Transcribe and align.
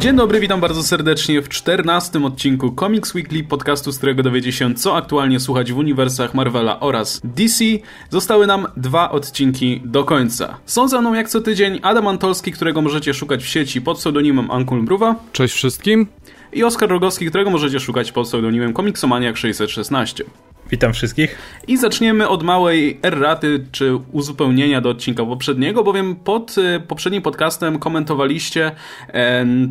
Dzień 0.00 0.16
dobry, 0.16 0.40
witam 0.40 0.60
bardzo 0.60 0.82
serdecznie 0.82 1.42
w 1.42 1.48
czternastym 1.48 2.24
odcinku 2.24 2.74
Comics 2.80 3.14
Weekly, 3.14 3.44
podcastu, 3.44 3.92
z 3.92 3.98
którego 3.98 4.22
dowiecie 4.22 4.52
się, 4.52 4.74
co 4.74 4.96
aktualnie 4.96 5.40
słuchać 5.40 5.72
w 5.72 5.78
uniwersach 5.78 6.34
Marvela 6.34 6.80
oraz 6.80 7.20
DC. 7.24 7.64
Zostały 8.10 8.46
nam 8.46 8.66
dwa 8.76 9.10
odcinki 9.10 9.82
do 9.84 10.04
końca. 10.04 10.58
Są 10.66 10.88
ze 10.88 11.00
mną 11.00 11.14
jak 11.14 11.28
co 11.28 11.40
tydzień 11.40 11.80
Adam 11.82 12.06
Antolski, 12.06 12.52
którego 12.52 12.82
możecie 12.82 13.14
szukać 13.14 13.42
w 13.42 13.46
sieci 13.46 13.80
pod 13.80 13.98
pseudonimem 13.98 14.50
Ankul 14.50 14.82
Mruwa. 14.82 15.14
Cześć 15.32 15.54
wszystkim. 15.54 16.06
I 16.52 16.64
Oskar 16.64 16.88
Rogowski, 16.88 17.26
którego 17.26 17.50
możecie 17.50 17.80
szukać 17.80 18.12
pod 18.12 18.26
pseudonimem 18.26 18.72
Komiksomaniak 18.72 19.36
616. 19.36 20.24
Witam 20.70 20.92
wszystkich. 20.92 21.38
I 21.68 21.76
zaczniemy 21.76 22.28
od 22.28 22.42
małej 22.42 23.00
erraty 23.02 23.64
czy 23.72 23.96
uzupełnienia 24.12 24.80
do 24.80 24.90
odcinka 24.90 25.24
poprzedniego, 25.26 25.84
bowiem 25.84 26.16
pod 26.16 26.56
e, 26.58 26.80
poprzednim 26.80 27.22
podcastem 27.22 27.78
komentowaliście 27.78 28.72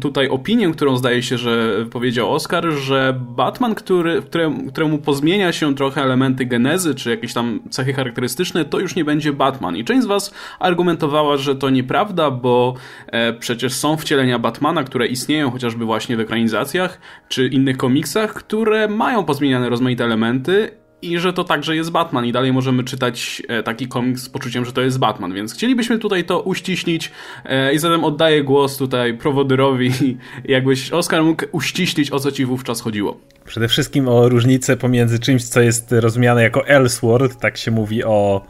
tutaj 0.02 0.30
opinię, 0.30 0.72
którą 0.72 0.98
zdaje 0.98 1.24
się, 1.24 1.38
że 1.38 1.86
powiedział 1.92 2.34
Oscar, 2.34 2.66
że 2.72 3.20
Batman, 3.20 3.76
który, 3.76 4.22
któremu, 4.22 4.72
któremu 4.72 4.98
pozmienia 4.98 5.52
się 5.52 5.76
trochę 5.76 6.02
elementy 6.02 6.46
genezy 6.46 6.96
czy 6.96 7.10
jakieś 7.10 7.34
tam 7.34 7.60
cechy 7.70 7.94
charakterystyczne, 7.94 8.66
to 8.66 8.80
już 8.80 8.96
nie 8.96 9.06
będzie 9.06 9.34
Batman. 9.34 9.78
I 9.78 9.84
część 9.84 10.04
z 10.04 10.08
was 10.08 10.34
argumentowała, 10.60 11.38
że 11.38 11.56
to 11.56 11.70
nieprawda, 11.70 12.32
bo 12.32 12.74
e, 13.08 13.34
przecież 13.34 13.74
są 13.74 13.98
wcielenia 13.98 14.40
Batmana, 14.40 14.84
które 14.84 15.08
istnieją 15.08 15.52
chociażby 15.52 15.86
właśnie 15.86 16.18
w 16.18 16.20
ekranizacjach 16.20 17.00
czy 17.28 17.48
innych 17.48 17.78
komiksach, 17.78 18.34
które 18.34 18.88
mają 18.88 19.24
pozmieniane 19.24 19.70
rozmaite 19.70 20.04
elementy 20.04 20.80
i 21.02 21.20
że 21.20 21.34
to 21.34 21.44
także 21.44 21.76
jest 21.76 21.92
Batman. 21.92 22.26
I 22.26 22.32
dalej 22.32 22.54
możemy 22.54 22.84
czytać 22.84 23.42
e, 23.48 23.64
taki 23.64 23.88
komiks 23.88 24.24
z 24.24 24.30
poczuciem, 24.30 24.66
że 24.66 24.72
to 24.72 24.82
jest 24.82 25.00
Batman, 25.00 25.34
więc 25.34 25.54
chcielibyśmy 25.54 26.00
tutaj 26.00 26.24
to 26.24 26.42
uściślić 26.42 27.12
e, 27.46 27.74
i 27.74 27.80
zatem 27.80 28.04
oddaję 28.04 28.44
głos 28.44 28.78
tutaj 28.78 29.14
prowodyrowi 29.14 29.92
jakbyś 30.46 30.92
Oskar 30.92 31.24
mógł 31.24 31.46
uściślić 31.52 32.12
o 32.12 32.20
co 32.20 32.32
ci 32.32 32.46
wówczas 32.46 32.82
chodziło. 32.82 33.18
Przede 33.46 33.68
wszystkim 33.68 34.08
o 34.08 34.30
różnicę 34.30 34.78
pomiędzy 34.78 35.20
czymś, 35.20 35.44
co 35.44 35.62
jest 35.62 35.92
rozumiane 35.92 36.44
jako 36.44 36.68
Elseworld, 36.68 37.40
tak 37.40 37.58
się 37.58 37.72
mówi 37.72 38.04
o 38.04 38.46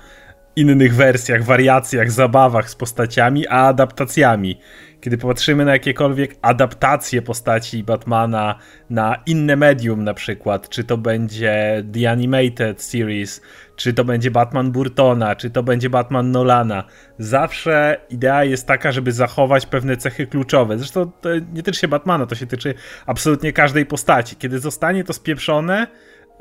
innych 0.56 0.96
wersjach, 0.96 1.44
wariacjach, 1.44 2.12
zabawach 2.12 2.70
z 2.70 2.76
postaciami, 2.76 3.48
a 3.48 3.68
adaptacjami 3.68 4.58
kiedy 5.02 5.18
popatrzymy 5.18 5.66
na 5.66 5.72
jakiekolwiek 5.72 6.36
adaptacje 6.42 7.22
postaci 7.22 7.84
Batmana 7.84 8.56
na 8.90 9.24
inne 9.26 9.56
medium 9.56 10.04
na 10.04 10.14
przykład, 10.14 10.70
czy 10.70 10.84
to 10.84 10.98
będzie 10.98 11.84
The 11.94 12.12
Animated 12.12 12.82
Series, 12.82 13.42
czy 13.76 13.94
to 13.94 14.04
będzie 14.04 14.32
Batman 14.32 14.72
Burtona, 14.72 15.36
czy 15.36 15.50
to 15.50 15.64
będzie 15.64 15.90
Batman 15.90 16.32
Nolana, 16.32 16.84
zawsze 17.20 18.02
idea 18.10 18.44
jest 18.44 18.68
taka, 18.68 18.92
żeby 18.92 19.12
zachować 19.12 19.66
pewne 19.66 19.98
cechy 19.98 20.28
kluczowe. 20.28 20.78
Zresztą 20.78 21.12
to 21.22 21.30
nie 21.54 21.64
tyczy 21.64 21.80
się 21.80 21.88
Batmana, 21.88 22.26
to 22.26 22.36
się 22.36 22.48
tyczy 22.48 22.74
absolutnie 23.06 23.54
każdej 23.54 23.86
postaci. 23.86 24.36
Kiedy 24.36 24.60
zostanie 24.60 25.04
to 25.04 25.14
spieprzone, 25.14 25.88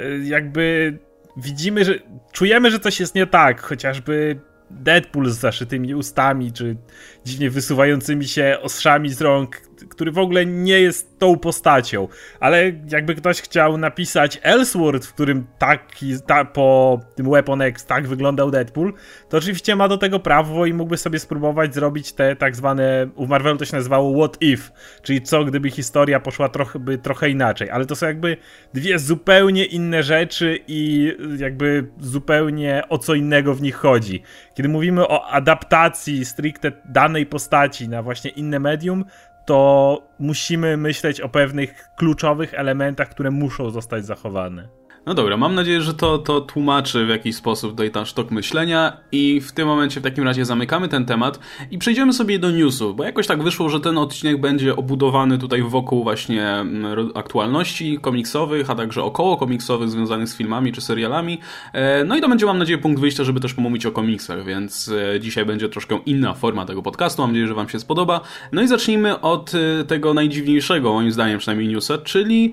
y, 0.00 0.20
jakby 0.24 0.98
widzimy, 1.36 1.84
że 1.84 1.94
czujemy, 2.32 2.70
że 2.70 2.78
coś 2.78 3.00
jest 3.00 3.14
nie 3.14 3.26
tak, 3.26 3.60
chociażby 3.60 4.40
Deadpool 4.70 5.30
z 5.30 5.38
zaszytymi 5.38 5.94
ustami, 5.94 6.52
czy 6.52 6.76
dziwnie 7.24 7.50
wysuwającymi 7.50 8.28
się 8.28 8.58
ostrzami 8.62 9.10
z 9.10 9.20
rąk, 9.20 9.67
który 9.98 10.12
w 10.12 10.18
ogóle 10.18 10.46
nie 10.46 10.80
jest 10.80 11.18
tą 11.18 11.38
postacią. 11.38 12.08
Ale 12.40 12.72
jakby 12.88 13.14
ktoś 13.14 13.40
chciał 13.40 13.78
napisać 13.78 14.40
Elseworld, 14.42 15.06
w 15.06 15.14
którym 15.14 15.46
taki, 15.58 16.14
ta, 16.26 16.44
po 16.44 17.00
tym 17.14 17.30
Weapon 17.30 17.62
X 17.62 17.86
tak 17.86 18.06
wyglądał 18.06 18.50
Deadpool, 18.50 18.92
to 19.28 19.36
oczywiście 19.36 19.76
ma 19.76 19.88
do 19.88 19.98
tego 19.98 20.20
prawo 20.20 20.66
i 20.66 20.74
mógłby 20.74 20.96
sobie 20.96 21.18
spróbować 21.18 21.74
zrobić 21.74 22.12
te 22.12 22.36
tak 22.36 22.56
zwane, 22.56 23.08
u 23.14 23.26
Marvelu 23.26 23.58
to 23.58 23.64
się 23.64 23.76
nazywało 23.76 24.18
What 24.18 24.42
If, 24.42 24.70
czyli 25.02 25.22
co 25.22 25.44
gdyby 25.44 25.70
historia 25.70 26.20
poszła 26.20 26.48
trochę, 26.48 26.78
by, 26.78 26.98
trochę 26.98 27.30
inaczej. 27.30 27.70
Ale 27.70 27.86
to 27.86 27.96
są 27.96 28.06
jakby 28.06 28.36
dwie 28.74 28.98
zupełnie 28.98 29.64
inne 29.64 30.02
rzeczy 30.02 30.58
i 30.68 31.12
jakby 31.36 31.86
zupełnie 32.00 32.82
o 32.88 32.98
co 32.98 33.14
innego 33.14 33.54
w 33.54 33.62
nich 33.62 33.74
chodzi. 33.74 34.22
Kiedy 34.54 34.68
mówimy 34.68 35.08
o 35.08 35.28
adaptacji 35.28 36.24
stricte 36.24 36.72
danej 36.84 37.26
postaci 37.26 37.88
na 37.88 38.02
właśnie 38.02 38.30
inne 38.30 38.58
medium, 38.58 39.04
to 39.48 40.02
musimy 40.18 40.76
myśleć 40.76 41.20
o 41.20 41.28
pewnych 41.28 41.88
kluczowych 41.96 42.54
elementach, 42.54 43.08
które 43.08 43.30
muszą 43.30 43.70
zostać 43.70 44.04
zachowane. 44.06 44.68
No 45.06 45.14
dobra, 45.14 45.36
mam 45.36 45.54
nadzieję, 45.54 45.80
że 45.80 45.94
to, 45.94 46.18
to 46.18 46.40
tłumaczy 46.40 47.06
w 47.06 47.08
jakiś 47.08 47.36
sposób 47.36 47.80
ten 47.92 48.04
sztok 48.04 48.30
myślenia 48.30 48.96
i 49.12 49.40
w 49.40 49.52
tym 49.52 49.68
momencie 49.68 50.00
w 50.00 50.02
takim 50.02 50.24
razie 50.24 50.44
zamykamy 50.44 50.88
ten 50.88 51.04
temat 51.04 51.38
i 51.70 51.78
przejdziemy 51.78 52.12
sobie 52.12 52.38
do 52.38 52.50
newsów, 52.50 52.96
bo 52.96 53.04
jakoś 53.04 53.26
tak 53.26 53.42
wyszło, 53.42 53.68
że 53.68 53.80
ten 53.80 53.98
odcinek 53.98 54.40
będzie 54.40 54.76
obudowany 54.76 55.38
tutaj 55.38 55.62
wokół 55.62 56.02
właśnie 56.02 56.46
mm, 56.46 57.10
aktualności 57.14 57.98
komiksowych, 57.98 58.70
a 58.70 58.74
także 58.74 59.02
około 59.02 59.36
komiksowych 59.36 59.90
związanych 59.90 60.28
z 60.28 60.36
filmami 60.36 60.72
czy 60.72 60.80
serialami. 60.80 61.38
E, 61.72 62.04
no 62.04 62.16
i 62.16 62.20
to 62.20 62.28
będzie, 62.28 62.46
mam 62.46 62.58
nadzieję, 62.58 62.78
punkt 62.78 63.00
wyjścia, 63.00 63.24
żeby 63.24 63.40
też 63.40 63.54
pomówić 63.54 63.86
o 63.86 63.92
komiksach, 63.92 64.44
więc 64.44 64.90
e, 65.14 65.20
dzisiaj 65.20 65.46
będzie 65.46 65.68
troszkę 65.68 65.98
inna 66.06 66.34
forma 66.34 66.66
tego 66.66 66.82
podcastu. 66.82 67.22
Mam 67.22 67.30
nadzieję, 67.30 67.48
że 67.48 67.54
Wam 67.54 67.68
się 67.68 67.80
spodoba. 67.80 68.20
No 68.52 68.62
i 68.62 68.68
zacznijmy 68.68 69.20
od 69.20 69.52
e, 69.54 69.84
tego 69.84 70.14
najdziwniejszego, 70.14 70.92
moim 70.92 71.12
zdaniem 71.12 71.38
przynajmniej 71.38 71.68
newsa, 71.68 71.98
czyli 71.98 72.52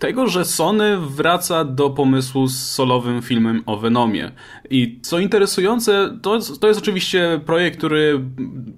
tego, 0.00 0.26
że 0.26 0.44
Sony 0.44 0.96
wraca 0.96 1.64
do 1.64 1.90
pomysłu 1.90 2.46
z 2.46 2.58
solowym 2.58 3.22
filmem 3.22 3.62
o 3.66 3.76
Venomie. 3.76 4.32
I 4.70 5.00
co 5.02 5.18
interesujące, 5.18 6.18
to, 6.22 6.38
to 6.60 6.68
jest 6.68 6.80
oczywiście 6.80 7.40
projekt, 7.46 7.78
który 7.78 8.20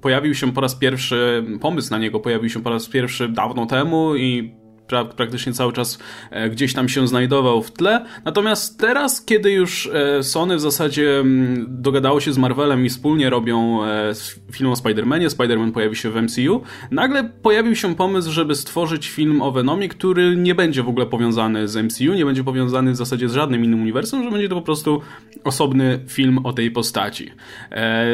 pojawił 0.00 0.34
się 0.34 0.52
po 0.52 0.60
raz 0.60 0.74
pierwszy, 0.74 1.44
pomysł 1.60 1.90
na 1.90 1.98
niego 1.98 2.20
pojawił 2.20 2.50
się 2.50 2.62
po 2.62 2.70
raz 2.70 2.88
pierwszy 2.88 3.28
dawno 3.28 3.66
temu 3.66 4.16
i 4.16 4.61
pra 4.92 5.04
praktycznie 5.04 5.52
cały 5.52 5.72
czas 5.72 5.98
e, 6.30 6.50
gdzieś 6.50 6.74
tam 6.74 6.88
się 6.88 7.08
znajdował 7.08 7.62
w 7.62 7.70
tle. 7.70 8.04
Natomiast 8.24 8.80
teraz, 8.80 9.24
kiedy 9.24 9.52
już 9.52 9.90
e, 9.92 10.22
Sony 10.22 10.56
w 10.56 10.60
zasadzie 10.60 11.20
mm, 11.20 11.66
dogadało 11.68 12.20
się 12.20 12.32
z 12.32 12.38
Marvelem 12.38 12.86
i 12.86 12.88
wspólnie 12.88 13.30
robią 13.30 13.84
e, 13.84 14.12
film 14.52 14.70
o 14.70 14.74
Spider-Manie, 14.74 15.28
Spider-Man 15.28 15.72
pojawi 15.72 15.96
się 15.96 16.10
w 16.10 16.22
MCU, 16.22 16.62
nagle 16.90 17.24
pojawił 17.42 17.76
się 17.76 17.94
pomysł, 17.94 18.32
żeby 18.32 18.54
stworzyć 18.54 19.08
film 19.08 19.42
o 19.42 19.52
Venomie, 19.52 19.88
który 19.88 20.36
nie 20.36 20.54
będzie 20.54 20.82
w 20.82 20.88
ogóle 20.88 21.06
powiązany 21.06 21.68
z 21.68 21.76
MCU, 21.76 22.14
nie 22.14 22.24
będzie 22.24 22.44
powiązany 22.44 22.92
w 22.92 22.96
zasadzie 22.96 23.28
z 23.28 23.32
żadnym 23.32 23.64
innym 23.64 23.82
uniwersum, 23.82 24.24
że 24.24 24.30
będzie 24.30 24.48
to 24.48 24.54
po 24.54 24.62
prostu 24.62 25.00
osobny 25.44 26.00
film 26.08 26.38
o 26.44 26.52
tej 26.52 26.70
postaci. 26.70 27.30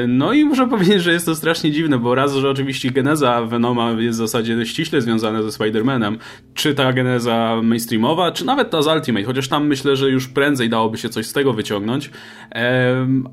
No 0.08 0.32
i 0.32 0.44
muszę 0.44 0.68
powiedzieć, 0.74 1.02
że 1.02 1.12
jest 1.12 1.26
to 1.26 1.34
strasznie 1.34 1.70
dziwne, 1.70 1.98
bo 1.98 2.14
raz, 2.14 2.34
że 2.34 2.50
oczywiście 2.50 2.90
geneza 2.90 3.42
Venoma 3.42 3.90
jest 3.90 4.18
w 4.18 4.22
zasadzie 4.22 4.66
ściśle 4.66 5.00
związana 5.00 5.42
ze 5.42 5.48
Spider-Manem, 5.48 6.16
czy 6.54 6.67
czy 6.68 6.74
ta 6.74 6.92
geneza 6.92 7.60
mainstreamowa, 7.62 8.32
czy 8.32 8.46
nawet 8.46 8.70
ta 8.70 8.82
z 8.82 8.86
Ultimate, 8.86 9.24
chociaż 9.24 9.48
tam 9.48 9.66
myślę, 9.66 9.96
że 9.96 10.10
już 10.10 10.28
prędzej 10.28 10.68
dałoby 10.68 10.98
się 10.98 11.08
coś 11.08 11.26
z 11.26 11.32
tego 11.32 11.52
wyciągnąć. 11.52 12.10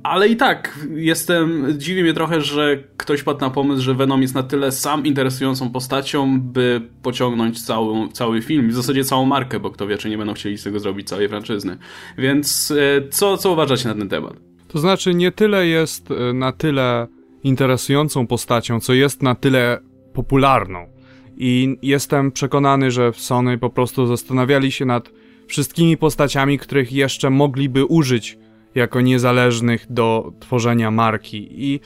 Ale 0.03 0.28
i 0.28 0.35
tak, 0.35 0.79
jestem, 0.96 1.66
dziwi 1.78 2.03
mnie 2.03 2.13
trochę, 2.13 2.41
że 2.41 2.78
ktoś 2.97 3.23
padł 3.23 3.41
na 3.41 3.50
pomysł, 3.50 3.81
że 3.81 3.94
Venom 3.94 4.22
jest 4.22 4.35
na 4.35 4.44
tyle 4.44 4.72
sam 4.72 5.06
interesującą 5.06 5.72
postacią, 5.72 6.41
by 6.41 6.81
pociągnąć 7.01 7.66
cały, 7.66 8.09
cały 8.12 8.41
film, 8.41 8.69
w 8.69 8.73
zasadzie 8.73 9.03
całą 9.03 9.25
markę, 9.25 9.59
bo 9.59 9.72
kto 9.72 9.88
wie, 9.88 9.97
czy 9.97 10.09
nie 10.09 10.17
będą 10.17 10.34
chcieli 10.34 10.57
z 10.57 10.63
tego 10.63 10.79
zrobić 10.79 11.07
całej 11.07 11.29
franczyzny. 11.29 11.78
Więc 12.17 12.72
e, 12.72 13.09
co, 13.09 13.38
co 13.38 13.52
uważacie 13.52 13.88
na 13.90 13.96
ten 13.96 14.09
temat? 14.09 14.34
To 14.67 14.79
znaczy, 14.79 15.13
nie 15.13 15.31
tyle 15.31 15.67
jest 15.67 16.12
e, 16.12 16.34
na 16.34 16.52
tyle 16.52 17.07
interesującą 17.44 18.28
postacią, 18.28 18.79
co 18.79 18.94
jest 18.94 19.23
na 19.23 19.35
tyle 19.35 19.79
popularną. 20.13 20.94
I 21.38 21.78
jestem 21.81 22.31
przekonany, 22.31 22.91
że 22.91 23.12
Sony 23.16 23.57
po 23.57 23.69
prostu 23.69 24.07
zastanawiali 24.07 24.72
się 24.72 24.85
nad 24.85 25.12
wszystkimi 25.47 25.97
postaciami, 25.97 26.59
których 26.59 26.94
jeszcze 26.94 27.29
mogliby 27.29 27.85
użyć 27.85 28.38
jako 28.75 29.01
niezależnych 29.01 29.85
do 29.90 30.34
tworzenia 30.40 30.91
marki. 30.91 31.47
I 31.51 31.79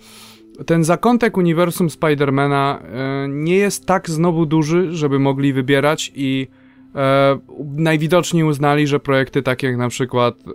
ten 0.66 0.84
zakątek 0.84 1.38
uniwersum 1.38 1.90
Spidermana 1.90 2.80
e, 2.80 3.28
nie 3.28 3.56
jest 3.56 3.86
tak 3.86 4.10
znowu 4.10 4.46
duży, 4.46 4.88
żeby 4.92 5.20
mogli 5.20 5.54
wybierać 5.54 6.12
i 6.16 6.48
e, 6.96 7.40
najwidoczniej 7.76 8.44
uznali, 8.44 8.88
że 8.88 9.00
projekty 9.00 9.42
takie 9.42 9.68
jak 9.68 9.78
na 9.78 9.90
przykład 9.90 10.36
e, 10.48 10.52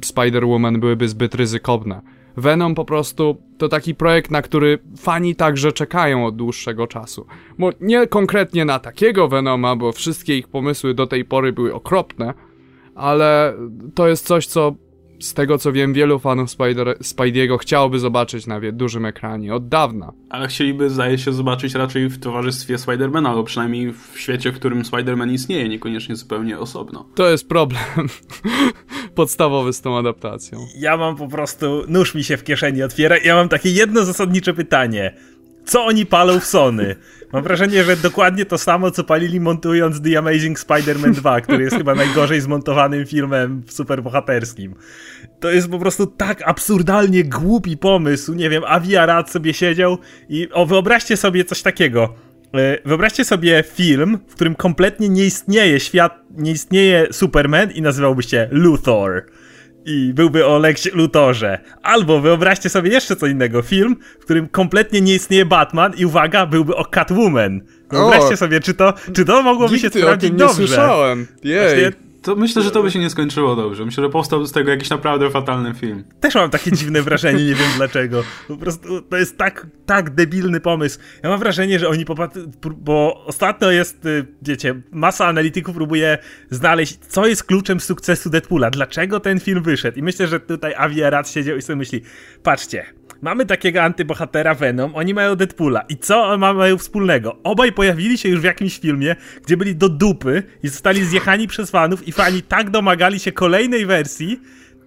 Spider-Woman 0.00 0.78
byłyby 0.78 1.08
zbyt 1.08 1.34
ryzykowne. 1.34 2.00
Venom 2.36 2.74
po 2.74 2.84
prostu 2.84 3.36
to 3.58 3.68
taki 3.68 3.94
projekt, 3.94 4.30
na 4.30 4.42
który 4.42 4.78
fani 4.96 5.36
także 5.36 5.72
czekają 5.72 6.26
od 6.26 6.36
dłuższego 6.36 6.86
czasu. 6.86 7.26
Bo 7.58 7.70
nie 7.80 8.06
konkretnie 8.06 8.64
na 8.64 8.78
takiego 8.78 9.28
Venoma, 9.28 9.76
bo 9.76 9.92
wszystkie 9.92 10.38
ich 10.38 10.48
pomysły 10.48 10.94
do 10.94 11.06
tej 11.06 11.24
pory 11.24 11.52
były 11.52 11.74
okropne, 11.74 12.34
ale 12.94 13.54
to 13.94 14.08
jest 14.08 14.26
coś, 14.26 14.46
co 14.46 14.74
z 15.20 15.34
tego 15.34 15.58
co 15.58 15.72
wiem, 15.72 15.92
wielu 15.92 16.18
fanów 16.18 16.50
Spider 16.50 16.86
Spidey'ego 16.88 17.58
chciałoby 17.58 17.98
zobaczyć 17.98 18.46
na 18.46 18.60
dużym 18.72 19.04
ekranie 19.04 19.54
od 19.54 19.68
dawna. 19.68 20.12
Ale 20.30 20.48
chcieliby, 20.48 20.90
zdaje 20.90 21.18
się, 21.18 21.32
zobaczyć 21.32 21.74
raczej 21.74 22.08
w 22.08 22.20
towarzystwie 22.20 22.78
Spidermana, 22.78 23.28
albo 23.28 23.44
przynajmniej 23.44 23.92
w 23.92 24.12
świecie, 24.16 24.52
w 24.52 24.54
którym 24.54 24.84
Spiderman 24.84 25.32
istnieje, 25.32 25.68
niekoniecznie 25.68 26.16
zupełnie 26.16 26.58
osobno. 26.58 27.08
To 27.14 27.30
jest 27.30 27.48
problem 27.48 27.82
podstawowy 29.20 29.72
z 29.72 29.80
tą 29.80 29.98
adaptacją. 29.98 30.66
Ja 30.76 30.96
mam 30.96 31.16
po 31.16 31.28
prostu, 31.28 31.84
nóż 31.88 32.14
mi 32.14 32.24
się 32.24 32.36
w 32.36 32.44
kieszeni 32.44 32.82
otwiera 32.82 33.16
ja 33.24 33.34
mam 33.34 33.48
takie 33.48 33.70
jedno 33.70 34.04
zasadnicze 34.04 34.54
pytanie 34.54 35.14
co 35.64 35.84
oni 35.84 36.06
palą 36.06 36.40
w 36.40 36.44
Sony? 36.44 36.96
Mam 37.32 37.42
wrażenie, 37.42 37.84
że 37.84 37.96
dokładnie 37.96 38.46
to 38.46 38.58
samo, 38.58 38.90
co 38.90 39.04
palili 39.04 39.40
montując 39.40 40.02
The 40.02 40.18
Amazing 40.18 40.58
Spider-Man 40.58 41.12
2, 41.12 41.40
który 41.40 41.64
jest 41.64 41.76
chyba 41.76 41.94
najgorzej 41.94 42.40
zmontowanym 42.40 43.06
filmem 43.06 43.62
superbohaterskim. 43.68 44.74
To 45.40 45.50
jest 45.50 45.68
po 45.70 45.78
prostu 45.78 46.06
tak 46.06 46.48
absurdalnie 46.48 47.24
głupi 47.24 47.76
pomysł. 47.76 48.34
Nie 48.34 48.50
wiem, 48.50 48.62
Avi 48.66 48.96
Arad 48.96 49.30
sobie 49.30 49.54
siedział 49.54 49.98
i 50.28 50.48
o, 50.52 50.66
wyobraźcie 50.66 51.16
sobie 51.16 51.44
coś 51.44 51.62
takiego. 51.62 52.14
E, 52.54 52.78
wyobraźcie 52.84 53.24
sobie 53.24 53.64
film, 53.72 54.18
w 54.28 54.34
którym 54.34 54.54
kompletnie 54.54 55.08
nie 55.08 55.24
istnieje 55.24 55.80
świat, 55.80 56.22
nie 56.36 56.52
istnieje 56.52 57.06
Superman 57.10 57.70
i 57.70 57.82
nazywałby 57.82 58.22
się 58.22 58.48
Luthor 58.50 59.24
i 59.86 60.12
byłby 60.14 60.46
o 60.46 60.58
Lex 60.58 60.94
Lutorze. 60.94 61.58
Albo 61.82 62.20
wyobraźcie 62.20 62.68
sobie 62.68 62.90
jeszcze 62.90 63.16
co 63.16 63.26
innego, 63.26 63.62
film, 63.62 63.96
w 64.20 64.24
którym 64.24 64.48
kompletnie 64.48 65.00
nie 65.00 65.14
istnieje 65.14 65.44
Batman 65.44 65.92
i 65.96 66.06
uwaga, 66.06 66.46
byłby 66.46 66.76
o 66.76 66.84
Catwoman. 66.84 67.60
Wyobraźcie 67.90 68.34
o, 68.34 68.36
sobie, 68.36 68.60
czy 68.60 68.74
to, 68.74 68.94
czy 69.12 69.24
to 69.24 69.42
mogłoby 69.42 69.78
się 69.78 69.90
sprawdzić 69.90 70.30
dobrze. 70.30 70.62
nie 70.62 70.68
słyszałem. 70.68 71.26
Jej. 71.42 71.60
Właśnie, 71.60 72.09
to 72.22 72.36
myślę, 72.36 72.62
że 72.62 72.70
to 72.70 72.82
by 72.82 72.90
się 72.90 72.98
nie 72.98 73.10
skończyło 73.10 73.56
dobrze. 73.56 73.84
Myślę, 73.84 74.04
że 74.04 74.10
powstał 74.10 74.46
z 74.46 74.52
tego 74.52 74.70
jakiś 74.70 74.90
naprawdę 74.90 75.30
fatalny 75.30 75.74
film. 75.74 76.04
Też 76.20 76.34
mam 76.34 76.50
takie 76.50 76.72
dziwne 76.72 77.02
wrażenie, 77.02 77.44
nie 77.44 77.54
wiem 77.54 77.70
dlaczego. 77.76 78.22
Po 78.48 78.56
prostu 78.56 79.02
to 79.02 79.16
jest 79.16 79.38
tak, 79.38 79.66
tak 79.86 80.14
debilny 80.14 80.60
pomysł. 80.60 80.98
Ja 81.22 81.28
mam 81.28 81.38
wrażenie, 81.38 81.78
że 81.78 81.88
oni 81.88 82.04
popatrzą, 82.04 82.40
bo 82.76 83.24
ostatnio 83.24 83.70
jest, 83.70 84.06
y, 84.06 84.26
wiecie, 84.42 84.82
masa 84.90 85.26
analityków 85.26 85.74
próbuje 85.74 86.18
znaleźć, 86.50 86.98
co 87.08 87.26
jest 87.26 87.44
kluczem 87.44 87.80
sukcesu 87.80 88.30
Deadpoola, 88.30 88.70
dlaczego 88.70 89.20
ten 89.20 89.40
film 89.40 89.62
wyszedł. 89.62 89.98
I 89.98 90.02
myślę, 90.02 90.26
że 90.26 90.40
tutaj 90.40 90.74
Avi 90.74 91.02
Arad 91.02 91.30
siedział 91.30 91.56
i 91.56 91.62
sobie 91.62 91.76
myśli, 91.76 92.02
patrzcie, 92.42 92.99
mamy 93.22 93.46
takiego 93.46 93.82
antybohatera 93.82 94.54
Venom, 94.54 94.94
oni 94.94 95.14
mają 95.14 95.36
Deadpoola. 95.36 95.80
I 95.80 95.96
co 95.96 96.38
mają 96.38 96.78
wspólnego? 96.78 97.36
Obaj 97.42 97.72
pojawili 97.72 98.18
się 98.18 98.28
już 98.28 98.40
w 98.40 98.44
jakimś 98.44 98.78
filmie, 98.78 99.16
gdzie 99.44 99.56
byli 99.56 99.76
do 99.76 99.88
dupy 99.88 100.42
i 100.62 100.68
zostali 100.68 101.04
zjechani 101.04 101.46
przez 101.46 101.70
fanów 101.70 102.08
i 102.08 102.12
fani 102.12 102.42
tak 102.42 102.70
domagali 102.70 103.20
się 103.20 103.32
kolejnej 103.32 103.86
wersji, 103.86 104.40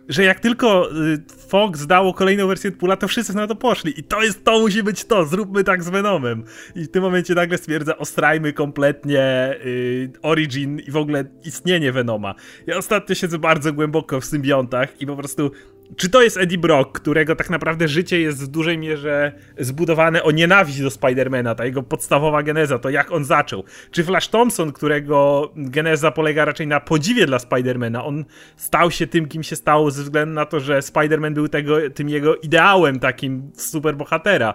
że 0.10 0.24
jak 0.24 0.40
tylko 0.40 0.90
y, 0.92 1.24
Fox 1.48 1.86
dało 1.86 2.14
kolejną 2.14 2.48
wersję 2.48 2.72
Deadpoola, 2.72 2.98
to 2.98 3.08
wszyscy 3.08 3.36
na 3.36 3.48
to 3.48 3.56
poszli. 3.56 4.00
I 4.00 4.04
to 4.04 4.24
jest, 4.24 4.44
to 4.44 4.60
musi 4.60 4.84
być 4.84 5.06
to, 5.06 5.26
zróbmy 5.26 5.64
tak 5.64 5.84
z 5.84 5.90
Venomem. 5.90 6.44
I 6.76 6.84
w 6.84 6.92
tym 6.92 7.04
momencie 7.04 7.36
nagle 7.36 7.58
stwierdza, 7.58 7.98
ostrajmy 7.98 8.54
kompletnie 8.54 9.56
y, 9.66 10.12
Origin 10.22 10.80
i 10.80 10.92
w 10.92 10.98
ogóle 10.98 11.26
istnienie 11.46 11.92
Venoma. 11.92 12.36
Ja 12.68 12.78
ostatnio 12.78 13.16
siedzę 13.16 13.40
bardzo 13.40 13.74
głęboko 13.74 14.22
w 14.22 14.26
symbiontach 14.26 15.02
i 15.02 15.08
po 15.08 15.16
prostu 15.16 15.52
czy 15.98 16.10
to 16.10 16.22
jest 16.22 16.38
Eddie 16.38 16.58
Brock, 16.58 17.00
którego 17.00 17.36
tak 17.36 17.50
naprawdę 17.50 17.88
życie 17.88 18.22
jest 18.22 18.44
w 18.44 18.48
dużej 18.48 18.78
mierze 18.78 19.32
zbudowane 19.60 20.24
o 20.24 20.32
nienawiść 20.32 20.82
do 20.82 20.90
Spidermana, 20.90 21.56
ta 21.56 21.66
jego 21.66 21.84
podstawowa 21.84 22.44
geneza, 22.44 22.80
to 22.80 22.90
jak 22.90 23.12
on 23.12 23.26
zaczął? 23.26 23.64
Czy 23.92 24.04
Flash 24.04 24.28
Thompson, 24.28 24.72
którego 24.72 25.52
geneza 25.56 26.12
polega 26.12 26.46
raczej 26.46 26.68
na 26.68 26.80
podziwie 26.80 27.26
dla 27.26 27.40
Spidermana, 27.40 28.06
on 28.06 28.26
stał 28.56 28.92
się 28.92 29.08
tym, 29.08 29.28
kim 29.28 29.44
się 29.44 29.56
stał 29.56 29.92
ze 29.92 30.04
względu 30.04 30.36
na 30.36 30.46
to, 30.46 30.60
że 30.60 30.82
Spiderman 30.82 31.34
był 31.34 31.48
tego, 31.48 31.78
tym 31.90 32.10
jego 32.10 32.36
ideałem 32.36 33.00
takim 33.00 33.52
superbohatera. 33.56 34.54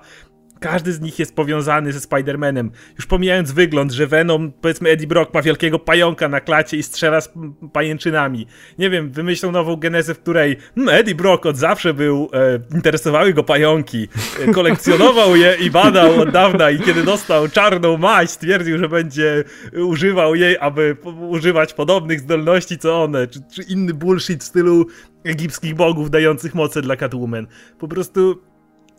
Każdy 0.61 0.93
z 0.93 1.01
nich 1.01 1.19
jest 1.19 1.37
powiązany 1.37 1.93
ze 1.93 1.99
Spider-Manem. 1.99 2.71
Już 2.97 3.07
pomijając 3.07 3.53
wygląd, 3.53 3.93
że 3.93 4.07
Venom, 4.07 4.53
powiedzmy 4.61 4.91
Eddie 4.91 5.07
Brock 5.07 5.35
ma 5.35 5.43
wielkiego 5.43 5.79
pająka 5.79 6.29
na 6.29 6.41
klacie 6.41 6.77
i 6.77 6.83
strzela 6.83 7.21
z 7.21 7.33
pajęczynami. 7.73 8.47
Nie 8.79 8.91
wiem, 8.91 9.11
wymyślą 9.11 9.53
nową 9.53 9.77
genezę, 9.77 10.15
w 10.15 10.21
której 10.21 10.57
hmm, 10.75 10.95
Eddie 10.95 11.15
Brock 11.15 11.47
od 11.47 11.57
zawsze 11.57 11.95
był, 11.95 12.31
e, 12.33 12.75
interesowały 12.75 13.33
go 13.33 13.45
pająki. 13.45 14.09
E, 14.41 14.53
kolekcjonował 14.53 15.37
je 15.37 15.57
i 15.61 15.71
badał 15.71 16.21
od 16.21 16.31
dawna 16.31 16.71
i 16.71 16.79
kiedy 16.79 17.03
dostał 17.03 17.49
czarną 17.49 17.97
maść, 17.97 18.31
stwierdził, 18.31 18.79
że 18.79 18.89
będzie 18.89 19.45
używał 19.73 20.35
jej, 20.35 20.57
aby 20.61 20.97
używać 21.29 21.75
podobnych 21.75 22.21
zdolności 22.21 22.79
co 22.79 23.03
one, 23.03 23.27
czy, 23.27 23.41
czy 23.53 23.63
inny 23.63 23.95
bullshit 23.95 24.43
w 24.43 24.47
stylu 24.47 24.87
egipskich 25.25 25.75
bogów 25.75 26.11
dających 26.11 26.55
moce 26.55 26.83
dla 26.83 26.97
Catwoman. 26.97 27.47
Po 27.79 27.89
prostu 27.89 28.43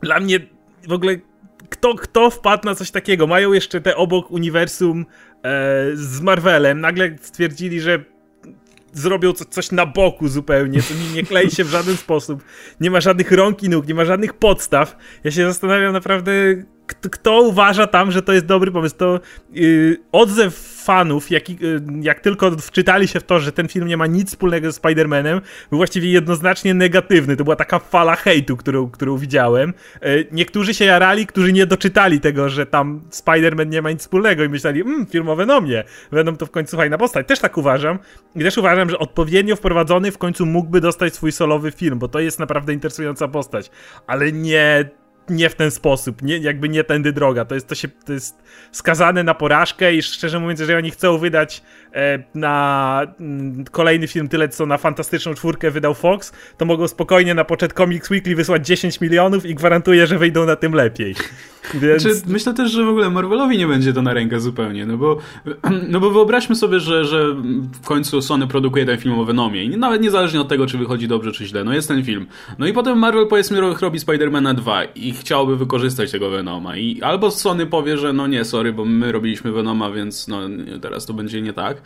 dla 0.01 0.19
mnie 0.19 0.39
w 0.87 0.93
ogóle 0.93 1.17
kto, 1.69 1.95
kto 1.95 2.29
wpadł 2.29 2.65
na 2.65 2.75
coś 2.75 2.91
takiego? 2.91 3.27
Mają 3.27 3.53
jeszcze 3.53 3.81
te 3.81 3.95
obok 3.95 4.31
uniwersum 4.31 5.05
e, 5.43 5.45
z 5.93 6.21
Marvelem. 6.21 6.81
Nagle 6.81 7.15
stwierdzili, 7.21 7.81
że 7.81 8.03
zrobią 8.93 9.33
coś 9.33 9.71
na 9.71 9.85
boku 9.85 10.27
zupełnie, 10.27 10.81
to 10.81 10.93
nie, 10.93 11.15
nie 11.15 11.23
klei 11.23 11.51
się 11.51 11.63
w 11.63 11.69
żaden 11.69 11.97
sposób. 11.97 12.43
Nie 12.79 12.91
ma 12.91 13.01
żadnych 13.01 13.31
rąk 13.31 13.63
i 13.63 13.69
nóg, 13.69 13.87
nie 13.87 13.95
ma 13.95 14.05
żadnych 14.05 14.33
podstaw. 14.33 14.97
Ja 15.23 15.31
się 15.31 15.45
zastanawiam 15.45 15.93
naprawdę, 15.93 16.31
kto 16.93 17.41
uważa 17.41 17.87
tam, 17.87 18.11
że 18.11 18.21
to 18.21 18.33
jest 18.33 18.45
dobry 18.45 18.71
pomysł. 18.71 18.95
To 18.95 19.19
yy, 19.51 19.97
odzew 20.11 20.55
fanów, 20.83 21.31
jak, 21.31 21.49
yy, 21.49 21.81
jak 22.01 22.19
tylko 22.19 22.51
wczytali 22.51 23.07
się 23.07 23.19
w 23.19 23.23
to, 23.23 23.39
że 23.39 23.51
ten 23.51 23.67
film 23.67 23.87
nie 23.87 23.97
ma 23.97 24.07
nic 24.07 24.29
wspólnego 24.29 24.71
z 24.71 24.81
Spider-Manem, 24.81 25.41
był 25.69 25.77
właściwie 25.77 26.11
jednoznacznie 26.11 26.73
negatywny. 26.73 27.37
To 27.37 27.43
była 27.43 27.55
taka 27.55 27.79
fala 27.79 28.15
hejtu, 28.15 28.57
którą, 28.57 28.89
którą 28.89 29.17
widziałem. 29.17 29.73
Yy, 30.01 30.27
niektórzy 30.31 30.73
się 30.73 30.85
jarali, 30.85 31.27
którzy 31.27 31.53
nie 31.53 31.65
doczytali 31.65 32.19
tego, 32.19 32.49
że 32.49 32.65
tam 32.65 33.01
Spider-Man 33.11 33.67
nie 33.67 33.81
ma 33.81 33.91
nic 33.91 34.01
wspólnego 34.01 34.43
i 34.43 34.49
myśleli, 34.49 34.81
mmm, 34.81 35.05
film 35.05 35.29
o 35.29 35.35
Venomie. 35.35 35.83
Venom 36.11 36.37
to 36.37 36.45
w 36.45 36.51
końcu 36.51 36.77
fajna 36.77 36.97
postać. 36.97 37.27
Też 37.27 37.39
tak 37.39 37.57
uważam. 37.57 37.99
I 38.35 38.39
też 38.39 38.57
uważam, 38.57 38.89
że 38.89 38.99
odpowiednio 38.99 39.55
wprowadzony 39.55 40.11
w 40.11 40.17
końcu 40.17 40.45
mógłby 40.45 40.81
dostać 40.81 41.13
swój 41.13 41.31
solowy 41.31 41.71
film, 41.71 41.99
bo 41.99 42.07
to 42.07 42.19
jest 42.19 42.39
naprawdę 42.39 42.73
interesująca 42.73 43.27
postać. 43.27 43.71
Ale 44.07 44.31
nie 44.31 44.89
nie 45.29 45.49
w 45.49 45.55
ten 45.55 45.71
sposób, 45.71 46.21
nie, 46.21 46.37
jakby 46.37 46.69
nie 46.69 46.83
tędy 46.83 47.13
droga. 47.13 47.45
To 47.45 47.55
jest, 47.55 47.67
to, 47.67 47.75
się, 47.75 47.87
to 47.87 48.13
jest 48.13 48.43
skazane 48.71 49.23
na 49.23 49.33
porażkę 49.33 49.95
i 49.95 50.01
szczerze 50.01 50.39
mówiąc, 50.39 50.59
jeżeli 50.59 50.77
oni 50.77 50.91
chcą 50.91 51.17
wydać 51.17 51.63
e, 51.93 52.23
na 52.35 53.01
m, 53.19 53.65
kolejny 53.71 54.07
film 54.07 54.27
tyle, 54.27 54.49
co 54.49 54.65
na 54.65 54.77
Fantastyczną 54.77 55.33
Czwórkę 55.33 55.71
wydał 55.71 55.93
Fox, 55.93 56.33
to 56.57 56.65
mogą 56.65 56.87
spokojnie 56.87 57.33
na 57.33 57.45
poczet 57.45 57.73
Comics 57.73 58.09
Weekly 58.09 58.35
wysłać 58.35 58.67
10 58.67 59.01
milionów 59.01 59.45
i 59.45 59.55
gwarantuję, 59.55 60.07
że 60.07 60.17
wyjdą 60.17 60.45
na 60.45 60.55
tym 60.55 60.73
lepiej. 60.73 61.15
Więc... 61.73 62.01
Znaczy, 62.01 62.21
myślę 62.27 62.53
też, 62.53 62.71
że 62.71 62.85
w 62.85 62.89
ogóle 62.89 63.09
Marvelowi 63.09 63.57
nie 63.57 63.67
będzie 63.67 63.93
to 63.93 64.01
na 64.01 64.13
rękę 64.13 64.39
zupełnie, 64.39 64.85
no 64.85 64.97
bo, 64.97 65.17
no 65.89 65.99
bo 65.99 66.11
wyobraźmy 66.11 66.55
sobie, 66.55 66.79
że, 66.79 67.05
że 67.05 67.35
w 67.81 67.85
końcu 67.85 68.21
Sony 68.21 68.47
produkuje 68.47 68.85
ten 68.85 68.97
film 68.97 69.19
o 69.19 69.25
Venomie 69.25 69.63
i 69.63 69.77
nawet 69.77 70.01
niezależnie 70.01 70.41
od 70.41 70.47
tego, 70.47 70.67
czy 70.67 70.77
wychodzi 70.77 71.07
dobrze, 71.07 71.31
czy 71.31 71.45
źle, 71.45 71.63
no 71.63 71.73
jest 71.73 71.87
ten 71.87 72.03
film. 72.03 72.27
No 72.59 72.67
i 72.67 72.73
potem 72.73 72.99
Marvel 72.99 73.27
powiedzmy 73.27 73.61
robi 73.81 73.99
Spidermana 73.99 74.53
2 74.53 74.83
i 74.83 75.13
chciałby 75.19 75.57
wykorzystać 75.57 76.11
tego 76.11 76.29
Venoma 76.29 76.77
i 76.77 77.01
albo 77.01 77.31
Sony 77.31 77.65
powie, 77.65 77.97
że 77.97 78.13
no 78.13 78.27
nie, 78.27 78.45
sorry, 78.45 78.73
bo 78.73 78.85
my 78.85 79.11
robiliśmy 79.11 79.51
Venoma, 79.51 79.91
więc 79.91 80.27
no 80.27 80.39
teraz 80.81 81.05
to 81.05 81.13
będzie 81.13 81.41
nie 81.41 81.53
tak, 81.53 81.81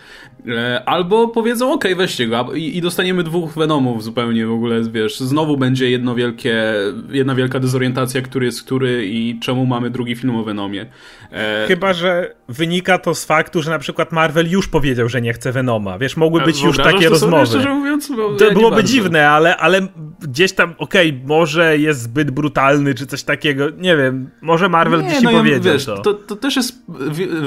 e, 0.48 0.84
albo 0.86 1.28
powiedzą, 1.28 1.74
okej, 1.74 1.94
okay, 1.94 2.06
weźcie 2.06 2.28
go 2.28 2.54
i, 2.54 2.78
i 2.78 2.82
dostaniemy 2.82 3.24
dwóch 3.24 3.54
Venomów 3.54 4.04
zupełnie 4.04 4.48
w 4.48 4.52
ogóle, 4.52 4.82
wiesz, 4.92 5.20
znowu 5.20 5.58
będzie 5.58 5.90
jedno 5.90 6.16
wielkie, 6.16 6.64
jedna 7.10 7.36
wielka 7.36 7.60
dezorientacja, 7.60 8.22
który 8.22 8.46
jest 8.46 8.64
który 8.64 9.06
i 9.06 9.40
czemu 9.40 9.66
mamy 9.66 9.90
drugi 9.90 10.16
film 10.16 10.36
o 10.36 10.44
Venomie. 10.44 10.86
E... 11.32 11.66
Chyba, 11.68 11.94
że 11.94 12.36
wynika 12.48 12.98
to 12.98 13.16
z 13.16 13.26
faktu, 13.26 13.62
że 13.62 13.72
na 13.72 13.80
przykład 13.80 14.12
Marvel 14.12 14.50
już 14.50 14.68
powiedział, 14.68 15.10
że 15.10 15.22
nie 15.22 15.34
chce 15.34 15.52
Venoma. 15.52 16.00
Wiesz, 16.00 16.18
mogły 16.18 16.42
być 16.42 16.64
już 16.64 16.78
takie 16.78 17.10
rozmowy. 17.10 17.46
Szczerze 17.46 17.74
mówiąc, 17.74 18.12
to 18.38 18.46
ja 18.46 18.54
byłoby 18.54 18.84
dziwne, 18.84 19.30
ale, 19.30 19.58
ale 19.58 19.88
gdzieś 20.20 20.54
tam, 20.54 20.76
okej, 20.78 21.10
okay, 21.10 21.28
może 21.28 21.78
jest 21.78 22.02
zbyt 22.02 22.32
brutalny, 22.32 22.94
czy 22.94 23.08
coś 23.08 23.23
takiego, 23.24 23.70
nie 23.78 23.98
wiem, 23.98 24.30
może 24.42 24.70
Marvel 24.70 25.02
nie, 25.02 25.08
gdzieś 25.08 25.22
no 25.22 25.32
powiedział 25.32 25.74
wiesz, 25.74 25.86
to. 25.86 25.98
to. 25.98 26.14
To 26.14 26.36
też 26.36 26.56
jest, 26.56 26.86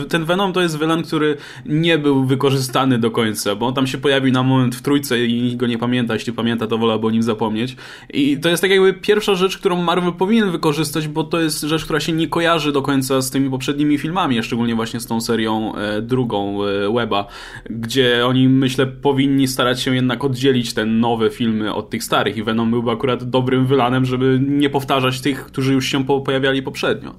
ten 0.09 0.25
Venom 0.25 0.53
to 0.53 0.63
jest 0.63 0.79
villain, 0.79 1.03
który 1.03 1.37
nie 1.67 1.99
był 1.99 2.25
wykorzystany 2.25 2.99
do 2.99 3.11
końca, 3.11 3.55
bo 3.55 3.67
on 3.67 3.75
tam 3.75 3.87
się 3.87 3.99
pojawił 3.99 4.33
na 4.33 4.43
moment 4.43 4.75
w 4.75 4.83
trójce 4.83 5.25
i 5.25 5.43
nikt 5.43 5.57
go 5.57 5.67
nie 5.67 5.79
pamięta, 5.79 6.15
jeśli 6.15 6.33
pamięta, 6.33 6.67
to 6.67 6.79
wolałby 6.79 7.07
o 7.07 7.11
nim 7.11 7.23
zapomnieć. 7.23 7.77
I 8.13 8.41
to 8.41 8.49
jest 8.49 8.63
tak 8.63 8.71
jakby 8.71 8.95
pierwsza 8.95 9.35
rzecz, 9.35 9.59
którą 9.59 9.83
Marvel 9.83 10.13
powinien 10.13 10.51
wykorzystać, 10.51 11.09
bo 11.09 11.25
to 11.25 11.41
jest 11.41 11.61
rzecz, 11.61 11.85
która 11.85 12.01
się 12.01 12.13
nie 12.13 12.29
kojarzy 12.29 12.73
do 12.73 12.83
końca 12.83 13.21
z 13.23 13.31
tymi 13.31 13.51
poprzednimi 13.51 13.99
filmami, 13.99 14.43
szczególnie 14.43 14.75
właśnie 14.75 15.01
z 15.01 15.07
tą 15.07 15.21
serią 15.21 15.75
e, 15.75 16.03
drugą 16.03 16.65
e, 16.65 16.93
Weba, 16.95 17.27
gdzie 17.71 18.27
oni, 18.27 18.49
myślę, 18.49 18.87
powinni 18.87 19.49
starać 19.49 19.83
się 19.83 19.95
jednak 19.95 20.25
oddzielić 20.25 20.75
te 20.75 20.87
nowe 20.87 21.31
filmy 21.31 21.75
od 21.75 21.91
tych 21.91 22.05
starych 22.05 22.37
i 22.37 22.43
Venom 22.43 22.71
byłby 22.71 22.91
akurat 22.91 23.25
dobrym 23.25 23.67
wylanem, 23.67 24.05
żeby 24.05 24.41
nie 24.49 24.71
powtarzać 24.71 25.21
tych, 25.21 25.51
którzy 25.57 25.75
już 25.75 25.87
się 25.87 26.05
pojawiali 26.05 26.63
poprzednio. 26.63 27.15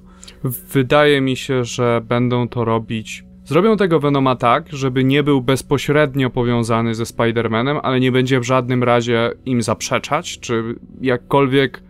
Wydaje 0.72 1.20
mi 1.20 1.36
się, 1.36 1.64
że 1.64 2.02
będą 2.08 2.48
to 2.48 2.64
robić 2.64 3.24
Zrobią 3.44 3.76
tego 3.76 4.00
Venoma 4.00 4.36
tak, 4.36 4.68
żeby 4.72 5.04
nie 5.04 5.22
był 5.22 5.40
bezpośrednio 5.42 6.30
powiązany 6.30 6.94
ze 6.94 7.04
Spider-Manem, 7.04 7.80
ale 7.82 8.00
nie 8.00 8.12
będzie 8.12 8.40
w 8.40 8.44
żadnym 8.44 8.82
razie 8.82 9.30
im 9.46 9.62
zaprzeczać, 9.62 10.38
czy 10.38 10.74
jakkolwiek 11.00 11.82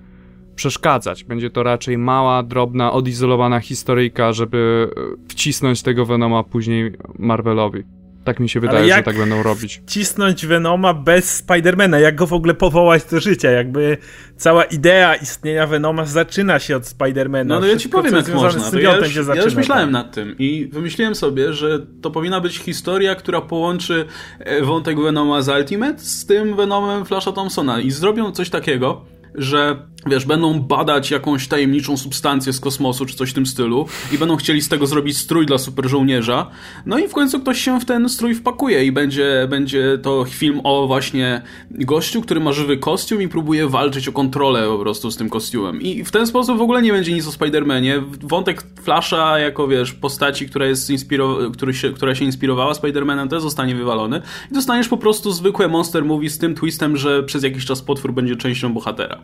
przeszkadzać. 0.54 1.24
Będzie 1.24 1.50
to 1.50 1.62
raczej 1.62 1.98
mała, 1.98 2.42
drobna, 2.42 2.92
odizolowana 2.92 3.60
historyjka, 3.60 4.32
żeby 4.32 4.90
wcisnąć 5.28 5.82
tego 5.82 6.06
Venoma 6.06 6.44
później 6.44 6.92
Marvelowi. 7.18 7.82
Tak 8.28 8.40
mi 8.40 8.48
się 8.48 8.60
wydaje, 8.60 8.94
że 8.94 9.02
tak 9.02 9.18
będą 9.18 9.42
robić. 9.42 9.82
Cisnąć 9.86 10.46
Venoma 10.46 10.94
bez 10.94 11.34
Spidermana, 11.34 11.98
jak 11.98 12.14
go 12.14 12.26
w 12.26 12.32
ogóle 12.32 12.54
powołać 12.54 13.04
do 13.04 13.20
życia? 13.20 13.50
Jakby 13.50 13.96
cała 14.36 14.64
idea 14.64 15.14
istnienia 15.14 15.66
Venoma 15.66 16.04
zaczyna 16.04 16.58
się 16.58 16.76
od 16.76 16.86
Spidermana. 16.86 17.54
No, 17.54 17.60
no 17.60 17.66
ja 17.66 17.76
ci 17.76 17.88
powiem, 17.88 18.14
jak 18.14 18.34
można. 18.34 18.70
To 18.70 18.78
ja, 18.78 18.96
już, 18.96 19.14
ja 19.36 19.42
już 19.44 19.54
myślałem 19.54 19.86
tak. 19.86 19.92
nad 19.92 20.14
tym 20.14 20.34
i 20.38 20.68
wymyśliłem 20.72 21.14
sobie, 21.14 21.52
że 21.52 21.86
to 22.02 22.10
powinna 22.10 22.40
być 22.40 22.58
historia, 22.58 23.14
która 23.14 23.40
połączy 23.40 24.04
e, 24.38 24.62
wątek 24.62 25.00
Venoma 25.00 25.42
z 25.42 25.48
Ultimate 25.48 25.98
z 25.98 26.26
tym 26.26 26.56
Venomem 26.56 27.04
Flasha 27.04 27.32
Thompsona 27.32 27.80
i 27.80 27.90
zrobią 27.90 28.32
coś 28.32 28.50
takiego, 28.50 29.04
że 29.34 29.82
wiesz, 30.08 30.24
będą 30.24 30.60
badać 30.60 31.10
jakąś 31.10 31.48
tajemniczą 31.48 31.96
substancję 31.96 32.52
z 32.52 32.60
kosmosu, 32.60 33.06
czy 33.06 33.16
coś 33.16 33.30
w 33.30 33.34
tym 33.34 33.46
stylu 33.46 33.86
i 34.12 34.18
będą 34.18 34.36
chcieli 34.36 34.62
z 34.62 34.68
tego 34.68 34.86
zrobić 34.86 35.18
strój 35.18 35.46
dla 35.46 35.58
super 35.58 35.88
żołnierza. 35.88 36.50
No 36.86 36.98
i 36.98 37.08
w 37.08 37.12
końcu 37.12 37.40
ktoś 37.40 37.60
się 37.60 37.80
w 37.80 37.84
ten 37.84 38.08
strój 38.08 38.34
wpakuje 38.34 38.84
i 38.84 38.92
będzie, 38.92 39.46
będzie 39.50 39.98
to 40.02 40.24
film 40.24 40.60
o 40.64 40.86
właśnie 40.86 41.42
gościu, 41.70 42.22
który 42.22 42.40
ma 42.40 42.52
żywy 42.52 42.76
kostium 42.76 43.22
i 43.22 43.28
próbuje 43.28 43.68
walczyć 43.68 44.08
o 44.08 44.12
kontrolę 44.12 44.66
po 44.66 44.78
prostu 44.78 45.10
z 45.10 45.16
tym 45.16 45.30
kostiumem. 45.30 45.82
I 45.82 46.04
w 46.04 46.10
ten 46.10 46.26
sposób 46.26 46.58
w 46.58 46.62
ogóle 46.62 46.82
nie 46.82 46.92
będzie 46.92 47.12
nic 47.12 47.26
o 47.26 47.30
Spider-Manie. 47.30 48.02
Wątek 48.22 48.64
Flasha 48.82 49.38
jako, 49.38 49.68
wiesz, 49.68 49.92
postaci, 49.92 50.48
która, 50.48 50.66
jest 50.66 50.90
inspiro- 50.90 51.52
który 51.52 51.74
się, 51.74 51.92
która 51.92 52.14
się 52.14 52.24
inspirowała 52.24 52.72
Spider-Manem, 52.72 53.28
też 53.28 53.42
zostanie 53.42 53.74
wywalony 53.74 54.22
i 54.50 54.54
dostaniesz 54.54 54.88
po 54.88 54.96
prostu 54.96 55.32
zwykłe 55.32 55.68
monster 55.68 56.04
movie 56.04 56.30
z 56.30 56.38
tym 56.38 56.54
twistem, 56.54 56.96
że 56.96 57.22
przez 57.22 57.42
jakiś 57.42 57.64
czas 57.64 57.82
potwór 57.82 58.12
będzie 58.12 58.36
częścią 58.36 58.72
bohatera. 58.72 59.18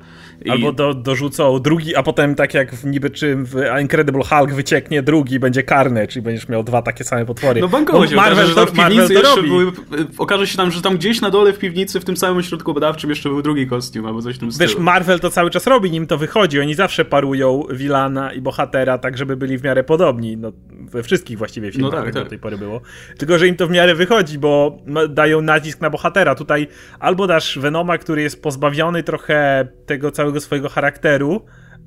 I... 0.44 0.50
Albo 0.50 0.72
do, 0.74 0.94
dorzucą 0.94 1.58
drugi, 1.58 1.96
a 1.96 2.02
potem 2.02 2.34
tak 2.34 2.54
jak 2.54 2.74
w 2.74 2.84
niby 2.84 3.10
czym 3.10 3.46
w 3.46 3.54
Incredible 3.80 4.24
Hulk 4.24 4.52
wycieknie 4.52 5.02
drugi, 5.02 5.38
będzie 5.38 5.62
karny, 5.62 6.08
czyli 6.08 6.22
będziesz 6.22 6.48
miał 6.48 6.62
dwa 6.62 6.82
takie 6.82 7.04
same 7.04 7.26
potwory. 7.26 7.60
No 7.60 7.68
bankowo 7.68 8.06
się 8.06 8.16
Marvel, 8.16 8.32
okaże, 8.32 8.48
że 8.48 8.54
tam 8.54 8.66
w 8.66 8.72
piwnicy 8.72 9.14
jeszcze 9.14 9.42
były, 9.42 9.72
okaże 10.18 10.46
się 10.46 10.56
tam, 10.56 10.70
że 10.70 10.82
tam 10.82 10.96
gdzieś 10.96 11.20
na 11.20 11.30
dole 11.30 11.52
w 11.52 11.58
piwnicy, 11.58 12.00
w 12.00 12.04
tym 12.04 12.16
samym 12.16 12.38
ośrodku 12.38 12.74
badawczym 12.74 13.10
jeszcze 13.10 13.28
był 13.28 13.42
drugi 13.42 13.66
kostium, 13.66 14.06
albo 14.06 14.22
coś 14.22 14.36
w 14.36 14.38
tym 14.38 14.52
stylu. 14.52 14.68
Wiesz, 14.68 14.78
Marvel 14.78 15.20
to 15.20 15.30
cały 15.30 15.50
czas 15.50 15.66
robi, 15.66 15.90
nim 15.90 16.06
to 16.06 16.18
wychodzi, 16.18 16.60
oni 16.60 16.74
zawsze 16.74 17.04
parują 17.04 17.62
Wilana 17.70 18.32
i 18.32 18.40
bohatera 18.40 18.98
tak, 18.98 19.18
żeby 19.18 19.36
byli 19.36 19.58
w 19.58 19.64
miarę 19.64 19.84
podobni, 19.84 20.36
no 20.36 20.52
we 20.70 21.02
wszystkich 21.02 21.38
właściwie 21.38 21.72
filmach, 21.72 21.92
no 21.92 22.02
tak, 22.04 22.14
tak. 22.14 22.24
do 22.24 22.30
tej 22.30 22.38
pory 22.38 22.58
było. 22.58 22.80
Tylko, 23.18 23.38
że 23.38 23.48
im 23.48 23.56
to 23.56 23.66
w 23.66 23.70
miarę 23.70 23.94
wychodzi, 23.94 24.38
bo 24.38 24.78
dają 25.08 25.40
nacisk 25.40 25.80
na 25.80 25.90
bohatera. 25.90 26.34
Tutaj 26.34 26.68
albo 26.98 27.26
dasz 27.26 27.58
Venoma, 27.58 27.98
który 27.98 28.22
jest 28.22 28.42
pozbawiony 28.42 29.02
trochę 29.02 29.68
tego 29.86 30.10
całego 30.10 30.40
swojego 30.40 30.53
charakteru, 30.68 31.40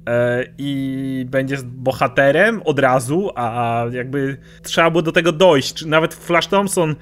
e, 0.10 0.44
i 0.58 1.26
będzie 1.30 1.58
bohaterem 1.66 2.62
od 2.66 2.80
razu, 2.80 3.32
a 3.36 3.86
jakby 3.92 4.38
trzeba 4.64 4.90
było 4.92 5.02
do 5.02 5.12
tego 5.12 5.32
dojść. 5.32 5.86
Nawet 5.86 6.14
Flash 6.14 6.48
Thompson, 6.48 6.96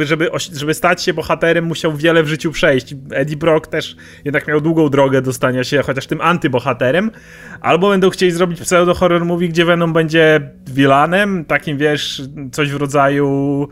żeby, 0.00 0.30
żeby 0.52 0.74
stać 0.74 1.02
się 1.02 1.14
bohaterem, 1.14 1.64
musiał 1.64 1.96
wiele 1.96 2.22
w 2.22 2.28
życiu 2.28 2.52
przejść. 2.52 2.94
Eddie 3.10 3.36
Brock 3.36 3.66
też 3.66 3.96
jednak 4.24 4.48
miał 4.48 4.60
długą 4.60 4.88
drogę 4.88 5.22
do 5.22 5.32
stania 5.32 5.64
się 5.64 5.82
chociaż 5.82 6.06
tym 6.06 6.20
antybohaterem. 6.20 7.10
Albo 7.60 7.88
będą 7.88 8.10
chcieli 8.10 8.32
zrobić 8.32 8.60
pseudo-horror 8.60 9.24
movie, 9.24 9.48
gdzie 9.48 9.64
Venom 9.64 9.92
będzie 9.92 10.50
vilanem, 10.66 11.44
takim 11.44 11.78
wiesz, 11.78 12.22
coś 12.52 12.70
w 12.70 12.76
rodzaju 12.76 13.68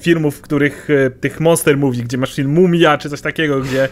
filmów, 0.00 0.36
w 0.38 0.40
których 0.40 0.88
e, 0.90 1.10
tych 1.10 1.40
monster 1.40 1.78
movie, 1.78 2.02
gdzie 2.02 2.18
masz 2.18 2.34
film 2.34 2.52
Mumia 2.52 2.98
czy 2.98 3.10
coś 3.10 3.20
takiego, 3.20 3.60
gdzie 3.60 3.88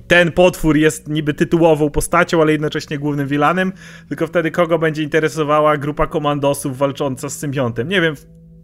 ten 0.00 0.32
potwór 0.32 0.76
jest 0.76 1.08
niby 1.08 1.34
tytułową 1.34 1.90
postacią, 1.90 2.42
ale 2.42 2.52
jednocześnie 2.52 2.98
głównym 2.98 3.28
vilanem, 3.28 3.72
tylko 4.08 4.26
wtedy 4.26 4.50
kogo 4.50 4.78
będzie 4.78 5.02
interesowała 5.02 5.76
grupa 5.76 6.06
komandosów 6.06 6.78
walcząca 6.78 7.28
z 7.28 7.38
symbiontem. 7.38 7.88
Nie 7.88 8.00
wiem, 8.00 8.14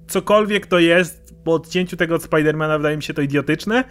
cokolwiek 0.09 0.67
to 0.67 0.79
jest, 0.79 1.35
po 1.45 1.55
odcięciu 1.55 1.97
tego 1.97 2.15
od 2.15 2.23
Spidermana 2.23 2.79
wydaje 2.79 2.97
mi 2.97 3.03
się 3.03 3.15
to 3.15 3.23
idiotyczne. 3.23 3.85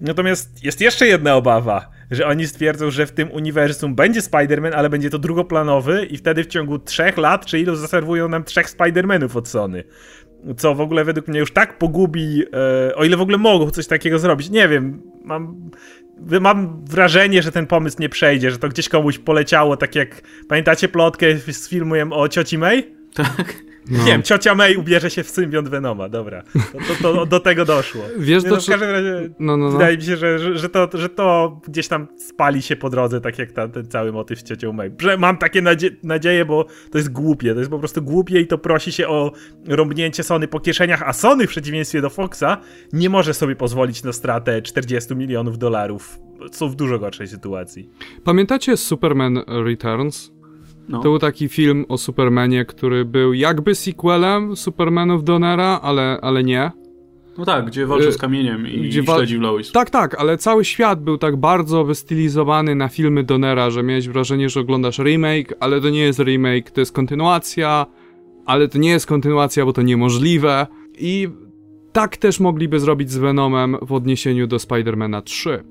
Natomiast 0.00 0.64
jest 0.64 0.80
jeszcze 0.80 1.06
jedna 1.06 1.36
obawa, 1.36 1.90
że 2.10 2.26
oni 2.26 2.46
stwierdzą, 2.46 2.90
że 2.90 3.06
w 3.06 3.12
tym 3.12 3.30
uniwersum 3.30 3.94
będzie 3.94 4.20
Spider-Man, 4.20 4.72
ale 4.74 4.90
będzie 4.90 5.10
to 5.10 5.18
drugoplanowy 5.18 6.06
i 6.10 6.16
wtedy 6.16 6.44
w 6.44 6.46
ciągu 6.46 6.78
trzech 6.78 7.16
lat, 7.16 7.46
czy 7.46 7.60
ilu 7.60 7.76
zaserwują 7.76 8.28
nam 8.28 8.44
trzech 8.44 8.66
Spider-Manów 8.66 9.36
od 9.36 9.48
Sony 9.48 9.84
co 10.56 10.74
w 10.74 10.80
ogóle 10.80 11.04
według 11.04 11.28
mnie 11.28 11.40
już 11.40 11.52
tak 11.52 11.78
pogubi, 11.78 12.42
e, 12.88 12.94
o 12.94 13.04
ile 13.04 13.16
w 13.16 13.20
ogóle 13.20 13.38
mogą 13.38 13.70
coś 13.70 13.86
takiego 13.86 14.18
zrobić. 14.18 14.50
Nie 14.50 14.68
wiem, 14.68 15.02
mam, 15.24 15.70
mam 16.40 16.84
wrażenie, 16.84 17.42
że 17.42 17.52
ten 17.52 17.66
pomysł 17.66 17.96
nie 18.00 18.08
przejdzie, 18.08 18.50
że 18.50 18.58
to 18.58 18.68
gdzieś 18.68 18.88
komuś 18.88 19.18
poleciało, 19.18 19.76
tak 19.76 19.94
jak 19.94 20.22
pamiętacie 20.48 20.88
plotkę 20.88 21.26
z 21.38 21.68
filmem 21.68 22.12
o 22.12 22.28
cioci 22.28 22.58
May? 22.58 22.94
Tak. 23.14 23.54
No. 23.90 23.98
Nie 23.98 24.04
wiem, 24.04 24.22
ciocia 24.22 24.54
May 24.54 24.76
ubierze 24.76 25.10
się 25.10 25.22
w 25.22 25.30
symbiont 25.30 25.68
Venoma, 25.68 26.08
dobra. 26.08 26.42
To, 26.52 26.94
to, 27.02 27.12
to 27.14 27.26
do 27.26 27.40
tego 27.40 27.64
doszło. 27.64 28.02
Wiesz, 28.18 28.44
no, 28.44 28.60
w 28.60 28.66
każdym 28.66 28.90
razie 28.90 29.30
no, 29.38 29.56
no, 29.56 29.66
no. 29.66 29.70
wydaje 29.70 29.96
mi 29.96 30.02
się, 30.02 30.16
że, 30.16 30.38
że, 30.38 30.58
że, 30.58 30.68
to, 30.68 30.88
że 30.94 31.08
to 31.08 31.60
gdzieś 31.68 31.88
tam 31.88 32.06
spali 32.16 32.62
się 32.62 32.76
po 32.76 32.90
drodze, 32.90 33.20
tak 33.20 33.38
jak 33.38 33.52
ta, 33.52 33.68
ten 33.68 33.86
cały 33.86 34.12
motyw 34.12 34.40
z 34.40 34.42
ciocią 34.42 34.72
May. 34.72 34.90
Mam 35.18 35.36
takie 35.36 35.62
nadzie 35.62 35.90
nadzieje, 36.02 36.44
bo 36.44 36.66
to 36.90 36.98
jest 36.98 37.12
głupie, 37.12 37.54
to 37.54 37.58
jest 37.58 37.70
po 37.70 37.78
prostu 37.78 38.02
głupie 38.02 38.40
i 38.40 38.46
to 38.46 38.58
prosi 38.58 38.92
się 38.92 39.08
o 39.08 39.32
rąbnięcie 39.68 40.22
Sony 40.22 40.48
po 40.48 40.60
kieszeniach, 40.60 41.02
a 41.02 41.12
Sony 41.12 41.46
w 41.46 41.50
przeciwieństwie 41.50 42.00
do 42.00 42.10
Foxa 42.10 42.56
nie 42.92 43.10
może 43.10 43.34
sobie 43.34 43.56
pozwolić 43.56 44.02
na 44.02 44.12
stratę 44.12 44.62
40 44.62 45.16
milionów 45.16 45.58
dolarów. 45.58 46.18
Są 46.52 46.68
w 46.68 46.74
dużo 46.74 46.98
gorszej 46.98 47.28
sytuacji. 47.28 47.90
Pamiętacie 48.24 48.76
Superman 48.76 49.42
Returns? 49.64 50.32
No. 50.88 50.98
To 50.98 51.02
był 51.02 51.18
taki 51.18 51.48
film 51.48 51.84
o 51.88 51.98
Supermanie, 51.98 52.64
który 52.64 53.04
był 53.04 53.32
jakby 53.32 53.74
sequelem 53.74 54.56
Supermanów 54.56 55.24
Donera, 55.24 55.80
ale, 55.82 56.18
ale 56.22 56.44
nie. 56.44 56.70
No 57.38 57.44
tak, 57.44 57.66
gdzie 57.66 57.86
walczył 57.86 58.12
z 58.12 58.16
y, 58.16 58.18
kamieniem 58.18 58.68
i, 58.68 58.80
gdzie 58.88 59.02
wa- 59.02 59.16
śledził 59.16 59.40
Lois. 59.40 59.72
Tak, 59.72 59.90
tak, 59.90 60.20
ale 60.20 60.38
cały 60.38 60.64
świat 60.64 61.02
był 61.02 61.18
tak 61.18 61.36
bardzo 61.36 61.84
wystylizowany 61.84 62.74
na 62.74 62.88
filmy 62.88 63.24
Donera, 63.24 63.70
że 63.70 63.82
miałeś 63.82 64.08
wrażenie, 64.08 64.48
że 64.48 64.60
oglądasz 64.60 64.98
remake, 64.98 65.54
ale 65.60 65.80
to 65.80 65.90
nie 65.90 66.00
jest 66.00 66.18
remake, 66.18 66.70
to 66.70 66.80
jest 66.80 66.92
kontynuacja, 66.92 67.86
ale 68.46 68.68
to 68.68 68.78
nie 68.78 68.90
jest 68.90 69.06
kontynuacja, 69.06 69.64
bo 69.64 69.72
to 69.72 69.82
niemożliwe. 69.82 70.66
I 70.98 71.28
tak 71.92 72.16
też 72.16 72.40
mogliby 72.40 72.80
zrobić 72.80 73.10
z 73.10 73.16
Venomem 73.18 73.76
w 73.82 73.92
odniesieniu 73.92 74.46
do 74.46 74.58
Spidermana 74.58 75.22
3 75.22 75.64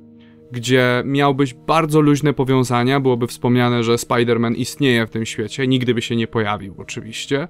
gdzie 0.52 1.04
miałbyś 1.06 1.54
bardzo 1.54 2.02
luźne 2.02 2.34
powiązania, 2.34 3.00
byłoby 3.00 3.28
wspomniane, 3.28 3.84
że 3.84 3.94
Spider-Man 3.94 4.56
istnieje 4.56 5.08
w 5.08 5.10
tym 5.10 5.26
świecie, 5.26 5.68
nigdy 5.68 5.94
by 5.94 6.02
się 6.02 6.16
nie 6.16 6.28
pojawił 6.28 6.76
oczywiście. 6.78 7.48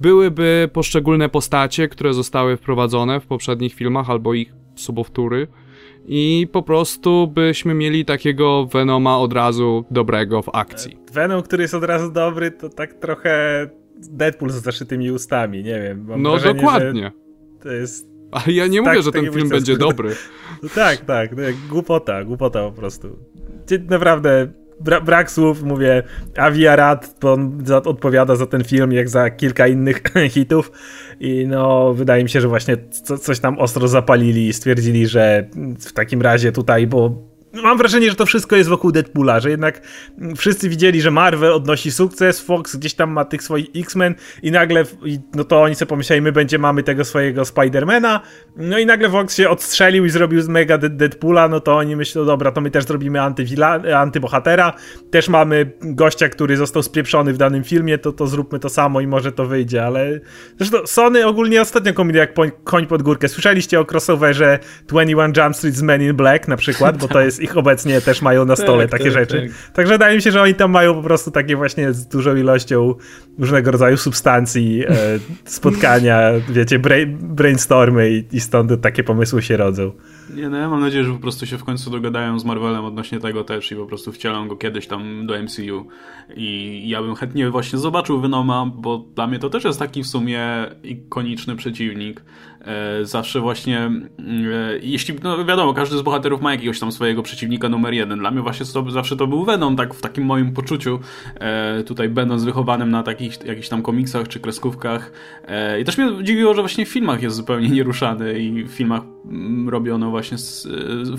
Byłyby 0.00 0.68
poszczególne 0.72 1.28
postacie, 1.28 1.88
które 1.88 2.14
zostały 2.14 2.56
wprowadzone 2.56 3.20
w 3.20 3.26
poprzednich 3.26 3.74
filmach 3.74 4.10
albo 4.10 4.34
ich 4.34 4.52
subowtóry 4.76 5.46
i 6.06 6.48
po 6.52 6.62
prostu 6.62 7.26
byśmy 7.26 7.74
mieli 7.74 8.04
takiego 8.04 8.66
Venoma 8.66 9.18
od 9.18 9.32
razu 9.32 9.84
dobrego 9.90 10.42
w 10.42 10.48
akcji. 10.52 10.98
Venom, 11.12 11.42
który 11.42 11.62
jest 11.62 11.74
od 11.74 11.84
razu 11.84 12.12
dobry, 12.12 12.50
to 12.50 12.68
tak 12.68 12.94
trochę 12.94 13.66
Deadpool 14.10 14.50
z 14.50 14.54
zaszytymi 14.54 15.10
ustami, 15.10 15.62
nie 15.62 15.80
wiem. 15.80 16.06
no 16.16 16.30
wrażenie, 16.30 16.54
dokładnie. 16.54 17.12
To 17.62 17.72
jest 17.72 18.13
ale 18.34 18.52
ja 18.54 18.66
nie 18.66 18.82
tak, 18.82 18.88
mówię, 18.88 19.02
że 19.02 19.12
ten 19.12 19.32
film 19.32 19.48
będzie 19.48 19.76
dobry. 19.76 20.16
No 20.62 20.68
tak, 20.74 20.98
tak. 20.98 21.36
No, 21.36 21.42
głupota, 21.68 22.24
głupota 22.24 22.62
po 22.64 22.72
prostu. 22.72 23.18
Naprawdę 23.88 24.48
bra 24.80 25.00
brak 25.00 25.30
słów, 25.30 25.62
mówię, 25.62 26.02
Avi 26.36 26.66
Arad, 26.66 27.16
bo 27.20 27.32
on 27.32 27.58
za, 27.64 27.76
odpowiada 27.76 28.36
za 28.36 28.46
ten 28.46 28.64
film 28.64 28.92
jak 28.92 29.08
za 29.08 29.30
kilka 29.30 29.66
innych 29.66 30.02
hitów 30.30 30.72
i 31.20 31.46
no 31.48 31.94
wydaje 31.94 32.22
mi 32.22 32.30
się, 32.30 32.40
że 32.40 32.48
właśnie 32.48 32.76
co, 32.90 33.18
coś 33.18 33.40
tam 33.40 33.58
ostro 33.58 33.88
zapalili 33.88 34.48
i 34.48 34.52
stwierdzili, 34.52 35.06
że 35.06 35.48
w 35.80 35.92
takim 35.92 36.22
razie 36.22 36.52
tutaj, 36.52 36.86
bo 36.86 37.33
mam 37.62 37.78
wrażenie, 37.78 38.10
że 38.10 38.16
to 38.16 38.26
wszystko 38.26 38.56
jest 38.56 38.68
wokół 38.68 38.92
Deadpoola, 38.92 39.40
że 39.40 39.50
jednak 39.50 39.80
wszyscy 40.36 40.68
widzieli, 40.68 41.00
że 41.00 41.10
Marvel 41.10 41.52
odnosi 41.52 41.90
sukces, 41.90 42.40
Fox 42.40 42.76
gdzieś 42.76 42.94
tam 42.94 43.10
ma 43.10 43.24
tych 43.24 43.42
swoich 43.42 43.66
X-Men 43.76 44.14
i 44.42 44.50
nagle, 44.50 44.84
no 45.34 45.44
to 45.44 45.62
oni 45.62 45.74
sobie 45.74 45.88
pomyśleli, 45.88 46.22
my 46.22 46.32
będzie 46.32 46.58
mamy 46.58 46.82
tego 46.82 47.04
swojego 47.04 47.44
Spidermana, 47.44 48.20
no 48.56 48.78
i 48.78 48.86
nagle 48.86 49.10
Fox 49.10 49.36
się 49.36 49.48
odstrzelił 49.50 50.04
i 50.04 50.10
zrobił 50.10 50.42
z 50.42 50.48
mega 50.48 50.78
Deadpoola, 50.78 51.48
no 51.48 51.60
to 51.60 51.76
oni 51.76 51.96
myślą, 51.96 52.24
dobra, 52.24 52.52
to 52.52 52.60
my 52.60 52.70
też 52.70 52.84
zrobimy 52.84 53.20
antybohatera, 53.96 54.72
też 55.10 55.28
mamy 55.28 55.72
gościa, 55.80 56.28
który 56.28 56.56
został 56.56 56.82
spieprzony 56.82 57.32
w 57.32 57.36
danym 57.36 57.64
filmie, 57.64 57.98
to, 57.98 58.12
to 58.12 58.26
zróbmy 58.26 58.58
to 58.58 58.68
samo 58.68 59.00
i 59.00 59.06
może 59.06 59.32
to 59.32 59.46
wyjdzie, 59.46 59.86
ale 59.86 60.20
zresztą 60.58 60.86
Sony 60.86 61.26
ogólnie 61.26 61.62
ostatnio 61.62 61.92
kombinuje 61.92 62.20
jak 62.20 62.64
koń 62.64 62.86
pod 62.86 63.02
górkę. 63.02 63.28
Słyszeliście 63.28 63.80
o 63.80 63.84
crossoverze 63.84 64.58
21 64.88 65.32
Jump 65.36 65.56
Street 65.56 65.76
z 65.76 65.82
Men 65.82 66.02
in 66.02 66.16
Black 66.16 66.48
na 66.48 66.56
przykład, 66.56 66.98
bo 66.98 67.08
to 67.08 67.20
jest 67.26 67.43
ich 67.44 67.56
obecnie 67.56 68.00
też 68.00 68.22
mają 68.22 68.44
na 68.44 68.56
stole 68.56 68.88
tak, 68.88 68.90
takie 68.90 69.04
tak, 69.04 69.12
rzeczy. 69.12 69.48
Tak. 69.48 69.72
Także 69.72 69.92
wydaje 69.92 70.16
mi 70.16 70.22
się, 70.22 70.30
że 70.30 70.42
oni 70.42 70.54
tam 70.54 70.70
mają 70.70 70.94
po 70.94 71.02
prostu 71.02 71.30
takie 71.30 71.56
właśnie 71.56 71.92
z 71.92 72.06
dużą 72.06 72.36
ilością 72.36 72.94
różnego 73.38 73.70
rodzaju 73.70 73.96
substancji, 73.96 74.84
e, 74.88 75.18
spotkania, 75.44 76.30
wiecie, 76.48 76.78
brain, 76.78 77.18
brainstormy 77.20 78.10
i, 78.10 78.36
i 78.36 78.40
stąd 78.40 78.80
takie 78.80 79.04
pomysły 79.04 79.42
się 79.42 79.56
rodzą. 79.56 79.92
Nie, 80.34 80.48
no 80.48 80.56
ja 80.56 80.68
mam 80.68 80.80
nadzieję, 80.80 81.04
że 81.04 81.12
po 81.12 81.18
prostu 81.18 81.46
się 81.46 81.58
w 81.58 81.64
końcu 81.64 81.90
dogadają 81.90 82.38
z 82.38 82.44
Marvelem 82.44 82.84
odnośnie 82.84 83.20
tego 83.20 83.44
też 83.44 83.72
i 83.72 83.76
po 83.76 83.86
prostu 83.86 84.12
wcielą 84.12 84.48
go 84.48 84.56
kiedyś 84.56 84.86
tam 84.86 85.26
do 85.26 85.42
MCU. 85.42 85.86
I 86.36 86.82
ja 86.88 87.02
bym 87.02 87.14
chętnie 87.14 87.50
właśnie 87.50 87.78
zobaczył 87.78 88.20
Venoma, 88.20 88.66
bo 88.76 88.98
dla 88.98 89.26
mnie 89.26 89.38
to 89.38 89.50
też 89.50 89.64
jest 89.64 89.78
taki 89.78 90.02
w 90.02 90.06
sumie 90.06 90.66
ikoniczny 90.82 91.56
przeciwnik. 91.56 92.24
E, 92.66 93.04
zawsze 93.04 93.40
właśnie, 93.40 93.78
mm, 93.78 94.08
e, 94.18 94.78
jeśli, 94.82 95.14
no 95.22 95.44
wiadomo, 95.44 95.74
każdy 95.74 95.98
z 95.98 96.02
bohaterów 96.02 96.40
ma 96.40 96.52
jakiegoś 96.52 96.80
tam 96.80 96.92
swojego 96.92 97.22
przeciwnika 97.22 97.68
numer 97.68 97.94
jeden. 97.94 98.18
Dla 98.18 98.30
mnie 98.30 98.42
właśnie 98.42 98.66
to, 98.66 98.90
zawsze 98.90 99.16
to 99.16 99.26
był 99.26 99.44
Venom, 99.44 99.76
tak 99.76 99.94
w 99.94 100.00
takim 100.00 100.24
moim 100.24 100.52
poczuciu, 100.52 101.00
e, 101.34 101.82
tutaj 101.82 102.08
będąc 102.08 102.44
wychowanym 102.44 102.90
na 102.90 103.02
takich 103.02 103.44
jakichś 103.44 103.68
tam 103.68 103.82
komiksach 103.82 104.28
czy 104.28 104.40
kreskówkach. 104.40 105.12
I 105.80 105.84
też 105.84 105.98
mnie 105.98 106.24
dziwiło, 106.24 106.54
że 106.54 106.62
właśnie 106.62 106.86
w 106.86 106.88
filmach 106.88 107.22
jest 107.22 107.36
zupełnie 107.36 107.68
nieruszany 107.68 108.38
i 108.38 108.64
w 108.64 108.70
filmach 108.70 109.02
mm, 109.24 109.68
robiono 109.68 110.10
właśnie, 110.10 110.38
z, 110.38 110.68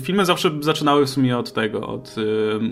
filmy 0.02 0.24
zawsze 0.24 0.50
zaczynały 0.60 1.06
w 1.06 1.10
sumie 1.10 1.38
od 1.38 1.52
tego, 1.52 1.86
od 1.86 2.14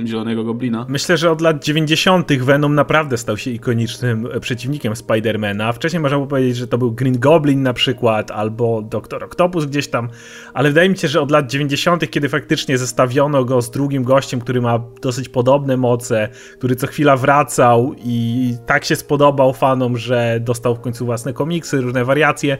Zielonego 0.04 0.44
Goblina. 0.44 0.86
Myślę, 0.88 1.16
że 1.16 1.30
od 1.30 1.40
lat 1.40 1.64
90. 1.64 2.32
Venom 2.32 2.74
naprawdę 2.74 3.18
stał 3.18 3.36
się 3.36 3.50
ikonicznym 3.50 4.28
przeciwnikiem 4.40 4.96
Spidermana. 4.96 5.72
Wcześniej 5.72 6.00
można 6.00 6.16
było 6.16 6.26
powiedzieć, 6.26 6.56
że 6.56 6.66
to 6.66 6.78
był 6.78 6.92
Green 6.92 7.18
Goblin 7.18 7.62
na 7.62 7.72
przykład, 7.72 8.30
albo 8.30 8.63
albo 8.64 8.82
Doktor 8.82 9.24
Octopus 9.24 9.64
gdzieś 9.64 9.88
tam, 9.88 10.08
ale 10.54 10.68
wydaje 10.68 10.88
mi 10.88 10.98
się, 10.98 11.08
że 11.08 11.20
od 11.20 11.30
lat 11.30 11.50
90., 11.50 12.10
kiedy 12.10 12.28
faktycznie 12.28 12.78
zestawiono 12.78 13.44
go 13.44 13.62
z 13.62 13.70
drugim 13.70 14.04
gościem, 14.04 14.40
który 14.40 14.60
ma 14.60 14.78
dosyć 15.02 15.28
podobne 15.28 15.76
moce, 15.76 16.28
który 16.58 16.76
co 16.76 16.86
chwila 16.86 17.16
wracał 17.16 17.94
i 18.04 18.56
tak 18.66 18.84
się 18.84 18.96
spodobał 18.96 19.52
fanom, 19.52 19.96
że 19.96 20.40
dostał 20.40 20.74
w 20.74 20.80
końcu 20.80 21.04
własne 21.04 21.32
komiksy, 21.32 21.80
różne 21.80 22.04
wariacje, 22.04 22.58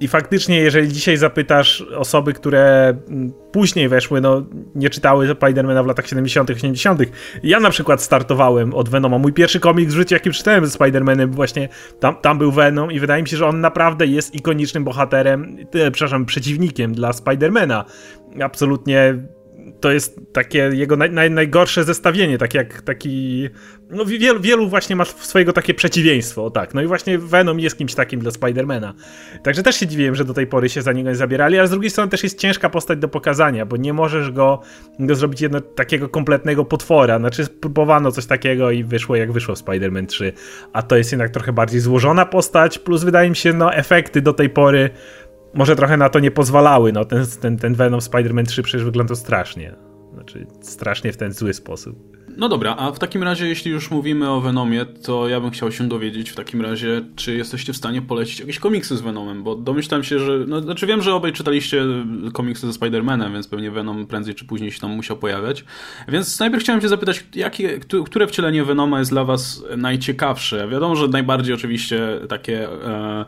i 0.00 0.08
faktycznie, 0.08 0.60
jeżeli 0.60 0.88
dzisiaj 0.88 1.16
zapytasz 1.16 1.82
osoby, 1.96 2.32
które 2.32 2.94
mm, 3.08 3.32
później 3.52 3.88
weszły, 3.88 4.20
no 4.20 4.46
nie 4.74 4.90
czytały 4.90 5.34
Spidermana 5.34 5.82
w 5.82 5.86
latach 5.86 6.06
70., 6.06 6.50
80., 6.50 7.00
ja 7.42 7.60
na 7.60 7.70
przykład 7.70 8.02
startowałem 8.02 8.74
od 8.74 8.88
Venoma. 8.88 9.18
Mój 9.18 9.32
pierwszy 9.32 9.60
komiks 9.60 9.92
w 9.92 9.96
życiu, 9.96 10.14
jaki 10.14 10.30
czytałem 10.30 10.66
ze 10.66 10.72
Spidermanem, 10.72 11.32
właśnie 11.32 11.68
tam, 12.00 12.16
tam 12.16 12.38
był 12.38 12.52
Venom, 12.52 12.92
i 12.92 13.00
wydaje 13.00 13.22
mi 13.22 13.28
się, 13.28 13.36
że 13.36 13.46
on 13.46 13.60
naprawdę 13.60 14.06
jest 14.06 14.34
ikonicznym 14.34 14.84
bohaterem, 14.84 15.56
e, 15.72 15.90
przepraszam, 15.90 16.26
przeciwnikiem 16.26 16.94
dla 16.94 17.12
Spidermana. 17.12 17.84
Absolutnie 18.42 19.14
to 19.80 19.90
jest 19.90 20.20
takie 20.32 20.58
jego 20.58 20.96
naj, 20.96 21.10
naj, 21.10 21.30
najgorsze 21.30 21.84
zestawienie, 21.84 22.38
tak 22.38 22.54
jak 22.54 22.82
taki. 22.82 23.48
No, 23.90 24.04
wielu, 24.04 24.40
wielu 24.40 24.68
właśnie 24.68 24.96
ma 24.96 25.04
swojego 25.04 25.52
takie 25.52 25.74
przeciwieństwo, 25.74 26.50
tak. 26.50 26.74
No 26.74 26.82
i 26.82 26.86
właśnie 26.86 27.18
Venom 27.18 27.60
jest 27.60 27.78
kimś 27.78 27.94
takim 27.94 28.20
dla 28.20 28.30
Spidermana. 28.30 28.94
Także 29.42 29.62
też 29.62 29.76
się 29.76 29.86
dziwiłem, 29.86 30.14
że 30.14 30.24
do 30.24 30.34
tej 30.34 30.46
pory 30.46 30.68
się 30.68 30.82
za 30.82 30.92
niego 30.92 31.10
nie 31.10 31.16
zabierali, 31.16 31.58
ale 31.58 31.68
z 31.68 31.70
drugiej 31.70 31.90
strony 31.90 32.10
też 32.10 32.22
jest 32.22 32.38
ciężka 32.38 32.70
postać 32.70 32.98
do 32.98 33.08
pokazania, 33.08 33.66
bo 33.66 33.76
nie 33.76 33.92
możesz 33.92 34.30
go, 34.30 34.60
go 34.98 35.14
zrobić 35.14 35.40
jedno 35.40 35.60
takiego 35.60 36.08
kompletnego 36.08 36.64
potwora. 36.64 37.18
Znaczy, 37.18 37.46
próbowano 37.60 38.12
coś 38.12 38.26
takiego 38.26 38.70
i 38.70 38.84
wyszło 38.84 39.16
jak 39.16 39.32
wyszło 39.32 39.54
Spider-Man 39.54 40.06
3, 40.06 40.32
a 40.72 40.82
to 40.82 40.96
jest 40.96 41.12
jednak 41.12 41.30
trochę 41.30 41.52
bardziej 41.52 41.80
złożona 41.80 42.26
postać, 42.26 42.78
plus 42.78 43.04
wydaje 43.04 43.30
mi 43.30 43.36
się, 43.36 43.52
no, 43.52 43.74
efekty 43.74 44.22
do 44.22 44.32
tej 44.32 44.50
pory 44.50 44.90
może 45.54 45.76
trochę 45.76 45.96
na 45.96 46.08
to 46.08 46.18
nie 46.18 46.30
pozwalały. 46.30 46.92
No, 46.92 47.04
ten, 47.04 47.26
ten, 47.40 47.56
ten 47.56 47.74
Venom 47.74 48.00
Spider-Man 48.00 48.46
3 48.46 48.62
przecież 48.62 48.84
wyglądał 48.84 49.16
strasznie. 49.16 49.74
Znaczy, 50.14 50.46
strasznie 50.60 51.12
w 51.12 51.16
ten 51.16 51.32
zły 51.32 51.54
sposób. 51.54 52.20
No 52.36 52.48
dobra, 52.48 52.76
a 52.78 52.92
w 52.92 52.98
takim 52.98 53.22
razie, 53.22 53.48
jeśli 53.48 53.70
już 53.70 53.90
mówimy 53.90 54.30
o 54.30 54.40
Venomie, 54.40 54.86
to 54.86 55.28
ja 55.28 55.40
bym 55.40 55.50
chciał 55.50 55.72
się 55.72 55.88
dowiedzieć 55.88 56.30
w 56.30 56.34
takim 56.34 56.60
razie, 56.62 57.02
czy 57.16 57.34
jesteście 57.34 57.72
w 57.72 57.76
stanie 57.76 58.02
polecić 58.02 58.40
jakieś 58.40 58.58
komiksy 58.58 58.96
z 58.96 59.00
Venomem, 59.00 59.42
bo 59.42 59.56
domyślam 59.56 60.04
się, 60.04 60.18
że, 60.18 60.38
no 60.46 60.60
znaczy 60.60 60.86
wiem, 60.86 61.02
że 61.02 61.14
obaj 61.14 61.32
czytaliście 61.32 61.84
komiksy 62.32 62.72
ze 62.72 62.78
Spider-Manem, 62.78 63.32
więc 63.32 63.48
pewnie 63.48 63.70
Venom 63.70 64.06
prędzej 64.06 64.34
czy 64.34 64.44
później 64.44 64.72
się 64.72 64.80
tam 64.80 64.90
musiał 64.90 65.16
pojawiać. 65.16 65.64
Więc 66.08 66.40
najpierw 66.40 66.62
chciałem 66.62 66.80
się 66.80 66.88
zapytać, 66.88 67.24
jakie, 67.34 67.80
które 68.06 68.26
wcielenie 68.26 68.64
Venoma 68.64 68.98
jest 68.98 69.10
dla 69.10 69.24
was 69.24 69.64
najciekawsze? 69.76 70.68
Wiadomo, 70.68 70.96
że 70.96 71.08
najbardziej 71.08 71.54
oczywiście 71.54 72.00
takie 72.28 72.68
e, 72.68 73.24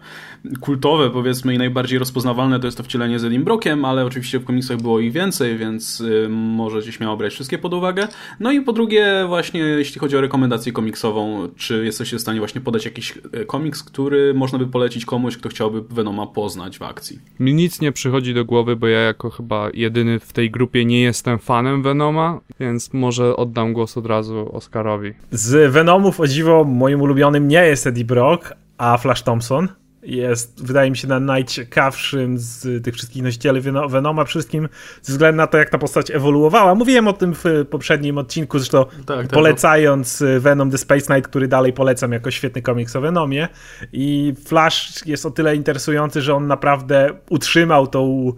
kultowe, 0.60 1.10
powiedzmy, 1.10 1.54
i 1.54 1.58
najbardziej 1.58 1.98
rozpoznawalne 1.98 2.60
to 2.60 2.66
jest 2.66 2.76
to 2.76 2.84
wcielenie 2.84 3.18
z 3.18 3.24
Edim 3.24 3.44
Brockiem, 3.44 3.84
ale 3.84 4.04
oczywiście 4.04 4.38
w 4.38 4.44
komiksach 4.44 4.76
było 4.76 5.00
ich 5.00 5.12
więcej, 5.12 5.58
więc 5.58 6.02
e, 6.24 6.28
możecie 6.28 6.92
śmiało 6.92 7.16
brać 7.16 7.32
wszystkie 7.32 7.58
pod 7.58 7.74
uwagę. 7.74 8.08
No 8.40 8.52
i 8.52 8.60
po 8.60 8.72
drugie 8.72 9.24
właśnie 9.28 9.60
jeśli 9.60 10.00
chodzi 10.00 10.16
o 10.16 10.20
rekomendację 10.20 10.72
komiksową, 10.72 11.48
czy 11.56 11.84
jesteście 11.84 12.16
w 12.16 12.20
stanie 12.20 12.38
właśnie 12.38 12.60
podać 12.60 12.84
jakiś 12.84 13.18
e, 13.32 13.44
komiks, 13.44 13.82
który 13.82 14.34
można 14.34 14.58
by 14.58 14.66
polecić 14.66 15.04
komuś, 15.04 15.36
kto 15.36 15.48
chciałby 15.48 15.82
Venoma 15.82 16.26
poznać 16.26 16.78
w 16.78 16.82
akcji? 16.82 17.18
Mi 17.40 17.54
nic 17.54 17.80
nie 17.80 17.92
przychodzi 17.92 18.34
do 18.34 18.44
głowy, 18.44 18.76
bo 18.76 18.86
ja 18.86 19.00
jako 19.00 19.30
chyba 19.30 19.70
jedyny 19.74 20.20
w 20.20 20.32
tej 20.32 20.50
grupie 20.50 20.84
nie 20.84 21.02
jestem 21.02 21.38
fanem 21.38 21.82
Venoma, 21.82 22.40
więc 22.60 22.92
może 22.92 23.36
oddam 23.36 23.72
głos 23.72 23.96
od 23.96 24.06
razu 24.06 24.48
Oscarowi. 24.52 25.12
Z 25.30 25.72
Venomów 25.72 26.20
o 26.20 26.26
dziwo 26.26 26.64
moim 26.64 27.00
ulubionym 27.00 27.48
nie 27.48 27.66
jest 27.66 27.86
Eddie 27.86 28.04
Brock, 28.04 28.54
a 28.78 28.98
Flash 28.98 29.22
Thompson 29.22 29.68
jest, 30.02 30.66
wydaje 30.66 30.90
mi 30.90 30.96
się, 30.96 31.08
na 31.08 31.20
najciekawszym 31.20 32.38
z 32.38 32.84
tych 32.84 32.94
wszystkich 32.94 33.22
nosicieli 33.22 33.60
Venoma, 33.88 34.24
wszystkim 34.24 34.68
ze 35.02 35.12
względu 35.12 35.36
na 35.36 35.46
to, 35.46 35.58
jak 35.58 35.70
ta 35.70 35.78
postać 35.78 36.10
ewoluowała. 36.10 36.74
Mówiłem 36.74 37.08
o 37.08 37.12
tym 37.12 37.34
w 37.34 37.44
poprzednim 37.70 38.18
odcinku, 38.18 38.58
zresztą 38.58 38.84
tak, 38.84 39.04
tak, 39.06 39.28
polecając 39.28 40.18
tak. 40.18 40.40
Venom 40.40 40.70
The 40.70 40.78
Space 40.78 41.06
Knight, 41.06 41.28
który 41.28 41.48
dalej 41.48 41.72
polecam 41.72 42.12
jako 42.12 42.30
świetny 42.30 42.62
komiks 42.62 42.96
o 42.96 43.00
Venomie. 43.00 43.48
I 43.92 44.34
Flash 44.44 45.06
jest 45.06 45.26
o 45.26 45.30
tyle 45.30 45.56
interesujący, 45.56 46.22
że 46.22 46.34
on 46.34 46.46
naprawdę 46.46 47.10
utrzymał 47.30 47.86
tą 47.86 48.32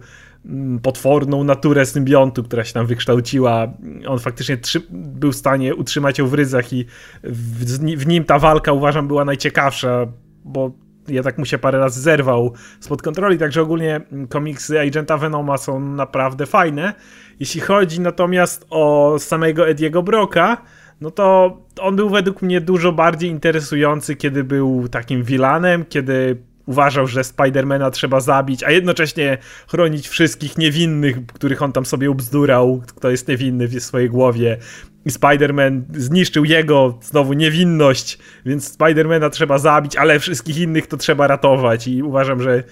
mm, 0.45 0.79
potworną 0.79 1.43
naturę 1.43 1.85
symbiontu, 1.85 2.43
która 2.43 2.63
się 2.63 2.73
tam 2.73 2.85
wykształciła. 2.85 3.67
On 4.07 4.19
faktycznie 4.19 4.57
był 4.91 5.31
w 5.31 5.35
stanie 5.35 5.75
utrzymać 5.75 6.19
ją 6.19 6.27
w 6.27 6.33
ryzach 6.33 6.73
i 6.73 6.85
w, 7.23 7.65
w 7.97 8.07
nim 8.07 8.23
ta 8.23 8.39
walka 8.39 8.71
uważam 8.71 9.07
była 9.07 9.25
najciekawsza, 9.25 10.07
bo 10.43 10.84
ja 11.07 11.23
tak 11.23 11.37
mu 11.37 11.45
się 11.45 11.57
parę 11.57 11.79
razy 11.79 12.01
zerwał 12.01 12.53
spod 12.79 13.01
kontroli, 13.01 13.37
także 13.37 13.61
ogólnie 13.61 14.01
komiksy 14.29 14.79
Agenta 14.79 15.17
Venoma 15.17 15.57
są 15.57 15.79
naprawdę 15.79 16.45
fajne. 16.45 16.93
Jeśli 17.39 17.61
chodzi 17.61 18.01
natomiast 18.01 18.65
o 18.69 19.15
samego 19.19 19.67
Ediego 19.67 20.03
Broka, 20.03 20.57
no 21.01 21.11
to 21.11 21.57
on 21.79 21.95
był 21.95 22.09
według 22.09 22.41
mnie 22.41 22.61
dużo 22.61 22.91
bardziej 22.91 23.29
interesujący, 23.29 24.15
kiedy 24.15 24.43
był 24.43 24.87
takim 24.87 25.23
vilanem, 25.23 25.85
kiedy 25.85 26.37
uważał, 26.65 27.07
że 27.07 27.23
Spidermana 27.23 27.91
trzeba 27.91 28.19
zabić, 28.19 28.63
a 28.63 28.71
jednocześnie 28.71 29.37
chronić 29.67 30.07
wszystkich 30.07 30.57
niewinnych, 30.57 31.25
których 31.25 31.61
on 31.61 31.71
tam 31.71 31.85
sobie 31.85 32.11
ubzdurał, 32.11 32.81
kto 32.95 33.09
jest 33.09 33.27
niewinny 33.27 33.67
w 33.67 33.83
swojej 33.83 34.09
głowie. 34.09 34.57
I 35.05 35.09
Spider-Man 35.09 35.81
zniszczył 35.93 36.45
jego 36.45 36.99
znowu 37.01 37.33
niewinność, 37.33 38.17
więc 38.45 38.73
Spidermana 38.73 39.29
trzeba 39.29 39.57
zabić, 39.57 39.95
ale 39.95 40.19
wszystkich 40.19 40.57
innych 40.57 40.87
to 40.87 40.97
trzeba 40.97 41.27
ratować. 41.27 41.87
I 41.87 42.03
uważam, 42.03 42.41
że 42.41 42.63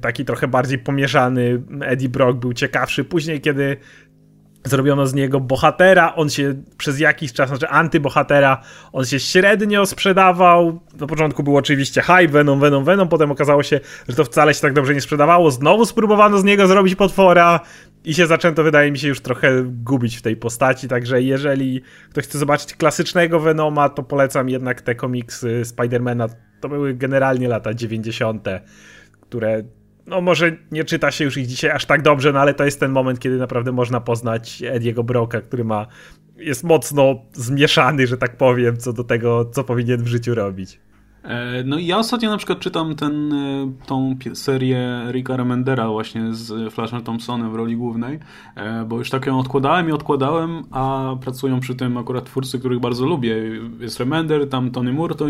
taki 0.00 0.24
trochę 0.24 0.48
bardziej 0.48 0.78
pomieszany 0.78 1.62
Eddie 1.80 2.08
Brock 2.08 2.38
był 2.38 2.52
ciekawszy. 2.52 3.04
Później, 3.04 3.40
kiedy 3.40 3.76
zrobiono 4.64 5.06
z 5.06 5.14
niego 5.14 5.40
bohatera, 5.40 6.14
on 6.14 6.30
się 6.30 6.54
przez 6.78 7.00
jakiś 7.00 7.32
czas, 7.32 7.48
znaczy 7.48 7.68
antybohatera, 7.68 8.62
on 8.92 9.04
się 9.04 9.20
średnio 9.20 9.86
sprzedawał, 9.86 10.80
na 11.00 11.06
początku 11.06 11.42
był 11.42 11.56
oczywiście 11.56 12.02
hype, 12.02 12.28
Venom, 12.28 12.60
Venom, 12.60 12.84
Venom, 12.84 13.08
potem 13.08 13.30
okazało 13.30 13.62
się, 13.62 13.80
że 14.08 14.16
to 14.16 14.24
wcale 14.24 14.54
się 14.54 14.60
tak 14.60 14.72
dobrze 14.72 14.94
nie 14.94 15.00
sprzedawało, 15.00 15.50
znowu 15.50 15.84
spróbowano 15.84 16.38
z 16.38 16.44
niego 16.44 16.66
zrobić 16.66 16.94
potwora 16.94 17.60
i 18.04 18.14
się 18.14 18.26
zaczęto, 18.26 18.62
wydaje 18.62 18.92
mi 18.92 18.98
się, 18.98 19.08
już 19.08 19.20
trochę 19.20 19.62
gubić 19.64 20.16
w 20.16 20.22
tej 20.22 20.36
postaci, 20.36 20.88
także 20.88 21.22
jeżeli 21.22 21.82
ktoś 22.10 22.24
chce 22.24 22.38
zobaczyć 22.38 22.74
klasycznego 22.74 23.40
Venoma, 23.40 23.88
to 23.88 24.02
polecam 24.02 24.48
jednak 24.48 24.80
te 24.80 24.94
komiksy 24.94 25.64
Spidermana, 25.64 26.26
to 26.60 26.68
były 26.68 26.94
generalnie 26.94 27.48
lata 27.48 27.74
90., 27.74 28.48
które 29.20 29.62
no 30.08 30.20
może 30.20 30.56
nie 30.70 30.84
czyta 30.84 31.10
się 31.10 31.24
już 31.24 31.36
ich 31.36 31.46
dzisiaj 31.46 31.70
aż 31.70 31.86
tak 31.86 32.02
dobrze, 32.02 32.32
no 32.32 32.40
ale 32.40 32.54
to 32.54 32.64
jest 32.64 32.80
ten 32.80 32.90
moment, 32.90 33.20
kiedy 33.20 33.38
naprawdę 33.38 33.72
można 33.72 34.00
poznać 34.00 34.62
Ediego 34.66 35.04
Broka, 35.04 35.40
który 35.40 35.64
ma, 35.64 35.86
jest 36.36 36.64
mocno 36.64 37.22
zmieszany, 37.32 38.06
że 38.06 38.16
tak 38.16 38.36
powiem, 38.36 38.76
co 38.76 38.92
do 38.92 39.04
tego, 39.04 39.44
co 39.44 39.64
powinien 39.64 40.02
w 40.02 40.06
życiu 40.06 40.34
robić. 40.34 40.80
E, 41.22 41.62
no 41.64 41.78
i 41.78 41.86
ja 41.86 41.98
ostatnio 41.98 42.30
na 42.30 42.36
przykład 42.36 42.58
czytam 42.58 42.94
ten, 42.94 43.32
e, 43.32 43.72
tą 43.86 44.16
serię 44.34 45.02
Ricka 45.10 45.36
Remendera 45.36 45.88
właśnie 45.88 46.34
z 46.34 46.74
Flashem 46.74 47.02
Thompsonem 47.02 47.52
w 47.52 47.54
roli 47.54 47.76
głównej, 47.76 48.18
e, 48.54 48.84
bo 48.84 48.98
już 48.98 49.10
tak 49.10 49.26
ją 49.26 49.38
odkładałem 49.38 49.88
i 49.88 49.92
odkładałem, 49.92 50.62
a 50.70 51.16
pracują 51.20 51.60
przy 51.60 51.74
tym 51.74 51.96
akurat 51.96 52.24
twórcy, 52.24 52.58
których 52.58 52.80
bardzo 52.80 53.06
lubię. 53.06 53.36
Jest 53.80 54.00
Remender, 54.00 54.48
tam 54.48 54.70
Tony 54.70 54.92
Moore 54.92 55.14
to 55.14 55.28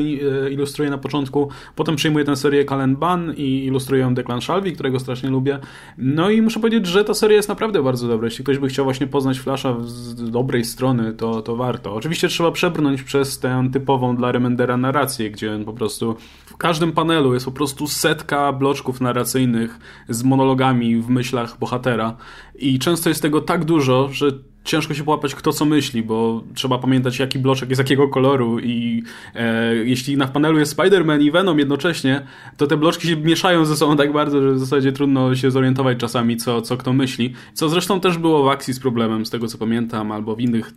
ilustruje 0.51 0.91
na 0.91 0.99
początku, 0.99 1.49
potem 1.77 1.97
przyjmuje 1.97 2.25
tę 2.25 2.37
serię 2.37 2.65
Calen 2.65 2.97
Ban 2.97 3.35
i 3.37 3.65
ilustruje 3.65 4.03
ją 4.03 4.15
Declan 4.15 4.41
Shalvey, 4.41 4.73
którego 4.73 5.01
strasznie 5.01 5.31
lubię. 5.31 5.59
No 5.99 6.31
i 6.31 6.43
muszę 6.43 6.61
powiedzieć, 6.61 6.87
że 6.87 7.05
ta 7.05 7.15
seria 7.15 7.37
jest 7.37 7.49
naprawdę 7.49 7.83
bardzo 7.83 8.09
dobra. 8.09 8.27
Jeśli 8.27 8.45
ktoś 8.45 8.59
by 8.59 8.69
chciał 8.69 8.85
właśnie 8.85 9.07
poznać 9.07 9.39
Flasha 9.39 9.77
z 9.81 10.31
dobrej 10.31 10.65
strony, 10.65 11.13
to, 11.13 11.43
to 11.43 11.57
warto. 11.57 11.95
Oczywiście 11.95 12.29
trzeba 12.29 12.51
przebrnąć 12.51 13.03
przez 13.03 13.39
tę 13.39 13.69
typową 13.73 14.17
dla 14.17 14.33
Remendera 14.33 14.77
narrację, 14.77 15.31
gdzie 15.31 15.55
on 15.55 15.65
po 15.65 15.73
prostu 15.79 16.17
każdym 16.59 16.93
panelu 16.93 17.35
jest 17.35 17.47
po 17.47 17.53
prostu 17.53 17.87
setka 17.87 18.53
bloczków 18.53 19.01
narracyjnych 19.01 19.79
z 20.09 20.23
monologami 20.23 20.97
w 20.97 21.09
myślach 21.09 21.59
bohatera. 21.59 22.17
I 22.59 22.79
często 22.79 23.09
jest 23.09 23.23
tego 23.23 23.41
tak 23.41 23.65
dużo, 23.65 24.09
że 24.13 24.33
ciężko 24.65 24.95
się 24.95 25.05
połapać 25.05 25.35
kto 25.35 25.53
co 25.53 25.65
myśli, 25.65 26.03
bo 26.03 26.43
trzeba 26.55 26.79
pamiętać 26.79 27.19
jaki 27.19 27.39
bloczek 27.39 27.69
jest 27.69 27.79
jakiego 27.79 28.09
koloru. 28.09 28.59
I 28.59 29.03
e, 29.35 29.75
jeśli 29.75 30.17
na 30.17 30.27
panelu 30.27 30.59
jest 30.59 30.77
Spider-Man 30.77 31.23
i 31.23 31.31
Venom 31.31 31.59
jednocześnie, 31.59 32.27
to 32.57 32.67
te 32.67 32.77
bloczki 32.77 33.09
się 33.09 33.17
mieszają 33.17 33.65
ze 33.65 33.77
sobą 33.77 33.97
tak 33.97 34.13
bardzo, 34.13 34.43
że 34.43 34.53
w 34.53 34.59
zasadzie 34.59 34.93
trudno 34.93 35.35
się 35.35 35.51
zorientować 35.51 35.99
czasami 35.99 36.37
co, 36.37 36.63
co 36.63 36.77
kto 36.77 36.93
myśli, 36.93 37.35
co 37.55 37.69
zresztą 37.69 38.01
też 38.01 38.19
było 38.19 38.45
w 38.45 38.49
akcji 38.49 38.75
z 38.75 38.81
problemem, 38.81 39.27
z 39.27 39.31
tego 39.31 39.47
co 39.47 39.59
pamiętam, 39.59 40.13
albo 40.13 40.37
w 40.37 40.41
innych 40.41 40.73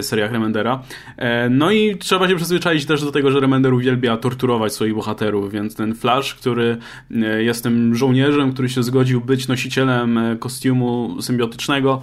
seriach 0.00 0.32
Remendera. 0.32 0.82
E, 1.16 1.50
no 1.50 1.70
i 1.70 1.96
trzeba 1.96 2.28
się 2.28 2.36
przyzwyczaić 2.36 2.86
też 2.86 3.04
do 3.04 3.12
tego, 3.12 3.30
że 3.30 3.40
Remender 3.40 3.74
uwielbia 3.74 4.16
torturować 4.16 4.72
swoich 4.72 4.94
bohaterów, 4.94 5.52
więc 5.52 5.74
ten 5.74 5.94
Flash, 5.94 6.34
który 6.34 6.76
e, 7.10 7.42
jest 7.42 7.62
tym 7.62 7.94
żołnierzem, 7.94 8.52
który 8.52 8.68
się 8.68 8.82
zgodził 8.82 9.20
być 9.20 9.48
nosicielem 9.48 10.20
kostiumu 10.38 11.22
symbiotycznego, 11.22 12.00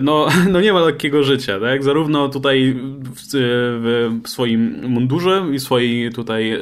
no, 0.00 0.26
no 0.52 0.60
nie 0.60 0.72
ma 0.72 0.80
lekkiego 0.80 1.24
życia, 1.24 1.60
tak? 1.60 1.82
Zarówno 1.82 2.28
tutaj 2.28 2.76
w, 3.00 3.20
w 4.24 4.28
swoim 4.28 4.86
mundurze 4.88 5.46
i 5.52 5.60
swojej 5.60 6.12
tutaj 6.12 6.58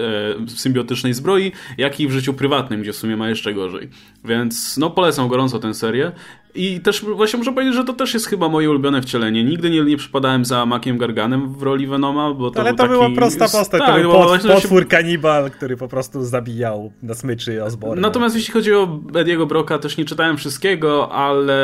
symbiotycznej 0.48 1.14
zbroi, 1.14 1.52
jak 1.78 2.00
i 2.00 2.08
w 2.08 2.12
życiu 2.12 2.34
prywatnym, 2.34 2.82
gdzie 2.82 2.92
w 2.92 2.96
sumie 2.96 3.16
ma 3.16 3.28
jeszcze 3.28 3.54
gorzej. 3.54 3.88
Więc 4.24 4.76
no 4.76 4.90
polecam 4.90 5.28
gorąco 5.28 5.58
tę 5.58 5.74
serię. 5.74 6.12
I 6.56 6.80
też 6.80 7.04
właśnie 7.04 7.38
muszę 7.38 7.52
powiedzieć, 7.52 7.74
że 7.74 7.84
to 7.84 7.92
też 7.92 8.14
jest 8.14 8.26
chyba 8.26 8.48
moje 8.48 8.70
ulubione 8.70 9.02
wcielenie. 9.02 9.44
Nigdy 9.44 9.70
nie, 9.70 9.84
nie 9.84 9.96
przypadałem 9.96 10.44
za 10.44 10.66
Makiem 10.66 10.98
Garganem 10.98 11.54
w 11.54 11.62
roli 11.62 11.86
Venoma, 11.86 12.34
bo 12.34 12.50
to 12.50 12.60
Ale 12.60 12.70
to 12.70 12.76
taki... 12.76 12.90
była 12.90 13.10
prosta 13.10 13.48
postać, 13.48 13.80
tak, 13.80 13.94
to 13.94 14.00
był 14.00 14.12
pot, 14.12 14.28
właśnie 14.28 14.50
potwór 14.50 14.88
kanibal, 14.88 15.50
który 15.50 15.76
po 15.76 15.88
prostu 15.88 16.24
zabijał 16.24 16.92
na 17.02 17.14
smyczy 17.14 17.64
Osborne. 17.64 18.02
Natomiast 18.02 18.36
jeśli 18.36 18.52
chodzi 18.52 18.74
o 18.74 19.00
Ediego 19.14 19.46
Broka, 19.46 19.78
też 19.78 19.96
nie 19.96 20.04
czytałem 20.04 20.36
wszystkiego, 20.36 21.12
ale 21.12 21.56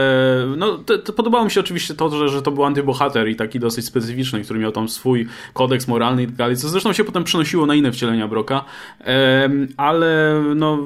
no, 0.57 0.79
to, 0.79 0.99
to 0.99 1.13
podobało 1.13 1.45
mi 1.45 1.51
się 1.51 1.61
oczywiście 1.61 1.95
to, 1.95 2.11
że, 2.11 2.29
że 2.29 2.43
to 2.43 2.51
był 2.51 2.65
antybohater 2.65 3.29
i 3.29 3.37
taki 3.37 3.61
dosyć 3.61 3.85
specyficzny, 3.85 4.41
który 4.41 4.61
miał 4.61 4.73
tam 4.73 4.89
swój 4.89 5.27
kodeks 5.53 5.89
moralny 5.89 6.23
i 6.23 6.27
tak 6.27 6.35
dalej, 6.35 6.57
co 6.57 6.69
zresztą 6.69 6.93
się 6.93 7.05
potem 7.05 7.25
przenosiło 7.25 7.67
na 7.67 7.75
inne 7.75 7.93
wcielenia 7.93 8.29
Broka, 8.29 8.65
ale 9.77 10.43
no, 10.55 10.79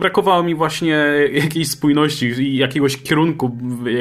brakowało 0.00 0.42
mi 0.42 0.54
właśnie 0.54 0.96
jakiejś 1.32 1.70
spójności 1.70 2.26
i 2.26 2.56
jakiegoś 2.56 3.02
kierunku, 3.02 3.37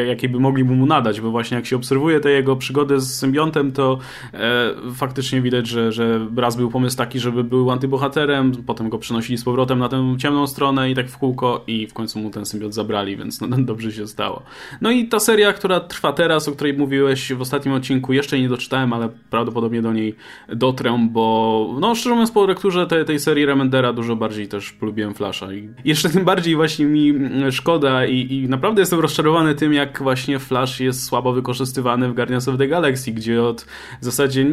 jakiej 0.07 0.29
by 0.29 0.39
mogli 0.39 0.63
mu 0.63 0.85
nadać, 0.85 1.21
bo 1.21 1.31
właśnie 1.31 1.55
jak 1.55 1.65
się 1.65 1.75
obserwuje 1.75 2.19
te 2.19 2.31
jego 2.31 2.55
przygody 2.55 2.99
z 2.99 3.15
symbiontem, 3.15 3.71
to 3.71 3.99
e, 4.33 4.73
faktycznie 4.95 5.41
widać, 5.41 5.67
że, 5.67 5.91
że 5.91 6.27
raz 6.37 6.55
był 6.55 6.69
pomysł 6.69 6.97
taki, 6.97 7.19
żeby 7.19 7.43
był 7.43 7.71
antybohaterem, 7.71 8.51
potem 8.65 8.89
go 8.89 8.97
przenosili 8.97 9.37
z 9.37 9.43
powrotem 9.43 9.79
na 9.79 9.89
tę 9.89 10.15
ciemną 10.19 10.47
stronę 10.47 10.91
i 10.91 10.95
tak 10.95 11.09
w 11.09 11.17
kółko 11.17 11.63
i 11.67 11.87
w 11.87 11.93
końcu 11.93 12.19
mu 12.19 12.29
ten 12.29 12.45
symbiot 12.45 12.73
zabrali, 12.73 13.17
więc 13.17 13.41
no, 13.41 13.47
dobrze 13.71 13.91
się 13.91 14.07
stało. 14.07 14.43
No 14.81 14.91
i 14.91 15.07
ta 15.07 15.19
seria, 15.19 15.53
która 15.53 15.79
trwa 15.79 16.13
teraz, 16.13 16.47
o 16.47 16.51
której 16.51 16.73
mówiłeś 16.73 17.33
w 17.33 17.41
ostatnim 17.41 17.73
odcinku, 17.73 18.13
jeszcze 18.13 18.39
nie 18.39 18.49
doczytałem, 18.49 18.93
ale 18.93 19.09
prawdopodobnie 19.29 19.81
do 19.81 19.93
niej 19.93 20.15
dotrę, 20.49 21.07
bo 21.11 21.75
no 21.79 21.95
szczerze 21.95 22.09
mówiąc 22.09 22.31
po 22.31 22.47
lekturze 22.47 22.87
tej, 22.87 23.05
tej 23.05 23.19
serii 23.19 23.45
Remendera 23.45 23.93
dużo 23.93 24.15
bardziej 24.15 24.47
też 24.47 24.71
polubiłem 24.71 25.13
Flasha 25.13 25.53
i 25.53 25.69
jeszcze 25.85 26.09
tym 26.09 26.25
bardziej 26.25 26.55
właśnie 26.55 26.85
mi 26.85 27.13
szkoda 27.51 28.05
i, 28.05 28.33
i 28.33 28.49
naprawdę 28.49 28.81
jestem 28.81 28.99
rozczarowany 28.99 29.16
tym, 29.57 29.73
jak 29.73 30.03
właśnie 30.03 30.39
Flash 30.39 30.79
jest 30.79 31.05
słabo 31.05 31.33
wykorzystywany 31.33 32.09
w 32.09 32.15
Guardians 32.15 32.47
of 32.47 32.57
the 32.57 32.67
Galaxy, 32.67 33.11
gdzie 33.11 33.43
od 33.43 33.61
w 34.01 34.05
zasadzie 34.05 34.45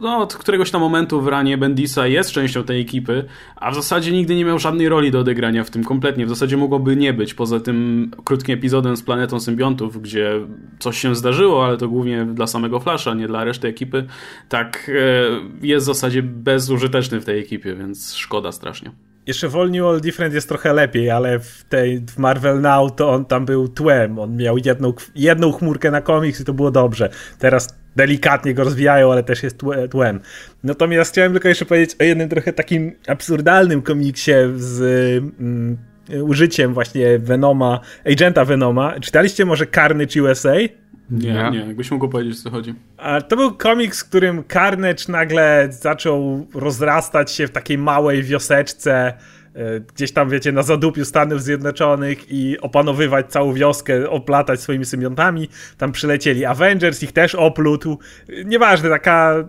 no, 0.00 0.18
od 0.18 0.34
któregoś 0.34 0.70
tam 0.70 0.80
momentu 0.80 1.20
w 1.20 1.28
ranie 1.28 1.58
Bendisa 1.58 2.06
jest 2.06 2.30
częścią 2.30 2.64
tej 2.64 2.80
ekipy, 2.80 3.24
a 3.56 3.70
w 3.70 3.74
zasadzie 3.74 4.12
nigdy 4.12 4.34
nie 4.34 4.44
miał 4.44 4.58
żadnej 4.58 4.88
roli 4.88 5.10
do 5.10 5.20
odegrania 5.20 5.64
w 5.64 5.70
tym 5.70 5.84
kompletnie. 5.84 6.26
W 6.26 6.28
zasadzie 6.28 6.56
mogłoby 6.56 6.96
nie 6.96 7.12
być, 7.12 7.34
poza 7.34 7.60
tym 7.60 8.10
krótkim 8.24 8.54
epizodem 8.54 8.96
z 8.96 9.02
Planetą 9.02 9.40
Symbiontów, 9.40 10.02
gdzie 10.02 10.40
coś 10.78 10.98
się 10.98 11.14
zdarzyło, 11.14 11.66
ale 11.66 11.76
to 11.76 11.88
głównie 11.88 12.24
dla 12.24 12.46
samego 12.46 12.80
Flasha, 12.80 13.14
nie 13.14 13.26
dla 13.26 13.44
reszty 13.44 13.68
ekipy, 13.68 14.06
tak 14.48 14.90
e, 15.62 15.66
jest 15.66 15.84
w 15.84 15.86
zasadzie 15.86 16.22
bezużyteczny 16.22 17.20
w 17.20 17.24
tej 17.24 17.40
ekipie, 17.40 17.74
więc 17.74 18.14
szkoda 18.14 18.52
strasznie. 18.52 19.11
Jeszcze 19.26 19.48
w 19.48 19.56
All 19.56 19.70
New 19.70 19.84
All 19.84 20.00
Different 20.00 20.34
jest 20.34 20.48
trochę 20.48 20.72
lepiej, 20.72 21.10
ale 21.10 21.38
w, 21.38 21.64
tej, 21.64 22.00
w 22.00 22.18
Marvel 22.18 22.60
Now 22.60 22.96
to 22.96 23.10
on 23.10 23.24
tam 23.24 23.46
był 23.46 23.68
tłem. 23.68 24.18
On 24.18 24.36
miał 24.36 24.58
jedną, 24.64 24.92
jedną 25.14 25.52
chmurkę 25.52 25.90
na 25.90 26.00
komiks 26.00 26.40
i 26.40 26.44
to 26.44 26.54
było 26.54 26.70
dobrze. 26.70 27.08
Teraz 27.38 27.76
delikatnie 27.96 28.54
go 28.54 28.64
rozwijają, 28.64 29.12
ale 29.12 29.22
też 29.22 29.42
jest 29.42 29.58
tłem. 29.90 30.20
Natomiast 30.64 31.12
chciałem 31.12 31.32
tylko 31.32 31.48
jeszcze 31.48 31.64
powiedzieć 31.64 31.96
o 32.00 32.04
jednym 32.04 32.28
trochę 32.28 32.52
takim 32.52 32.92
absurdalnym 33.06 33.82
komiksie 33.82 34.32
z 34.56 34.80
mm, 35.40 35.78
użyciem 36.22 36.74
właśnie 36.74 37.18
Venoma, 37.18 37.80
agenta 38.06 38.44
Venoma. 38.44 39.00
Czytaliście 39.00 39.44
może 39.44 39.66
Carnage 39.66 40.22
USA? 40.22 40.54
Nie, 41.12 41.50
nie, 41.52 41.58
jakbyś 41.58 41.90
mógł 41.90 42.08
powiedzieć, 42.08 42.40
o 42.40 42.42
co 42.42 42.50
chodzi. 42.50 42.74
A 42.96 43.20
to 43.20 43.36
był 43.36 43.54
komiks, 43.54 44.00
w 44.00 44.08
którym 44.08 44.44
Carnage 44.52 45.04
nagle 45.08 45.68
zaczął 45.70 46.46
rozrastać 46.54 47.32
się 47.32 47.46
w 47.46 47.50
takiej 47.50 47.78
małej 47.78 48.22
wioseczce, 48.22 49.12
e, 49.54 49.80
gdzieś 49.80 50.12
tam, 50.12 50.30
wiecie, 50.30 50.52
na 50.52 50.62
zadupiu 50.62 51.04
Stanów 51.04 51.42
Zjednoczonych 51.42 52.32
i 52.32 52.60
opanowywać 52.60 53.26
całą 53.26 53.54
wioskę, 53.54 54.10
oplatać 54.10 54.60
swoimi 54.60 54.84
symbiontami. 54.84 55.48
Tam 55.78 55.92
przylecieli 55.92 56.44
Avengers, 56.44 57.02
ich 57.02 57.12
też 57.12 57.34
oplótł. 57.34 57.98
Nieważne, 58.44 58.88
taka 58.88 59.44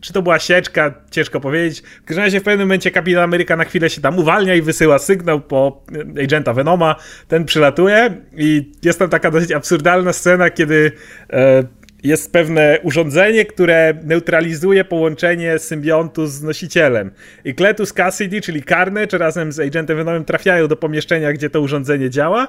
czy 0.00 0.12
to 0.12 0.22
była 0.22 0.38
sieczka, 0.38 0.94
ciężko 1.10 1.40
powiedzieć. 1.40 1.82
W 2.02 2.04
każdym 2.04 2.24
razie 2.24 2.40
w 2.40 2.42
pewnym 2.42 2.68
momencie 2.68 2.90
Kapitan 2.90 3.22
Ameryka 3.22 3.56
na 3.56 3.64
chwilę 3.64 3.90
się 3.90 4.00
tam 4.00 4.18
uwalnia 4.18 4.54
i 4.54 4.62
wysyła 4.62 4.98
sygnał 4.98 5.40
po 5.40 5.82
e, 6.18 6.22
agenta 6.22 6.52
Venoma. 6.52 6.96
Ten 7.28 7.44
przylatuje 7.44 8.16
i 8.36 8.72
jest 8.82 8.98
tam 8.98 9.08
taka 9.08 9.30
dosyć 9.30 9.52
absurdalna 9.52 10.12
scena, 10.12 10.50
kiedy 10.50 10.92
e, 11.30 11.64
jest 12.02 12.32
pewne 12.32 12.78
urządzenie, 12.82 13.44
które 13.44 13.94
neutralizuje 14.04 14.84
połączenie 14.84 15.58
symbiontu 15.58 16.26
z 16.26 16.42
nosicielem. 16.42 17.10
I 17.44 17.54
Cletus 17.54 17.92
Cassidy, 17.92 18.40
czyli 18.40 18.62
Carnage 18.62 19.18
razem 19.18 19.52
z 19.52 19.60
agentem 19.60 19.96
Venomem 19.96 20.24
trafiają 20.24 20.68
do 20.68 20.76
pomieszczenia, 20.76 21.32
gdzie 21.32 21.50
to 21.50 21.60
urządzenie 21.60 22.10
działa. 22.10 22.48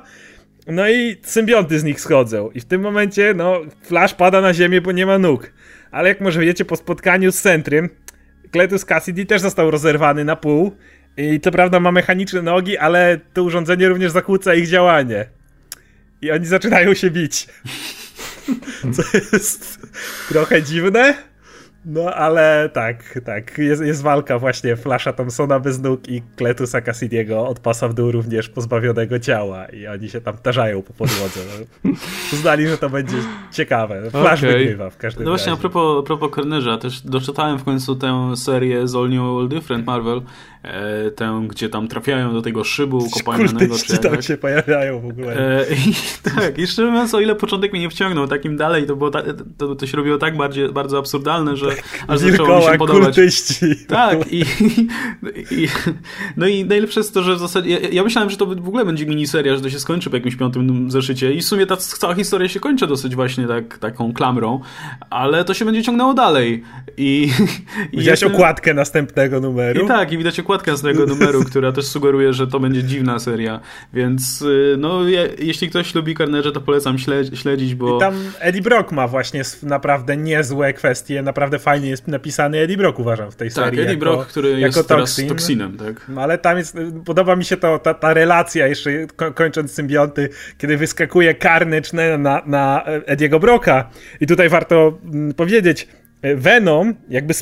No 0.68 0.90
i 0.90 1.18
symbionty 1.24 1.80
z 1.80 1.84
nich 1.84 2.02
schodzą. 2.02 2.50
I 2.52 2.60
w 2.60 2.66
tym 2.66 2.82
momencie, 2.82 3.34
no, 3.34 3.62
Flash 3.84 4.14
pada 4.14 4.42
na 4.42 4.54
ziemię, 4.54 4.82
bo 4.82 4.92
nie 4.92 5.06
ma 5.06 5.20
nóg 5.20 5.52
ale 5.92 6.10
jak 6.10 6.22
może 6.22 6.40
wiecie, 6.40 6.66
po 6.66 6.76
spotkaniu 6.76 7.32
z 7.32 7.42
Centrym, 7.42 7.90
Cletus 8.52 8.86
Cassidy 8.86 9.26
też 9.26 9.42
został 9.42 9.72
rozerwany 9.72 10.26
na 10.26 10.36
pół 10.36 10.76
i 11.18 11.40
to 11.40 11.52
prawda 11.52 11.80
ma 11.80 11.92
mechaniczne 11.92 12.42
nogi, 12.42 12.78
ale 12.78 13.20
to 13.34 13.44
urządzenie 13.44 13.90
również 13.90 14.12
zakłóca 14.12 14.54
ich 14.54 14.68
działanie. 14.68 15.26
I 16.22 16.32
oni 16.32 16.46
zaczynają 16.46 16.94
się 16.94 17.12
bić. 17.12 17.48
Co 18.96 19.04
jest 19.34 19.80
trochę 20.30 20.64
dziwne, 20.64 21.29
no 21.86 22.14
ale 22.14 22.70
tak, 22.74 23.20
tak, 23.26 23.58
jest, 23.58 23.82
jest 23.82 24.02
walka 24.02 24.40
właśnie 24.40 24.76
Flasha 24.76 25.14
Thompsona 25.14 25.60
bez 25.60 25.82
nóg 25.82 26.10
i 26.10 26.22
Kletusa 26.36 26.80
Cassidy'ego 26.80 27.48
od 27.48 27.60
pasa 27.60 27.88
w 27.88 27.94
dół 27.94 28.12
również 28.12 28.50
pozbawionego 28.50 29.20
ciała 29.20 29.66
i 29.66 29.88
oni 29.88 30.10
się 30.10 30.22
tam 30.22 30.38
tarzają 30.38 30.82
po 30.82 30.94
podłodze. 30.94 31.40
No. 31.84 31.92
Uznali, 32.34 32.68
że 32.68 32.78
to 32.78 32.90
będzie 32.90 33.18
ciekawe. 33.52 34.12
Flash 34.12 34.44
okay. 34.44 34.58
wygrywa 34.58 34.90
w 34.90 34.98
każdym 34.98 35.24
No 35.24 35.32
właśnie 35.32 35.50
razie. 35.50 35.60
a 35.60 35.62
propos, 35.62 36.04
a 36.04 36.08
propos 36.08 36.32
Carnage'a, 36.32 36.78
też 36.78 37.02
doczytałem 37.02 37.60
w 37.60 37.64
końcu 37.64 37.96
tę 37.96 38.38
serię 38.38 38.88
z 38.88 38.96
All 38.96 39.10
New 39.10 39.22
All 39.22 39.50
Different 39.50 39.86
Marvel, 39.86 40.22
e, 40.64 41.12
tę, 41.12 41.46
gdzie 41.50 41.70
tam 41.70 41.88
trafiają 41.88 42.34
do 42.34 42.42
tego 42.42 42.64
szybu 42.64 43.10
kopalnianego. 43.10 43.76
Czy 43.78 43.98
tam 43.98 44.22
się 44.22 44.38
pojawiają 44.38 45.00
w 45.00 45.06
ogóle. 45.06 45.60
E, 45.60 45.66
i, 45.74 45.94
tak, 46.36 46.60
i 46.60 46.68
szczerze 46.68 46.92
mówiąc, 46.92 47.14
o 47.14 47.20
ile 47.20 47.36
początek 47.36 47.72
mnie 47.72 47.82
nie 47.82 47.90
wciągnął, 47.90 48.28
takim 48.28 48.58
dalej 48.58 48.88
to, 48.88 48.96
było 48.96 49.12
ta, 49.12 49.24
to, 49.58 49.76
to 49.76 49.88
się 49.88 49.98
robiło 49.98 50.18
tak 50.18 50.38
bardziej, 50.38 50.70
bardzo 50.70 50.98
absurdalne, 50.98 51.58
że 51.58 51.68
aż 52.08 52.20
zaczęło 52.20 52.58
mi 52.58 52.66
się 52.66 52.78
podobać. 52.78 53.04
kultyści. 53.04 53.66
Tak, 53.88 54.34
i, 54.34 54.46
i, 55.52 55.68
no 56.38 56.48
i 56.48 56.66
najlepsze 56.66 57.00
jest 57.00 57.14
to, 57.14 57.24
że 57.24 57.36
w 57.36 57.40
zasadzie, 57.40 57.70
ja, 57.70 57.90
ja, 57.92 58.04
myślałem, 58.04 58.30
że 58.30 58.38
to 58.38 58.46
w 58.46 58.68
ogóle 58.68 58.86
będzie 58.86 59.06
miniseria, 59.06 59.56
że 59.56 59.62
to 59.62 59.70
się 59.70 59.80
skończy 59.80 60.10
po 60.10 60.16
jakimś 60.16 60.36
piątym 60.36 60.92
zeszycie 60.92 61.34
i 61.34 61.42
w 61.42 61.46
sumie 61.46 61.66
ta 61.66 61.78
cała 61.78 62.16
historia 62.16 62.50
się 62.50 62.60
kończy 62.60 62.88
dosyć 62.88 63.16
właśnie 63.16 63.48
tak, 63.48 63.78
taką 63.78 64.14
klamrą, 64.14 64.60
ale 65.10 65.44
to 65.46 65.54
się 65.54 65.66
będzie 65.66 65.84
ciągnęło 65.84 66.14
dalej. 66.14 66.64
I, 66.98 67.30
i 67.92 67.98
Widziałeś 67.98 68.22
jestem... 68.22 68.32
okładkę 68.32 68.74
następnego 68.74 69.40
numeru? 69.40 69.86
I 69.86 69.88
tak, 69.88 70.12
i 70.12 70.18
widać 70.18 70.40
okładkę 70.40 70.49
następnego 70.50 71.06
numeru, 71.06 71.44
która 71.44 71.72
też 71.72 71.86
sugeruje, 71.86 72.34
że 72.34 72.48
to 72.48 72.60
będzie 72.60 72.84
dziwna 72.84 73.20
seria, 73.20 73.60
więc 73.94 74.42
y, 74.42 74.76
no, 74.78 75.00
jeśli 75.40 75.70
ktoś 75.70 75.96
lubi 75.96 76.16
Carnage, 76.16 76.52
to 76.52 76.62
polecam 76.62 76.98
śledzić, 77.34 77.76
bo... 77.76 77.98
I 77.98 78.00
tam 78.00 78.14
Eddie 78.40 78.62
Brock 78.62 78.92
ma 78.92 79.08
właśnie 79.08 79.42
naprawdę 79.64 80.18
niezłe 80.18 80.74
kwestie, 80.74 81.22
naprawdę 81.22 81.60
fajnie 81.60 81.90
jest 81.90 82.08
napisany 82.08 82.60
Eddie 82.60 82.78
Brock, 82.78 83.00
uważam, 83.00 83.32
w 83.32 83.36
tej 83.36 83.48
tak, 83.48 83.56
serii. 83.56 83.70
Tak, 83.70 83.80
Eddie 83.80 83.94
jako, 83.94 84.06
Brock, 84.06 84.30
który 84.30 84.60
jako 84.60 84.78
jest 84.78 84.88
teraz 84.88 85.22
toksinem, 85.28 85.78
tak. 85.78 86.06
No, 86.10 86.22
ale 86.22 86.38
tam 86.38 86.58
jest, 86.58 86.78
podoba 87.06 87.36
mi 87.36 87.46
się 87.46 87.58
to, 87.58 87.80
ta, 87.80 87.94
ta 87.94 88.14
relacja, 88.14 88.68
jeszcze 88.68 89.08
kończąc 89.36 89.72
symbionty, 89.72 90.30
kiedy 90.58 90.78
wyskakuje 90.78 91.36
Carnage 91.36 92.18
na, 92.18 92.42
na 92.46 92.84
Ediego 92.86 93.40
Brocka 93.40 93.90
i 94.22 94.28
tutaj 94.28 94.50
warto 94.50 94.98
mm, 95.04 95.34
powiedzieć, 95.34 95.88
Venom 96.22 96.94
jakby 97.10 97.34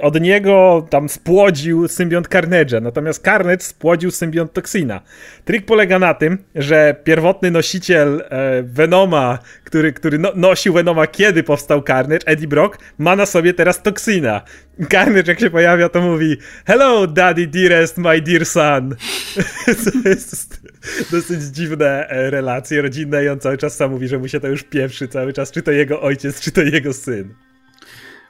od 0.00 0.20
niego 0.20 0.86
tam 0.90 1.08
spłodził 1.08 1.88
symbiont 1.88 2.28
Carnage'a, 2.28 2.82
natomiast 2.82 3.24
Carnage 3.24 3.64
spłodził 3.64 4.10
symbiont 4.10 4.52
Toxina. 4.52 5.00
Trik 5.44 5.66
polega 5.66 5.98
na 5.98 6.14
tym, 6.14 6.38
że 6.54 6.96
pierwotny 7.04 7.50
nosiciel 7.50 8.24
e, 8.28 8.62
Venoma, 8.62 9.38
który, 9.64 9.92
który 9.92 10.18
no, 10.18 10.32
nosił 10.34 10.72
Venoma 10.72 11.06
kiedy 11.06 11.42
powstał 11.42 11.82
Carnage, 11.82 12.26
Eddie 12.26 12.48
Brock, 12.48 12.78
ma 12.98 13.16
na 13.16 13.26
sobie 13.26 13.54
teraz 13.54 13.82
Toxina. 13.82 14.42
Carnage 14.90 15.32
jak 15.32 15.40
się 15.40 15.50
pojawia 15.50 15.88
to 15.88 16.00
mówi 16.00 16.36
Hello 16.66 17.06
daddy 17.06 17.46
dearest 17.46 17.98
my 17.98 18.20
dear 18.20 18.46
son. 18.46 18.94
to 20.02 20.08
jest 20.08 20.60
dosyć 21.12 21.42
dziwne 21.42 22.08
e, 22.08 22.30
relacje 22.30 22.82
rodzinne 22.82 23.24
i 23.24 23.28
on 23.28 23.40
cały 23.40 23.58
czas 23.58 23.76
sam 23.76 23.90
mówi, 23.90 24.08
że 24.08 24.18
mu 24.18 24.28
się 24.28 24.40
to 24.40 24.48
już 24.48 24.62
pieprzy 24.62 25.08
cały 25.08 25.32
czas, 25.32 25.50
czy 25.50 25.62
to 25.62 25.72
jego 25.72 26.02
ojciec, 26.02 26.40
czy 26.40 26.52
to 26.52 26.62
jego 26.62 26.92
syn. 26.92 27.34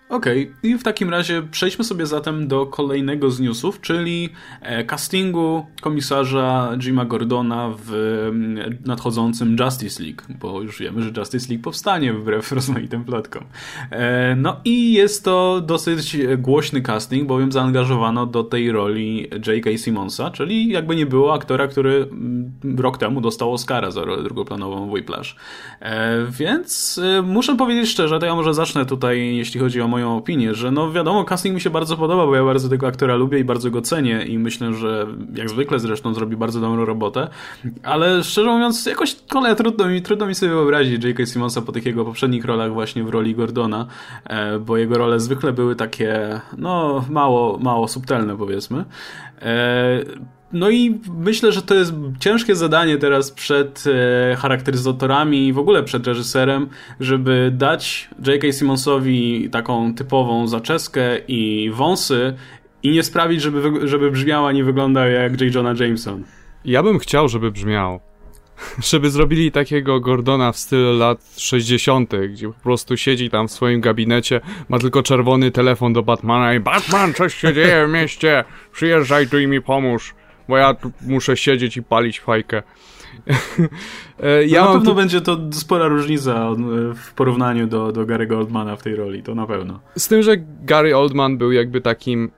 Okej, 0.08 0.42
okay. 0.42 0.70
i 0.70 0.78
w 0.78 0.82
takim 0.82 1.10
razie 1.10 1.42
przejdźmy 1.50 1.84
sobie 1.84 2.06
zatem 2.06 2.48
do 2.48 2.66
kolejnego 2.66 3.30
z 3.30 3.40
newsów, 3.40 3.80
czyli 3.80 4.28
e, 4.60 4.84
castingu 4.84 5.66
komisarza 5.80 6.72
Jima 6.78 7.04
Gordona 7.04 7.70
w 7.84 7.92
mm, 8.28 8.78
nadchodzącym 8.84 9.56
Justice 9.60 10.02
League, 10.02 10.22
bo 10.40 10.62
już 10.62 10.78
wiemy, 10.78 11.02
że 11.02 11.10
Justice 11.16 11.48
League 11.48 11.62
powstanie 11.62 12.12
wbrew 12.12 12.52
rozmaitym 12.52 13.04
plotkom. 13.04 13.44
E, 13.90 14.36
no 14.36 14.60
i 14.64 14.92
jest 14.92 15.24
to 15.24 15.60
dosyć 15.60 16.16
głośny 16.38 16.82
casting, 16.82 17.28
bowiem 17.28 17.52
zaangażowano 17.52 18.26
do 18.26 18.44
tej 18.44 18.72
roli 18.72 19.28
J.K. 19.46 19.78
Simonsa, 19.78 20.30
czyli 20.30 20.68
jakby 20.68 20.96
nie 20.96 21.06
było 21.06 21.34
aktora, 21.34 21.66
który 21.66 21.94
mm, 21.94 22.52
rok 22.78 22.98
temu 22.98 23.20
dostał 23.20 23.52
Oscara 23.52 23.90
za 23.90 24.04
rolę 24.04 24.22
drugoplanową 24.22 24.88
w 24.88 24.92
Whiplash. 24.92 25.36
E, 25.80 26.26
więc 26.30 27.00
muszę 27.22 27.56
powiedzieć 27.56 27.90
szczerze, 27.90 28.18
to 28.18 28.26
ja 28.26 28.34
może 28.34 28.54
zacznę 28.54 28.86
tutaj, 28.86 29.36
jeśli 29.36 29.60
chodzi 29.60 29.80
o 29.80 29.95
moją 29.96 30.16
opinię, 30.16 30.54
że 30.54 30.70
no 30.70 30.92
wiadomo, 30.92 31.24
casting 31.24 31.54
mi 31.54 31.60
się 31.60 31.70
bardzo 31.70 31.96
podoba, 31.96 32.26
bo 32.26 32.36
ja 32.36 32.44
bardzo 32.44 32.68
tego 32.68 32.86
aktora 32.86 33.14
lubię 33.14 33.38
i 33.38 33.44
bardzo 33.44 33.70
go 33.70 33.82
cenię 33.82 34.24
i 34.24 34.38
myślę, 34.38 34.74
że 34.74 35.06
jak 35.34 35.50
zwykle 35.50 35.78
zresztą 35.78 36.14
zrobi 36.14 36.36
bardzo 36.36 36.60
dobrą 36.60 36.84
robotę, 36.84 37.28
ale 37.82 38.24
szczerze 38.24 38.50
mówiąc, 38.50 38.86
jakoś 38.86 39.16
kole 39.28 39.56
trudno 39.56 39.86
mi, 39.86 40.02
trudno 40.02 40.26
mi 40.26 40.34
sobie 40.34 40.52
wyobrazić 40.52 41.04
J.K. 41.04 41.26
Simonsa 41.26 41.62
po 41.62 41.72
tych 41.72 41.86
jego 41.86 42.04
poprzednich 42.04 42.44
rolach 42.44 42.72
właśnie 42.72 43.04
w 43.04 43.08
roli 43.08 43.34
Gordona, 43.34 43.86
e, 44.24 44.58
bo 44.58 44.76
jego 44.76 44.98
role 44.98 45.20
zwykle 45.20 45.52
były 45.52 45.76
takie, 45.76 46.40
no 46.58 47.04
mało, 47.10 47.58
mało 47.58 47.88
subtelne 47.88 48.36
powiedzmy. 48.36 48.84
No 50.56 50.70
i 50.70 51.00
myślę, 51.18 51.52
że 51.52 51.62
to 51.62 51.74
jest 51.74 51.92
ciężkie 52.20 52.56
zadanie 52.56 52.98
teraz 52.98 53.30
przed 53.30 53.84
e, 53.86 54.36
charakteryzatorami 54.36 55.46
i 55.46 55.52
w 55.52 55.58
ogóle 55.58 55.82
przed 55.82 56.06
reżyserem, 56.06 56.68
żeby 57.00 57.50
dać 57.54 58.08
J.K. 58.26 58.52
Simonsowi 58.52 59.48
taką 59.52 59.94
typową 59.94 60.46
zaczeskę 60.46 61.18
i 61.28 61.70
wąsy 61.74 62.34
i 62.82 62.90
nie 62.90 63.02
sprawić, 63.02 63.42
żeby, 63.42 63.88
żeby 63.88 64.10
brzmiała 64.10 64.52
nie 64.52 64.64
wyglądał 64.64 65.10
jak 65.10 65.40
J. 65.40 65.54
Jonah 65.54 65.80
Jameson. 65.80 66.24
Ja 66.64 66.82
bym 66.82 66.98
chciał, 66.98 67.28
żeby 67.28 67.50
brzmiał. 67.50 68.00
Żeby 68.90 69.10
zrobili 69.10 69.52
takiego 69.52 70.00
Gordona 70.00 70.52
w 70.52 70.56
stylu 70.56 70.98
lat 70.98 71.18
60., 71.36 72.12
gdzie 72.30 72.48
po 72.48 72.60
prostu 72.62 72.96
siedzi 72.96 73.30
tam 73.30 73.48
w 73.48 73.50
swoim 73.50 73.80
gabinecie, 73.80 74.40
ma 74.68 74.78
tylko 74.78 75.02
czerwony 75.02 75.50
telefon 75.50 75.92
do 75.92 76.02
Batmana 76.02 76.54
i 76.54 76.60
Batman, 76.60 77.14
coś 77.14 77.34
się 77.34 77.54
dzieje 77.54 77.86
w 77.86 77.90
mieście, 77.90 78.44
przyjeżdżaj 78.72 79.28
tu 79.28 79.38
i 79.38 79.46
mi 79.46 79.62
pomóż 79.62 80.14
bo 80.48 80.56
ja 80.56 80.74
tu 80.74 80.92
muszę 81.06 81.36
siedzieć 81.36 81.76
i 81.76 81.82
palić 81.82 82.20
fajkę. 82.20 82.62
E, 84.22 84.44
ja 84.44 84.60
no 84.60 84.66
na 84.66 84.74
pewno 84.74 84.90
tu... 84.90 84.96
będzie 84.96 85.20
to 85.20 85.38
spora 85.52 85.88
różnica 85.88 86.50
w 86.94 87.14
porównaniu 87.14 87.66
do, 87.66 87.92
do 87.92 88.06
Gary'ego 88.06 88.36
Oldmana 88.36 88.76
w 88.76 88.82
tej 88.82 88.96
roli, 88.96 89.22
to 89.22 89.34
na 89.34 89.46
pewno. 89.46 89.80
Z 89.96 90.08
tym, 90.08 90.22
że 90.22 90.36
Gary 90.62 90.96
Oldman 90.96 91.38
był 91.38 91.52
jakby 91.52 91.80
takim... 91.80 92.30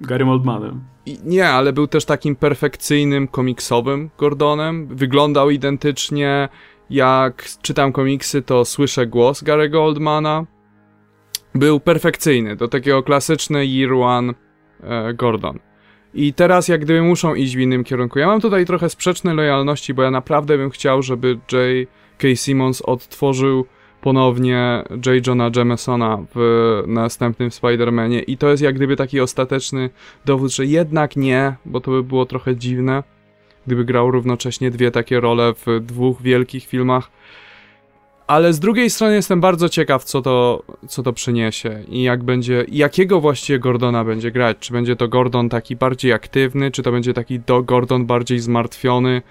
Garym 0.00 0.28
Oldmanem. 0.28 0.84
Nie, 1.24 1.48
ale 1.48 1.72
był 1.72 1.86
też 1.86 2.04
takim 2.04 2.36
perfekcyjnym, 2.36 3.28
komiksowym 3.28 4.10
Gordonem. 4.18 4.96
Wyglądał 4.96 5.50
identycznie. 5.50 6.48
Jak 6.90 7.44
czytam 7.62 7.92
komiksy, 7.92 8.42
to 8.42 8.64
słyszę 8.64 9.06
głos 9.06 9.42
Gary'ego 9.42 9.76
Oldmana. 9.76 10.46
Był 11.54 11.80
perfekcyjny, 11.80 12.56
do 12.56 12.68
takiego 12.68 13.02
klasyczny 13.02 13.66
Year 13.66 13.92
One 13.92 14.34
e, 14.82 15.14
Gordon. 15.14 15.58
I 16.16 16.32
teraz 16.32 16.68
jak 16.68 16.80
gdyby 16.80 17.02
muszą 17.02 17.34
iść 17.34 17.56
w 17.56 17.60
innym 17.60 17.84
kierunku. 17.84 18.18
Ja 18.18 18.26
mam 18.26 18.40
tutaj 18.40 18.66
trochę 18.66 18.90
sprzeczne 18.90 19.34
lojalności, 19.34 19.94
bo 19.94 20.02
ja 20.02 20.10
naprawdę 20.10 20.58
bym 20.58 20.70
chciał, 20.70 21.02
żeby 21.02 21.38
J.K. 21.52 22.36
Simmons 22.36 22.82
odtworzył 22.82 23.66
ponownie 24.00 24.84
J. 25.06 25.26
Johna 25.26 25.50
Jamesona 25.56 26.18
w 26.34 26.82
następnym 26.86 27.48
Spider-Manie 27.48 28.22
i 28.26 28.36
to 28.36 28.50
jest 28.50 28.62
jak 28.62 28.74
gdyby 28.74 28.96
taki 28.96 29.20
ostateczny 29.20 29.90
dowód, 30.24 30.52
że 30.52 30.66
jednak 30.66 31.16
nie, 31.16 31.56
bo 31.64 31.80
to 31.80 31.90
by 31.90 32.02
było 32.02 32.26
trochę 32.26 32.56
dziwne, 32.56 33.02
gdyby 33.66 33.84
grał 33.84 34.10
równocześnie 34.10 34.70
dwie 34.70 34.90
takie 34.90 35.20
role 35.20 35.54
w 35.66 35.80
dwóch 35.80 36.22
wielkich 36.22 36.66
filmach 36.66 37.10
ale 38.26 38.52
z 38.52 38.60
drugiej 38.60 38.90
strony 38.90 39.14
jestem 39.14 39.40
bardzo 39.40 39.68
ciekaw, 39.68 40.04
co 40.04 40.22
to, 40.22 40.62
co 40.88 41.02
to 41.02 41.12
przyniesie 41.12 41.82
i 41.88 42.02
jak 42.02 42.22
będzie, 42.22 42.64
jakiego 42.68 43.20
właściwie 43.20 43.58
Gordona 43.58 44.04
będzie 44.04 44.30
grać. 44.30 44.56
Czy 44.60 44.72
będzie 44.72 44.96
to 44.96 45.08
Gordon 45.08 45.48
taki 45.48 45.76
bardziej 45.76 46.12
aktywny, 46.12 46.70
czy 46.70 46.82
to 46.82 46.92
będzie 46.92 47.14
taki 47.14 47.40
do 47.40 47.62
Gordon 47.62 48.06
bardziej 48.06 48.38
zmartwiony. 48.38 49.22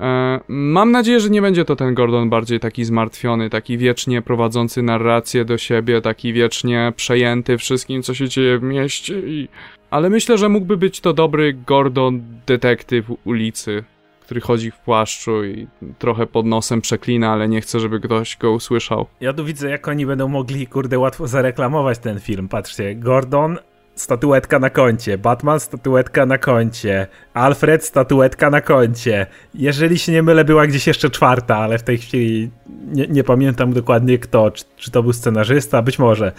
E, 0.00 0.40
mam 0.48 0.92
nadzieję, 0.92 1.20
że 1.20 1.30
nie 1.30 1.42
będzie 1.42 1.64
to 1.64 1.76
ten 1.76 1.94
Gordon 1.94 2.30
bardziej 2.30 2.60
taki 2.60 2.84
zmartwiony, 2.84 3.50
taki 3.50 3.78
wiecznie 3.78 4.22
prowadzący 4.22 4.82
narrację 4.82 5.44
do 5.44 5.58
siebie, 5.58 6.00
taki 6.00 6.32
wiecznie 6.32 6.92
przejęty 6.96 7.58
wszystkim, 7.58 8.02
co 8.02 8.14
się 8.14 8.28
dzieje 8.28 8.58
w 8.58 8.62
mieście. 8.62 9.18
I... 9.18 9.48
Ale 9.90 10.10
myślę, 10.10 10.38
że 10.38 10.48
mógłby 10.48 10.76
być 10.76 11.00
to 11.00 11.12
dobry 11.12 11.56
Gordon 11.66 12.22
detektyw 12.46 13.06
ulicy, 13.24 13.84
który 14.24 14.40
chodzi 14.40 14.70
w 14.70 14.78
płaszczu 14.78 15.44
i 15.44 15.66
trochę 15.98 16.26
pod 16.26 16.46
nosem 16.46 16.80
przeklina, 16.80 17.32
ale 17.32 17.48
nie 17.48 17.60
chce, 17.60 17.80
żeby 17.80 18.00
ktoś 18.00 18.36
go 18.36 18.52
usłyszał. 18.52 19.06
Ja 19.20 19.32
tu 19.32 19.44
widzę, 19.44 19.70
jak 19.70 19.88
oni 19.88 20.06
będą 20.06 20.28
mogli, 20.28 20.66
kurde, 20.66 20.98
łatwo 20.98 21.26
zareklamować 21.26 21.98
ten 21.98 22.20
film. 22.20 22.48
Patrzcie, 22.48 22.94
Gordon 22.94 23.58
statuetka 23.94 24.58
na 24.58 24.70
koncie, 24.70 25.18
Batman 25.18 25.60
statuetka 25.60 26.26
na 26.26 26.38
koncie, 26.38 27.06
Alfred 27.34 27.84
statuetka 27.84 28.50
na 28.50 28.60
koncie. 28.60 29.26
Jeżeli 29.54 29.98
się 29.98 30.12
nie 30.12 30.22
mylę, 30.22 30.44
była 30.44 30.66
gdzieś 30.66 30.86
jeszcze 30.86 31.10
czwarta, 31.10 31.56
ale 31.56 31.78
w 31.78 31.82
tej 31.82 31.98
chwili 31.98 32.50
nie, 32.86 33.06
nie 33.06 33.24
pamiętam 33.24 33.72
dokładnie 33.72 34.18
kto, 34.18 34.50
czy, 34.50 34.64
czy, 34.76 34.90
to 34.90 35.02
był 35.02 35.12
scenarzysta, 35.12 35.82
być 35.82 35.98
może. 35.98 36.32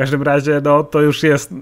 W 0.00 0.02
każdym 0.02 0.22
razie, 0.22 0.60
no 0.64 0.84
to 0.84 1.00
już 1.00 1.22
jest, 1.22 1.54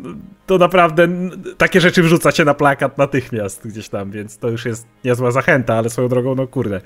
to 0.46 0.58
naprawdę 0.58 1.08
takie 1.56 1.80
rzeczy 1.80 2.02
wrzuca 2.02 2.32
się 2.32 2.44
na 2.44 2.54
plakat 2.54 2.98
natychmiast 2.98 3.68
gdzieś 3.68 3.88
tam, 3.88 4.10
więc 4.10 4.38
to 4.38 4.48
już 4.48 4.64
jest 4.64 4.86
niezła 5.04 5.30
zachęta, 5.30 5.74
ale 5.74 5.90
swoją 5.90 6.08
drogą, 6.08 6.34
no 6.34 6.46
kurde, 6.46 6.80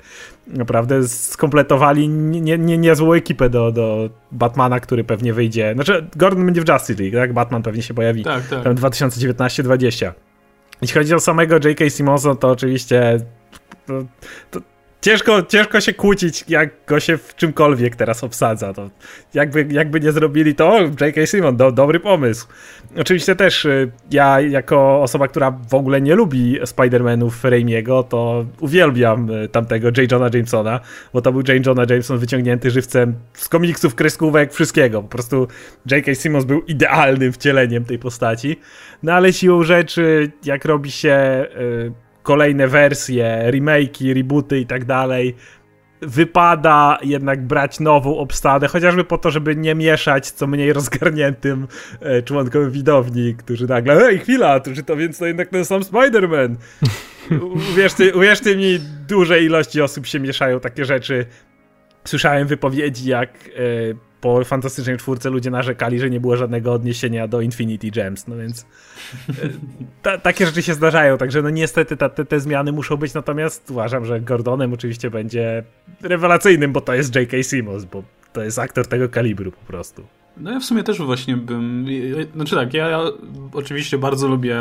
naprawdę 0.47 1.07
skompletowali 1.07 2.09
nie, 2.09 2.57
nie, 2.57 2.77
niezłą 2.77 3.13
ekipę 3.13 3.49
do, 3.49 3.71
do 3.71 4.09
Batmana, 4.31 4.79
który 4.79 5.03
pewnie 5.03 5.33
wyjdzie, 5.33 5.73
znaczy 5.73 6.07
Gordon 6.15 6.45
będzie 6.45 6.61
w 6.61 6.69
Justice 6.69 7.03
League, 7.03 7.17
tak? 7.17 7.33
Batman 7.33 7.63
pewnie 7.63 7.83
się 7.83 7.93
pojawi 7.93 8.23
tak, 8.23 8.47
tak. 8.47 8.63
tam 8.63 8.75
2019-20. 8.75 10.11
Jeśli 10.81 10.99
chodzi 10.99 11.15
o 11.15 11.19
samego 11.19 11.55
J.K. 11.55 11.89
Simonsa, 11.89 12.35
to 12.35 12.49
oczywiście 12.49 13.19
to, 13.87 13.93
to, 14.51 14.59
ciężko, 15.03 15.43
ciężko 15.43 15.81
się 15.81 15.93
kłócić, 15.93 16.45
jak 16.47 16.69
go 16.87 16.99
się 16.99 17.17
w 17.17 17.35
czymkolwiek 17.35 17.95
teraz 17.95 18.23
obsadza. 18.23 18.73
To 18.73 18.89
jakby, 19.33 19.67
jakby 19.69 19.99
nie 19.99 20.11
zrobili 20.11 20.55
to, 20.55 20.79
J.K. 21.01 21.25
Simon, 21.25 21.57
do, 21.57 21.71
dobry 21.71 21.99
pomysł. 21.99 22.47
Oczywiście 22.97 23.35
też 23.35 23.65
y, 23.65 23.91
ja, 24.11 24.41
jako 24.41 25.01
osoba, 25.01 25.27
która 25.27 25.51
w 25.51 25.73
ogóle 25.73 26.01
nie 26.01 26.15
lubi 26.15 26.59
Spider-Manów 26.61 27.49
Raimiego, 27.49 28.03
to 28.03 28.45
uwielbiam 28.59 29.29
y, 29.31 29.47
tamtego 29.47 29.87
J. 29.87 30.11
Jonah 30.11 30.33
Jamesona, 30.33 30.79
bo 31.13 31.21
to 31.21 31.31
był 31.31 31.41
J. 31.47 31.65
Jonah 31.65 31.89
Jameson 31.89 32.17
wyciągnięty 32.17 32.71
żywcem 32.71 33.13
z 33.33 33.49
komiksów, 33.49 33.95
kreskówek, 33.95 34.53
wszystkiego. 34.53 35.01
Po 35.01 35.07
prostu 35.07 35.47
J.K. 35.91 36.15
Simmons 36.15 36.45
był 36.45 36.61
idealnym 36.61 37.33
wcieleniem 37.33 37.85
tej 37.85 37.99
postaci. 37.99 38.59
No 39.03 39.13
ale 39.13 39.33
siłą 39.33 39.63
rzeczy, 39.63 40.31
jak 40.45 40.65
robi 40.65 40.91
się... 40.91 41.45
Yy, 41.55 42.03
kolejne 42.23 42.67
wersje, 42.67 43.51
remake'i, 43.51 44.13
rebooty 44.13 44.59
i 44.59 44.65
tak 44.65 44.85
dalej, 44.85 45.35
wypada 46.01 46.97
jednak 47.03 47.47
brać 47.47 47.79
nową 47.79 48.17
obsadę, 48.17 48.67
chociażby 48.67 49.03
po 49.03 49.17
to, 49.17 49.31
żeby 49.31 49.55
nie 49.55 49.75
mieszać 49.75 50.31
co 50.31 50.47
mniej 50.47 50.73
rozgarniętym 50.73 51.67
e, 52.01 52.21
członkom 52.21 52.71
widowni, 52.71 53.35
którzy 53.35 53.67
nagle, 53.67 53.95
hej, 53.95 54.19
chwila, 54.19 54.59
czy 54.59 54.83
to 54.83 54.95
więc 54.95 55.17
to 55.17 55.25
jednak 55.25 55.49
ten 55.49 55.65
sam 55.65 55.81
Spider-Man. 55.81 56.55
uwierzcie, 57.71 58.13
uwierzcie 58.13 58.55
mi, 58.55 58.79
duże 59.07 59.43
ilości 59.43 59.81
osób 59.81 60.05
się 60.05 60.19
mieszają 60.19 60.59
takie 60.59 60.85
rzeczy. 60.85 61.25
Słyszałem 62.05 62.47
wypowiedzi, 62.47 63.09
jak 63.09 63.29
e, 63.29 64.12
po 64.23 64.43
Fantastycznej 64.43 64.97
Czwórce 64.97 65.29
ludzie 65.29 65.51
narzekali, 65.51 65.99
że 65.99 66.09
nie 66.09 66.19
było 66.19 66.37
żadnego 66.37 66.73
odniesienia 66.73 67.27
do 67.27 67.41
Infinity 67.41 67.91
Gems, 67.91 68.27
no 68.27 68.37
więc 68.37 68.65
e, 69.29 69.33
ta, 70.01 70.17
takie 70.17 70.45
rzeczy 70.45 70.61
się 70.61 70.73
zdarzają, 70.73 71.17
także 71.17 71.41
no 71.41 71.49
niestety 71.49 71.97
ta, 71.97 72.09
te, 72.09 72.25
te, 72.25 72.39
zmiany 72.39 72.71
muszą 72.71 72.97
być, 72.97 73.13
natomiast 73.13 73.71
uważam, 73.71 74.05
że 74.05 74.21
Gordonem 74.21 74.73
oczywiście 74.73 75.09
będzie 75.09 75.63
rewelacyjnym, 76.01 76.73
bo 76.73 76.81
to 76.81 76.93
jest 76.93 77.15
J.K. 77.15 77.43
Simmons, 77.43 77.85
bo 77.85 78.03
to 78.33 78.43
jest 78.43 78.59
aktor 78.59 78.87
tego 78.87 79.09
kalibru 79.09 79.51
po 79.51 79.65
prostu. 79.65 80.07
No 80.37 80.51
ja 80.51 80.59
w 80.59 80.63
sumie 80.63 80.83
też 80.83 80.97
właśnie 80.97 81.37
bym... 81.37 81.87
Znaczy 82.35 82.55
tak, 82.55 82.73
ja, 82.73 82.89
ja 82.89 83.01
oczywiście 83.53 83.97
bardzo 83.97 84.27
lubię. 84.27 84.57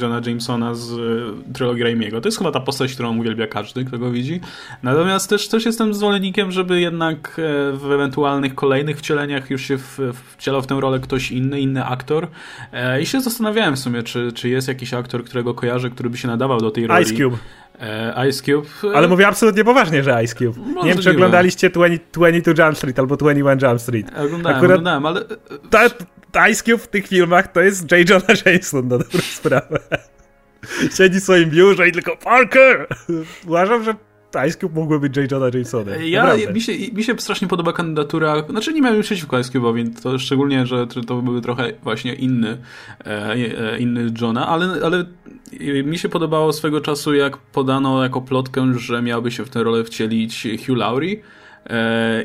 Johna 0.00 0.20
Jamesona 0.26 0.74
z 0.74 0.92
y, 0.92 1.52
trylogii 1.54 1.82
Raimiego. 1.82 2.20
To 2.20 2.28
jest 2.28 2.38
chyba 2.38 2.52
ta 2.52 2.60
postać, 2.60 2.92
którą 2.94 3.18
uwielbia 3.18 3.46
każdy, 3.46 3.84
kto 3.84 3.98
go 3.98 4.10
widzi. 4.10 4.40
Natomiast 4.82 5.30
też, 5.30 5.48
też 5.48 5.66
jestem 5.66 5.94
zwolennikiem, 5.94 6.52
żeby 6.52 6.80
jednak 6.80 7.28
e, 7.38 7.72
w 7.72 7.92
ewentualnych 7.92 8.54
kolejnych 8.54 8.98
wcieleniach 8.98 9.50
już 9.50 9.62
się 9.62 9.78
w, 9.78 9.98
wcielał 10.36 10.62
w 10.62 10.66
tę 10.66 10.80
rolę 10.80 11.00
ktoś 11.00 11.32
inny, 11.32 11.60
inny 11.60 11.84
aktor. 11.84 12.28
E, 12.72 13.02
I 13.02 13.06
się 13.06 13.20
zastanawiałem 13.20 13.76
w 13.76 13.78
sumie, 13.78 14.02
czy, 14.02 14.32
czy 14.32 14.48
jest 14.48 14.68
jakiś 14.68 14.94
aktor, 14.94 15.24
którego 15.24 15.54
kojarzę, 15.54 15.90
który 15.90 16.10
by 16.10 16.16
się 16.16 16.28
nadawał 16.28 16.60
do 16.60 16.70
tej 16.70 16.86
roli. 16.86 17.02
Ice 17.02 17.14
Cube. 17.14 17.36
E, 17.80 18.28
Ice 18.28 18.42
Cube. 18.42 18.68
Ale 18.94 19.08
mówię 19.08 19.26
absolutnie 19.26 19.64
poważnie, 19.64 20.02
że 20.02 20.24
Ice 20.24 20.34
Cube. 20.34 20.58
No, 20.74 20.84
nie 20.84 20.94
wiem, 20.94 21.02
czy 21.02 21.10
oglądaliście 21.10 21.70
20, 21.70 22.06
22 22.12 22.64
Jump 22.64 22.78
Street 22.78 22.98
albo 22.98 23.16
21 23.16 23.70
Jump 23.70 23.80
Street. 23.80 24.06
Oglądałem, 24.08 24.56
Akurat 24.56 24.62
oglądałem, 24.62 25.06
ale... 25.06 25.15
Ta, 25.70 25.80
ta 26.32 26.48
Ice 26.48 26.62
Cube 26.62 26.78
w 26.78 26.88
tych 26.88 27.06
filmach 27.06 27.52
to 27.52 27.60
jest 27.60 27.92
J. 27.92 28.10
Jonah 28.10 28.46
Jameson, 28.46 28.88
na 28.88 28.98
dobrą 28.98 29.20
sprawę. 29.20 29.78
Siedzi 30.96 31.20
w 31.20 31.22
swoim 31.22 31.50
biurze 31.50 31.88
i 31.88 31.92
tylko 31.92 32.16
Parker! 32.16 32.86
Uważam, 33.46 33.84
że 33.84 33.94
Ice 34.48 34.58
Cube 34.58 34.74
mógłby 34.74 35.00
być 35.00 35.16
J. 35.16 35.32
Jonah 35.32 35.54
Jamesonem. 35.54 36.02
Ja, 36.04 36.34
mi, 36.54 36.60
się, 36.60 36.72
mi 36.92 37.04
się 37.04 37.14
strasznie 37.18 37.48
podoba 37.48 37.72
kandydatura, 37.72 38.42
znaczy 38.50 38.72
nie 38.72 38.82
miałem 38.82 39.02
przeciwko 39.02 39.38
Ice 39.38 39.50
Cube'owi, 39.52 40.02
to 40.02 40.18
szczególnie, 40.18 40.66
że 40.66 40.86
to 40.86 41.22
były 41.22 41.40
trochę 41.40 41.72
właśnie 41.82 42.14
inny, 42.14 42.58
e, 43.06 43.32
e, 43.32 43.78
inny 43.78 44.12
Johna, 44.20 44.48
ale, 44.48 44.66
ale 44.84 45.04
mi 45.84 45.98
się 45.98 46.08
podobało 46.08 46.52
swego 46.52 46.80
czasu, 46.80 47.14
jak 47.14 47.36
podano 47.36 48.02
jako 48.02 48.20
plotkę, 48.20 48.74
że 48.78 49.02
miałby 49.02 49.30
się 49.30 49.44
w 49.44 49.50
tę 49.50 49.62
rolę 49.64 49.84
wcielić 49.84 50.48
Hugh 50.66 50.76
Laurie, 50.76 51.16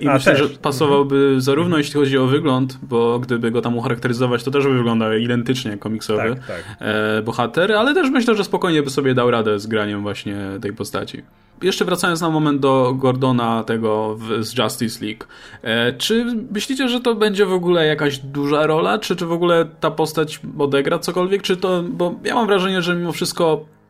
i 0.01 0.08
A, 0.08 0.13
myślę, 0.13 0.32
też. 0.32 0.41
że 0.41 0.58
pasowałby 0.58 1.36
zarówno 1.38 1.77
jeśli 1.77 1.93
chodzi 1.93 2.17
o 2.17 2.25
wygląd, 2.25 2.77
bo 2.82 3.19
gdyby 3.19 3.51
go 3.51 3.62
tam 3.62 3.77
ucharakteryzować, 3.77 4.43
to 4.43 4.51
też 4.51 4.63
by 4.63 4.73
wyglądał 4.77 5.13
identycznie 5.13 5.77
komiksowy 5.77 6.36
tak, 6.47 6.47
tak. 6.47 7.23
bohater, 7.23 7.71
ale 7.71 7.93
też 7.93 8.10
myślę, 8.10 8.36
że 8.36 8.43
spokojnie 8.43 8.84
by 8.84 8.89
sobie 8.89 9.13
dał 9.13 9.32
radę 9.32 9.60
z 9.60 9.67
graniem 9.67 10.01
właśnie 10.01 10.36
tej 10.62 10.73
postaci 10.73 11.23
jeszcze 11.62 11.86
wracając 11.86 12.21
na 12.21 12.30
moment 12.30 12.60
do 12.62 12.93
Gordona 12.97 13.63
tego 13.63 14.15
w, 14.15 14.43
z 14.43 14.58
Justice 14.58 15.06
League. 15.06 15.25
E, 15.62 15.93
czy 15.93 16.25
myślicie, 16.51 16.89
że 16.89 16.99
to 16.99 17.15
będzie 17.15 17.45
w 17.45 17.54
ogóle 17.54 17.86
jakaś 17.86 18.17
duża 18.17 18.67
rola? 18.67 18.99
Czy, 18.99 19.15
czy 19.15 19.25
w 19.25 19.32
ogóle 19.32 19.65
ta 19.80 19.91
postać 19.91 20.39
odegra 20.60 20.99
cokolwiek? 20.99 21.41
Czy 21.41 21.58
to, 21.58 21.84
bo 21.84 22.15
ja 22.23 22.36
mam 22.36 22.47
wrażenie, 22.47 22.82
że 22.82 22.95
mimo 22.95 23.12
wszystko 23.12 23.65
E, 23.65 23.81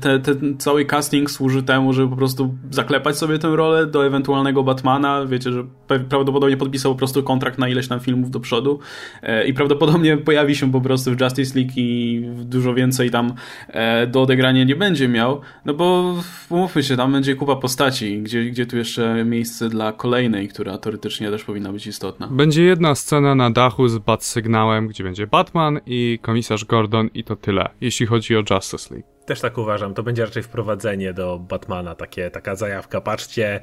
te, 0.00 0.18
ten 0.18 0.58
cały 0.58 0.84
casting 0.84 1.30
służy 1.30 1.62
temu, 1.62 1.92
żeby 1.92 2.08
po 2.10 2.16
prostu 2.16 2.54
zaklepać 2.70 3.18
sobie 3.18 3.38
tę 3.38 3.56
rolę 3.56 3.86
do 3.86 4.06
ewentualnego 4.06 4.62
Batmana. 4.62 5.26
Wiecie, 5.26 5.52
że 5.52 5.64
prawdopodobnie 5.86 6.56
podpisał 6.56 6.92
po 6.92 6.98
prostu 6.98 7.22
kontrakt 7.22 7.58
na 7.58 7.68
ileś 7.68 7.88
tam 7.88 8.00
filmów 8.00 8.30
do 8.30 8.40
przodu 8.40 8.78
e, 9.22 9.46
i 9.46 9.54
prawdopodobnie 9.54 10.16
pojawi 10.16 10.56
się 10.56 10.72
po 10.72 10.80
prostu 10.80 11.10
w 11.14 11.20
Justice 11.20 11.58
League 11.58 11.72
i 11.76 12.22
dużo 12.44 12.74
więcej 12.74 13.10
tam 13.10 13.32
e, 13.68 14.06
do 14.06 14.22
odegrania 14.22 14.64
nie 14.64 14.76
będzie 14.76 15.08
miał. 15.08 15.40
No 15.64 15.74
bo 15.74 16.14
umówmy 16.50 16.82
się, 16.82 16.96
tam 16.96 17.12
będzie 17.12 17.34
kupa 17.34 17.56
postaci, 17.56 18.22
gdzie, 18.22 18.44
gdzie 18.44 18.66
tu 18.66 18.76
jeszcze 18.76 19.24
miejsce 19.24 19.68
dla 19.68 19.92
kolejnej, 19.92 20.48
która 20.48 20.78
teoretycznie 20.78 21.30
też 21.30 21.44
powinna 21.44 21.72
być 21.72 21.86
istotna. 21.86 22.28
Będzie 22.30 22.64
jedna 22.64 22.94
scena 22.94 23.34
na 23.34 23.50
dachu 23.50 23.88
z 23.88 23.98
bat 23.98 24.24
sygnałem, 24.24 24.88
gdzie 24.88 25.04
będzie 25.04 25.26
Batman 25.26 25.80
i 25.86 26.18
komisarz 26.22 26.64
Gordon 26.64 27.08
i 27.14 27.24
to 27.24 27.36
tyle, 27.36 27.68
jeśli 27.80 28.06
chodzi 28.06 28.36
o 28.36 28.42
Justice 28.50 28.94
League. 28.94 29.15
Też 29.26 29.40
tak 29.40 29.58
uważam. 29.58 29.94
To 29.94 30.02
będzie 30.02 30.24
raczej 30.24 30.42
wprowadzenie 30.42 31.12
do 31.12 31.38
Batmana, 31.38 31.94
takie, 31.94 32.30
taka 32.30 32.56
zajawka. 32.56 33.00
Patrzcie, 33.00 33.60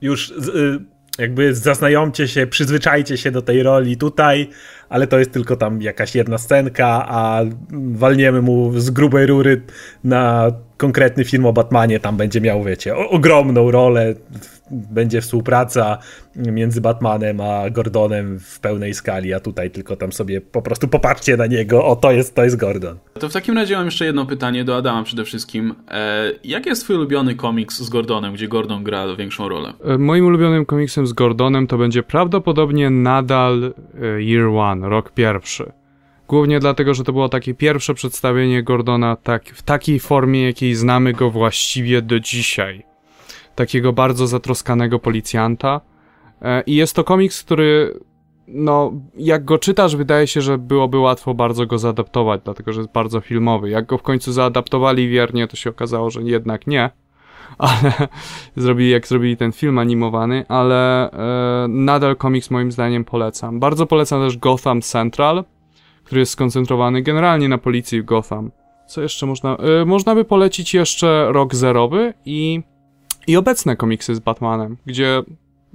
już 0.00 0.30
y, 0.30 0.84
jakby 1.18 1.54
zaznajomcie 1.54 2.28
się, 2.28 2.46
przyzwyczajcie 2.46 3.16
się 3.16 3.30
do 3.30 3.42
tej 3.42 3.62
roli 3.62 3.96
tutaj, 3.96 4.50
ale 4.88 5.06
to 5.06 5.18
jest 5.18 5.32
tylko 5.32 5.56
tam 5.56 5.82
jakaś 5.82 6.14
jedna 6.14 6.38
scenka, 6.38 7.06
a 7.08 7.40
walniemy 7.72 8.42
mu 8.42 8.80
z 8.80 8.90
grubej 8.90 9.26
rury 9.26 9.62
na 10.04 10.50
konkretny 10.76 11.24
film 11.24 11.46
o 11.46 11.52
Batmanie, 11.52 12.00
tam 12.00 12.16
będzie 12.16 12.40
miał, 12.40 12.64
wiecie, 12.64 12.96
ogromną 12.96 13.70
rolę, 13.70 14.14
będzie 14.70 15.20
współpraca 15.20 15.98
między 16.36 16.80
Batmanem 16.80 17.40
a 17.40 17.70
Gordonem 17.70 18.40
w 18.40 18.60
pełnej 18.60 18.94
skali, 18.94 19.34
a 19.34 19.40
tutaj 19.40 19.70
tylko 19.70 19.96
tam 19.96 20.12
sobie 20.12 20.40
po 20.40 20.62
prostu 20.62 20.88
popatrzcie 20.88 21.36
na 21.36 21.46
niego, 21.46 21.84
o 21.84 21.96
to 21.96 22.12
jest, 22.12 22.34
to 22.34 22.44
jest 22.44 22.56
Gordon. 22.56 22.98
To 23.20 23.28
w 23.28 23.32
takim 23.32 23.54
razie 23.54 23.76
mam 23.76 23.84
jeszcze 23.84 24.04
jedno 24.04 24.26
pytanie 24.26 24.64
do 24.64 24.76
Adama 24.76 25.02
przede 25.02 25.24
wszystkim. 25.24 25.74
E, 25.90 26.32
jaki 26.44 26.68
jest 26.68 26.84
twój 26.84 26.96
ulubiony 26.96 27.34
komiks 27.34 27.82
z 27.82 27.88
Gordonem, 27.88 28.34
gdzie 28.34 28.48
Gordon 28.48 28.84
gra 28.84 29.16
większą 29.16 29.48
rolę? 29.48 29.72
E, 29.84 29.98
moim 29.98 30.26
ulubionym 30.26 30.66
komiksem 30.66 31.06
z 31.06 31.12
Gordonem 31.12 31.66
to 31.66 31.78
będzie 31.78 32.02
prawdopodobnie 32.02 32.90
nadal 32.90 33.74
e, 34.02 34.22
Year 34.22 34.46
One, 34.46 34.88
rok 34.88 35.12
pierwszy. 35.12 35.72
Głównie 36.28 36.60
dlatego, 36.60 36.94
że 36.94 37.04
to 37.04 37.12
było 37.12 37.28
takie 37.28 37.54
pierwsze 37.54 37.94
przedstawienie 37.94 38.62
Gordona 38.62 39.16
tak, 39.16 39.44
w 39.44 39.62
takiej 39.62 40.00
formie, 40.00 40.44
jakiej 40.44 40.74
znamy 40.74 41.12
go 41.12 41.30
właściwie 41.30 42.02
do 42.02 42.20
dzisiaj. 42.20 42.84
Takiego 43.54 43.92
bardzo 43.92 44.26
zatroskanego 44.26 44.98
policjanta. 44.98 45.80
E, 46.42 46.62
I 46.62 46.74
jest 46.74 46.96
to 46.96 47.04
komiks, 47.04 47.44
który, 47.44 48.00
no, 48.48 48.92
jak 49.16 49.44
go 49.44 49.58
czytasz, 49.58 49.96
wydaje 49.96 50.26
się, 50.26 50.40
że 50.40 50.58
byłoby 50.58 50.98
łatwo 50.98 51.34
bardzo 51.34 51.66
go 51.66 51.78
zaadaptować, 51.78 52.40
dlatego 52.44 52.72
że 52.72 52.80
jest 52.80 52.92
bardzo 52.92 53.20
filmowy. 53.20 53.70
Jak 53.70 53.86
go 53.86 53.98
w 53.98 54.02
końcu 54.02 54.32
zaadaptowali 54.32 55.08
wiernie, 55.08 55.48
to 55.48 55.56
się 55.56 55.70
okazało, 55.70 56.10
że 56.10 56.22
jednak 56.22 56.66
nie. 56.66 56.90
Ale 57.58 57.92
zrobili, 58.56 58.90
jak 58.90 59.06
zrobili 59.06 59.36
ten 59.36 59.52
film 59.52 59.78
animowany, 59.78 60.44
ale 60.48 61.10
e, 61.10 61.68
nadal 61.68 62.16
komiks 62.16 62.50
moim 62.50 62.72
zdaniem 62.72 63.04
polecam. 63.04 63.60
Bardzo 63.60 63.86
polecam 63.86 64.20
też 64.20 64.38
Gotham 64.38 64.82
Central 64.82 65.44
który 66.06 66.20
jest 66.20 66.32
skoncentrowany 66.32 67.02
generalnie 67.02 67.48
na 67.48 67.58
policji 67.58 68.02
w 68.02 68.04
Gotham. 68.04 68.50
Co 68.86 69.02
jeszcze 69.02 69.26
można? 69.26 69.56
Yy, 69.78 69.86
można 69.86 70.14
by 70.14 70.24
polecić 70.24 70.74
jeszcze 70.74 71.28
Rok 71.32 71.54
Zerowy 71.54 72.14
i, 72.24 72.62
i 73.26 73.36
obecne 73.36 73.76
komiksy 73.76 74.14
z 74.14 74.18
Batmanem, 74.18 74.76
gdzie 74.86 75.22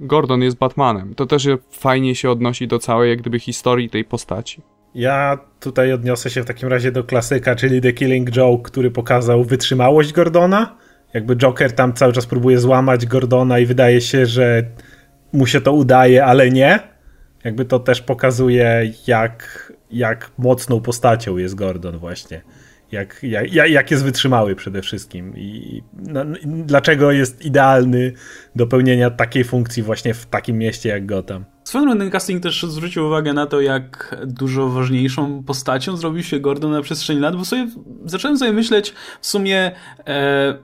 Gordon 0.00 0.42
jest 0.42 0.56
Batmanem. 0.56 1.14
To 1.14 1.26
też 1.26 1.48
fajnie 1.70 2.14
się 2.14 2.30
odnosi 2.30 2.68
do 2.68 2.78
całej 2.78 3.10
jak 3.10 3.20
gdyby 3.20 3.38
historii 3.38 3.90
tej 3.90 4.04
postaci. 4.04 4.62
Ja 4.94 5.38
tutaj 5.60 5.92
odniosę 5.92 6.30
się 6.30 6.42
w 6.42 6.46
takim 6.46 6.68
razie 6.68 6.92
do 6.92 7.04
klasyka, 7.04 7.56
czyli 7.56 7.80
The 7.80 7.92
Killing 7.92 8.30
Joke, 8.30 8.70
który 8.70 8.90
pokazał 8.90 9.44
wytrzymałość 9.44 10.12
Gordona. 10.12 10.76
Jakby 11.14 11.36
Joker 11.36 11.72
tam 11.72 11.92
cały 11.92 12.12
czas 12.12 12.26
próbuje 12.26 12.58
złamać 12.58 13.06
Gordona 13.06 13.58
i 13.58 13.66
wydaje 13.66 14.00
się, 14.00 14.26
że 14.26 14.64
mu 15.32 15.46
się 15.46 15.60
to 15.60 15.72
udaje, 15.72 16.24
ale 16.24 16.50
nie. 16.50 16.80
Jakby 17.44 17.64
to 17.64 17.78
też 17.78 18.02
pokazuje, 18.02 18.92
jak 19.06 19.72
jak 19.92 20.30
mocną 20.38 20.80
postacią 20.80 21.36
jest 21.36 21.54
Gordon 21.54 21.98
właśnie. 21.98 22.42
Jak, 22.92 23.22
jak, 23.22 23.52
jak 23.70 23.90
jest 23.90 24.04
wytrzymały 24.04 24.56
przede 24.56 24.82
wszystkim 24.82 25.36
i 25.36 25.82
no, 25.92 26.24
dlaczego 26.44 27.12
jest 27.12 27.44
idealny 27.44 28.12
do 28.56 28.66
pełnienia 28.66 29.10
takiej 29.10 29.44
funkcji 29.44 29.82
właśnie 29.82 30.14
w 30.14 30.26
takim 30.26 30.58
mieście 30.58 30.88
jak 30.88 31.06
Gotham. 31.06 31.44
Swoją 31.64 31.98
ten 31.98 32.10
casting 32.10 32.42
też 32.42 32.62
zwrócił 32.62 33.06
uwagę 33.06 33.32
na 33.32 33.46
to, 33.46 33.60
jak 33.60 34.16
dużo 34.26 34.68
ważniejszą 34.68 35.42
postacią 35.44 35.96
zrobił 35.96 36.22
się 36.22 36.40
Gordon 36.40 36.70
na 36.70 36.82
przestrzeni 36.82 37.20
lat, 37.20 37.36
bo 37.36 37.44
sobie 37.44 37.68
zacząłem 38.04 38.38
sobie 38.38 38.52
myśleć 38.52 38.94
w 39.20 39.26
sumie 39.26 39.72
e, 40.06 40.54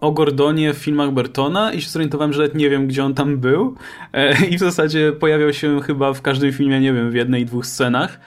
o 0.00 0.12
Gordonie 0.12 0.74
w 0.74 0.76
filmach 0.76 1.10
Bertona 1.10 1.72
i 1.72 1.80
się 1.80 1.88
zorientowałem, 1.88 2.32
że 2.32 2.48
nie 2.54 2.70
wiem, 2.70 2.86
gdzie 2.86 3.04
on 3.04 3.14
tam 3.14 3.38
był 3.38 3.74
e, 4.12 4.46
i 4.46 4.56
w 4.56 4.60
zasadzie 4.60 5.12
pojawiał 5.12 5.52
się 5.52 5.80
chyba 5.80 6.12
w 6.12 6.22
każdym 6.22 6.52
filmie, 6.52 6.80
nie 6.80 6.92
wiem, 6.92 7.10
w 7.10 7.14
jednej, 7.14 7.46
dwóch 7.46 7.66
scenach. 7.66 8.20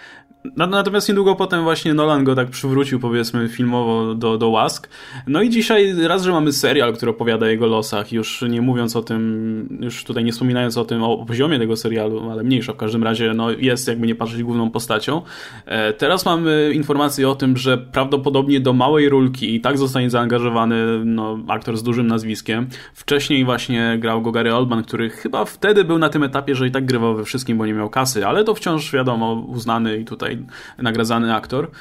Natomiast 0.43 1.09
niedługo 1.09 1.35
potem 1.35 1.63
właśnie 1.63 1.93
Nolan 1.93 2.23
go 2.23 2.35
tak 2.35 2.49
przywrócił, 2.49 2.99
powiedzmy, 2.99 3.49
filmowo 3.49 4.15
do, 4.15 4.37
do 4.37 4.49
łask. 4.49 4.89
No 5.27 5.41
i 5.41 5.49
dzisiaj 5.49 5.93
raz, 6.07 6.23
że 6.23 6.31
mamy 6.31 6.51
serial, 6.51 6.93
który 6.93 7.11
opowiada 7.11 7.45
o 7.45 7.49
jego 7.49 7.67
losach, 7.67 8.11
już 8.11 8.41
nie 8.49 8.61
mówiąc 8.61 8.95
o 8.95 9.01
tym, 9.01 9.79
już 9.81 10.03
tutaj 10.03 10.23
nie 10.23 10.31
wspominając 10.31 10.77
o 10.77 10.85
tym, 10.85 11.03
o 11.03 11.25
poziomie 11.25 11.59
tego 11.59 11.75
serialu, 11.75 12.31
ale 12.31 12.43
mniejsza 12.43 12.73
w 12.73 12.77
każdym 12.77 13.03
razie, 13.03 13.33
no 13.33 13.51
jest 13.51 13.87
jakby 13.87 14.07
nie 14.07 14.15
patrzeć 14.15 14.43
główną 14.43 14.71
postacią. 14.71 15.21
E, 15.65 15.93
teraz 15.93 16.25
mamy 16.25 16.71
informację 16.75 17.29
o 17.29 17.35
tym, 17.35 17.57
że 17.57 17.77
prawdopodobnie 17.77 18.59
do 18.59 18.73
małej 18.73 19.09
rulki 19.09 19.55
i 19.55 19.61
tak 19.61 19.77
zostanie 19.77 20.09
zaangażowany 20.09 21.05
no, 21.05 21.39
aktor 21.47 21.77
z 21.77 21.83
dużym 21.83 22.07
nazwiskiem. 22.07 22.67
Wcześniej 22.93 23.45
właśnie 23.45 23.97
grał 23.99 24.21
go 24.21 24.31
Gary 24.31 24.55
Oldman, 24.55 24.83
który 24.83 25.09
chyba 25.09 25.45
wtedy 25.45 25.83
był 25.83 25.97
na 25.97 26.09
tym 26.09 26.23
etapie, 26.23 26.55
że 26.55 26.67
i 26.67 26.71
tak 26.71 26.85
grywał 26.85 27.15
we 27.15 27.23
wszystkim, 27.23 27.57
bo 27.57 27.65
nie 27.65 27.73
miał 27.73 27.89
kasy, 27.89 28.27
ale 28.27 28.43
to 28.43 28.55
wciąż 28.55 28.91
wiadomo, 28.91 29.33
uznany 29.47 29.97
i 29.97 30.05
tutaj 30.05 30.28
tutaj 30.29 30.45
nagradzany 30.77 31.35
aktor. 31.35 31.71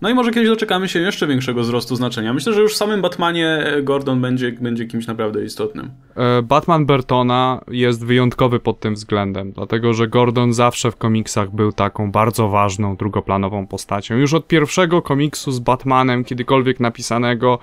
No 0.00 0.10
i 0.10 0.14
może 0.14 0.30
kiedyś 0.30 0.48
doczekamy 0.48 0.88
się 0.88 0.98
jeszcze 0.98 1.26
większego 1.26 1.60
wzrostu 1.60 1.96
znaczenia. 1.96 2.32
Myślę, 2.32 2.52
że 2.52 2.60
już 2.60 2.74
w 2.74 2.76
samym 2.76 3.02
Batmanie 3.02 3.64
Gordon 3.82 4.20
będzie, 4.20 4.52
będzie 4.52 4.86
kimś 4.86 5.06
naprawdę 5.06 5.44
istotnym. 5.44 5.90
E, 6.16 6.42
Batman 6.42 6.86
Bertona 6.86 7.60
jest 7.68 8.06
wyjątkowy 8.06 8.60
pod 8.60 8.80
tym 8.80 8.94
względem, 8.94 9.52
dlatego 9.52 9.94
że 9.94 10.08
Gordon 10.08 10.52
zawsze 10.52 10.90
w 10.90 10.96
komiksach 10.96 11.50
był 11.50 11.72
taką 11.72 12.12
bardzo 12.12 12.48
ważną, 12.48 12.96
drugoplanową 12.96 13.66
postacią. 13.66 14.16
Już 14.16 14.34
od 14.34 14.46
pierwszego 14.46 15.02
komiksu 15.02 15.52
z 15.52 15.58
Batmanem, 15.58 16.24
kiedykolwiek 16.24 16.80
napisanego, 16.80 17.58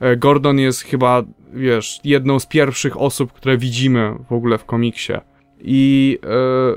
e, 0.00 0.16
Gordon 0.16 0.58
jest 0.58 0.82
chyba, 0.82 1.22
wiesz, 1.54 2.00
jedną 2.04 2.40
z 2.40 2.46
pierwszych 2.46 3.00
osób, 3.00 3.32
które 3.32 3.58
widzimy 3.58 4.14
w 4.30 4.32
ogóle 4.32 4.58
w 4.58 4.64
komiksie. 4.64 5.12
I 5.60 6.18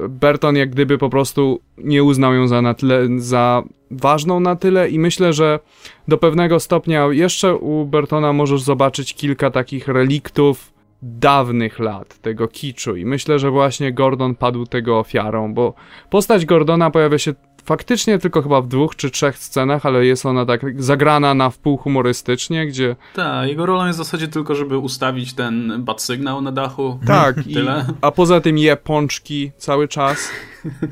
e, 0.03 0.07
Burton 0.07 0.55
jak 0.55 0.69
gdyby 0.69 0.97
po 0.97 1.09
prostu 1.09 1.59
nie 1.77 2.03
uznał 2.03 2.33
ją 2.33 2.47
za, 2.47 2.61
na 2.61 2.73
tyle, 2.73 3.07
za 3.17 3.63
ważną 3.91 4.39
na 4.39 4.55
tyle 4.55 4.89
i 4.89 4.99
myślę, 4.99 5.33
że 5.33 5.59
do 6.07 6.17
pewnego 6.17 6.59
stopnia 6.59 7.07
jeszcze 7.11 7.55
u 7.55 7.85
Burtona 7.85 8.33
możesz 8.33 8.61
zobaczyć 8.61 9.13
kilka 9.13 9.51
takich 9.51 9.87
reliktów 9.87 10.73
dawnych 11.01 11.79
lat 11.79 12.21
tego 12.21 12.47
kiczu. 12.47 12.95
I 12.95 13.05
myślę, 13.05 13.39
że 13.39 13.51
właśnie 13.51 13.93
Gordon 13.93 14.35
padł 14.35 14.65
tego 14.65 14.99
ofiarą, 14.99 15.53
bo 15.53 15.73
postać 16.09 16.45
Gordona 16.45 16.91
pojawia 16.91 17.17
się 17.17 17.33
faktycznie 17.65 18.19
tylko 18.19 18.41
chyba 18.41 18.61
w 18.61 18.67
dwóch 18.67 18.95
czy 18.95 19.11
trzech 19.11 19.37
scenach, 19.37 19.85
ale 19.85 20.05
jest 20.05 20.25
ona 20.25 20.45
tak 20.45 20.83
zagrana 20.83 21.33
na 21.33 21.49
wpół 21.49 21.77
humorystycznie, 21.77 22.67
gdzie... 22.67 22.95
Tak, 23.15 23.47
jego 23.47 23.65
rolą 23.65 23.85
jest 23.85 23.99
w 23.99 24.03
zasadzie 24.03 24.27
tylko, 24.27 24.55
żeby 24.55 24.77
ustawić 24.77 25.33
ten 25.33 25.83
bat 25.83 26.01
sygnał 26.01 26.41
na 26.41 26.51
dachu. 26.51 26.99
Tak, 27.07 27.47
i, 27.47 27.53
tyle. 27.53 27.85
a 28.01 28.11
poza 28.11 28.41
tym 28.41 28.57
je 28.57 28.75
pączki 28.75 29.51
cały 29.57 29.87
czas, 29.87 30.29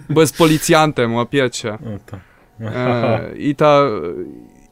bo 0.10 0.22
jest 0.22 0.38
policjantem, 0.38 1.16
łapiecie. 1.16 1.78
E, 2.62 3.38
I 3.38 3.56
ta... 3.56 3.82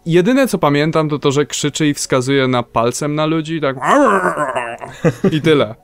Jedyne 0.06 0.48
co 0.48 0.58
pamiętam 0.58 1.10
to 1.10 1.20
to, 1.20 1.32
że 1.32 1.46
krzyczy 1.46 1.88
i 1.88 1.94
wskazuje 1.94 2.48
na 2.48 2.64
palcem 2.64 3.16
na 3.16 3.26
ludzi, 3.26 3.62
tak 3.62 3.76
i 5.38 5.42
tyle. 5.42 5.76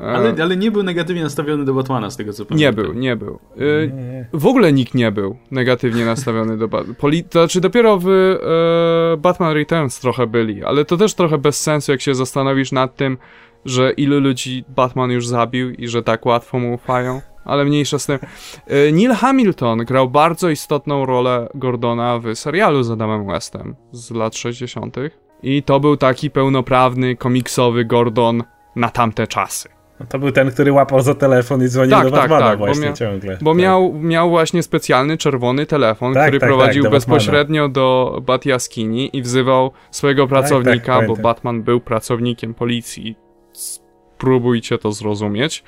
Ale, 0.00 0.34
ale 0.42 0.56
nie 0.56 0.70
był 0.70 0.82
negatywnie 0.82 1.22
nastawiony 1.22 1.64
do 1.64 1.74
Batmana, 1.74 2.10
z 2.10 2.16
tego 2.16 2.32
co 2.32 2.46
pamiętam. 2.46 2.76
Nie 2.76 2.84
był, 2.84 2.94
nie 2.94 3.16
był. 3.16 3.38
Y, 3.60 4.26
w 4.32 4.46
ogóle 4.46 4.72
nikt 4.72 4.94
nie 4.94 5.12
był 5.12 5.36
negatywnie 5.50 6.04
nastawiony 6.04 6.56
do 6.56 6.68
Batmana. 6.68 6.94
To 7.30 7.40
znaczy 7.40 7.60
dopiero 7.60 7.98
w 7.98 8.08
e, 8.08 9.16
Batman 9.16 9.54
Returns 9.54 10.00
trochę 10.00 10.26
byli, 10.26 10.64
ale 10.64 10.84
to 10.84 10.96
też 10.96 11.14
trochę 11.14 11.38
bez 11.38 11.62
sensu, 11.62 11.92
jak 11.92 12.00
się 12.00 12.14
zastanowisz 12.14 12.72
nad 12.72 12.96
tym, 12.96 13.18
że 13.64 13.92
ilu 13.92 14.20
ludzi 14.20 14.64
Batman 14.68 15.10
już 15.10 15.26
zabił 15.26 15.70
i 15.70 15.88
że 15.88 16.02
tak 16.02 16.26
łatwo 16.26 16.58
mu 16.58 16.74
ufają. 16.74 17.20
Ale 17.44 17.64
mniejsza 17.64 17.98
z 17.98 18.06
tym. 18.06 18.18
E, 18.66 18.92
Neil 18.92 19.12
Hamilton 19.12 19.78
grał 19.78 20.10
bardzo 20.10 20.50
istotną 20.50 21.06
rolę 21.06 21.48
Gordona 21.54 22.18
w 22.18 22.34
serialu 22.34 22.82
z 22.82 22.90
Adamem 22.90 23.26
Westem 23.26 23.76
z 23.92 24.10
lat 24.10 24.36
60. 24.36 24.96
I 25.42 25.62
to 25.62 25.80
był 25.80 25.96
taki 25.96 26.30
pełnoprawny, 26.30 27.16
komiksowy 27.16 27.84
Gordon 27.84 28.42
na 28.76 28.88
tamte 28.88 29.26
czasy. 29.26 29.75
No 30.00 30.06
to 30.06 30.18
był 30.18 30.32
ten, 30.32 30.50
który 30.50 30.72
łapał 30.72 31.00
za 31.00 31.14
telefon 31.14 31.62
i 31.62 31.68
dzwonił 31.68 31.90
tak, 31.90 32.04
do 32.04 32.10
Batmana 32.10 32.40
tak, 32.40 32.50
tak, 32.50 32.58
właśnie 32.58 32.88
bo 32.88 32.96
ciągle. 32.96 33.38
Bo 33.40 33.50
tak. 33.50 33.60
miał, 33.60 33.92
miał 33.92 34.30
właśnie 34.30 34.62
specjalny 34.62 35.18
czerwony 35.18 35.66
telefon, 35.66 36.14
tak, 36.14 36.22
który 36.22 36.40
tak, 36.40 36.48
prowadził 36.48 36.82
do 36.82 36.90
bezpośrednio 36.90 37.68
do 37.68 38.18
Bat 38.26 38.46
Jaskini 38.46 39.16
i 39.16 39.22
wzywał 39.22 39.72
swojego 39.90 40.26
pracownika, 40.26 41.02
bo 41.02 41.16
Batman 41.16 41.62
był 41.62 41.80
pracownikiem 41.80 42.54
policji. 42.54 43.16
Spróbujcie 43.52 44.78
to 44.78 44.92
zrozumieć. 44.92 45.64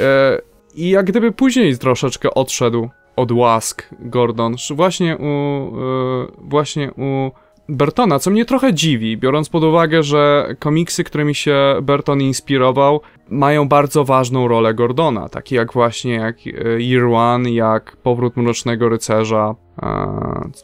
E, 0.00 0.38
I 0.74 0.90
jak 0.90 1.06
gdyby 1.06 1.32
później 1.32 1.78
troszeczkę 1.78 2.34
odszedł 2.34 2.88
od 3.16 3.32
łask 3.32 3.88
Gordon, 4.00 4.56
właśnie 4.70 5.16
u, 5.16 5.24
e, 5.24 6.26
właśnie 6.38 6.90
u 6.92 7.30
Bertona, 7.68 8.18
co 8.18 8.30
mnie 8.30 8.44
trochę 8.44 8.74
dziwi, 8.74 9.16
biorąc 9.16 9.48
pod 9.48 9.64
uwagę, 9.64 10.02
że 10.02 10.54
komiksy, 10.58 11.04
którymi 11.04 11.34
się 11.34 11.74
Berton 11.82 12.20
inspirował, 12.20 13.00
mają 13.30 13.68
bardzo 13.68 14.04
ważną 14.04 14.48
rolę 14.48 14.74
Gordona, 14.74 15.28
takie 15.28 15.56
jak 15.56 15.72
właśnie 15.72 16.12
jak 16.12 16.36
e, 16.46 16.50
Year 16.80 17.04
One, 17.04 17.50
jak 17.50 17.96
Powrót 17.96 18.36
Mrocznego 18.36 18.88
Rycerza, 18.88 19.54
a, 19.76 20.08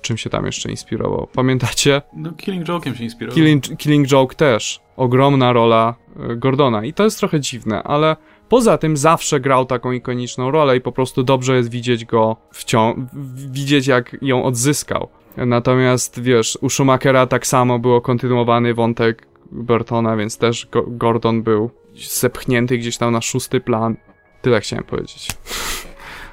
czym 0.00 0.16
się 0.16 0.30
tam 0.30 0.46
jeszcze 0.46 0.70
inspirował? 0.70 1.28
Pamiętacie? 1.34 2.02
No 2.16 2.32
Killing 2.32 2.66
Joke'iem 2.66 2.94
się 2.94 3.04
inspirował. 3.04 3.34
Killing, 3.34 3.64
Killing 3.78 4.08
Joke 4.08 4.34
też. 4.34 4.80
Ogromna 4.96 5.52
rola 5.52 5.94
e, 6.30 6.36
Gordona 6.36 6.84
i 6.84 6.92
to 6.92 7.04
jest 7.04 7.18
trochę 7.18 7.40
dziwne, 7.40 7.82
ale 7.82 8.16
Poza 8.48 8.78
tym 8.78 8.96
zawsze 8.96 9.40
grał 9.40 9.64
taką 9.64 9.92
ikoniczną 9.92 10.50
rolę 10.50 10.76
i 10.76 10.80
po 10.80 10.92
prostu 10.92 11.22
dobrze 11.22 11.56
jest 11.56 11.70
widzieć 11.70 12.04
go 12.04 12.36
wciąż, 12.52 12.96
widzieć 13.50 13.86
jak 13.86 14.16
ją 14.22 14.44
odzyskał. 14.44 15.08
Natomiast 15.36 16.20
wiesz, 16.20 16.58
u 16.60 16.70
Schumachera 16.70 17.26
tak 17.26 17.46
samo 17.46 17.78
było 17.78 18.00
kontynuowany 18.00 18.74
wątek 18.74 19.26
Burtona, 19.52 20.16
więc 20.16 20.38
też 20.38 20.68
Gordon 20.86 21.42
był 21.42 21.70
zepchnięty 22.10 22.78
gdzieś 22.78 22.96
tam 22.96 23.12
na 23.12 23.20
szósty 23.20 23.60
plan. 23.60 23.96
Tyle 24.42 24.60
chciałem 24.60 24.84
powiedzieć. 24.84 25.28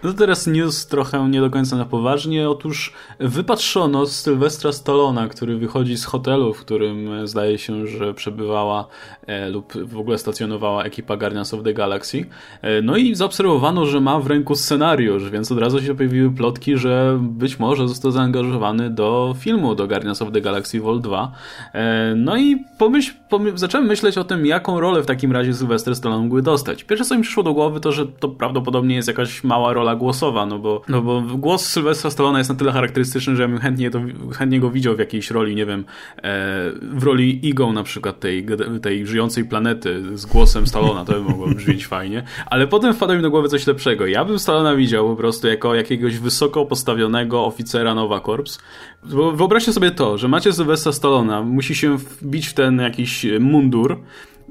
No 0.03 0.13
teraz 0.13 0.47
news 0.47 0.87
trochę 0.87 1.29
nie 1.29 1.41
do 1.41 1.49
końca 1.49 1.77
na 1.77 1.85
poważnie. 1.85 2.49
Otóż 2.49 2.93
wypatrzono 3.19 4.05
Sylwestra 4.05 4.71
Stallona, 4.71 5.27
który 5.27 5.57
wychodzi 5.57 5.97
z 5.97 6.05
hotelu, 6.05 6.53
w 6.53 6.59
którym 6.59 7.13
e, 7.13 7.27
zdaje 7.27 7.57
się, 7.57 7.87
że 7.87 8.13
przebywała 8.13 8.87
e, 9.27 9.49
lub 9.49 9.73
w 9.83 9.97
ogóle 9.97 10.17
stacjonowała 10.17 10.83
ekipa 10.83 11.17
Guardians 11.17 11.53
of 11.53 11.63
the 11.63 11.73
Galaxy. 11.73 12.25
E, 12.61 12.81
no 12.81 12.97
i 12.97 13.15
zaobserwowano, 13.15 13.85
że 13.85 14.01
ma 14.01 14.19
w 14.19 14.27
ręku 14.27 14.55
scenariusz, 14.55 15.29
więc 15.29 15.51
od 15.51 15.57
razu 15.57 15.81
się 15.81 15.95
pojawiły 15.95 16.31
plotki, 16.31 16.77
że 16.77 17.19
być 17.21 17.59
może 17.59 17.87
został 17.87 18.11
zaangażowany 18.11 18.89
do 18.89 19.35
filmu, 19.39 19.75
do 19.75 19.87
Guardians 19.87 20.21
of 20.21 20.31
the 20.31 20.41
Galaxy 20.41 20.79
Vol 20.79 21.01
2. 21.01 21.31
E, 21.73 22.13
no 22.15 22.37
i 22.37 22.65
pomyśl, 22.77 23.13
pomyśl, 23.29 23.57
zacząłem 23.57 23.87
myśleć 23.87 24.17
o 24.17 24.23
tym, 24.23 24.45
jaką 24.45 24.79
rolę 24.79 25.03
w 25.03 25.05
takim 25.05 25.31
razie 25.31 25.53
Sylwester 25.53 25.95
Stallone 25.95 26.23
mógłby 26.23 26.41
dostać. 26.41 26.83
Pierwsze 26.83 27.05
co 27.05 27.17
mi 27.17 27.23
przyszło 27.23 27.43
do 27.43 27.53
głowy 27.53 27.79
to, 27.79 27.91
że 27.91 28.07
to 28.07 28.29
prawdopodobnie 28.29 28.95
jest 28.95 29.07
jakaś 29.07 29.43
mała 29.43 29.73
rola 29.73 29.90
rola 29.91 29.99
głosowa, 29.99 30.45
no 30.45 30.59
bo, 30.59 30.81
no 30.87 31.01
bo 31.01 31.21
głos 31.21 31.65
Sylwestra 31.65 32.09
Stallona 32.09 32.37
jest 32.37 32.49
na 32.49 32.55
tyle 32.55 32.71
charakterystyczny, 32.71 33.35
że 33.35 33.41
ja 33.41 33.47
bym 33.47 33.57
chętnie, 33.59 33.91
to, 33.91 33.99
chętnie 34.37 34.59
go 34.59 34.71
widział 34.71 34.95
w 34.95 34.99
jakiejś 34.99 35.31
roli, 35.31 35.55
nie 35.55 35.65
wiem, 35.65 35.85
e, 36.17 36.71
w 36.81 37.03
roli 37.03 37.41
Ego 37.43 37.73
na 37.73 37.83
przykład 37.83 38.19
tej, 38.19 38.45
tej 38.81 39.07
żyjącej 39.07 39.45
planety 39.45 40.17
z 40.17 40.25
głosem 40.25 40.67
Stallona, 40.67 41.05
to 41.05 41.13
by 41.13 41.21
mogło 41.21 41.47
brzmieć 41.47 41.85
fajnie, 41.95 42.23
ale 42.45 42.67
potem 42.67 42.93
wpadło 42.93 43.15
mi 43.15 43.21
do 43.21 43.31
głowy 43.31 43.49
coś 43.49 43.67
lepszego. 43.67 44.07
Ja 44.07 44.25
bym 44.25 44.39
Stallona 44.39 44.75
widział 44.75 45.09
po 45.09 45.15
prostu 45.15 45.47
jako 45.47 45.75
jakiegoś 45.75 46.17
wysoko 46.17 46.65
postawionego 46.65 47.45
oficera 47.45 47.95
Nowa 47.95 48.19
Korps. 48.19 48.59
Bo 49.03 49.31
wyobraźcie 49.31 49.73
sobie 49.73 49.91
to, 49.91 50.17
że 50.17 50.27
macie 50.27 50.53
Sylwestra 50.53 50.91
Stallona, 50.91 51.41
musi 51.41 51.75
się 51.75 51.97
wbić 51.97 52.47
w 52.47 52.53
ten 52.53 52.79
jakiś 52.79 53.25
mundur, 53.39 53.97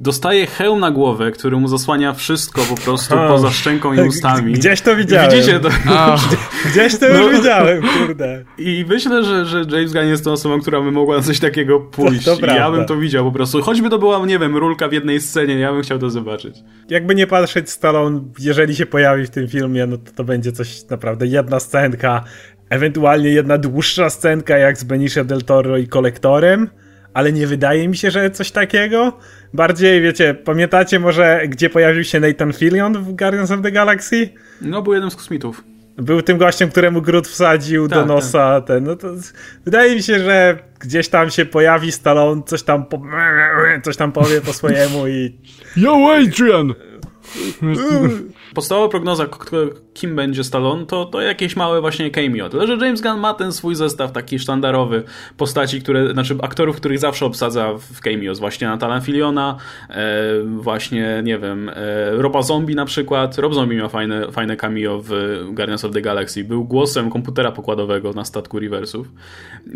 dostaje 0.01 0.46
hełm 0.46 0.80
na 0.80 0.90
głowę, 0.90 1.30
który 1.30 1.57
mu 1.57 1.68
zasłania 1.68 2.12
wszystko 2.12 2.62
po 2.62 2.74
prostu 2.74 3.14
oh. 3.14 3.28
poza 3.28 3.51
szczęką 3.51 3.92
i 3.92 4.09
ustami. 4.09 4.53
Gdzieś 4.53 4.80
to 4.80 4.96
widziałem. 4.96 5.30
Widzicie 5.30 5.61
to? 5.61 5.68
Oh. 5.68 6.16
Gdzieś 6.70 6.98
to 6.98 7.09
już 7.09 7.18
no. 7.18 7.28
widziałem, 7.28 7.82
kurde. 7.82 8.44
I 8.59 8.84
myślę, 8.88 9.24
że, 9.24 9.46
że 9.46 9.59
James 9.59 9.92
Gunn 9.92 10.07
jest 10.07 10.24
tą 10.24 10.32
osobą, 10.32 10.61
która 10.61 10.80
by 10.80 10.92
mogła 10.92 11.16
na 11.16 11.22
coś 11.22 11.40
takiego 11.40 11.80
pójść. 11.80 12.24
To, 12.24 12.36
to 12.36 12.46
ja 12.46 12.70
bym 12.70 12.86
to 12.86 12.96
widział 12.96 13.24
po 13.24 13.32
prostu. 13.32 13.62
Choćby 13.62 13.90
to 13.90 13.98
była, 13.98 14.26
nie 14.26 14.38
wiem, 14.38 14.57
rulka 14.57 14.88
w 14.88 14.92
jednej 14.92 15.20
scenie, 15.20 15.55
ja 15.55 15.72
bym 15.72 15.82
chciał 15.82 15.98
to 15.98 16.11
zobaczyć. 16.11 16.57
Jakby 16.88 17.14
nie 17.14 17.26
patrzeć, 17.26 17.70
Stallone, 17.70 18.20
jeżeli 18.38 18.76
się 18.76 18.86
pojawi 18.86 19.26
w 19.26 19.30
tym 19.30 19.48
filmie, 19.48 19.86
no 19.86 19.98
to 19.98 20.12
to 20.12 20.24
będzie 20.24 20.53
coś 20.53 20.88
naprawdę, 20.88 21.26
jedna 21.26 21.61
scenka, 21.61 22.24
ewentualnie 22.70 23.28
jedna 23.28 23.59
dłuższa 23.59 24.11
scenka 24.11 24.59
jak 24.59 24.78
z 24.78 24.84
Benicio 24.84 25.24
del 25.24 25.42
Toro 25.42 25.78
i 25.78 25.86
Kolektorem, 25.86 26.70
ale 27.14 27.32
nie 27.32 27.46
wydaje 27.46 27.88
mi 27.88 27.96
się, 27.96 28.11
że 28.11 28.30
coś 28.30 28.50
takiego. 28.50 29.18
Bardziej, 29.54 30.00
wiecie, 30.00 30.34
pamiętacie 30.34 31.00
może, 31.00 31.42
gdzie 31.48 31.70
pojawił 31.70 32.04
się 32.04 32.20
Nathan 32.20 32.52
Fillion 32.52 33.04
w 33.04 33.12
Guardians 33.12 33.50
of 33.50 33.62
the 33.62 33.72
Galaxy? 33.72 34.28
No, 34.61 34.82
był 34.82 34.92
jednym 34.92 35.11
z 35.11 35.16
kosmitów. 35.16 35.64
Był 35.96 36.22
tym 36.22 36.38
gościem, 36.38 36.70
któremu 36.70 37.02
Groot 37.02 37.28
wsadził 37.28 37.88
tak, 37.88 37.98
do 37.98 38.06
nosa 38.06 38.61
tak. 38.61 38.66
ten. 38.66 38.84
No 38.84 38.96
to 38.96 39.08
wydaje 39.64 39.94
mi 39.94 40.02
się, 40.02 40.18
że 40.18 40.58
gdzieś 40.80 41.08
tam 41.08 41.30
się 41.30 41.46
pojawi 41.46 41.92
Stallone, 41.92 42.42
coś 42.46 42.62
tam 42.62 42.86
po, 42.86 43.02
coś 43.82 43.96
tam 43.96 44.12
powie 44.12 44.40
po 44.40 44.52
swojemu 44.52 45.08
i... 45.08 45.38
Yo, 45.76 46.12
Adrian! 46.12 46.74
Podstawowa 48.55 48.88
prognoza, 48.88 49.26
kim 49.94 50.16
będzie 50.16 50.44
Stallone, 50.44 50.86
to, 50.86 51.05
to 51.05 51.20
jakieś 51.20 51.57
małe 51.57 51.80
właśnie 51.80 52.11
cameo. 52.11 52.48
Tyle, 52.48 52.66
że 52.66 52.86
James 52.86 53.01
Gunn 53.01 53.20
ma 53.20 53.34
ten 53.34 53.53
swój 53.53 53.74
zestaw 53.74 54.12
taki 54.12 54.38
sztandarowy 54.38 55.03
postaci, 55.36 55.80
które, 55.80 56.12
znaczy 56.12 56.36
aktorów, 56.42 56.76
których 56.76 56.98
zawsze 56.98 57.26
obsadza 57.26 57.72
w 57.78 58.01
cameos. 58.01 58.38
Właśnie 58.38 58.68
Natana 58.68 59.01
Filiona, 59.01 59.57
e, 59.90 59.94
właśnie, 60.44 61.20
nie 61.24 61.38
wiem, 61.38 61.68
e, 61.68 61.74
Roba 62.11 62.42
Zombie 62.42 62.74
na 62.74 62.84
przykład. 62.84 63.38
Rob 63.38 63.55
Zombie 63.55 63.76
miał 63.76 63.88
fajne, 63.88 64.32
fajne 64.32 64.57
cameo 64.57 65.01
w 65.05 65.11
Guardians 65.53 65.84
of 65.84 65.92
the 65.92 66.01
Galaxy. 66.01 66.44
Był 66.44 66.64
głosem 66.64 67.11
komputera 67.11 67.53
pokładowego 67.53 68.12
na 68.12 68.24
statku 68.24 68.59
Riversów. 68.59 69.07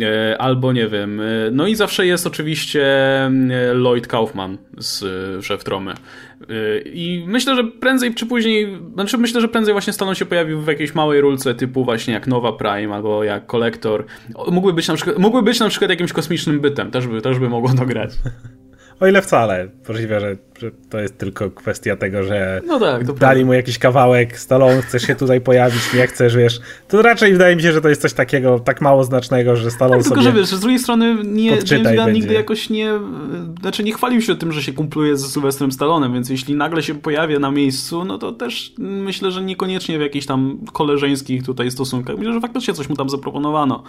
E, 0.01 0.39
albo, 0.39 0.72
nie 0.72 0.89
wiem, 0.89 1.20
e, 1.20 1.25
no 1.53 1.66
i 1.66 1.75
zawsze 1.75 2.07
jest 2.07 2.27
oczywiście 2.27 2.85
e, 3.27 3.31
Lloyd 3.75 4.07
Kaufman 4.07 4.59
z 4.79 5.03
e, 5.03 5.43
Szef 5.43 5.64
Tromy. 5.64 5.95
I 6.85 7.24
myślę, 7.26 7.57
że 7.57 7.64
prędzej 7.64 8.14
czy 8.14 8.26
później, 8.26 8.78
znaczy 8.95 9.18
myślę, 9.18 9.41
że 9.41 9.49
prędzej 9.49 9.74
właśnie 9.74 9.93
Stallone 9.93 10.16
się 10.16 10.24
pojawił 10.24 10.61
w 10.61 10.66
jakiejś 10.66 10.95
małej 10.95 11.20
rulce 11.20 11.55
typu 11.55 11.85
właśnie 11.85 12.14
jak 12.14 12.26
Nowa 12.26 12.53
Prime 12.53 12.95
albo 12.95 13.24
jak 13.24 13.47
Kolektor. 13.47 14.05
Mógłby 14.51 14.72
być 14.72 14.89
na 14.89 14.95
przykład, 14.95 15.18
mógłby 15.18 15.43
być 15.43 15.61
na 15.61 15.68
przykład 15.68 15.91
jakimś 15.91 16.12
kosmicznym 16.12 16.61
bytem, 16.61 16.91
też 16.91 17.07
by, 17.07 17.20
też 17.20 17.39
by 17.39 17.49
mogło 17.49 17.74
to 17.74 17.87
grać. 17.87 18.11
O 19.01 19.07
ile 19.07 19.22
wcale. 19.22 19.68
Możliwe, 19.89 20.20
że 20.20 20.37
to 20.91 20.99
jest 20.99 21.19
tylko 21.19 21.51
kwestia 21.51 21.97
tego, 21.97 22.23
że 22.23 22.61
no 22.67 22.81
tak, 22.81 23.05
dali 23.05 23.19
prawda. 23.19 23.45
mu 23.45 23.53
jakiś 23.53 23.79
kawałek, 23.79 24.39
Stallone 24.39 24.83
chcesz 24.83 25.03
się 25.03 25.15
tutaj 25.15 25.41
pojawić, 25.41 25.93
nie 25.95 26.07
chcesz, 26.07 26.37
wiesz. 26.37 26.61
To 26.89 27.03
raczej 27.03 27.33
wydaje 27.33 27.57
mi 27.57 27.63
się, 27.63 27.73
że 27.73 27.81
to 27.81 27.89
jest 27.89 28.03
coś 28.03 28.13
takiego 28.13 28.59
tak 28.59 28.81
mało 28.81 29.05
znacznego, 29.05 29.57
że 29.57 29.71
Stallone 29.71 29.97
tak, 29.97 30.05
tylko, 30.05 30.23
sobie 30.23 30.33
że 30.33 30.41
wiesz, 30.41 30.49
z 30.49 30.61
drugiej 30.61 30.79
strony 30.79 31.17
nie, 31.25 31.59
James 31.71 31.97
Gunn 31.97 32.13
nigdy 32.13 32.35
jakoś 32.35 32.71
nie, 32.71 32.91
znaczy 33.61 33.85
nie 33.85 33.93
chwalił 33.93 34.23
się 34.23 34.37
tym, 34.37 34.53
że 34.53 34.63
się 34.63 34.73
kumpluje 34.73 35.17
ze 35.17 35.29
Sylwestrem 35.29 35.73
Stallonem, 35.73 36.13
więc 36.13 36.31
jeśli 36.31 36.55
nagle 36.55 36.83
się 36.83 36.95
pojawia 36.95 37.39
na 37.39 37.51
miejscu, 37.51 38.05
no 38.05 38.19
to 38.19 38.33
też 38.33 38.73
myślę, 38.79 39.31
że 39.31 39.43
niekoniecznie 39.43 39.99
w 39.99 40.01
jakichś 40.01 40.27
tam 40.27 40.59
koleżeńskich 40.73 41.43
tutaj 41.43 41.71
stosunkach. 41.71 42.17
Myślę, 42.19 42.33
że 42.33 42.41
faktycznie 42.41 42.75
coś 42.75 42.89
mu 42.89 42.97
tam 42.97 43.11
zaproponowano. 43.11 43.83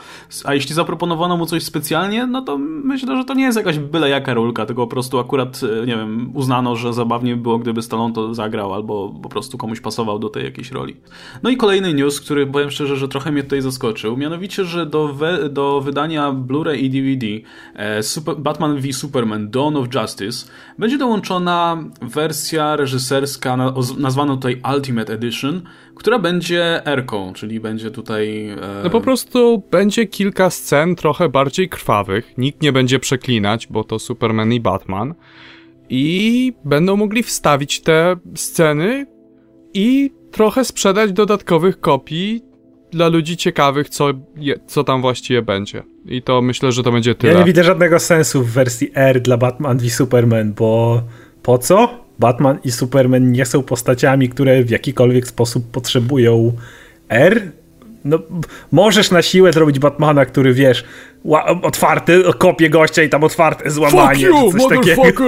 A 0.44 0.54
jeśli 0.54 0.76
zaproponowano 0.76 1.38
mu 1.38 1.46
coś 1.46 1.64
specjalnie, 1.64 2.28
no 2.28 2.42
to 2.42 2.58
myślę, 2.58 3.18
że 3.18 3.26
to 3.26 3.34
nie 3.34 3.44
jest 3.44 3.58
jakaś 3.58 3.80
byle 3.80 4.10
jaka 4.10 4.34
rolka, 4.34 4.66
tylko 4.66 4.84
po 4.84 4.92
prostu 4.92 5.20
akurat, 5.20 5.62
e, 5.64 5.86
nie 5.86 5.98
wiem, 5.98 6.32
uznano, 6.34 6.65
że 6.74 6.94
zabawnie 6.94 7.36
by 7.36 7.42
było, 7.42 7.60
gdyby 7.60 7.82
Stallone 7.82 8.14
to 8.14 8.34
zagrał, 8.34 8.74
albo 8.74 9.14
po 9.24 9.30
prostu 9.30 9.58
komuś 9.58 9.80
pasował 9.80 10.20
do 10.20 10.30
tej 10.30 10.44
jakiejś 10.44 10.72
roli. 10.72 10.96
No 11.44 11.50
i 11.50 11.58
kolejny 11.58 11.94
news, 11.94 12.22
który 12.22 12.48
powiem 12.48 12.72
szczerze, 12.72 12.98
że 12.98 13.08
trochę 13.08 13.32
mnie 13.32 13.44
tutaj 13.44 13.62
zaskoczył, 13.62 14.18
mianowicie, 14.18 14.66
że 14.66 14.86
do, 14.86 15.08
we, 15.08 15.50
do 15.50 15.82
wydania 15.82 16.32
Blu-ray 16.32 16.78
i 16.78 16.90
DVD 16.90 17.26
e, 17.76 18.04
Super, 18.04 18.36
Batman 18.36 18.80
v 18.80 18.94
Superman 18.94 19.50
Dawn 19.50 19.76
of 19.76 19.88
Justice 19.96 20.48
będzie 20.80 20.98
dołączona 20.98 21.84
wersja 22.02 22.76
reżyserska 22.76 23.58
na, 23.58 23.74
nazwana 23.98 24.36
tutaj 24.36 24.62
Ultimate 24.76 25.14
Edition, 25.14 25.62
która 25.96 26.20
będzie 26.20 26.86
erką, 26.86 27.34
czyli 27.34 27.60
będzie 27.60 27.92
tutaj... 27.92 28.50
E... 28.50 28.58
No 28.84 28.90
po 28.90 29.02
prostu 29.02 29.64
będzie 29.72 30.08
kilka 30.08 30.50
scen 30.50 30.96
trochę 30.96 31.30
bardziej 31.30 31.70
krwawych, 31.70 32.34
nikt 32.38 32.62
nie 32.62 32.72
będzie 32.72 33.00
przeklinać, 33.00 33.68
bo 33.68 33.84
to 33.84 34.00
Superman 34.00 34.54
i 34.54 34.60
Batman 34.60 35.14
i 35.90 36.54
będą 36.66 36.96
mogli 36.96 37.24
wstawić 37.24 37.82
te 37.82 38.16
sceny 38.36 39.06
i 39.74 40.12
trochę 40.32 40.66
sprzedać 40.66 41.12
dodatkowych 41.12 41.80
kopii 41.80 42.44
dla 42.92 43.08
ludzi 43.08 43.38
ciekawych, 43.38 43.90
co, 43.90 44.10
je, 44.38 44.60
co 44.68 44.84
tam 44.84 45.02
właściwie 45.02 45.42
będzie. 45.42 45.84
I 46.06 46.22
to 46.22 46.42
myślę, 46.42 46.72
że 46.72 46.84
to 46.84 46.92
będzie 46.92 47.16
tyle. 47.16 47.34
Ja 47.34 47.40
nie 47.40 47.46
widzę 47.46 47.64
żadnego 47.64 48.00
sensu 48.00 48.44
w 48.44 48.52
wersji 48.52 48.92
R 48.94 49.22
dla 49.22 49.38
Batman 49.38 49.78
v 49.78 49.90
Superman, 49.90 50.54
bo 50.54 51.02
po 51.44 51.58
co? 51.58 52.06
Batman 52.20 52.60
i 52.64 52.72
Superman 52.72 53.32
nie 53.32 53.46
są 53.46 53.64
postaciami, 53.64 54.30
które 54.30 54.64
w 54.64 54.70
jakikolwiek 54.70 55.28
sposób 55.28 55.72
potrzebują 55.72 56.54
R. 57.10 57.52
No, 58.06 58.20
możesz 58.72 59.12
na 59.12 59.22
siłę 59.22 59.54
zrobić 59.54 59.80
Batmana, 59.80 60.26
który 60.26 60.54
wiesz, 60.54 60.86
otwarty, 61.62 62.24
kopie 62.38 62.70
gościa 62.70 63.04
i 63.04 63.10
tam 63.10 63.24
otwarte 63.24 63.70
złamanie. 63.70 64.28
Fuck 64.28 64.44
you, 64.44 64.52
coś 64.52 64.70
takiego. 64.70 65.24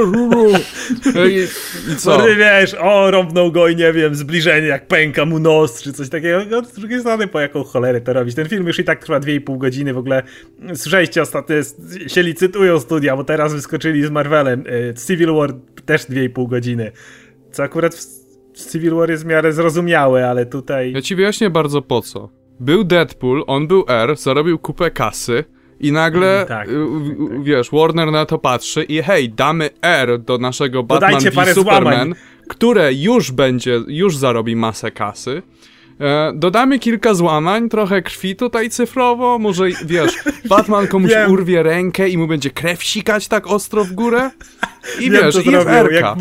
I, 1.28 1.48
I 1.94 1.96
co? 1.96 2.18
No, 2.18 2.24
wiesz, 2.38 2.76
o, 2.80 3.12
rąbnął 3.12 3.52
go 3.52 3.68
i 3.68 3.76
nie 3.76 3.94
wiem, 3.94 4.16
zbliżenie, 4.16 4.68
jak 4.68 4.88
pęka 4.88 5.26
mu 5.26 5.40
nos, 5.40 5.82
czy 5.82 5.94
coś 5.94 6.10
takiego. 6.10 6.42
No, 6.50 6.64
z 6.66 6.74
drugiej 6.74 7.00
strony, 7.00 7.28
po 7.28 7.40
jaką 7.40 7.64
cholerę 7.64 8.02
to 8.02 8.14
robić? 8.14 8.36
Ten 8.36 8.50
film 8.50 8.68
już 8.68 8.80
i 8.80 8.84
tak 8.84 9.00
trwa 9.00 9.20
2,5 9.20 9.58
godziny. 9.58 9.94
W 9.94 9.98
ogóle 9.98 10.24
słyszeliście 10.76 11.22
ostatnio, 11.22 11.56
się 12.08 12.24
licytują 12.24 12.80
studia, 12.80 13.16
bo 13.16 13.24
teraz 13.24 13.54
wyskoczyli 13.54 14.06
z 14.06 14.10
Marvelem. 14.10 14.64
Y, 14.68 14.94
Civil 15.08 15.34
War 15.34 15.54
też 15.86 16.02
2,5 16.02 16.50
godziny. 16.50 16.92
Co 17.52 17.64
akurat 17.64 17.96
w 17.96 18.72
Civil 18.72 18.94
War 18.94 19.10
jest 19.10 19.24
w 19.24 19.26
miarę 19.26 19.54
zrozumiałe, 19.54 20.30
ale 20.30 20.46
tutaj... 20.46 20.92
Ja 20.92 21.02
ci 21.02 21.16
wyjaśnię 21.16 21.50
bardzo 21.50 21.82
po 21.82 22.02
co. 22.02 22.30
Był 22.60 22.84
Deadpool, 22.84 23.44
on 23.48 23.68
był 23.68 23.86
R, 23.88 24.16
zarobił 24.16 24.60
kupę 24.60 24.92
kasy, 24.92 25.44
i 25.80 25.92
nagle, 25.92 26.36
mm, 26.36 26.48
tak, 26.48 26.68
tak. 26.68 27.44
wiesz, 27.44 27.70
Warner 27.72 28.12
na 28.12 28.26
to 28.26 28.38
patrzy 28.38 28.84
i 28.84 29.02
hej, 29.02 29.30
damy 29.30 29.70
R 29.82 30.20
do 30.20 30.38
naszego 30.38 30.84
Batman 30.84 31.20
v 31.20 31.54
Superman, 31.54 31.54
złamań. 31.54 32.14
które 32.48 32.94
już 32.94 33.32
będzie, 33.32 33.80
już 33.88 34.18
zarobi 34.18 34.56
masę 34.56 34.92
kasy. 34.92 35.42
E, 36.00 36.32
dodamy 36.36 36.80
kilka 36.80 37.14
złamań, 37.14 37.70
trochę 37.70 38.02
krwi 38.02 38.36
tutaj 38.36 38.70
cyfrowo, 38.70 39.40
może, 39.40 39.66
wiesz, 39.86 40.12
Batman 40.50 40.88
komuś 40.88 41.12
Wiem. 41.12 41.32
urwie 41.32 41.64
rękę 41.64 42.10
i 42.10 42.18
mu 42.18 42.28
będzie 42.28 42.50
krew 42.50 42.84
sikać 42.84 43.28
tak 43.28 43.48
ostro 43.48 43.84
w 43.84 43.92
górę 43.92 44.32
i 45.00 45.12
Wiem, 45.12 45.24
wiesz, 45.26 45.36
i 45.36 45.50
w 45.50 45.92
Jak, 45.92 46.18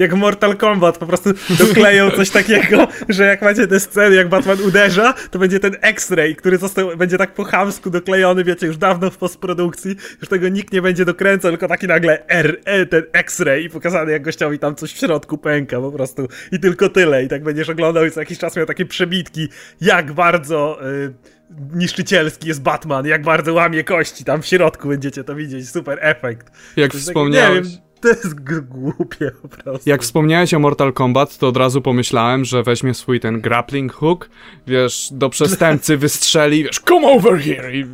jak 0.00 0.14
Mortal 0.14 0.56
Kombat, 0.56 0.98
po 0.98 1.06
prostu 1.06 1.30
dokleją 1.58 2.10
coś 2.10 2.30
takiego, 2.30 2.88
że 3.08 3.24
jak 3.24 3.42
macie 3.42 3.66
te 3.66 3.80
sceny, 3.80 4.16
jak 4.16 4.28
Batman 4.28 4.60
uderza, 4.60 5.14
to 5.30 5.38
będzie 5.38 5.60
ten 5.60 5.76
X-ray, 5.80 6.36
który 6.36 6.58
został, 6.58 6.96
będzie 6.96 7.18
tak 7.18 7.34
po 7.34 7.44
chamsku 7.44 7.90
doklejony, 7.90 8.44
wiecie, 8.44 8.66
już 8.66 8.76
dawno 8.76 9.10
w 9.10 9.16
postprodukcji, 9.16 9.96
już 10.20 10.28
tego 10.28 10.48
nikt 10.48 10.72
nie 10.72 10.82
będzie 10.82 11.04
dokręcał, 11.04 11.50
tylko 11.50 11.68
taki 11.68 11.86
nagle 11.86 12.28
R, 12.28 12.60
e, 12.64 12.86
ten 12.86 13.02
X-ray 13.12 13.64
i 13.64 13.70
pokazany 13.70 14.12
jak 14.12 14.22
gościowi 14.22 14.58
tam 14.58 14.74
coś 14.74 14.92
w 14.92 14.98
środku 14.98 15.38
pęka 15.38 15.80
po 15.80 15.92
prostu. 15.92 16.28
I 16.52 16.60
tylko 16.60 16.88
tyle. 16.88 17.24
I 17.24 17.28
tak 17.28 17.42
będziesz 17.42 17.68
oglądał 17.68 18.06
i 18.06 18.10
co 18.10 18.20
jakiś 18.20 18.38
czas 18.38 18.56
miał 18.56 18.66
takie 18.66 18.86
przebitki, 18.86 19.48
jak 19.80 20.12
bardzo... 20.12 20.78
Y 20.88 21.40
niszczycielski 21.74 22.48
jest 22.48 22.62
Batman, 22.62 23.06
jak 23.06 23.22
bardzo 23.22 23.54
łamie 23.54 23.84
kości, 23.84 24.24
tam 24.24 24.42
w 24.42 24.46
środku 24.46 24.88
będziecie 24.88 25.24
to 25.24 25.34
widzieć, 25.34 25.70
super 25.70 25.98
efekt. 26.00 26.50
Jak 26.76 26.92
wspomniałeś... 26.92 27.74
Tak, 27.74 27.89
to 28.00 28.08
jest 28.08 28.40
głupie 28.68 29.30
po 29.42 29.48
prostu. 29.48 29.90
Jak 29.90 30.02
wspomniałeś 30.02 30.54
o 30.54 30.58
Mortal 30.58 30.92
Kombat, 30.92 31.38
to 31.38 31.48
od 31.48 31.56
razu 31.56 31.82
pomyślałem, 31.82 32.44
że 32.44 32.62
weźmie 32.62 32.94
swój 32.94 33.20
ten 33.20 33.40
grappling 33.40 33.92
hook, 33.92 34.30
wiesz, 34.66 35.08
do 35.12 35.28
przestępcy 35.28 35.96
wystrzeli, 35.96 36.64
wiesz, 36.64 36.80
come 36.88 37.08
over 37.08 37.40
here! 37.40 37.76
I, 37.76 37.86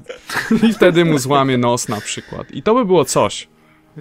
I 0.67 0.73
wtedy 0.73 1.05
mu 1.05 1.19
złamie 1.19 1.59
nos 1.59 1.89
na 1.89 2.01
przykład. 2.01 2.51
I 2.51 2.63
to 2.63 2.75
by 2.75 2.85
było 2.85 3.05
coś. 3.05 3.49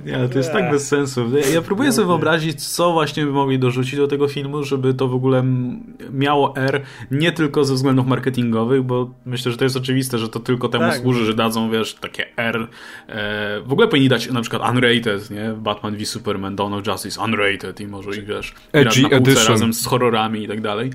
Nie, 0.06 0.30
to 0.30 0.38
jest 0.38 0.52
tak 0.52 0.72
bez 0.72 0.88
sensu. 0.88 1.32
Ja 1.54 1.62
próbuję 1.62 1.92
sobie 1.92 2.08
wyobrazić, 2.08 2.66
co 2.68 2.94
właśnie 2.94 3.26
by 3.26 3.32
mogli 3.32 3.60
dorzucić 3.60 3.96
do 3.96 4.08
tego 4.08 4.28
filmu, 4.28 4.64
żeby 4.64 4.94
to 4.94 5.08
w 5.08 5.16
ogóle 5.16 5.44
miało 6.12 6.56
R, 6.56 6.82
nie 7.12 7.32
tylko 7.32 7.66
ze 7.66 7.74
względów 7.74 8.08
marketingowych, 8.08 8.84
bo 8.84 9.10
myślę, 9.26 9.52
że 9.52 9.58
to 9.58 9.64
jest 9.64 9.78
oczywiste, 9.78 10.18
że 10.18 10.30
to 10.30 10.40
tylko 10.40 10.70
temu 10.70 10.84
tak. 10.84 11.02
służy, 11.02 11.26
że 11.26 11.34
dadzą, 11.34 11.72
wiesz, 11.72 11.94
takie 11.94 12.38
R. 12.38 12.68
E, 13.08 13.62
w 13.66 13.72
ogóle 13.72 13.88
powinni 13.88 14.10
dać 14.10 14.32
na 14.32 14.42
przykład 14.42 14.72
unrated, 14.72 15.30
nie? 15.30 15.54
Batman 15.58 15.96
v 15.96 16.06
Superman, 16.06 16.56
Dawn 16.56 16.74
of 16.74 16.88
Justice, 16.88 17.22
unrated 17.22 17.82
i 17.82 17.88
może 17.88 18.12
ich, 18.12 18.26
wiesz, 18.26 18.54
grać 18.74 19.02
na 19.02 19.10
półce 19.10 19.50
razem 19.50 19.74
z 19.74 19.86
horrorami 19.86 20.44
i 20.44 20.48
tak 20.48 20.62
dalej. 20.62 20.90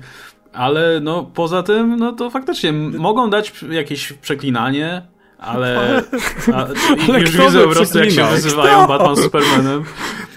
Ale 0.53 0.99
no, 0.99 1.23
poza 1.23 1.63
tym, 1.63 1.95
no 1.95 2.11
to 2.11 2.29
faktycznie 2.29 2.73
mogą 2.73 3.29
dać 3.29 3.53
jakieś 3.69 4.13
przeklinanie, 4.13 5.01
ale, 5.41 6.01
a, 6.53 6.67
ale 7.09 7.21
już 7.21 7.37
widzę 7.37 7.63
po 7.63 7.69
prostu, 7.69 7.99
jak 7.99 8.11
się 8.11 8.25
wyzywają 8.25 8.87
Batman 8.87 9.15
z 9.15 9.23
Supermanem. 9.23 9.83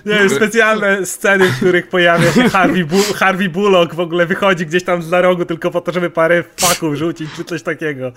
Nie, 0.07 0.29
specjalne 0.29 1.07
sceny, 1.07 1.49
w 1.49 1.57
których 1.57 1.89
pojawia 1.89 2.33
się 2.33 2.49
Harvey, 2.49 2.85
Bu 2.85 2.97
Harvey 3.15 3.49
Bullock, 3.49 3.95
w 3.95 4.01
ogóle 4.01 4.27
wychodzi 4.27 4.67
gdzieś 4.67 4.85
tam 4.85 5.03
za 5.03 5.21
rogu 5.21 5.45
tylko 5.45 5.71
po 5.71 5.81
to, 5.81 5.93
żeby 5.93 6.11
parę 6.11 6.45
faków 6.57 6.95
rzucić, 6.95 7.31
czy 7.37 7.45
coś 7.45 7.63
takiego. 7.63 8.13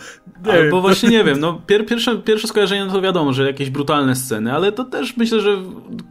Nie 0.46 0.52
Albo 0.52 0.76
wiem. 0.76 0.82
właśnie, 0.82 1.10
nie 1.10 1.24
wiem, 1.24 1.40
no 1.40 1.62
pier 1.68 1.86
pierwsze, 1.86 2.18
pierwsze 2.18 2.48
skojarzenie 2.48 2.86
no 2.86 2.92
to 2.92 3.02
wiadomo, 3.02 3.34
że 3.34 3.48
jakieś 3.48 3.70
brutalne 3.70 4.16
sceny, 4.16 4.54
ale 4.54 4.72
to 4.72 4.84
też 4.84 5.18
myślę, 5.18 5.42
że 5.42 5.58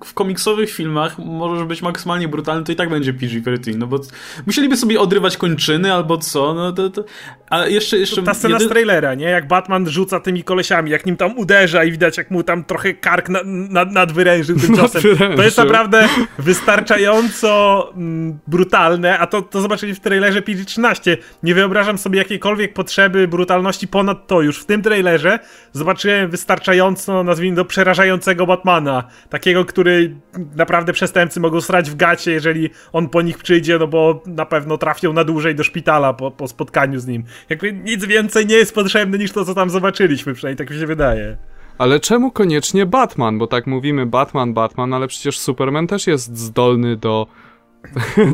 w 0.04 0.14
komiksowych 0.14 0.70
filmach 0.70 1.18
możesz 1.18 1.64
być 1.64 1.82
maksymalnie 1.82 2.28
brutalny, 2.28 2.64
to 2.64 2.72
i 2.72 2.76
tak 2.76 2.90
będzie 2.90 3.12
PG-13, 3.12 3.76
no 3.76 3.86
bo 3.86 4.00
musieliby 4.46 4.76
sobie 4.76 5.00
odrywać 5.00 5.36
kończyny 5.36 5.92
albo 5.92 6.18
co, 6.18 6.54
no 6.54 6.72
to... 6.72 6.90
to 6.90 7.04
a 7.50 7.66
jeszcze, 7.66 7.98
jeszcze... 7.98 8.22
Ta 8.22 8.34
scena 8.34 8.58
z 8.58 8.68
trailera, 8.68 9.14
nie? 9.14 9.24
Jak 9.24 9.48
Batman 9.48 9.88
rzuca 9.88 10.20
tymi 10.20 10.44
kolesiami, 10.44 10.90
jak 10.90 11.06
nim 11.06 11.16
tam 11.16 11.38
uderza 11.38 11.84
i 11.84 11.92
widać, 11.92 12.18
jak 12.18 12.30
mu 12.30 12.42
tam 12.42 12.64
trochę 12.64 12.94
kark 12.94 13.28
na, 13.28 13.40
na, 13.44 13.84
nadwyrężył 13.84 14.58
tym 14.58 14.76
czasem. 14.80 15.02
To 15.36 15.42
jest 15.42 15.56
naprawdę 15.66 16.08
wystarczająco 16.38 17.92
mm, 17.96 18.38
brutalne, 18.46 19.18
a 19.18 19.26
to, 19.26 19.42
to 19.42 19.60
zobaczyli 19.60 19.94
w 19.94 20.00
trailerze 20.00 20.42
PG-13. 20.42 21.16
Nie 21.42 21.54
wyobrażam 21.54 21.98
sobie 21.98 22.18
jakiejkolwiek 22.18 22.72
potrzeby 22.74 23.28
brutalności 23.28 23.88
ponad 23.88 24.26
to. 24.26 24.42
Już 24.42 24.58
w 24.58 24.64
tym 24.64 24.82
trailerze 24.82 25.38
zobaczyłem 25.72 26.30
wystarczająco, 26.30 27.24
nazwijmy 27.24 27.56
to, 27.56 27.64
przerażającego 27.64 28.46
Batmana. 28.46 29.04
Takiego, 29.30 29.64
który 29.64 30.16
naprawdę 30.56 30.92
przestępcy 30.92 31.40
mogą 31.40 31.60
strać 31.60 31.90
w 31.90 31.96
gacie, 31.96 32.32
jeżeli 32.32 32.70
on 32.92 33.08
po 33.08 33.22
nich 33.22 33.38
przyjdzie, 33.38 33.78
no 33.78 33.86
bo 33.86 34.22
na 34.26 34.46
pewno 34.46 34.78
trafią 34.78 35.12
na 35.12 35.24
dłużej 35.24 35.54
do 35.54 35.64
szpitala 35.64 36.12
po, 36.14 36.30
po 36.30 36.48
spotkaniu 36.48 37.00
z 37.00 37.06
nim. 37.06 37.24
Jakby 37.48 37.72
nic 37.72 38.04
więcej 38.04 38.46
nie 38.46 38.56
jest 38.56 38.74
potrzebne 38.74 39.18
niż 39.18 39.32
to, 39.32 39.44
co 39.44 39.54
tam 39.54 39.70
zobaczyliśmy, 39.70 40.34
przynajmniej 40.34 40.66
tak 40.66 40.74
mi 40.74 40.80
się 40.80 40.86
wydaje. 40.86 41.36
Ale 41.78 42.00
czemu 42.00 42.30
koniecznie 42.30 42.86
Batman? 42.86 43.38
Bo 43.38 43.46
tak 43.46 43.66
mówimy 43.66 44.06
Batman, 44.06 44.54
Batman, 44.54 44.94
ale 44.94 45.08
przecież 45.08 45.38
Superman 45.38 45.86
też 45.86 46.06
jest 46.06 46.38
zdolny 46.38 46.96
do 46.96 47.26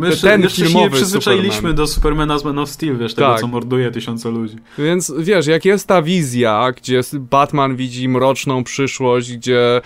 My 0.00 0.16
ten 0.22 0.42
jeszcze 0.42 0.68
się 0.68 0.78
nie 0.78 0.90
przyzwyczailiśmy 0.90 1.52
Superman. 1.52 1.76
do 1.76 1.86
Supermana 1.86 2.38
z 2.38 2.44
Man 2.44 2.58
of 2.58 2.70
Steel, 2.70 2.98
wiesz, 2.98 3.14
tego, 3.14 3.28
tak. 3.28 3.40
co 3.40 3.46
morduje 3.46 3.90
tysiące 3.90 4.30
ludzi. 4.30 4.56
Więc 4.78 5.12
wiesz, 5.18 5.46
jak 5.46 5.64
jest 5.64 5.88
ta 5.88 6.02
wizja, 6.02 6.72
gdzie 6.76 7.00
Batman 7.14 7.76
widzi 7.76 8.08
mroczną 8.08 8.64
przyszłość, 8.64 9.36
gdzie 9.36 9.80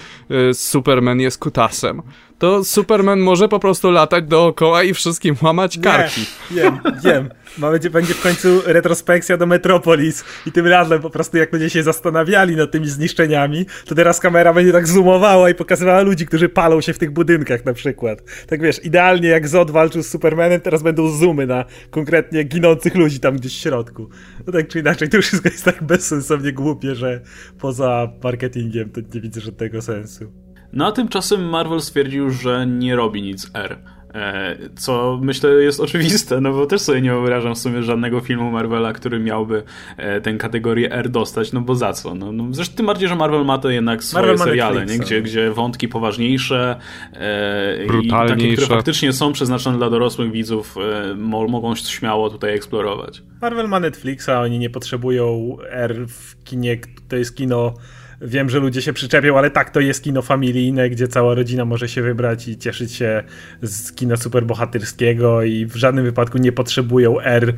y, 0.50 0.54
Superman 0.54 1.20
jest 1.20 1.38
kutasem, 1.38 2.02
to 2.38 2.64
Superman 2.64 3.20
może 3.20 3.48
po 3.48 3.58
prostu 3.58 3.90
latać 3.90 4.24
dookoła 4.24 4.82
i 4.82 4.94
wszystkim 4.94 5.36
łamać 5.42 5.78
karki. 5.78 6.20
Nie, 6.50 6.62
wiem, 6.62 6.78
wiem. 7.04 7.28
Ma 7.58 7.70
będzie, 7.70 7.90
będzie 7.90 8.14
w 8.14 8.22
końcu 8.22 8.62
retrospekcja 8.66 9.36
do 9.36 9.46
Metropolis 9.46 10.24
i 10.46 10.52
tym 10.52 10.66
razem 10.66 11.02
po 11.02 11.10
prostu 11.10 11.36
jak 11.36 11.52
ludzie 11.52 11.70
się 11.70 11.82
zastanawiali 11.82 12.56
nad 12.56 12.70
tymi 12.70 12.88
zniszczeniami, 12.88 13.66
to 13.86 13.94
teraz 13.94 14.20
kamera 14.20 14.54
będzie 14.54 14.72
tak 14.72 14.88
zoomowała 14.88 15.50
i 15.50 15.54
pokazywała 15.54 16.00
ludzi, 16.00 16.26
którzy 16.26 16.48
palą 16.48 16.80
się 16.80 16.92
w 16.92 16.98
tych 16.98 17.10
budynkach 17.10 17.64
na 17.64 17.72
przykład. 17.72 18.22
Tak 18.46 18.62
wiesz, 18.62 18.84
idealnie 18.84 19.28
jak 19.28 19.48
Zod 19.48 19.70
walczył 19.70 20.02
z 20.02 20.08
Supermanem, 20.08 20.60
teraz 20.60 20.82
będą 20.82 21.08
zoomy 21.08 21.46
na 21.46 21.64
konkretnie 21.90 22.44
ginących 22.44 22.94
ludzi 22.94 23.20
tam 23.20 23.36
gdzieś 23.36 23.58
w 23.58 23.60
środku. 23.60 24.08
No 24.46 24.52
tak 24.52 24.68
czy 24.68 24.78
inaczej, 24.78 25.08
to 25.08 25.22
wszystko 25.22 25.48
jest 25.48 25.64
tak 25.64 25.82
bezsensownie 25.82 26.52
głupie, 26.52 26.94
że 26.94 27.20
poza 27.58 28.12
marketingiem 28.24 28.90
to 28.90 29.00
nie 29.14 29.20
widzę 29.20 29.40
żadnego 29.40 29.82
sensu. 29.82 30.45
No 30.76 30.86
a 30.86 30.92
tymczasem 30.92 31.48
Marvel 31.48 31.80
stwierdził, 31.80 32.30
że 32.30 32.66
nie 32.66 32.96
robi 32.96 33.22
nic 33.22 33.50
R. 33.54 33.78
E, 34.14 34.56
co 34.76 35.18
myślę 35.22 35.50
jest 35.50 35.80
oczywiste, 35.80 36.40
no 36.40 36.52
bo 36.52 36.66
też 36.66 36.80
sobie 36.80 37.00
nie 37.00 37.10
wyobrażam 37.10 37.54
w 37.54 37.58
sumie 37.58 37.82
żadnego 37.82 38.20
filmu 38.20 38.50
Marvela, 38.50 38.92
który 38.92 39.20
miałby 39.20 39.62
e, 39.96 40.20
tę 40.20 40.34
kategorię 40.34 40.92
R 40.92 41.08
dostać, 41.08 41.52
no 41.52 41.60
bo 41.60 41.74
za 41.74 41.92
co? 41.92 42.14
No, 42.14 42.32
no 42.32 42.44
zresztą 42.50 42.76
tym 42.76 42.86
bardziej, 42.86 43.08
że 43.08 43.16
Marvel 43.16 43.44
ma 43.44 43.58
to 43.58 43.70
jednak 43.70 44.04
swoje 44.04 44.26
Marvel 44.26 44.48
seriale, 44.48 44.86
nie? 44.86 44.98
Gdzie, 44.98 45.22
gdzie 45.22 45.50
wątki 45.50 45.88
poważniejsze 45.88 46.76
e, 47.12 47.84
i 48.02 48.08
takie, 48.08 48.52
które 48.52 48.66
faktycznie 48.66 49.12
są 49.12 49.32
przeznaczone 49.32 49.78
dla 49.78 49.90
dorosłych 49.90 50.32
widzów, 50.32 50.76
e, 51.10 51.14
mogą 51.48 51.74
śmiało 51.74 52.30
tutaj 52.30 52.54
eksplorować. 52.54 53.22
Marvel 53.42 53.68
ma 53.68 53.80
Netflixa, 53.80 54.30
oni 54.30 54.58
nie 54.58 54.70
potrzebują 54.70 55.56
R 55.70 56.06
w 56.08 56.44
kinie, 56.44 56.78
to 57.08 57.16
jest 57.16 57.36
kino 57.36 57.74
Wiem, 58.20 58.50
że 58.50 58.58
ludzie 58.58 58.82
się 58.82 58.92
przyczepią, 58.92 59.38
ale 59.38 59.50
tak, 59.50 59.70
to 59.70 59.80
jest 59.80 60.04
kino 60.04 60.22
familijne, 60.22 60.90
gdzie 60.90 61.08
cała 61.08 61.34
rodzina 61.34 61.64
może 61.64 61.88
się 61.88 62.02
wybrać 62.02 62.48
i 62.48 62.58
cieszyć 62.58 62.92
się 62.92 63.22
z 63.62 63.92
kina 63.92 64.16
superbohaterskiego 64.16 65.42
i 65.42 65.66
w 65.66 65.76
żadnym 65.76 66.04
wypadku 66.04 66.38
nie 66.38 66.52
potrzebują 66.52 67.20
R. 67.20 67.54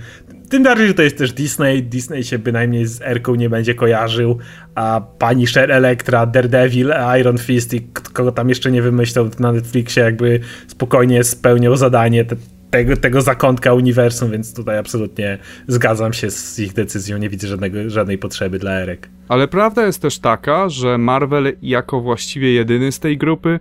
Tym 0.49 0.63
bardziej, 0.63 0.89
że 0.89 0.95
to 0.95 1.03
jest 1.03 1.19
też 1.19 1.33
Disney. 1.33 1.83
Disney 1.83 2.25
się 2.25 2.39
bynajmniej 2.39 2.87
z 2.87 3.03
R-ką 3.03 3.35
nie 3.35 3.51
będzie 3.51 3.75
kojarzył, 3.75 4.39
a 4.75 5.01
pani 5.19 5.47
Sher 5.47 5.73
Electra, 5.73 6.27
Daredevil, 6.27 6.93
Iron 7.21 7.39
Fist 7.39 7.75
i 7.75 7.81
kogo 8.13 8.33
tam 8.33 8.49
jeszcze 8.49 8.71
nie 8.71 8.83
wymyślał 8.83 9.31
na 9.39 9.53
Netflixie, 9.53 10.03
jakby 10.03 10.41
spokojnie 10.67 11.25
spełniał 11.25 11.77
zadanie. 11.77 12.25
Te, 12.25 12.37
tego, 12.71 12.97
tego 12.97 13.23
zakątka 13.23 13.75
uniwersum, 13.75 14.31
więc 14.31 14.55
tutaj 14.55 14.79
absolutnie 14.79 15.39
zgadzam 15.67 16.13
się 16.13 16.31
z 16.31 16.59
ich 16.59 16.73
decyzją. 16.73 17.19
Nie 17.19 17.29
widzę 17.29 17.49
żadnego, 17.49 17.91
żadnej 17.91 18.19
potrzeby 18.19 18.59
dla 18.59 18.73
Erek. 18.73 19.09
Ale 19.29 19.49
prawda 19.49 19.87
jest 19.87 20.03
też 20.03 20.19
taka, 20.19 20.69
że 20.69 20.99
Marvel 20.99 21.57
jako 21.63 22.01
właściwie 22.01 22.53
jedyny 22.53 22.93
z 22.93 23.01
tej 23.01 23.19
grupy 23.19 23.61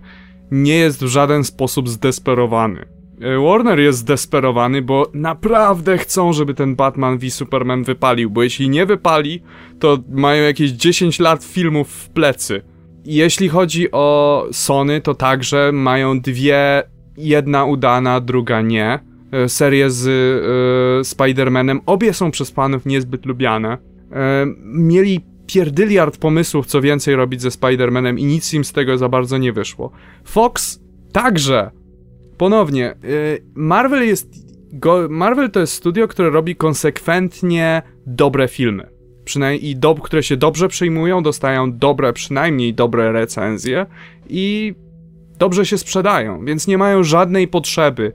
nie 0.50 0.76
jest 0.76 1.04
w 1.04 1.06
żaden 1.06 1.44
sposób 1.44 1.88
zdesperowany. 1.88 2.84
E, 3.20 3.38
Warner 3.38 3.80
jest 3.80 3.98
zdesperowany, 3.98 4.82
bo 4.82 5.10
naprawdę 5.14 5.98
chcą, 5.98 6.32
żeby 6.32 6.54
ten 6.54 6.76
Batman 6.76 7.18
v 7.18 7.30
Superman 7.30 7.84
wypalił, 7.84 8.30
bo 8.30 8.42
jeśli 8.42 8.68
nie 8.68 8.86
wypali, 8.86 9.42
to 9.78 9.98
mają 10.08 10.42
jakieś 10.42 10.70
10 10.70 11.18
lat 11.18 11.44
filmów 11.44 11.88
w 11.88 12.08
plecy. 12.08 12.62
Jeśli 13.04 13.48
chodzi 13.48 13.90
o 13.92 14.46
Sony, 14.52 15.00
to 15.00 15.14
także 15.14 15.72
mają 15.72 16.20
dwie 16.20 16.82
jedna 17.18 17.64
udana, 17.64 18.20
druga 18.20 18.60
nie. 18.60 18.98
E, 19.32 19.48
serie 19.48 19.90
z 19.90 20.06
y, 20.06 21.04
Spider-Manem, 21.04 21.78
obie 21.86 22.14
są 22.14 22.30
przez 22.30 22.50
fanów 22.50 22.86
niezbyt 22.86 23.26
lubiane. 23.26 23.74
Y, 23.74 24.16
mieli 24.64 25.20
pierdyliard 25.46 26.18
pomysłów, 26.18 26.66
co 26.66 26.80
więcej 26.80 27.16
robić 27.16 27.42
ze 27.42 27.48
Spider-Manem 27.48 28.18
i 28.18 28.24
nic 28.24 28.54
im 28.54 28.64
z 28.64 28.72
tego 28.72 28.98
za 28.98 29.08
bardzo 29.08 29.38
nie 29.38 29.52
wyszło. 29.52 29.90
Fox 30.24 30.80
także. 31.12 31.70
Ponownie, 32.36 32.94
y, 33.04 33.44
Marvel 33.54 34.06
jest... 34.06 34.48
Go, 34.72 35.06
Marvel 35.10 35.50
to 35.50 35.60
jest 35.60 35.72
studio, 35.72 36.08
które 36.08 36.30
robi 36.30 36.56
konsekwentnie 36.56 37.82
dobre 38.06 38.48
filmy. 38.48 38.88
Przynajmniej 39.24 39.70
i 39.70 39.76
do, 39.76 39.94
które 39.94 40.22
się 40.22 40.36
dobrze 40.36 40.68
przyjmują, 40.68 41.22
dostają 41.22 41.78
dobre, 41.78 42.12
przynajmniej 42.12 42.74
dobre 42.74 43.12
recenzje 43.12 43.86
i 44.28 44.74
dobrze 45.38 45.66
się 45.66 45.78
sprzedają, 45.78 46.44
więc 46.44 46.66
nie 46.66 46.78
mają 46.78 47.02
żadnej 47.02 47.48
potrzeby 47.48 48.12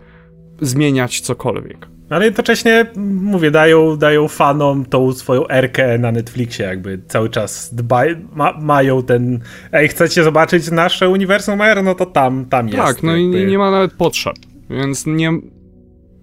zmieniać 0.62 1.22
cokolwiek. 1.22 1.88
Ale 2.10 2.26
jednocześnie, 2.26 2.86
mówię, 3.22 3.52
dają, 3.52 3.98
dają 3.98 4.28
fanom 4.28 4.86
tą 4.86 5.14
swoją 5.14 5.48
erkę 5.48 5.98
na 5.98 6.12
Netflixie, 6.12 6.66
jakby 6.66 7.02
cały 7.08 7.30
czas 7.30 7.76
dbaj, 7.76 8.18
ma, 8.34 8.54
mają 8.60 9.04
ten. 9.04 9.40
Ej, 9.72 9.88
chcecie 9.88 10.24
zobaczyć 10.24 10.72
nasze 10.72 11.10
uniwersum 11.10 11.62
R? 11.62 11.84
No 11.84 11.96
to 11.96 12.06
tam, 12.06 12.46
tam 12.46 12.70
tak, 12.70 12.78
jest. 12.78 12.88
Tak, 12.88 13.04
no 13.04 13.18
jakby. 13.18 13.42
i 13.42 13.46
nie 13.46 13.58
ma 13.58 13.72
nawet 13.72 13.94
potrzeb, 13.94 14.36
więc 14.70 15.06
nie, 15.06 15.32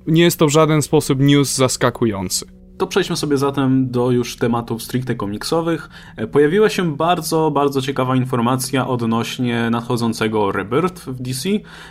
nie 0.07 0.22
jest 0.22 0.38
to 0.38 0.46
w 0.46 0.51
żaden 0.51 0.82
sposób 0.82 1.20
news 1.20 1.57
zaskakujący. 1.57 2.59
To 2.81 2.87
przejdźmy 2.87 3.16
sobie 3.16 3.37
zatem 3.37 3.91
do 3.91 4.11
już 4.11 4.37
tematów 4.37 4.83
stricte 4.83 5.14
komiksowych. 5.14 5.91
E, 6.16 6.26
pojawiła 6.26 6.68
się 6.68 6.97
bardzo, 6.97 7.51
bardzo 7.51 7.83
ciekawa 7.83 8.16
informacja 8.16 8.89
odnośnie 8.89 9.70
nadchodzącego 9.70 10.53
Rebirth 10.53 11.07
w 11.07 11.22
DC. 11.22 11.49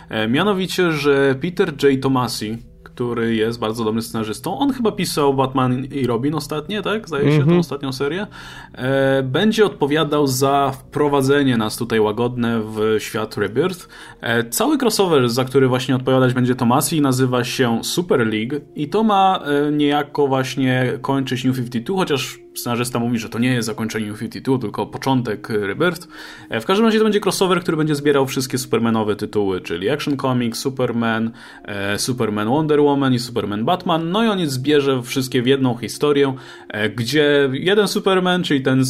E, 0.08 0.28
mianowicie, 0.28 0.92
że 0.92 1.34
Peter 1.42 1.72
J. 1.82 2.02
Tomasi, 2.02 2.58
który 3.00 3.34
jest 3.34 3.58
bardzo 3.58 3.84
dobrym 3.84 4.02
scenarzystą. 4.02 4.58
On 4.58 4.72
chyba 4.72 4.92
pisał 4.92 5.34
Batman 5.34 5.84
i 5.84 6.06
Robin 6.06 6.34
ostatnie, 6.34 6.82
tak? 6.82 7.08
Zdaje 7.08 7.24
się, 7.24 7.36
mm 7.36 7.46
-hmm. 7.46 7.50
tą 7.50 7.58
ostatnią 7.58 7.92
serię. 7.92 8.26
E, 8.74 9.22
będzie 9.22 9.66
odpowiadał 9.66 10.26
za 10.26 10.72
wprowadzenie 10.74 11.56
nas 11.56 11.76
tutaj 11.76 12.00
łagodne 12.00 12.60
w 12.60 12.96
świat 12.98 13.36
Rebirth. 13.36 13.88
E, 14.20 14.44
cały 14.44 14.78
crossover, 14.78 15.28
za 15.28 15.44
który 15.44 15.68
właśnie 15.68 15.96
odpowiadać 15.96 16.34
będzie 16.34 16.54
Tomasi, 16.54 17.00
nazywa 17.00 17.44
się 17.44 17.84
Super 17.84 18.26
League 18.26 18.56
i 18.74 18.88
to 18.88 19.02
ma 19.02 19.40
e, 19.44 19.72
niejako 19.72 20.26
właśnie 20.26 20.92
kończyć 21.02 21.44
New 21.44 21.56
52, 21.56 21.96
chociaż 21.96 22.38
scenarzysta 22.60 22.98
mówi, 22.98 23.18
że 23.18 23.28
to 23.28 23.38
nie 23.38 23.52
jest 23.52 23.66
zakończenie 23.66 24.06
New 24.06 24.18
52, 24.18 24.58
tylko 24.58 24.86
początek 24.86 25.48
Rebirth. 25.48 26.08
E, 26.50 26.60
w 26.60 26.66
każdym 26.66 26.86
razie 26.86 26.98
to 26.98 27.04
będzie 27.04 27.20
crossover, 27.20 27.60
który 27.60 27.76
będzie 27.76 27.94
zbierał 27.94 28.26
wszystkie 28.26 28.58
Supermanowe 28.58 29.16
tytuły, 29.16 29.60
czyli 29.60 29.90
Action 29.90 30.16
Comics, 30.16 30.60
Superman, 30.60 31.30
e, 31.64 31.98
Superman 31.98 32.48
Wonder 32.48 32.80
Woman 32.80 33.14
i 33.14 33.18
Superman 33.18 33.64
Batman. 33.64 34.10
No 34.10 34.24
i 34.24 34.26
on 34.26 34.46
zbierze 34.46 35.02
wszystkie 35.02 35.42
w 35.42 35.46
jedną 35.46 35.76
historię, 35.76 36.34
e, 36.68 36.90
gdzie 36.90 37.50
jeden 37.52 37.88
Superman, 37.88 38.42
czyli 38.42 38.62
ten 38.62 38.84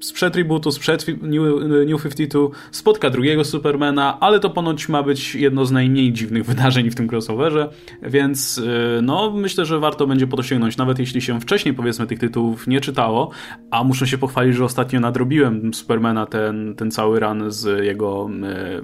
sprzed 0.00 0.36
rebootu, 0.36 0.72
sprzed 0.72 1.06
New, 1.22 1.42
New 1.86 2.02
52 2.02 2.48
spotka 2.70 3.10
drugiego 3.10 3.44
Supermana, 3.44 4.20
ale 4.20 4.40
to 4.40 4.50
ponoć 4.50 4.88
ma 4.88 5.02
być 5.02 5.34
jedno 5.34 5.66
z 5.66 5.72
najmniej 5.72 6.12
dziwnych 6.12 6.46
wydarzeń 6.50 6.90
w 6.90 6.94
tym 6.94 7.08
crossoverze, 7.12 7.70
więc 8.02 8.60
no 9.02 9.30
myślę, 9.30 9.66
że 9.66 9.78
warto 9.78 10.06
będzie 10.06 10.26
po 10.26 10.36
to 10.36 10.42
sięgnąć, 10.42 10.76
nawet 10.76 10.98
jeśli 10.98 11.20
się 11.20 11.40
wcześniej 11.40 11.74
powiedzmy 11.74 12.06
tych 12.06 12.18
tytułów 12.18 12.66
nie 12.66 12.80
czytało, 12.80 13.30
a 13.70 13.84
muszę 13.84 14.06
się 14.06 14.18
pochwalić, 14.18 14.56
że 14.56 14.64
ostatnio 14.64 15.00
nadrobiłem 15.00 15.74
Supermana 15.74 16.26
ten, 16.26 16.74
ten 16.74 16.90
cały 16.90 17.20
run 17.20 17.50
z 17.52 17.84
jego 17.84 18.30
e, 18.42 18.82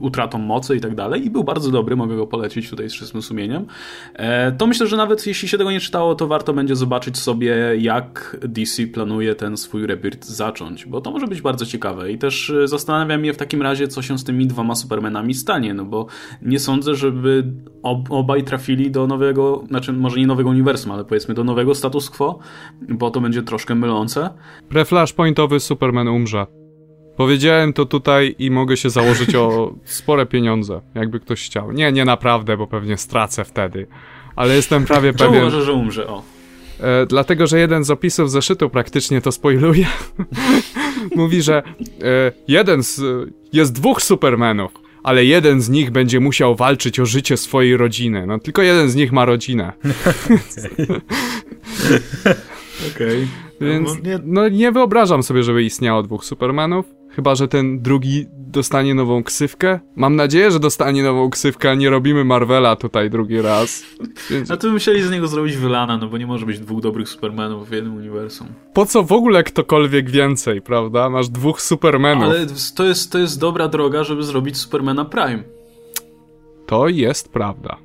utratą 0.00 0.38
mocy 0.38 0.76
i 0.76 0.80
tak 0.80 0.94
dalej 0.94 1.26
i 1.26 1.30
był 1.30 1.44
bardzo 1.44 1.70
dobry, 1.70 1.96
mogę 1.96 2.16
go 2.16 2.26
polecić 2.26 2.70
tutaj 2.70 2.90
z 2.90 2.94
czystym 2.94 3.22
sumieniem. 3.22 3.66
E, 4.14 4.52
to 4.52 4.66
myślę, 4.66 4.86
że 4.86 4.96
nawet 4.96 5.26
jeśli 5.26 5.48
się 5.48 5.58
tego 5.58 5.70
nie 5.70 5.80
czytało, 5.80 6.14
to 6.14 6.26
warto 6.26 6.52
będzie 6.52 6.76
zobaczyć 6.76 7.18
sobie, 7.18 7.56
jak 7.78 8.36
DC 8.48 8.86
planuje 8.86 9.34
ten 9.34 9.56
swój 9.56 9.86
rebirth 9.86 10.28
zacząć, 10.34 10.86
bo 10.86 11.00
to 11.00 11.10
może 11.10 11.26
być 11.26 11.40
bardzo 11.40 11.66
ciekawe 11.66 12.12
i 12.12 12.18
też 12.18 12.50
e, 12.50 12.68
zastanawiam 12.68 13.20
mnie 13.20 13.32
w 13.32 13.36
takim 13.36 13.62
razie, 13.62 13.88
co 13.88 14.02
się 14.02 14.18
z 14.18 14.24
tymi 14.24 14.46
dwoma 14.46 14.74
Supermanami 14.74 15.34
stanie, 15.34 15.74
no 15.74 15.84
bo 15.84 16.06
nie 16.42 16.58
sądzę, 16.58 16.94
żeby 16.94 17.52
ob 17.82 18.10
obaj 18.10 18.44
trafili 18.44 18.90
do 18.90 19.06
nowego, 19.06 19.64
znaczy 19.68 19.92
może 19.92 20.20
nie 20.20 20.26
nowego 20.26 20.50
uniwersum, 20.50 20.92
ale 20.92 21.04
powiedzmy 21.04 21.34
do 21.34 21.44
nowego 21.44 21.74
status 21.74 22.10
quo, 22.10 22.38
bo 22.88 23.10
to 23.10 23.20
będzie 23.20 23.42
troszkę 23.42 23.74
mylące. 23.74 24.30
Preflashpointowy 24.68 25.60
Superman 25.60 26.08
umrze. 26.08 26.46
Powiedziałem 27.16 27.72
to 27.72 27.84
tutaj 27.84 28.34
i 28.38 28.50
mogę 28.50 28.76
się 28.76 28.90
założyć 28.90 29.34
o 29.34 29.74
spore 29.84 30.26
pieniądze, 30.26 30.80
jakby 30.94 31.20
ktoś 31.20 31.46
chciał. 31.46 31.72
Nie, 31.72 31.92
nie 31.92 32.04
naprawdę, 32.04 32.56
bo 32.56 32.66
pewnie 32.66 32.96
stracę 32.96 33.44
wtedy. 33.44 33.86
Ale 34.36 34.54
jestem 34.54 34.84
prawie 34.84 35.14
Czemu 35.14 35.30
pewien... 35.30 35.44
może, 35.44 35.62
że 35.62 35.72
umrze, 35.72 36.06
o. 36.06 36.33
E, 36.80 37.06
dlatego, 37.06 37.46
że 37.46 37.58
jeden 37.58 37.84
z 37.84 37.90
opisów 37.90 38.30
zeszytu 38.30 38.70
praktycznie 38.70 39.20
to 39.20 39.32
spoiluje. 39.32 39.86
Mówi, 41.16 41.42
że 41.42 41.62
e, 42.02 42.32
jeden 42.48 42.82
z... 42.82 43.00
jest 43.52 43.72
dwóch 43.72 44.02
Supermanów, 44.02 44.72
ale 45.02 45.24
jeden 45.24 45.60
z 45.60 45.68
nich 45.68 45.90
będzie 45.90 46.20
musiał 46.20 46.56
walczyć 46.56 47.00
o 47.00 47.06
życie 47.06 47.36
swojej 47.36 47.76
rodziny. 47.76 48.26
No 48.26 48.38
tylko 48.38 48.62
jeden 48.62 48.90
z 48.90 48.94
nich 48.94 49.12
ma 49.12 49.24
rodzinę. 49.24 49.72
Okej. 52.94 53.28
Okay. 53.56 53.68
Więc 53.68 53.90
no 54.24 54.48
nie 54.48 54.72
wyobrażam 54.72 55.22
sobie, 55.22 55.42
żeby 55.42 55.62
istniało 55.62 56.02
dwóch 56.02 56.24
Supermanów. 56.24 56.86
Chyba, 57.16 57.34
że 57.34 57.48
ten 57.48 57.82
drugi 57.82 58.26
dostanie 58.30 58.94
nową 58.94 59.22
ksywkę. 59.22 59.80
Mam 59.96 60.16
nadzieję, 60.16 60.50
że 60.50 60.60
dostanie 60.60 61.02
nową 61.02 61.30
ksywkę, 61.30 61.70
a 61.70 61.74
nie 61.74 61.90
robimy 61.90 62.24
Marvela 62.24 62.76
tutaj 62.76 63.10
drugi 63.10 63.42
raz. 63.42 63.82
Więc... 64.30 64.50
A 64.50 64.56
to 64.56 64.66
by 64.66 64.72
musieli 64.72 65.02
z 65.02 65.10
niego 65.10 65.28
zrobić 65.28 65.56
wylana, 65.56 65.96
no 65.96 66.08
bo 66.08 66.18
nie 66.18 66.26
może 66.26 66.46
być 66.46 66.58
dwóch 66.58 66.80
dobrych 66.80 67.08
Supermanów 67.08 67.68
w 67.68 67.72
jednym 67.72 67.94
uniwersum. 67.94 68.46
Po 68.72 68.86
co 68.86 69.02
w 69.02 69.12
ogóle 69.12 69.42
ktokolwiek 69.42 70.10
więcej, 70.10 70.62
prawda? 70.62 71.10
Masz 71.10 71.28
dwóch 71.28 71.62
Supermanów. 71.62 72.24
Ale 72.24 72.46
to 72.76 72.84
jest, 72.84 73.12
to 73.12 73.18
jest 73.18 73.40
dobra 73.40 73.68
droga, 73.68 74.04
żeby 74.04 74.22
zrobić 74.22 74.56
Supermana 74.56 75.04
Prime. 75.04 75.42
To 76.66 76.88
jest 76.88 77.32
prawda. 77.32 77.76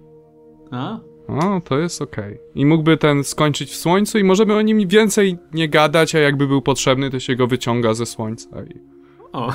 A? 0.71 0.99
O, 1.27 1.61
to 1.65 1.77
jest 1.77 2.01
okej. 2.01 2.33
Okay. 2.33 2.39
I 2.55 2.65
mógłby 2.65 2.97
ten 2.97 3.23
skończyć 3.23 3.71
w 3.71 3.75
słońcu 3.75 4.17
i 4.17 4.23
możemy 4.23 4.55
o 4.55 4.61
nim 4.61 4.87
więcej 4.87 5.37
nie 5.53 5.69
gadać, 5.69 6.15
a 6.15 6.19
jakby 6.19 6.47
był 6.47 6.61
potrzebny, 6.61 7.09
to 7.09 7.19
się 7.19 7.35
go 7.35 7.47
wyciąga 7.47 7.93
ze 7.93 8.05
słońca 8.05 8.49
i 8.63 8.98
o. 9.33 9.53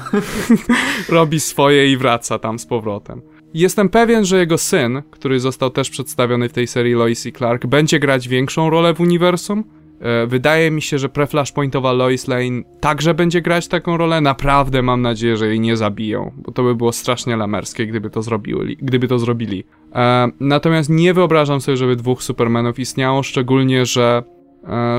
robi 1.09 1.41
swoje 1.41 1.93
i 1.93 1.97
wraca 1.97 2.39
tam 2.39 2.59
z 2.59 2.67
powrotem. 2.67 3.23
Jestem 3.55 3.89
pewien, 3.89 4.25
że 4.25 4.39
jego 4.39 4.59
syn, 4.59 5.03
który 5.11 5.41
został 5.41 5.71
też 5.71 5.91
przedstawiony 5.91 6.49
w 6.49 6.53
tej 6.53 6.67
serii 6.67 6.95
Lois 6.95 7.27
i 7.27 7.33
Clark, 7.33 7.67
będzie 7.67 7.99
grać 7.99 8.29
większą 8.29 8.71
rolę 8.71 8.95
w 8.95 9.01
uniwersum. 9.01 9.65
E, 10.01 10.27
wydaje 10.27 10.71
mi 10.71 10.83
się, 10.83 10.99
że 10.99 11.09
preflashpointowa 11.09 11.93
Lois 11.93 12.29
Lane 12.29 12.63
także 12.81 13.15
będzie 13.15 13.43
grać 13.43 13.69
taką 13.69 13.97
rolę. 13.97 14.21
Naprawdę 14.21 14.83
mam 14.83 15.03
nadzieję, 15.03 15.37
że 15.37 15.47
jej 15.47 15.61
nie 15.61 15.77
zabiją, 15.77 16.33
bo 16.37 16.53
to 16.53 16.63
by 16.63 16.75
było 16.75 16.93
strasznie 16.93 17.37
lamerskie, 17.37 17.87
gdyby 17.87 18.11
to 18.11 18.23
zrobili. 18.23 18.77
Gdyby 18.77 19.09
to 19.09 19.19
zrobili. 19.19 19.65
E, 19.95 20.29
natomiast 20.41 20.91
nie 20.91 21.15
wyobrażam 21.15 21.61
sobie, 21.61 21.77
żeby 21.77 21.97
dwóch 21.97 22.23
Supermanów 22.23 22.79
istniało, 22.79 23.23
szczególnie, 23.23 23.87
że 23.87 24.23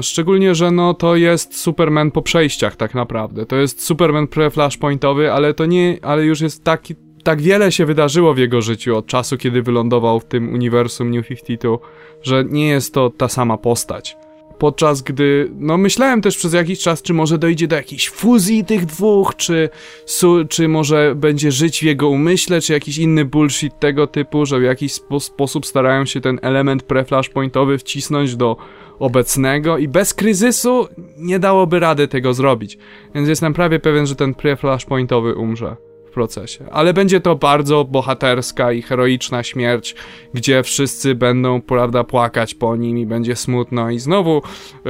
szczególnie, 0.02 0.56
że 0.56 0.72
no 0.72 0.94
to 0.94 1.16
jest 1.16 1.58
Superman 1.58 2.12
po 2.12 2.22
przejściach 2.22 2.76
tak 2.76 2.96
naprawdę. 2.96 3.46
To 3.46 3.56
jest 3.56 3.84
Superman 3.84 4.28
pre-flashpointowy, 4.28 5.28
ale 5.28 5.54
to 5.54 5.66
nie, 5.66 5.98
ale 6.02 6.26
już 6.26 6.42
jest 6.42 6.64
taki, 6.64 6.96
tak 7.24 7.42
wiele 7.42 7.72
się 7.72 7.86
wydarzyło 7.86 8.34
w 8.34 8.38
jego 8.38 8.62
życiu 8.62 8.98
od 8.98 9.08
czasu, 9.08 9.38
kiedy 9.38 9.62
wylądował 9.62 10.20
w 10.20 10.26
tym 10.26 10.54
uniwersum 10.54 11.12
New 11.12 11.28
52, 11.28 11.78
że 12.22 12.44
nie 12.50 12.68
jest 12.68 12.94
to 12.94 13.10
ta 13.10 13.30
sama 13.30 13.58
postać 13.58 14.18
podczas 14.58 15.02
gdy, 15.02 15.52
no 15.60 15.78
myślałem 15.78 16.22
też 16.22 16.38
przez 16.38 16.54
jakiś 16.54 16.80
czas, 16.80 17.02
czy 17.02 17.14
może 17.14 17.38
dojdzie 17.38 17.68
do 17.68 17.76
jakiejś 17.76 18.10
fuzji 18.10 18.66
tych 18.66 18.86
dwóch, 18.86 19.36
czy, 19.36 19.70
su, 20.06 20.46
czy 20.50 20.68
może 20.68 21.16
będzie 21.16 21.52
żyć 21.52 21.80
w 21.80 21.84
jego 21.84 22.10
umyśle, 22.10 22.62
czy 22.62 22.74
jakiś 22.74 22.98
inny 22.98 23.26
bullshit 23.26 23.80
tego 23.80 24.08
typu, 24.08 24.46
że 24.46 24.60
w 24.60 24.64
jakiś 24.64 24.94
spo, 24.94 25.20
sposób 25.20 25.66
starają 25.66 26.06
się 26.06 26.22
ten 26.22 26.40
element 26.42 26.84
pre-flashpointowy 26.84 27.78
wcisnąć 27.78 28.36
do 28.36 28.58
obecnego 29.00 29.78
i 29.78 29.88
bez 29.88 30.14
kryzysu 30.14 30.88
nie 31.18 31.40
dałoby 31.40 31.80
rady 31.80 32.08
tego 32.08 32.34
zrobić. 32.34 32.78
Więc 33.16 33.30
jestem 33.30 33.54
prawie 33.54 33.80
pewien, 33.80 34.08
że 34.08 34.16
ten 34.16 34.34
pre-flashpointowy 34.34 35.38
umrze 35.38 35.85
procesie. 36.16 36.66
Ale 36.72 36.94
będzie 36.94 37.22
to 37.22 37.36
bardzo 37.36 37.84
bohaterska 37.84 38.72
i 38.72 38.82
heroiczna 38.82 39.44
śmierć, 39.44 39.96
gdzie 40.34 40.64
wszyscy 40.64 41.16
będą, 41.16 41.62
prawda, 41.62 42.04
płakać 42.04 42.54
po 42.54 42.76
nim 42.76 42.98
i 42.98 43.06
będzie 43.06 43.36
smutno 43.36 43.90
i 43.90 44.00
znowu 44.00 44.38
e, 44.38 44.90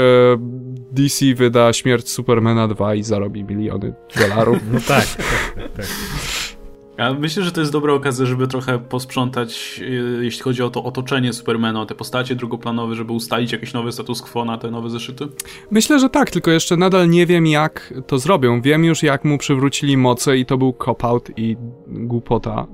DC 0.92 1.26
wyda 1.36 1.74
śmierć 1.74 2.10
Supermana 2.10 2.68
2 2.68 2.96
i 2.96 3.04
zarobi 3.04 3.44
miliony 3.44 3.94
dolarów. 4.20 4.58
No 4.72 4.80
tak, 4.88 5.06
tak, 5.16 5.72
tak. 5.78 5.86
Ja 6.98 7.14
myślę, 7.14 7.44
że 7.44 7.52
to 7.52 7.60
jest 7.60 7.72
dobra 7.72 7.94
okazja, 7.94 8.26
żeby 8.26 8.48
trochę 8.48 8.80
posprzątać, 8.80 9.82
e, 10.20 10.24
jeśli 10.24 10.42
chodzi 10.42 10.64
o 10.64 10.70
to 10.70 10.84
otoczenie 10.84 11.34
Supermana, 11.34 11.82
o 11.82 11.86
te 11.86 11.96
postacie 11.96 12.36
drugoplanowe, 12.36 12.96
żeby 12.96 13.14
ustalić 13.14 13.52
jakiś 13.52 13.74
nowy 13.74 13.92
status 13.92 14.22
quo 14.22 14.46
na 14.46 14.58
te 14.58 14.72
nowe 14.72 14.90
zeszyty? 14.90 15.28
Myślę, 15.72 16.00
że 16.00 16.10
tak, 16.10 16.32
tylko 16.32 16.52
jeszcze 16.52 16.78
nadal 16.78 17.10
nie 17.10 17.26
wiem, 17.26 17.48
jak 17.48 17.94
to 18.08 18.20
zrobią. 18.20 18.62
Wiem 18.62 18.86
już, 18.86 19.04
jak 19.04 19.26
mu 19.26 19.38
przywrócili 19.38 19.98
moce 19.98 20.38
i 20.38 20.46
to 20.46 20.58
był 20.58 20.74
cop-out 20.86 21.30
i 21.38 21.58
głupota. 21.88 22.68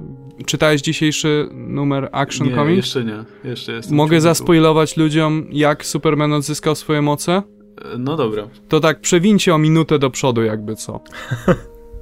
Czytałeś 0.45 0.81
dzisiejszy 0.81 1.49
numer 1.51 2.09
Action 2.11 2.47
nie, 2.47 2.55
Comics? 2.55 2.75
jeszcze 2.75 3.03
nie. 3.05 3.23
Jeszcze 3.43 3.71
jestem 3.71 3.97
Mogę 3.97 4.21
zaspoilować 4.21 4.97
ludziom, 4.97 5.47
jak 5.51 5.85
Superman 5.85 6.33
odzyskał 6.33 6.75
swoje 6.75 7.01
moce? 7.01 7.31
E, 7.33 7.97
no 7.97 8.17
dobra. 8.17 8.47
To 8.69 8.79
tak, 8.79 9.01
przewincie 9.01 9.55
o 9.55 9.57
minutę 9.57 9.99
do 9.99 10.09
przodu, 10.09 10.43
jakby 10.43 10.75
co. 10.75 10.99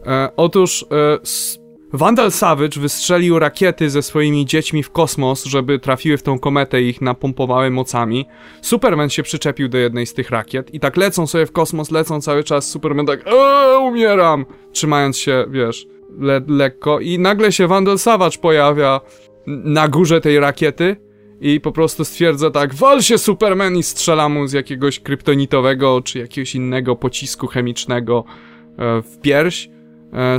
E, 0.06 0.30
otóż... 0.36 0.86
E, 0.92 1.20
Vandal 1.94 2.32
Savage 2.32 2.80
wystrzelił 2.82 3.40
rakiety 3.40 3.90
ze 3.90 4.02
swoimi 4.02 4.46
dziećmi 4.46 4.84
w 4.84 4.92
kosmos, 4.92 5.46
żeby 5.46 5.80
trafiły 5.80 6.18
w 6.18 6.24
tą 6.24 6.40
kometę 6.40 6.82
i 6.82 6.90
ich 6.90 7.02
napompowały 7.02 7.70
mocami. 7.70 8.26
Superman 8.62 9.10
się 9.10 9.24
przyczepił 9.24 9.70
do 9.70 9.78
jednej 9.78 10.06
z 10.06 10.14
tych 10.14 10.30
rakiet 10.30 10.74
i 10.74 10.80
tak 10.80 10.98
lecą 10.98 11.28
sobie 11.28 11.46
w 11.46 11.52
kosmos, 11.52 11.92
lecą 11.92 12.22
cały 12.22 12.44
czas. 12.44 12.70
Superman 12.70 13.06
tak, 13.06 13.28
eee, 13.28 13.78
umieram! 13.88 14.46
Trzymając 14.72 15.18
się, 15.18 15.46
wiesz, 15.50 15.88
le 16.20 16.42
lekko. 16.48 17.00
I 17.00 17.20
nagle 17.20 17.52
się 17.52 17.68
Vandal 17.68 18.00
Savage 18.00 18.38
pojawia 18.38 19.02
na 19.48 19.88
górze 19.88 20.22
tej 20.22 20.40
rakiety 20.40 20.96
i 21.42 21.62
po 21.62 21.72
prostu 21.72 22.06
stwierdza 22.06 22.52
tak, 22.52 22.74
wal 22.74 23.02
się 23.02 23.18
Superman 23.18 23.78
i 23.78 23.84
strzela 23.84 24.30
mu 24.30 24.48
z 24.48 24.54
jakiegoś 24.54 25.00
kryptonitowego 25.00 26.02
czy 26.02 26.20
jakiegoś 26.20 26.56
innego 26.56 26.96
pocisku 26.96 27.48
chemicznego 27.48 28.24
e, 28.78 29.02
w 29.02 29.22
pierś 29.22 29.70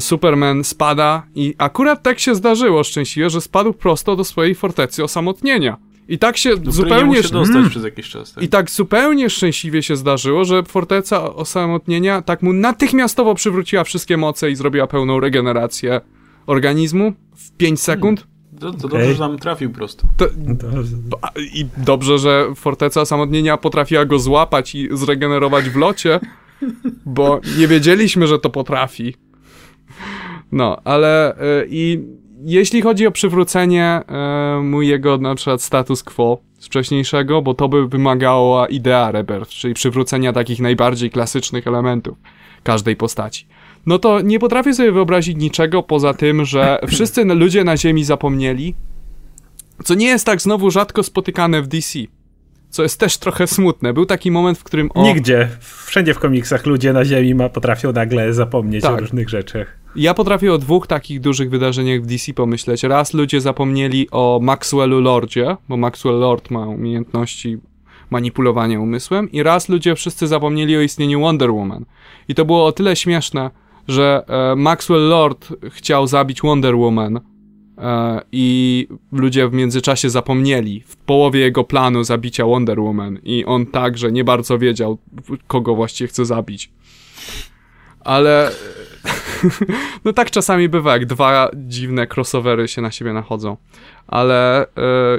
Superman 0.01 0.65
spada 0.65 1.23
i 1.35 1.55
akurat 1.59 2.03
tak 2.03 2.19
się 2.19 2.35
zdarzyło 2.35 2.85
szczęśliwie, 2.85 3.31
że 3.31 3.41
spadł 3.41 3.73
prosto 3.73 4.17
do 4.17 4.25
swojej 4.25 4.55
fortecy 4.55 5.05
osamotnienia. 5.05 5.77
I 6.11 6.19
tak 6.19 6.37
się 6.37 6.57
do 6.57 6.73
zupełnie. 6.73 7.17
Nie 7.17 7.23
się 7.23 7.29
dostać 7.29 7.57
mm, 7.57 7.71
przez 7.71 7.85
jakiś 7.85 8.09
czas. 8.09 8.33
Tak? 8.33 8.45
I 8.45 8.49
tak 8.49 8.71
zupełnie 8.71 9.31
szczęśliwie 9.31 9.83
się 9.83 9.97
zdarzyło, 9.97 10.45
że 10.45 10.63
forteca 10.63 11.35
osamotnienia 11.35 12.23
tak 12.23 12.43
mu 12.43 12.53
natychmiastowo 12.53 13.35
przywróciła 13.35 13.85
wszystkie 13.85 14.17
moce 14.17 14.51
i 14.51 14.57
zrobiła 14.57 14.87
pełną 14.87 15.21
regenerację 15.21 16.01
organizmu 16.47 17.13
w 17.37 17.53
5 17.53 17.81
sekund. 17.81 18.21
Hmm. 18.21 18.31
To, 18.61 18.73
to 18.73 18.89
dobrze, 18.89 19.13
że 19.13 19.19
tam 19.19 19.39
trafił 19.39 19.71
prosto. 19.71 20.09
To, 20.17 20.27
I 21.55 21.67
dobrze, 21.77 22.19
że 22.19 22.47
forteca 22.57 23.01
osamotnienia 23.01 23.57
potrafiła 23.57 24.05
go 24.05 24.19
złapać 24.19 24.75
i 24.75 24.89
zregenerować 24.93 25.71
w 25.71 25.77
locie, 25.77 26.21
bo 27.07 27.41
nie 27.59 27.69
wiedzieliśmy, 27.69 28.27
że 28.27 28.39
to 28.39 28.51
potrafi. 28.51 29.15
No, 30.53 30.81
ale 30.85 31.35
y, 31.35 31.67
i 31.71 32.05
jeśli 32.45 32.83
chodzi 32.83 33.07
o 33.07 33.11
przywrócenie 33.11 34.01
y, 34.59 34.63
mójego 34.63 35.19
na 35.19 35.35
przykład 35.35 35.63
status 35.63 36.03
quo 36.03 36.39
z 36.59 36.67
wcześniejszego, 36.67 37.43
bo 37.43 37.55
to 37.55 37.69
by 37.69 37.89
wymagało 37.89 38.67
idea 38.67 39.11
rebirth, 39.11 39.51
czyli 39.51 39.75
przywrócenia 39.75 40.33
takich 40.33 40.61
najbardziej 40.61 41.11
klasycznych 41.11 41.67
elementów 41.67 42.19
każdej 42.63 42.97
postaci. 42.97 43.47
No 43.87 43.99
to 43.99 44.21
nie 44.21 44.39
potrafię 44.39 44.75
sobie 44.75 44.93
wyobrazić 44.93 45.37
niczego 45.37 45.83
poza 45.83 46.15
tym, 46.15 46.45
że 46.45 46.79
wszyscy 46.89 47.25
ludzie 47.25 47.65
na 47.65 47.77
Ziemi 47.77 48.05
zapomnieli, 48.05 48.75
co 49.85 49.95
nie 49.95 50.07
jest 50.07 50.27
tak 50.27 50.43
znowu 50.43 50.71
rzadko 50.71 51.03
spotykane 51.03 51.63
w 51.63 51.67
DC 51.67 51.99
co 52.71 52.83
jest 52.83 53.01
też 53.01 53.19
trochę 53.19 53.47
smutne. 53.47 53.93
Był 53.93 54.07
taki 54.07 54.31
moment, 54.31 54.59
w 54.59 54.65
którym... 54.65 54.91
O... 54.95 55.03
Nigdzie. 55.03 55.49
Wszędzie 55.87 56.15
w 56.15 56.19
komiksach 56.19 56.67
ludzie 56.67 56.93
na 56.93 57.05
ziemi 57.05 57.35
ma, 57.35 57.49
potrafią 57.49 57.93
nagle 57.93 58.33
zapomnieć 58.33 58.83
tak. 58.83 58.93
o 58.93 58.97
różnych 58.97 59.29
rzeczach. 59.29 59.80
Ja 59.97 60.15
potrafię 60.15 60.53
o 60.53 60.59
dwóch 60.59 60.87
takich 60.87 61.21
dużych 61.21 61.51
wydarzeniach 61.51 62.03
w 62.03 62.07
DC 62.07 62.35
pomyśleć. 62.35 62.83
Raz 62.83 63.15
ludzie 63.15 63.41
zapomnieli 63.41 64.09
o 64.11 64.41
Maxwellu 64.43 65.01
Lordzie, 65.01 65.57
bo 65.69 65.77
Maxwell 65.77 66.19
Lord 66.19 66.51
ma 66.51 66.67
umiejętności 66.67 67.59
manipulowania 68.11 68.81
umysłem 68.81 69.33
i 69.33 69.43
raz 69.43 69.69
ludzie 69.69 69.95
wszyscy 69.95 70.27
zapomnieli 70.27 70.77
o 70.77 70.81
istnieniu 70.81 71.21
Wonder 71.21 71.51
Woman. 71.51 71.85
I 72.29 72.35
to 72.35 72.45
było 72.45 72.67
o 72.67 72.73
tyle 72.73 72.97
śmieszne, 72.97 73.51
że 73.89 74.25
e, 74.29 74.57
Maxwell 74.57 75.09
Lord 75.09 75.49
chciał 75.71 76.07
zabić 76.07 76.43
Wonder 76.43 76.77
Woman, 76.77 77.21
E, 77.81 78.21
i 78.33 78.87
ludzie 79.13 79.49
w 79.49 79.53
międzyczasie 79.53 80.11
zapomnieli 80.11 80.81
w 80.81 80.97
połowie 80.97 81.41
jego 81.41 81.65
planu 81.65 82.05
zabicia 82.05 82.47
Wonder 82.47 82.81
Woman 82.81 83.19
i 83.23 83.45
on 83.45 83.67
także 83.67 84.13
nie 84.13 84.25
bardzo 84.25 84.59
wiedział, 84.59 84.99
kogo 85.47 85.75
właściwie 85.75 86.09
chce 86.09 86.25
zabić. 86.25 86.73
Ale 88.01 88.51
no 90.05 90.13
tak 90.13 90.31
czasami 90.31 90.69
bywa, 90.69 90.93
jak 90.93 91.07
dwa 91.07 91.51
dziwne 91.55 92.07
crossovery 92.17 92.69
się 92.69 92.83
na 92.83 92.91
siebie 92.91 93.13
nachodzą. 93.13 93.57
Ale 94.07 94.63
e, 94.63 94.67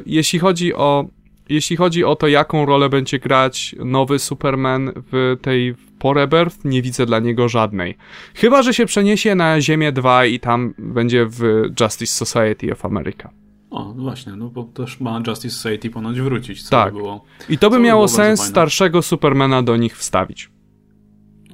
jeśli 0.06 0.40
chodzi 0.40 0.74
o 0.74 1.06
jeśli 1.50 1.76
chodzi 1.76 2.04
o 2.04 2.16
to, 2.16 2.28
jaką 2.28 2.66
rolę 2.66 2.90
będzie 2.90 3.20
grać 3.20 3.76
nowy 3.86 4.20
Superman 4.20 4.92
w 5.12 5.38
tej 5.42 5.76
po 6.00 6.14
Rebirth, 6.14 6.58
nie 6.66 6.82
widzę 6.82 7.06
dla 7.06 7.20
niego 7.20 7.50
żadnej. 7.50 7.98
Chyba, 8.36 8.62
że 8.62 8.74
się 8.74 8.86
przeniesie 8.86 9.36
na 9.36 9.62
Ziemię 9.62 9.92
2 9.92 10.26
i 10.26 10.40
tam 10.40 10.74
będzie 10.78 11.26
w 11.26 11.70
Justice 11.80 12.26
Society 12.26 12.72
of 12.72 12.86
America. 12.86 13.30
O, 13.70 13.94
no 13.96 14.04
właśnie, 14.04 14.36
no 14.36 14.50
bo 14.50 14.64
też 14.64 15.00
ma 15.00 15.22
Justice 15.28 15.56
Society 15.56 15.90
ponoć 15.90 16.22
wrócić. 16.22 16.64
Co 16.64 16.70
tak. 16.70 16.94
By 16.94 17.00
było, 17.00 17.26
I 17.50 17.58
to 17.58 17.70
by 17.70 17.80
miało 17.80 18.06
by 18.06 18.10
sens 18.10 18.44
starszego 18.44 19.02
Supermana 19.02 19.64
do 19.64 19.78
nich 19.78 19.98
wstawić. 19.98 20.50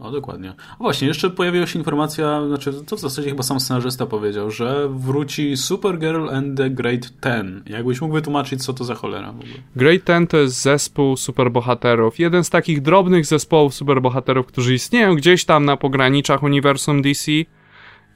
O, 0.01 0.11
dokładnie. 0.11 0.53
A 0.79 0.83
właśnie, 0.83 1.07
jeszcze 1.07 1.29
pojawiła 1.29 1.67
się 1.67 1.79
informacja, 1.79 2.47
znaczy 2.47 2.73
to 2.73 2.95
w 2.95 2.99
zasadzie 2.99 3.29
chyba 3.29 3.43
sam 3.43 3.59
scenarzysta 3.59 4.05
powiedział, 4.05 4.51
że 4.51 4.89
wróci 4.89 5.57
Supergirl 5.57 6.29
and 6.29 6.57
the 6.57 6.69
Great 6.69 7.19
Ten. 7.19 7.63
Jakbyś 7.65 8.01
mógł 8.01 8.13
wytłumaczyć, 8.13 8.63
co 8.63 8.73
to 8.73 8.83
za 8.83 8.95
cholera 8.95 9.31
w 9.31 9.35
ogóle? 9.35 9.53
Great 9.75 10.03
Ten 10.03 10.27
to 10.27 10.37
jest 10.37 10.61
zespół 10.61 11.17
superbohaterów. 11.17 12.19
Jeden 12.19 12.43
z 12.43 12.49
takich 12.49 12.81
drobnych 12.81 13.25
zespołów 13.25 13.73
superbohaterów, 13.73 14.45
którzy 14.45 14.73
istnieją 14.73 15.15
gdzieś 15.15 15.45
tam 15.45 15.65
na 15.65 15.77
pograniczach 15.77 16.43
uniwersum 16.43 17.01
DC. 17.01 17.31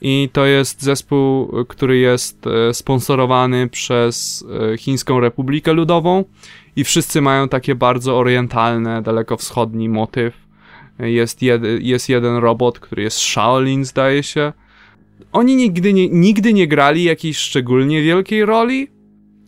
I 0.01 0.29
to 0.33 0.45
jest 0.45 0.81
zespół, 0.83 1.51
który 1.65 1.97
jest 1.97 2.47
e, 2.47 2.73
sponsorowany 2.73 3.69
przez 3.69 4.45
e, 4.73 4.77
Chińską 4.77 5.19
Republikę 5.19 5.73
Ludową. 5.73 6.23
I 6.75 6.83
wszyscy 6.83 7.21
mają 7.21 7.49
takie 7.49 7.75
bardzo 7.75 8.17
orientalne, 8.17 9.01
dalekowschodni 9.01 9.89
motyw 9.89 10.40
jest, 11.01 11.41
jed, 11.41 11.61
jest 11.79 12.09
jeden 12.09 12.35
robot, 12.37 12.79
który 12.79 13.03
jest 13.03 13.17
Shaolin, 13.17 13.85
zdaje 13.85 14.23
się. 14.23 14.53
Oni 15.31 15.55
nigdy 15.55 15.93
nie, 15.93 16.09
nigdy 16.09 16.53
nie 16.53 16.67
grali 16.67 17.03
jakiejś 17.03 17.37
szczególnie 17.37 18.01
wielkiej 18.01 18.45
roli. 18.45 18.87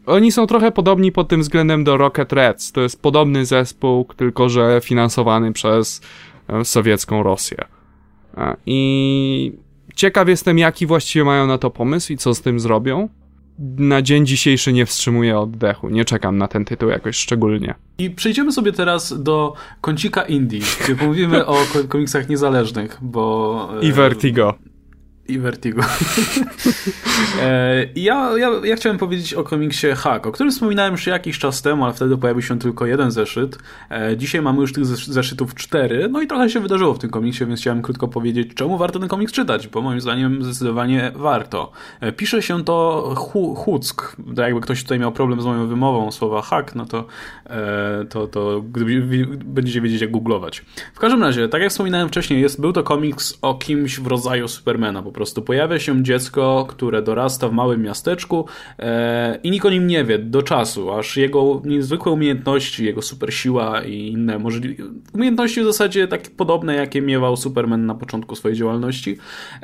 oni 0.05 0.31
są 0.31 0.47
trochę 0.47 0.71
podobni 0.71 1.11
pod 1.11 1.27
tym 1.27 1.41
względem 1.41 1.83
do 1.83 1.97
Rocket 1.97 2.33
Reds. 2.33 2.71
To 2.71 2.81
jest 2.81 3.01
podobny 3.01 3.45
zespół, 3.45 4.05
tylko 4.17 4.49
że 4.49 4.81
finansowany 4.83 5.53
przez 5.53 6.01
e, 6.47 6.65
sowiecką 6.65 7.23
Rosję. 7.23 7.57
E, 8.37 8.55
I 8.65 9.53
ciekaw 9.95 10.27
jestem, 10.27 10.57
jaki 10.57 10.85
właściwie 10.85 11.25
mają 11.25 11.47
na 11.47 11.57
to 11.57 11.69
pomysł 11.69 12.13
i 12.13 12.17
co 12.17 12.33
z 12.33 12.41
tym 12.41 12.59
zrobią. 12.59 13.09
Na 13.59 14.01
dzień 14.01 14.25
dzisiejszy 14.25 14.73
nie 14.73 14.85
wstrzymuję 14.85 15.39
oddechu. 15.39 15.89
Nie 15.89 16.05
czekam 16.05 16.37
na 16.37 16.47
ten 16.47 16.65
tytuł 16.65 16.89
jakoś 16.89 17.15
szczególnie. 17.15 17.75
I 17.97 18.09
przejdziemy 18.09 18.51
sobie 18.51 18.71
teraz 18.71 19.23
do 19.23 19.53
kącika 19.81 20.21
indie, 20.21 20.59
gdzie 20.83 20.95
pomówimy 20.95 21.45
o 21.45 21.57
komiksach 21.89 22.29
niezależnych, 22.29 22.97
bo... 23.01 23.69
I 23.81 23.91
Vertigo 23.91 24.57
i 25.27 25.39
Vertigo. 25.39 25.81
e, 27.41 27.85
ja, 27.95 28.37
ja, 28.37 28.51
ja 28.63 28.75
chciałem 28.75 28.97
powiedzieć 28.97 29.33
o 29.33 29.43
komiksie 29.43 29.87
Hack, 29.95 30.27
o 30.27 30.31
którym 30.31 30.51
wspominałem 30.51 30.91
już 30.91 31.07
jakiś 31.07 31.39
czas 31.39 31.61
temu, 31.61 31.83
ale 31.83 31.93
wtedy 31.93 32.17
pojawił 32.17 32.41
się 32.41 32.59
tylko 32.59 32.85
jeden 32.85 33.11
zeszyt. 33.11 33.57
E, 33.91 34.17
dzisiaj 34.17 34.41
mamy 34.41 34.61
już 34.61 34.73
tych 34.73 34.85
zeszytów 34.85 35.55
cztery, 35.55 36.09
no 36.11 36.21
i 36.21 36.27
trochę 36.27 36.49
się 36.49 36.59
wydarzyło 36.59 36.93
w 36.93 36.99
tym 36.99 37.09
komiksie, 37.09 37.45
więc 37.45 37.59
chciałem 37.59 37.81
krótko 37.81 38.07
powiedzieć, 38.07 38.53
czemu 38.53 38.77
warto 38.77 38.99
ten 38.99 39.07
komiks 39.09 39.33
czytać, 39.33 39.67
bo 39.67 39.81
moim 39.81 40.01
zdaniem 40.01 40.43
zdecydowanie 40.43 41.11
warto. 41.15 41.71
E, 42.01 42.11
pisze 42.11 42.41
się 42.41 42.63
to 42.63 43.13
hu, 43.17 43.55
Huck, 43.55 44.17
jakby 44.37 44.61
ktoś 44.61 44.83
tutaj 44.83 44.99
miał 44.99 45.11
problem 45.11 45.41
z 45.41 45.45
moją 45.45 45.67
wymową 45.67 46.11
słowa 46.11 46.41
hack, 46.41 46.75
no 46.75 46.85
to, 46.85 47.05
to, 48.09 48.27
to 48.27 48.63
będziecie 49.45 49.81
wiedzieć 49.81 50.01
jak 50.01 50.11
googlować. 50.11 50.65
W 50.93 50.99
każdym 50.99 51.23
razie, 51.23 51.49
tak 51.49 51.61
jak 51.61 51.71
wspominałem 51.71 52.07
wcześniej, 52.07 52.41
jest, 52.41 52.61
był 52.61 52.73
to 52.73 52.83
komiks 52.83 53.37
o 53.41 53.55
kimś 53.55 53.99
w 53.99 54.07
rodzaju 54.07 54.47
Supermana, 54.47 55.01
prostu 55.13 55.41
pojawia 55.41 55.79
się 55.79 56.03
dziecko, 56.03 56.65
które 56.69 57.01
dorasta 57.01 57.49
w 57.49 57.53
małym 57.53 57.81
miasteczku 57.81 58.45
e, 58.79 59.39
i 59.43 59.51
nikt 59.51 59.65
o 59.65 59.69
nim 59.69 59.87
nie 59.87 60.03
wie 60.03 60.19
do 60.19 60.41
czasu, 60.41 60.91
aż 60.91 61.17
jego 61.17 61.61
niezwykłe 61.65 62.11
umiejętności, 62.11 62.85
jego 62.85 63.01
super 63.01 63.33
siła 63.33 63.81
i 63.81 64.07
inne 64.07 64.39
możliwe 64.39 64.83
umiejętności 65.13 65.61
w 65.61 65.65
zasadzie 65.65 66.07
tak 66.07 66.21
podobne, 66.21 66.75
jakie 66.75 67.01
miewał 67.01 67.37
Superman 67.37 67.85
na 67.85 67.95
początku 67.95 68.35
swojej 68.35 68.57
działalności. 68.57 69.17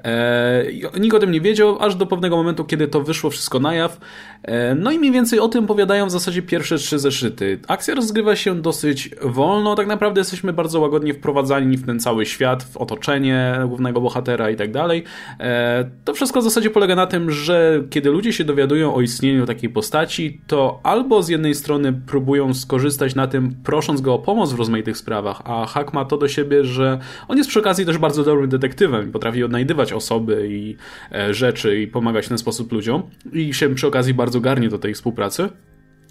E, 0.04 0.66
nikt 1.00 1.16
o 1.16 1.20
tym 1.20 1.32
nie 1.32 1.42
wiedział, 1.42 1.78
aż 1.80 1.96
do 1.96 2.06
pewnego 2.06 2.38
momentu, 2.38 2.66
kiedy 2.66 2.88
to 2.88 3.02
wyszło 3.02 3.30
wszystko 3.30 3.60
na 3.60 3.74
jaw. 3.74 4.00
E, 4.44 4.76
no 4.76 4.92
i 4.92 5.00
mniej 5.00 5.12
więcej 5.12 5.40
o 5.40 5.48
tym 5.48 5.64
opowiadają 5.64 6.06
w 6.06 6.12
zasadzie 6.12 6.42
pierwsze 6.42 6.78
trzy 6.78 7.00
zeszyty. 7.00 7.60
Akcja 7.68 7.96
rozgrywa 7.96 8.36
się 8.36 8.62
dosyć 8.62 9.10
wolno, 9.22 9.76
tak 9.76 9.88
naprawdę 9.88 10.22
jesteśmy 10.22 10.54
bardzo 10.54 10.80
łagodnie 10.80 11.14
wprowadzani 11.14 11.78
w 11.78 11.86
ten 11.86 12.00
cały 12.00 12.26
świat, 12.26 12.64
w 12.64 12.78
otoczenie 12.78 13.60
głównego 13.68 14.02
bohatera 14.02 14.50
i 14.50 14.56
tak 14.56 14.72
dalej. 14.72 15.04
E, 15.40 15.90
to 16.06 16.14
wszystko 16.14 16.42
w 16.42 16.44
zasadzie 16.44 16.70
polega 16.70 16.96
na 16.96 17.08
tym, 17.08 17.32
że 17.32 17.84
kiedy 17.90 18.10
ludzie 18.10 18.34
się 18.34 18.44
dowiadują 18.44 18.96
o 18.96 19.02
istnieniu 19.02 19.46
takiej 19.46 19.70
postaci, 19.70 20.42
to 20.48 20.80
albo 20.84 21.24
z 21.24 21.30
jednej 21.30 21.56
strony 21.56 21.94
próbują 21.94 22.54
skorzystać 22.54 23.16
na 23.16 23.28
tym, 23.28 23.56
prosząc 23.64 24.02
go 24.02 24.14
o 24.14 24.20
pomoc 24.20 24.54
w 24.54 24.60
rozmaitych 24.60 24.98
sprawach, 24.98 25.42
a 25.46 25.66
Hack 25.66 25.94
ma 25.94 26.06
to 26.06 26.18
do 26.18 26.28
siebie, 26.28 26.64
że 26.64 27.00
on 27.28 27.38
jest 27.38 27.50
przy 27.50 27.60
okazji 27.60 27.86
też 27.86 27.98
bardzo 27.98 28.24
dobrym 28.24 28.50
detektywem 28.50 29.12
potrafi 29.12 29.44
odnajdywać 29.44 29.94
osoby 29.94 30.48
i 30.52 30.76
e, 31.12 31.34
rzeczy 31.34 31.82
i 31.82 31.88
pomagać 31.88 32.26
w 32.26 32.30
ten 32.30 32.38
sposób 32.38 32.72
ludziom 32.72 33.04
i 33.34 33.54
się 33.54 33.76
przy 33.76 33.88
okazji 33.88 34.14
bardzo 34.14 34.42
garnie 34.42 34.70
do 34.70 34.80
tej 34.80 34.94
współpracy. 34.94 35.50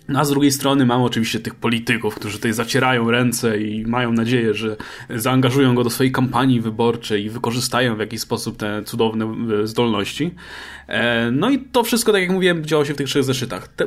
No 0.09 0.20
a 0.20 0.24
z 0.24 0.30
drugiej 0.30 0.52
strony 0.52 0.86
mamy 0.86 1.04
oczywiście 1.04 1.40
tych 1.40 1.54
polityków, 1.54 2.14
którzy 2.14 2.36
tutaj 2.36 2.52
zacierają 2.52 3.11
ręce 3.11 3.61
i 3.61 3.86
mają 3.86 4.12
nadzieję, 4.12 4.54
że 4.54 4.76
zaangażują 5.11 5.74
go 5.74 5.84
do 5.84 5.90
swojej 5.90 6.12
kampanii 6.12 6.61
wyborczej 6.61 7.24
i 7.24 7.30
wykorzystają 7.30 7.96
w 7.96 8.00
jakiś 8.00 8.20
sposób 8.20 8.56
te 8.56 8.82
cudowne 8.84 9.34
e, 9.62 9.66
zdolności. 9.66 10.34
E, 10.89 11.30
no 11.30 11.51
i 11.51 11.59
to 11.59 11.82
wszystko, 11.82 12.12
tak 12.12 12.22
jak 12.22 12.30
mówiłem, 12.30 12.64
działo 12.64 12.84
się 12.84 12.95
w 12.95 12.97
tych 12.97 13.07
trzech 13.07 13.24
zeszytach. 13.24 13.68
Te, 13.68 13.86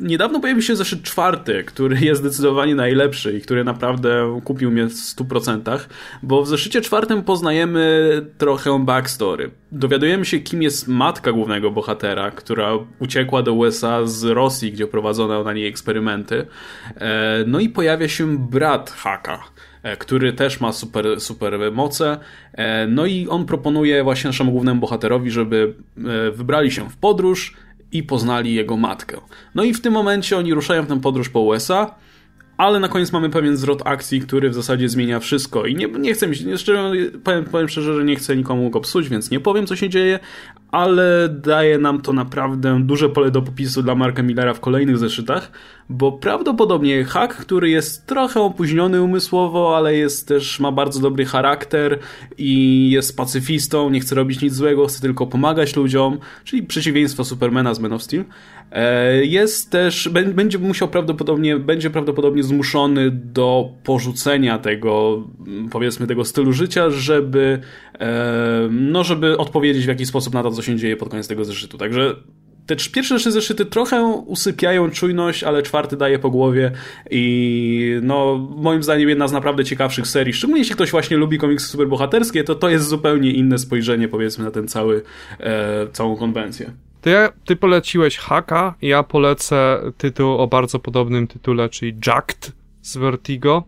niedawno 0.00 0.40
pojawił 0.40 0.62
się 0.62 0.76
zeszyt 0.76 1.02
czwarty, 1.02 1.64
który 1.64 1.96
jest 2.00 2.20
zdecydowanie 2.20 2.74
najlepszy 2.74 3.36
i 3.36 3.40
który 3.40 3.64
naprawdę 3.64 4.40
kupił 4.44 4.70
mnie 4.70 4.86
w 4.86 4.92
100%, 4.92 5.78
bo 6.22 6.42
w 6.42 6.48
zeszycie 6.48 6.80
czwartym 6.80 7.22
poznajemy 7.22 8.26
trochę 8.38 8.84
backstory. 8.84 9.50
Dowiadujemy 9.72 10.24
się, 10.24 10.38
kim 10.38 10.62
jest 10.62 10.88
matka 10.88 11.32
głównego 11.32 11.70
bohatera, 11.70 12.30
która 12.30 12.70
uciekła 12.98 13.42
do 13.42 13.52
USA 13.52 14.06
z 14.06 14.24
Rosji, 14.24 14.72
gdzie 14.72 14.86
prowadzono 14.86 15.44
na 15.44 15.52
niej 15.52 15.66
eksperymenty. 15.66 16.46
E, 16.96 17.44
no 17.46 17.60
i 17.60 17.68
pojawia 17.68 18.08
się 18.08 18.38
brat 18.38 18.90
Haka 18.90 19.40
który 19.98 20.32
też 20.32 20.60
ma 20.60 20.72
super, 20.72 21.20
super 21.20 21.72
moce. 21.72 22.18
E, 22.52 22.86
no 22.86 23.06
i 23.06 23.28
on 23.28 23.46
proponuje 23.46 24.04
właśnie 24.04 24.28
naszemu 24.28 24.52
głównemu 24.52 24.80
bohaterowi, 24.80 25.30
żeby 25.30 25.74
e, 25.96 26.30
wybrali 26.30 26.70
się 26.70 26.90
w 26.90 26.96
podróż 26.96 27.56
i 27.92 28.02
poznali 28.02 28.54
jego 28.54 28.76
matkę. 28.76 29.20
No 29.54 29.64
i 29.64 29.74
w 29.74 29.80
tym 29.80 29.92
momencie 29.92 30.38
oni 30.38 30.54
ruszają 30.54 30.82
w 30.82 30.86
tę 30.86 31.00
podróż 31.00 31.28
po 31.28 31.40
USA 31.40 31.94
ale 32.56 32.80
na 32.80 32.88
koniec 32.88 33.12
mamy 33.12 33.30
pewien 33.30 33.56
zwrot 33.56 33.82
akcji, 33.84 34.20
który 34.20 34.50
w 34.50 34.54
zasadzie 34.54 34.88
zmienia 34.88 35.20
wszystko 35.20 35.66
i 35.66 35.74
nie, 35.74 35.86
nie 35.86 36.14
chcę 36.14 36.28
mi 36.28 36.34
szczerze, 36.34 36.92
powiem, 37.24 37.44
powiem 37.44 37.68
szczerze, 37.68 37.94
że 37.94 38.04
nie 38.04 38.16
chcę 38.16 38.36
nikomu 38.36 38.70
go 38.70 38.80
psuć, 38.80 39.08
więc 39.08 39.30
nie 39.30 39.40
powiem 39.40 39.66
co 39.66 39.76
się 39.76 39.88
dzieje, 39.88 40.18
ale 40.72 41.28
daje 41.28 41.78
nam 41.78 42.02
to 42.02 42.12
naprawdę 42.12 42.80
duże 42.82 43.08
pole 43.08 43.30
do 43.30 43.42
popisu 43.42 43.82
dla 43.82 43.94
Marka 43.94 44.22
Millera 44.22 44.54
w 44.54 44.60
kolejnych 44.60 44.98
zeszytach, 44.98 45.50
bo 45.88 46.12
prawdopodobnie 46.12 47.04
Hack, 47.04 47.36
który 47.36 47.70
jest 47.70 48.06
trochę 48.06 48.40
opóźniony 48.40 49.02
umysłowo, 49.02 49.76
ale 49.76 49.94
jest 49.96 50.28
też, 50.28 50.60
ma 50.60 50.72
bardzo 50.72 51.00
dobry 51.00 51.24
charakter 51.24 51.98
i 52.38 52.90
jest 52.90 53.16
pacyfistą, 53.16 53.90
nie 53.90 54.00
chce 54.00 54.14
robić 54.14 54.40
nic 54.40 54.54
złego, 54.54 54.86
chce 54.86 55.00
tylko 55.00 55.26
pomagać 55.26 55.76
ludziom, 55.76 56.18
czyli 56.44 56.62
przeciwieństwo 56.62 57.24
Supermana 57.24 57.74
z 57.74 57.80
Man 57.80 57.92
of 57.92 58.02
Steel, 58.02 58.24
jest 59.22 59.70
też, 59.70 60.08
będzie 60.08 60.58
musiał 60.58 60.88
prawdopodobnie, 60.88 61.56
będzie 61.56 61.90
prawdopodobnie 61.90 62.42
zmuszony 62.42 63.10
do 63.10 63.70
porzucenia 63.84 64.58
tego, 64.58 65.24
powiedzmy, 65.70 66.06
tego 66.06 66.24
stylu 66.24 66.52
życia, 66.52 66.90
żeby, 66.90 67.58
e, 68.00 68.68
no, 68.70 69.04
żeby 69.04 69.38
odpowiedzieć 69.38 69.84
w 69.84 69.88
jakiś 69.88 70.08
sposób 70.08 70.34
na 70.34 70.42
to, 70.42 70.50
co 70.50 70.62
się 70.62 70.76
dzieje 70.76 70.96
pod 70.96 71.08
koniec 71.08 71.28
tego 71.28 71.44
zeszytu. 71.44 71.78
Także 71.78 72.16
te 72.66 72.76
pierwsze 72.92 73.18
trzy 73.18 73.32
zeszyty 73.32 73.64
trochę 73.64 74.04
usypiają 74.26 74.90
czujność, 74.90 75.44
ale 75.44 75.62
czwarty 75.62 75.96
daje 75.96 76.18
po 76.18 76.30
głowie 76.30 76.70
i 77.10 78.00
no 78.02 78.48
moim 78.56 78.82
zdaniem 78.82 79.08
jedna 79.08 79.28
z 79.28 79.32
naprawdę 79.32 79.64
ciekawszych 79.64 80.06
serii, 80.06 80.32
szczególnie 80.32 80.60
jeśli 80.60 80.74
ktoś 80.74 80.90
właśnie 80.90 81.16
lubi 81.16 81.38
komiksy 81.38 81.68
superbohaterskie, 81.68 82.44
to 82.44 82.54
to 82.54 82.68
jest 82.68 82.88
zupełnie 82.88 83.30
inne 83.30 83.58
spojrzenie 83.58 84.08
powiedzmy 84.08 84.44
na 84.44 84.50
ten 84.50 84.68
cały, 84.68 85.02
e, 85.40 85.86
całą 85.92 86.16
konwencję. 86.16 86.72
Ty, 87.02 87.14
ty 87.44 87.56
poleciłeś 87.56 88.16
Haka, 88.16 88.74
ja 88.82 89.02
polecę 89.02 89.80
tytuł 89.98 90.38
o 90.38 90.46
bardzo 90.46 90.78
podobnym 90.78 91.26
tytule, 91.26 91.68
czyli 91.68 91.96
Jacked 92.06 92.52
z 92.82 92.96
Vertigo. 92.96 93.64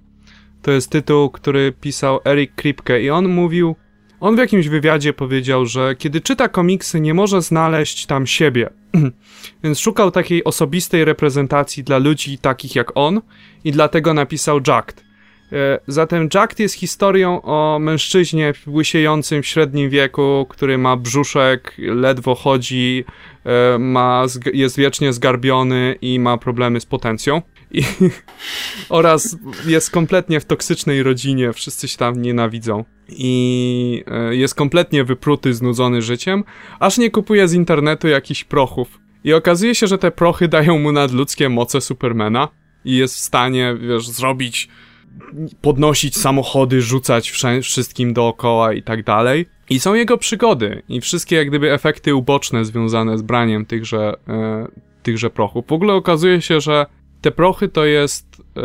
To 0.63 0.71
jest 0.71 0.91
tytuł, 0.91 1.31
który 1.31 1.73
pisał 1.81 2.21
Eric 2.25 2.53
Kripke 2.57 3.03
i 3.03 3.11
on 3.11 3.29
mówił, 3.29 3.77
on 4.21 4.37
w 4.37 4.39
jakimś 4.39 4.69
wywiadzie 4.69 5.13
powiedział, 5.13 5.67
że 5.67 5.95
kiedy 5.97 6.21
czyta 6.21 6.49
komiksy, 6.49 7.01
nie 7.01 7.15
może 7.15 7.43
znaleźć 7.43 8.07
tam 8.07 8.27
siebie. 8.27 8.71
Więc 9.65 9.79
szukał 9.79 10.11
takiej 10.11 10.45
osobistej 10.45 11.05
reprezentacji 11.05 11.85
dla 11.85 11.99
ludzi 11.99 12.39
takich 12.39 12.75
jak 12.75 12.93
on 12.95 13.21
i 13.65 13.73
dlatego 13.73 14.15
napisał 14.15 14.61
Jacked. 14.67 15.05
E, 15.53 15.79
zatem 15.89 16.29
Jacked 16.35 16.59
jest 16.59 16.75
historią 16.75 17.43
o 17.43 17.79
mężczyźnie 17.81 18.53
łysiejącym 18.67 19.43
w 19.43 19.47
średnim 19.47 19.91
wieku, 19.91 20.47
który 20.49 20.79
ma 20.79 20.97
brzuszek, 20.97 21.75
ledwo 21.79 22.35
chodzi, 22.35 23.05
e, 23.45 23.79
ma, 23.79 24.25
jest 24.55 24.77
wiecznie 24.77 25.13
zgarbiony 25.13 25.97
i 26.03 26.19
ma 26.19 26.39
problemy 26.39 26.81
z 26.81 26.87
potencją. 26.87 27.43
I, 27.71 27.83
oraz 28.89 29.37
jest 29.67 29.91
kompletnie 29.91 30.41
w 30.41 30.45
toksycznej 30.45 31.03
rodzinie, 31.03 31.53
wszyscy 31.53 31.89
się 31.89 31.97
tam 31.97 32.23
nienawidzą. 32.23 32.85
I 33.09 34.05
e, 34.07 34.37
jest 34.37 34.55
kompletnie 34.55 35.05
wypruty, 35.05 35.55
znudzony 35.55 36.03
życiem, 36.03 36.45
aż 36.81 36.99
nie 36.99 37.11
kupuje 37.11 37.49
z 37.49 37.53
internetu 37.53 38.09
jakichś 38.09 38.45
prochów. 38.45 38.99
I 39.25 39.33
okazuje 39.33 39.75
się, 39.75 39.87
że 39.87 39.99
te 39.99 40.11
prochy 40.11 40.49
dają 40.49 40.79
mu 40.79 40.93
nadludzkie 40.93 41.49
moce 41.49 41.81
Supermana 41.81 42.49
i 42.85 42.97
jest 42.97 43.15
w 43.15 43.21
stanie, 43.21 43.77
wiesz, 43.81 44.09
zrobić, 44.09 44.69
podnosić 45.61 46.17
samochody, 46.17 46.83
rzucać 46.83 47.33
wszystkim 47.63 48.13
dookoła 48.13 48.73
i 48.73 48.83
tak 48.83 49.05
dalej. 49.05 49.47
I 49.71 49.81
są 49.81 49.95
jego 49.95 50.19
przygody 50.19 50.83
i 50.89 51.01
wszystkie 51.01 51.37
jak 51.37 51.49
gdyby 51.49 51.73
efekty 51.73 52.15
uboczne 52.15 52.65
związane 52.65 53.19
z 53.19 53.23
braniem 53.23 53.67
tychże, 53.67 54.15
e, 54.29 54.67
tychże 55.03 55.31
prochów. 55.31 55.67
W 55.67 55.73
ogóle 55.73 55.93
okazuje 55.93 56.43
się, 56.43 56.61
że 56.61 56.87
te 57.21 57.31
prochy 57.31 57.69
to 57.69 57.85
jest 57.85 58.43
e, 58.57 58.63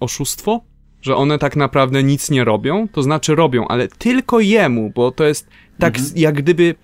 oszustwo, 0.00 0.60
że 1.02 1.16
one 1.16 1.38
tak 1.38 1.56
naprawdę 1.56 2.02
nic 2.02 2.30
nie 2.30 2.44
robią, 2.44 2.88
to 2.88 3.02
znaczy 3.02 3.34
robią, 3.34 3.68
ale 3.68 3.88
tylko 3.88 4.40
jemu, 4.40 4.92
bo 4.94 5.10
to 5.10 5.24
jest 5.24 5.48
tak 5.78 5.96
mhm. 5.96 6.14
jak 6.16 6.34
gdyby 6.34 6.74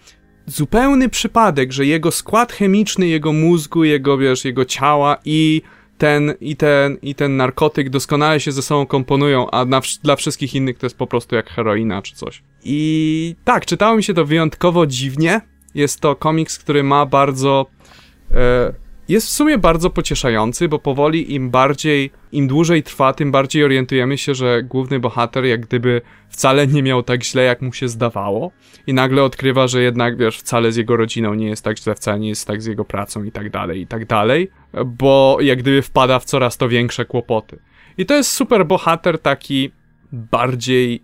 zupełny 0.46 1.08
przypadek, 1.08 1.72
że 1.72 1.86
jego 1.86 2.10
skład 2.10 2.52
chemiczny, 2.52 3.06
jego 3.06 3.32
mózgu, 3.32 3.84
jego, 3.84 4.18
wiesz, 4.18 4.44
jego 4.44 4.64
ciała 4.64 5.16
i 5.24 5.62
ten, 5.98 6.34
i 6.40 6.56
ten, 6.56 6.98
i 7.02 7.14
ten 7.14 7.36
narkotyk 7.36 7.90
doskonale 7.90 8.40
się 8.40 8.52
ze 8.52 8.62
sobą 8.62 8.86
komponują, 8.86 9.50
a 9.50 9.64
na, 9.64 9.80
dla 10.02 10.16
wszystkich 10.16 10.54
innych 10.54 10.78
to 10.78 10.86
jest 10.86 10.96
po 10.96 11.06
prostu 11.06 11.34
jak 11.34 11.50
heroina 11.50 12.02
czy 12.02 12.14
coś. 12.14 12.42
I 12.64 13.36
tak, 13.44 13.66
czytało 13.66 13.96
mi 13.96 14.02
się 14.02 14.14
to 14.14 14.24
wyjątkowo 14.24 14.86
dziwnie. 14.86 15.40
Jest 15.74 16.00
to 16.00 16.16
komiks, 16.16 16.58
który 16.58 16.82
ma 16.82 17.06
bardzo 17.06 17.66
e, 18.30 18.72
jest 19.08 19.26
w 19.26 19.30
sumie 19.30 19.58
bardzo 19.58 19.90
pocieszający, 19.90 20.68
bo 20.68 20.78
powoli 20.78 21.34
im 21.34 21.50
bardziej, 21.50 22.10
im 22.32 22.48
dłużej 22.48 22.82
trwa, 22.82 23.12
tym 23.12 23.32
bardziej 23.32 23.64
orientujemy 23.64 24.18
się, 24.18 24.34
że 24.34 24.62
główny 24.62 25.00
bohater 25.00 25.44
jak 25.44 25.66
gdyby 25.66 26.00
wcale 26.28 26.66
nie 26.66 26.82
miał 26.82 27.02
tak 27.02 27.24
źle, 27.24 27.42
jak 27.42 27.62
mu 27.62 27.72
się 27.72 27.88
zdawało 27.88 28.52
i 28.86 28.94
nagle 28.94 29.22
odkrywa, 29.22 29.68
że 29.68 29.82
jednak, 29.82 30.16
wiesz, 30.16 30.38
wcale 30.38 30.72
z 30.72 30.76
jego 30.76 30.96
rodziną 30.96 31.34
nie 31.34 31.48
jest 31.48 31.64
tak 31.64 31.78
źle, 31.78 31.94
wcale 31.94 32.18
nie 32.18 32.28
jest 32.28 32.46
tak 32.46 32.62
z 32.62 32.66
jego 32.66 32.84
pracą 32.84 33.24
i 33.24 33.32
tak 33.32 33.50
dalej, 33.50 33.80
i 33.80 33.86
tak 33.86 34.06
dalej, 34.06 34.50
bo 34.86 35.38
jak 35.40 35.58
gdyby 35.58 35.82
wpada 35.82 36.18
w 36.18 36.24
coraz 36.24 36.56
to 36.56 36.68
większe 36.68 37.04
kłopoty. 37.04 37.58
I 37.98 38.06
to 38.06 38.14
jest 38.14 38.30
super 38.30 38.66
bohater 38.66 39.18
taki 39.18 39.70
bardziej 40.12 41.02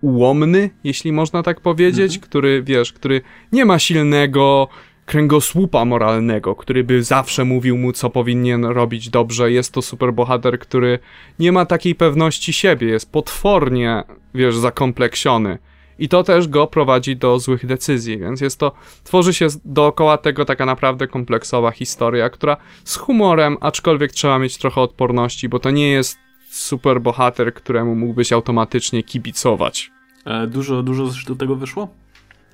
ułomny, 0.00 0.70
jeśli 0.84 1.12
można 1.12 1.42
tak 1.42 1.60
powiedzieć, 1.60 2.14
mhm. 2.14 2.20
który, 2.20 2.62
wiesz, 2.62 2.92
który 2.92 3.20
nie 3.52 3.64
ma 3.64 3.78
silnego 3.78 4.68
kręgosłupa 5.06 5.84
moralnego, 5.84 6.54
który 6.54 6.84
by 6.84 7.02
zawsze 7.02 7.44
mówił 7.44 7.78
mu, 7.78 7.92
co 7.92 8.10
powinien 8.10 8.64
robić 8.64 9.10
dobrze. 9.10 9.52
Jest 9.52 9.72
to 9.72 9.82
superbohater, 9.82 10.58
który 10.58 10.98
nie 11.38 11.52
ma 11.52 11.66
takiej 11.66 11.94
pewności 11.94 12.52
siebie, 12.52 12.88
jest 12.88 13.12
potwornie, 13.12 14.02
wiesz, 14.34 14.56
zakompleksiony. 14.56 15.58
I 15.98 16.08
to 16.08 16.22
też 16.22 16.48
go 16.48 16.66
prowadzi 16.66 17.16
do 17.16 17.38
złych 17.38 17.66
decyzji, 17.66 18.18
więc 18.18 18.40
jest 18.40 18.58
to, 18.58 18.72
tworzy 19.04 19.34
się 19.34 19.46
dookoła 19.64 20.18
tego 20.18 20.44
taka 20.44 20.66
naprawdę 20.66 21.06
kompleksowa 21.06 21.70
historia, 21.70 22.30
która 22.30 22.56
z 22.84 22.96
humorem, 22.96 23.56
aczkolwiek 23.60 24.12
trzeba 24.12 24.38
mieć 24.38 24.58
trochę 24.58 24.80
odporności, 24.80 25.48
bo 25.48 25.58
to 25.58 25.70
nie 25.70 25.90
jest 25.90 26.18
super 26.50 27.00
bohater, 27.00 27.54
któremu 27.54 27.94
mógłbyś 27.94 28.32
automatycznie 28.32 29.02
kibicować. 29.02 29.90
E, 30.24 30.46
dużo, 30.46 30.82
dużo 30.82 31.08
do 31.28 31.36
tego 31.36 31.56
wyszło? 31.56 31.88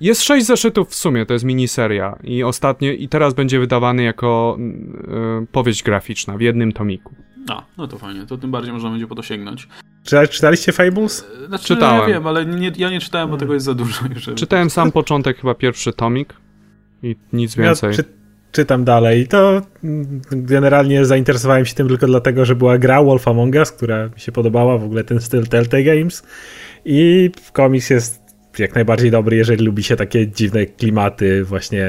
Jest 0.01 0.21
sześć 0.21 0.45
zeszytów 0.45 0.89
w 0.89 0.95
sumie, 0.95 1.25
to 1.25 1.33
jest 1.33 1.45
miniseria 1.45 2.19
i 2.23 2.43
ostatnio, 2.43 2.91
i 2.91 3.07
teraz 3.07 3.33
będzie 3.33 3.59
wydawany 3.59 4.03
jako 4.03 4.57
yy, 4.59 5.47
powieść 5.51 5.83
graficzna 5.83 6.37
w 6.37 6.41
jednym 6.41 6.71
tomiku. 6.71 7.15
A, 7.49 7.63
no 7.77 7.87
to 7.87 7.97
fajnie, 7.97 8.25
to 8.25 8.37
tym 8.37 8.51
bardziej 8.51 8.73
można 8.73 8.89
będzie 8.89 9.07
po 9.07 9.15
to 9.15 9.23
sięgnąć. 9.23 9.67
Czy, 10.03 10.27
czytaliście 10.27 10.71
Fables? 10.71 11.27
E, 11.43 11.47
znaczy, 11.47 11.65
czytałem. 11.65 12.01
No, 12.01 12.07
ja 12.07 12.13
wiem, 12.13 12.27
ale 12.27 12.45
nie, 12.45 12.71
ja 12.77 12.89
nie 12.89 12.99
czytałem, 12.99 13.29
bo 13.29 13.37
tego 13.37 13.53
jest 13.53 13.65
za 13.65 13.73
dużo. 13.73 14.01
Żeby... 14.15 14.37
Czytałem 14.37 14.69
sam 14.69 14.91
początek, 14.91 15.37
chyba 15.37 15.55
pierwszy 15.55 15.93
tomik 15.93 16.33
i 17.03 17.15
nic 17.33 17.55
więcej. 17.55 17.89
Ja 17.89 17.95
czy, 17.95 18.03
czytam 18.51 18.83
dalej. 18.83 19.27
To 19.27 19.61
mm, 19.83 20.21
generalnie 20.31 21.05
zainteresowałem 21.05 21.65
się 21.65 21.75
tym 21.75 21.87
tylko 21.87 22.07
dlatego, 22.07 22.45
że 22.45 22.55
była 22.55 22.77
gra 22.77 23.03
Wolf 23.03 23.27
Among 23.27 23.55
Us, 23.55 23.71
która 23.71 24.07
mi 24.07 24.19
się 24.19 24.31
podobała, 24.31 24.77
w 24.77 24.83
ogóle 24.83 25.03
ten 25.03 25.21
styl 25.21 25.47
Telltale 25.47 25.83
Games 25.83 26.23
i 26.85 27.31
komiks 27.53 27.89
jest 27.89 28.18
jak 28.59 28.75
najbardziej 28.75 29.11
dobry, 29.11 29.37
jeżeli 29.37 29.65
lubi 29.65 29.83
się 29.83 29.95
takie 29.95 30.27
dziwne 30.27 30.65
klimaty, 30.65 31.43
właśnie 31.43 31.87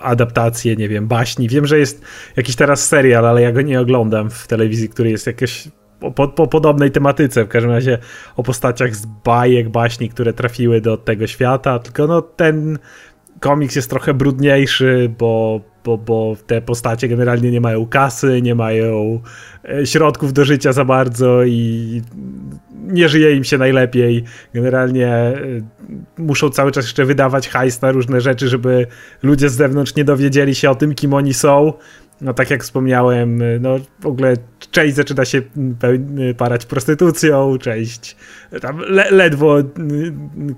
adaptacje, 0.00 0.76
nie 0.76 0.88
wiem, 0.88 1.08
baśni. 1.08 1.48
Wiem, 1.48 1.66
że 1.66 1.78
jest 1.78 2.04
jakiś 2.36 2.56
teraz 2.56 2.88
serial, 2.88 3.26
ale 3.26 3.42
ja 3.42 3.52
go 3.52 3.62
nie 3.62 3.80
oglądam 3.80 4.30
w 4.30 4.46
telewizji, 4.46 4.88
który 4.88 5.10
jest 5.10 5.26
jakieś 5.26 5.68
po, 6.14 6.28
po, 6.28 6.46
podobnej 6.46 6.90
tematyce, 6.90 7.44
w 7.44 7.48
każdym 7.48 7.70
razie 7.70 7.98
o 8.36 8.42
postaciach 8.42 8.96
z 8.96 9.06
bajek, 9.06 9.68
baśni, 9.68 10.08
które 10.08 10.32
trafiły 10.32 10.80
do 10.80 10.96
tego 10.96 11.26
świata, 11.26 11.78
tylko 11.78 12.06
no 12.06 12.22
ten 12.22 12.78
komiks 13.40 13.76
jest 13.76 13.90
trochę 13.90 14.14
brudniejszy, 14.14 15.14
bo, 15.18 15.60
bo, 15.84 15.98
bo 15.98 16.36
te 16.46 16.62
postacie 16.62 17.08
generalnie 17.08 17.50
nie 17.50 17.60
mają 17.60 17.86
kasy, 17.86 18.42
nie 18.42 18.54
mają 18.54 19.20
e, 19.68 19.86
środków 19.86 20.32
do 20.32 20.44
życia 20.44 20.72
za 20.72 20.84
bardzo 20.84 21.44
i 21.44 22.02
nie 22.92 23.08
żyje 23.08 23.36
im 23.36 23.44
się 23.44 23.58
najlepiej. 23.58 24.24
Generalnie 24.54 25.08
e, 25.08 25.36
muszą 26.18 26.50
cały 26.50 26.72
czas 26.72 26.84
jeszcze 26.84 27.04
wydawać 27.04 27.48
hajs 27.48 27.82
na 27.82 27.92
różne 27.92 28.20
rzeczy, 28.20 28.48
żeby 28.48 28.86
ludzie 29.22 29.48
z 29.48 29.54
zewnątrz 29.54 29.94
nie 29.94 30.04
dowiedzieli 30.04 30.54
się 30.54 30.70
o 30.70 30.74
tym, 30.74 30.94
kim 30.94 31.14
oni 31.14 31.34
są. 31.34 31.72
No 32.20 32.34
tak 32.34 32.50
jak 32.50 32.62
wspomniałem, 32.62 33.42
e, 33.42 33.58
no 33.60 33.76
w 34.00 34.06
ogóle 34.06 34.34
część 34.70 34.94
zaczyna 34.96 35.24
się 35.24 35.42
parać 36.36 36.66
prostytucją, 36.66 37.58
część 37.58 38.16
tam 38.60 38.78
le 38.78 39.10
ledwo 39.10 39.56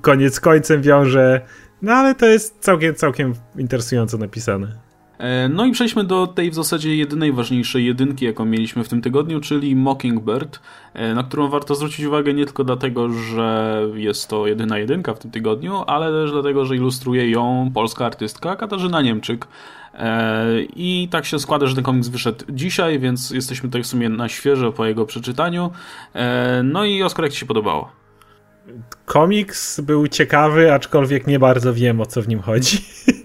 koniec 0.01 0.41
końcem 0.41 0.83
wiąże. 0.83 1.41
No 1.83 1.93
ale 1.93 2.15
to 2.15 2.27
jest 2.27 2.61
całkiem, 2.61 2.95
całkiem 2.95 3.35
interesująco 3.57 4.19
napisane. 4.19 4.84
E, 5.19 5.49
no 5.49 5.65
i 5.65 5.73
przejdźmy 5.73 6.05
do 6.05 6.27
tej 6.27 6.51
w 6.51 6.55
zasadzie 6.55 6.97
jedynej 6.97 7.33
ważniejszej 7.33 7.85
jedynki, 7.85 8.25
jaką 8.25 8.45
mieliśmy 8.45 8.85
w 8.85 8.89
tym 8.89 9.03
tygodniu, 9.03 9.41
czyli 9.41 9.77
Mockingbird, 9.77 10.61
e, 10.95 11.15
na 11.15 11.23
którą 11.23 11.49
warto 11.49 11.75
zwrócić 11.75 12.07
uwagę 12.07 12.35
nie 12.35 12.45
tylko 12.45 12.65
dlatego, 12.65 13.13
że 13.13 13.81
jest 13.95 14.29
to 14.29 14.47
jedyna 14.47 14.79
jedynka 14.79 15.15
w 15.15 15.19
tym 15.19 15.31
tygodniu, 15.31 15.85
ale 15.87 16.23
też 16.23 16.33
dlatego, 16.33 16.67
że 16.67 16.77
ilustruje 16.77 17.31
ją 17.31 17.71
polska 17.75 18.07
artystka 18.07 18.57
Katarzyna 18.57 19.03
Niemczyk. 19.03 19.47
E, 19.95 20.47
I 20.77 21.09
tak 21.11 21.27
się 21.27 21.39
składa, 21.39 21.67
że 21.67 21.75
ten 21.75 21.85
komiks 21.85 22.09
wyszedł 22.09 22.45
dzisiaj, 22.49 22.99
więc 22.99 23.31
jesteśmy 23.31 23.69
tutaj 23.69 23.83
w 23.83 23.87
sumie 23.87 24.09
na 24.09 24.29
świeżo 24.29 24.73
po 24.73 24.87
jego 24.87 25.07
przeczytaniu. 25.07 25.71
No 26.65 26.85
i 26.85 27.03
Oskar, 27.03 27.25
jak 27.25 27.33
Ci 27.33 27.39
się 27.41 27.47
podobało? 27.47 27.93
Komiks 29.05 29.81
był 29.81 30.09
ciekawy, 30.09 30.73
aczkolwiek 30.73 31.27
nie 31.27 31.39
bardzo 31.39 31.75
wiem 31.75 32.01
o 32.01 32.07
co 32.07 32.23
w 32.23 32.29
nim 32.29 32.41
chodzi. 32.41 32.79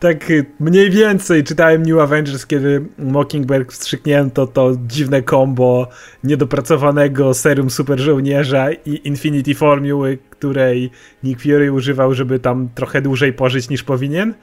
tak 0.00 0.32
mniej 0.60 0.90
więcej 0.90 1.44
czytałem 1.44 1.82
New 1.82 1.98
Avengers, 1.98 2.46
kiedy 2.46 2.84
Mockingbird 2.98 3.72
wstrzyknięto 3.72 4.46
to 4.46 4.72
dziwne 4.86 5.22
kombo 5.22 5.88
niedopracowanego 6.24 7.34
serum 7.34 7.70
super 7.70 8.00
żołnierza 8.00 8.72
i 8.72 9.00
Infinity 9.04 9.54
Formuły, 9.54 10.18
której 10.30 10.90
Nick 11.22 11.42
Fury 11.42 11.72
używał, 11.72 12.14
żeby 12.14 12.38
tam 12.38 12.68
trochę 12.74 13.02
dłużej 13.02 13.32
pożyć 13.32 13.68
niż 13.68 13.82
powinien. 13.82 14.34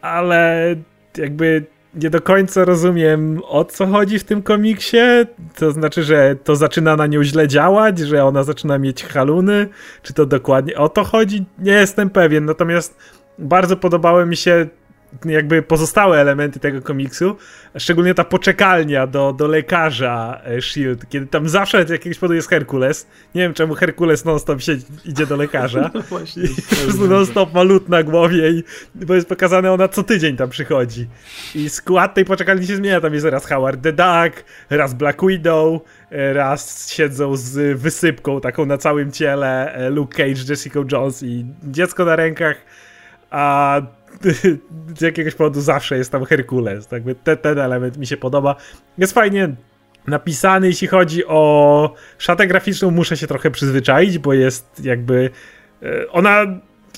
Ale 0.00 0.74
jakby 1.16 1.66
nie 1.94 2.10
do 2.10 2.20
końca 2.20 2.64
rozumiem 2.64 3.40
o 3.48 3.64
co 3.64 3.86
chodzi 3.86 4.18
w 4.18 4.24
tym 4.24 4.42
komiksie. 4.42 4.96
To 5.54 5.70
znaczy, 5.70 6.02
że 6.02 6.36
to 6.44 6.56
zaczyna 6.56 6.96
na 6.96 7.06
nią 7.06 7.24
źle 7.24 7.48
działać, 7.48 7.98
że 7.98 8.24
ona 8.24 8.44
zaczyna 8.44 8.78
mieć 8.78 9.04
haluny. 9.04 9.68
Czy 10.02 10.12
to 10.12 10.26
dokładnie 10.26 10.76
o 10.76 10.88
to 10.88 11.04
chodzi? 11.04 11.44
Nie 11.58 11.72
jestem 11.72 12.10
pewien. 12.10 12.44
Natomiast 12.44 12.98
bardzo 13.38 13.76
podobały 13.76 14.26
mi 14.26 14.36
się 14.36 14.66
jakby 15.24 15.62
pozostałe 15.62 16.20
elementy 16.20 16.60
tego 16.60 16.82
komiksu, 16.82 17.36
szczególnie 17.78 18.14
ta 18.14 18.24
poczekalnia 18.24 19.06
do, 19.06 19.32
do 19.32 19.46
lekarza 19.46 20.40
e, 20.44 20.56
S.H.I.E.L.D., 20.56 21.06
kiedy 21.10 21.26
tam 21.26 21.48
zawsze 21.48 21.86
z 21.86 21.90
jakiegoś 21.90 22.18
powodu 22.18 22.34
jest 22.34 22.48
Herkules. 22.48 23.06
Nie 23.34 23.42
wiem, 23.42 23.54
czemu 23.54 23.74
Herkules 23.74 24.24
non-stop 24.24 24.60
się 24.62 24.76
idzie 25.04 25.26
do 25.26 25.36
lekarza. 25.36 25.90
No 25.94 26.02
właśnie. 26.02 26.42
Non-stop 27.08 27.54
ma 27.54 27.62
lód 27.62 27.88
na 27.88 28.02
głowie 28.02 28.50
i 28.50 28.64
bo 28.94 29.14
jest 29.14 29.28
pokazane, 29.28 29.72
ona 29.72 29.88
co 29.88 30.02
tydzień 30.02 30.36
tam 30.36 30.50
przychodzi. 30.50 31.08
I 31.54 31.68
skład 31.68 32.14
tej 32.14 32.24
poczekalni 32.24 32.66
się 32.66 32.76
zmienia. 32.76 33.00
Tam 33.00 33.14
jest 33.14 33.26
raz 33.26 33.46
Howard 33.46 33.82
the 33.82 33.92
Duck, 33.92 34.44
raz 34.70 34.94
Black 34.94 35.26
Widow, 35.26 35.80
e, 36.10 36.32
raz 36.32 36.90
siedzą 36.92 37.36
z 37.36 37.78
wysypką 37.78 38.40
taką 38.40 38.66
na 38.66 38.78
całym 38.78 39.12
ciele 39.12 39.74
e, 39.74 39.90
Luke 39.90 40.16
Cage, 40.16 40.44
Jessica 40.48 40.80
Jones 40.92 41.22
i 41.22 41.46
dziecko 41.62 42.04
na 42.04 42.16
rękach 42.16 42.56
a 43.32 43.80
z 44.98 45.00
jakiegoś 45.00 45.34
powodu 45.34 45.60
zawsze 45.60 45.96
jest 45.98 46.12
tam 46.12 46.24
Herkules. 46.24 46.86
Tak? 46.86 47.02
Ten, 47.24 47.38
ten 47.38 47.58
element 47.58 47.98
mi 47.98 48.06
się 48.06 48.16
podoba. 48.16 48.56
Jest 48.98 49.12
fajnie 49.12 49.54
napisany, 50.06 50.66
jeśli 50.66 50.88
chodzi 50.88 51.26
o 51.26 51.94
szatę 52.18 52.46
graficzną, 52.46 52.90
muszę 52.90 53.16
się 53.16 53.26
trochę 53.26 53.50
przyzwyczaić, 53.50 54.18
bo 54.18 54.32
jest 54.32 54.84
jakby. 54.84 55.30
E, 55.82 56.10
ona. 56.10 56.46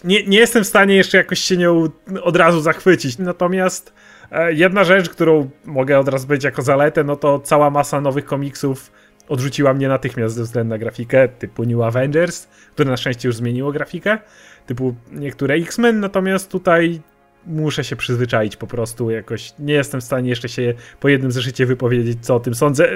Nie, 0.04 0.26
nie 0.26 0.38
jestem 0.38 0.64
w 0.64 0.66
stanie 0.66 0.96
jeszcze 0.96 1.18
jakoś 1.18 1.38
się 1.38 1.56
nią 1.56 1.88
od 2.22 2.36
razu 2.36 2.60
zachwycić. 2.60 3.18
Natomiast 3.18 3.92
e, 4.30 4.52
jedna 4.52 4.84
rzecz, 4.84 5.08
którą 5.08 5.50
mogę 5.64 5.98
od 5.98 6.08
razu 6.08 6.26
być 6.26 6.44
jako 6.44 6.62
zaletę, 6.62 7.04
no 7.04 7.16
to 7.16 7.38
cała 7.38 7.70
masa 7.70 8.00
nowych 8.00 8.24
komiksów 8.24 8.92
odrzuciła 9.28 9.74
mnie 9.74 9.88
natychmiast 9.88 10.34
ze 10.34 10.42
względu 10.42 10.70
na 10.70 10.78
grafikę, 10.78 11.28
typu 11.28 11.64
New 11.64 11.80
Avengers, 11.80 12.46
które 12.72 12.90
na 12.90 12.96
szczęście 12.96 13.28
już 13.28 13.36
zmieniło 13.36 13.72
grafikę 13.72 14.18
typu 14.66 14.94
niektóre 15.12 15.54
X-Men, 15.54 16.00
natomiast 16.00 16.50
tutaj 16.50 17.00
muszę 17.46 17.84
się 17.84 17.96
przyzwyczaić 17.96 18.56
po 18.56 18.66
prostu 18.66 19.10
jakoś. 19.10 19.52
Nie 19.58 19.74
jestem 19.74 20.00
w 20.00 20.04
stanie 20.04 20.30
jeszcze 20.30 20.48
się 20.48 20.74
po 21.00 21.08
jednym 21.08 21.32
zeszycie 21.32 21.66
wypowiedzieć, 21.66 22.18
co 22.20 22.34
o 22.34 22.40
tym 22.40 22.54
sądzę. 22.54 22.88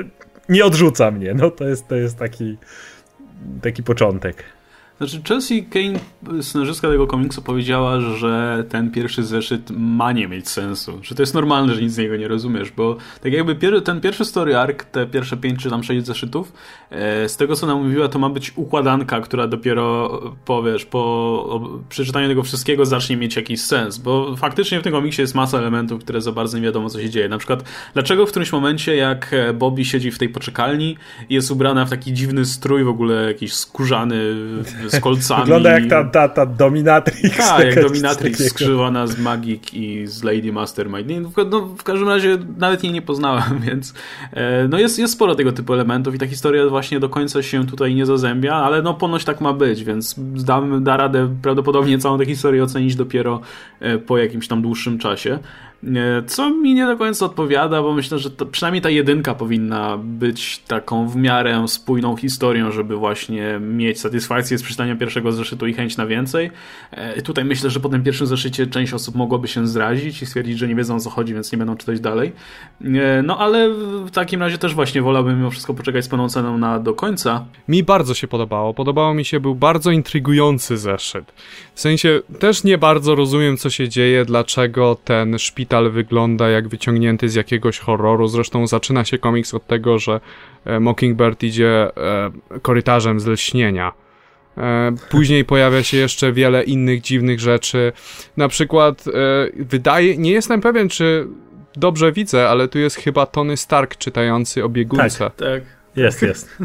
Nie 0.49 0.65
odrzuca 0.65 1.11
mnie, 1.11 1.35
no 1.35 1.51
to 1.51 1.69
jest, 1.69 1.89
to 1.89 1.97
jest 1.97 2.19
taki, 2.19 2.59
taki 3.63 3.83
początek. 3.83 4.45
Znaczy 4.99 5.23
Chelsea 5.29 5.63
Kane, 5.63 5.99
scenarzystka 6.43 6.89
tego 6.89 7.07
komiksu, 7.07 7.43
powiedziała, 7.43 8.01
że 8.01 8.65
ten 8.69 8.91
pierwszy 8.91 9.23
zeszyt 9.25 9.71
ma 9.71 10.13
nie 10.13 10.29
mieć 10.29 10.49
sensu. 10.49 10.99
Że 11.03 11.15
to 11.15 11.23
jest 11.23 11.35
normalne, 11.35 11.75
że 11.75 11.83
nic 11.83 11.93
z 11.93 11.99
niego 11.99 12.17
nie 12.17 12.29
rozumiesz, 12.29 12.71
bo 12.71 12.97
tak 13.23 13.33
jakby 13.33 13.55
pier 13.55 13.83
ten 13.83 14.01
pierwszy 14.01 14.25
story 14.25 14.57
arc, 14.57 14.85
te 14.93 15.07
pierwsze 15.07 15.37
pięć 15.37 15.63
czy 15.63 15.71
tam 15.71 15.85
sześć 15.85 16.07
zeszytów, 16.07 16.53
e, 16.91 17.29
z 17.29 17.37
tego 17.37 17.57
co 17.57 17.67
nam 17.67 17.85
mówiła, 17.85 18.09
to 18.09 18.19
ma 18.19 18.29
być 18.29 18.53
układanka, 18.57 19.21
która 19.21 19.47
dopiero 19.47 20.21
powiesz, 20.45 20.85
po 20.85 21.79
przeczytaniu 21.89 22.29
tego 22.29 22.43
wszystkiego 22.43 22.87
zacznie 22.87 23.17
mieć 23.17 23.37
jakiś 23.37 23.61
sens, 23.61 23.99
bo 23.99 24.37
faktycznie 24.37 24.81
w 24.81 24.83
tym 24.83 24.93
komiksie 24.93 25.23
jest 25.23 25.35
masa 25.35 25.59
elementów, 25.59 26.01
które 26.01 26.21
za 26.21 26.33
bardzo 26.33 26.59
nie 26.59 26.65
wiadomo 26.65 26.91
co 26.91 27.01
się 27.01 27.11
dzieje. 27.11 27.29
Na 27.29 27.39
przykład, 27.39 27.65
dlaczego 27.95 28.27
w 28.27 28.31
którymś 28.31 28.53
momencie, 28.53 28.97
jak 28.97 29.35
Bobby 29.55 29.85
siedzi 29.85 30.11
w 30.11 30.19
tej 30.19 30.29
poczekalni 30.29 30.97
jest 31.31 31.51
ubrana 31.51 31.85
w 31.85 31.91
taki 31.91 32.13
dziwny 32.13 32.45
strój, 32.45 32.85
w 32.85 32.89
ogóle 32.89 33.25
jakiś 33.25 33.55
skórzany 33.55 34.35
z 34.91 35.01
kolcami. 35.01 35.41
Wygląda 35.41 35.71
jak 35.71 35.87
ta, 35.87 36.05
ta, 36.05 36.29
ta 36.29 36.47
Dominatrix. 36.47 37.37
Tak, 37.37 37.67
jak 37.67 37.83
Dominatrix 37.89 38.49
skrzyżowana 38.49 39.07
z 39.07 39.19
Magik 39.19 39.75
i 39.75 40.07
z 40.07 40.23
Lady 40.23 40.53
Mastermind. 40.53 41.37
No, 41.37 41.45
no, 41.45 41.61
w 41.61 41.83
każdym 41.83 42.09
razie 42.09 42.39
nawet 42.59 42.85
jej 42.85 42.93
nie 42.93 43.03
poznałem, 43.03 43.61
więc 43.67 43.95
e, 44.33 44.69
no 44.69 44.79
jest, 44.79 44.99
jest 44.99 45.13
sporo 45.13 45.35
tego 45.35 45.53
typu 45.53 45.75
elementów 45.75 46.15
i 46.15 46.19
ta 46.19 46.27
historia 46.27 46.69
właśnie 46.69 47.01
do 47.01 47.09
końca 47.09 47.43
się 47.43 47.67
tutaj 47.67 47.95
nie 47.95 48.07
zazębia, 48.07 48.55
ale 48.55 48.83
no 48.83 48.95
ponoć 48.95 49.25
tak 49.25 49.41
ma 49.41 49.53
być, 49.53 49.85
więc 49.85 50.15
da, 50.19 50.63
da 50.81 50.97
radę 50.97 51.35
prawdopodobnie 51.43 51.99
całą 51.99 52.19
tę 52.19 52.27
historię 52.27 52.65
ocenić 52.65 52.97
dopiero 52.97 53.41
e, 53.81 53.99
po 53.99 54.19
jakimś 54.19 54.49
tam 54.49 54.63
dłuższym 54.63 54.99
czasie. 54.99 55.39
Co 56.27 56.51
mi 56.51 56.75
nie 56.75 56.87
do 56.87 56.97
końca 56.97 57.27
odpowiada, 57.27 57.83
bo 57.83 57.93
myślę, 57.93 58.19
że 58.19 58.31
to, 58.31 58.47
przynajmniej 58.47 58.83
ta 58.83 58.91
jedynka 58.91 59.35
powinna 59.35 59.99
być 59.99 60.59
taką 60.59 61.09
w 61.09 61.17
miarę 61.17 61.69
spójną 61.69 62.17
historią, 62.17 62.73
żeby 62.73 62.97
właśnie 62.97 63.61
mieć 63.61 64.01
satysfakcję 64.01 64.59
z 64.59 64.63
przeczytania 64.63 64.97
pierwszego 64.97 65.33
zeszytu 65.33 65.67
i 65.67 65.75
chęć 65.75 65.97
na 65.97 66.07
więcej. 66.07 66.51
E, 66.91 67.23
tutaj 67.23 67.45
myślę, 67.45 67.71
że 67.71 67.81
po 67.81 67.89
tym 67.89 68.03
pierwszym 68.03 68.27
zeszycie 68.27 68.67
część 68.67 68.93
osób 68.93 69.15
mogłoby 69.15 69.49
się 69.49 69.67
zrazić 69.67 70.23
i 70.23 70.27
stwierdzić, 70.27 70.59
że 70.59 70.69
nie 70.69 70.75
wiedzą 70.75 70.97
o 70.97 71.01
co 71.01 71.11
chodzi, 71.11 71.35
więc 71.35 71.53
nie 71.53 71.59
będą 71.59 71.77
czytać 71.77 72.01
dalej. 72.01 72.33
E, 72.85 73.23
no 73.23 73.39
ale 73.39 73.69
w 74.07 74.11
takim 74.11 74.41
razie 74.41 74.59
też 74.59 74.75
właśnie 74.75 75.03
wolałbym 75.03 75.37
mimo 75.39 75.51
wszystko 75.51 75.75
poczekać 75.75 76.05
z 76.05 76.09
pełną 76.09 76.29
ceną 76.29 76.59
na 76.59 76.79
do 76.79 76.95
końca. 76.95 77.45
Mi 77.69 77.83
bardzo 77.83 78.15
się 78.15 78.29
podobało. 78.29 78.75
Podobało 78.75 79.15
mi 79.15 79.25
się, 79.25 79.41
był 79.41 79.55
bardzo 79.55 79.91
intrygujący 79.91 80.77
zeszyt. 80.77 81.33
W 81.75 81.81
sensie 81.81 82.21
też 82.39 82.65
nie 82.65 82.79
bardzo 82.79 83.15
rozumiem, 83.15 83.57
co 83.57 83.71
się 83.71 83.89
dzieje, 83.89 84.25
dlaczego 84.25 84.97
ten 85.05 85.39
szpital 85.39 85.68
szpital 85.69 85.91
wygląda 85.91 86.49
jak 86.49 86.69
wyciągnięty 86.69 87.29
z 87.29 87.35
jakiegoś 87.35 87.79
horroru. 87.79 88.29
Zresztą 88.29 88.67
zaczyna 88.67 89.05
się 89.05 89.19
komiks 89.19 89.55
od 89.55 89.67
tego, 89.67 89.99
że 89.99 90.21
e, 90.65 90.81
Mockingbird 90.81 91.43
idzie 91.43 91.91
e, 91.97 92.31
korytarzem 92.63 93.21
z 93.21 93.27
lśnienia. 93.27 93.93
E, 94.59 94.95
później 95.11 95.45
pojawia 95.45 95.83
się 95.83 95.97
jeszcze 95.97 96.33
wiele 96.33 96.63
innych 96.63 97.01
dziwnych 97.01 97.41
rzeczy. 97.41 97.93
Na 98.37 98.49
przykład 98.49 99.05
wydaje, 99.57 100.17
nie 100.17 100.33
jestem 100.33 100.61
pewien, 100.61 100.89
czy 100.89 101.27
dobrze 101.77 102.13
widzę, 102.13 102.49
ale 102.49 102.69
tu 102.69 102.79
jest 102.79 102.97
chyba 102.97 103.27
Tony 103.27 103.57
Stark 103.57 103.97
czytający 103.97 104.65
o 104.65 104.69
biegunce. 104.69 105.19
Tak, 105.19 105.37
tak. 105.37 105.63
Jest, 105.97 106.23
jest. 106.23 106.59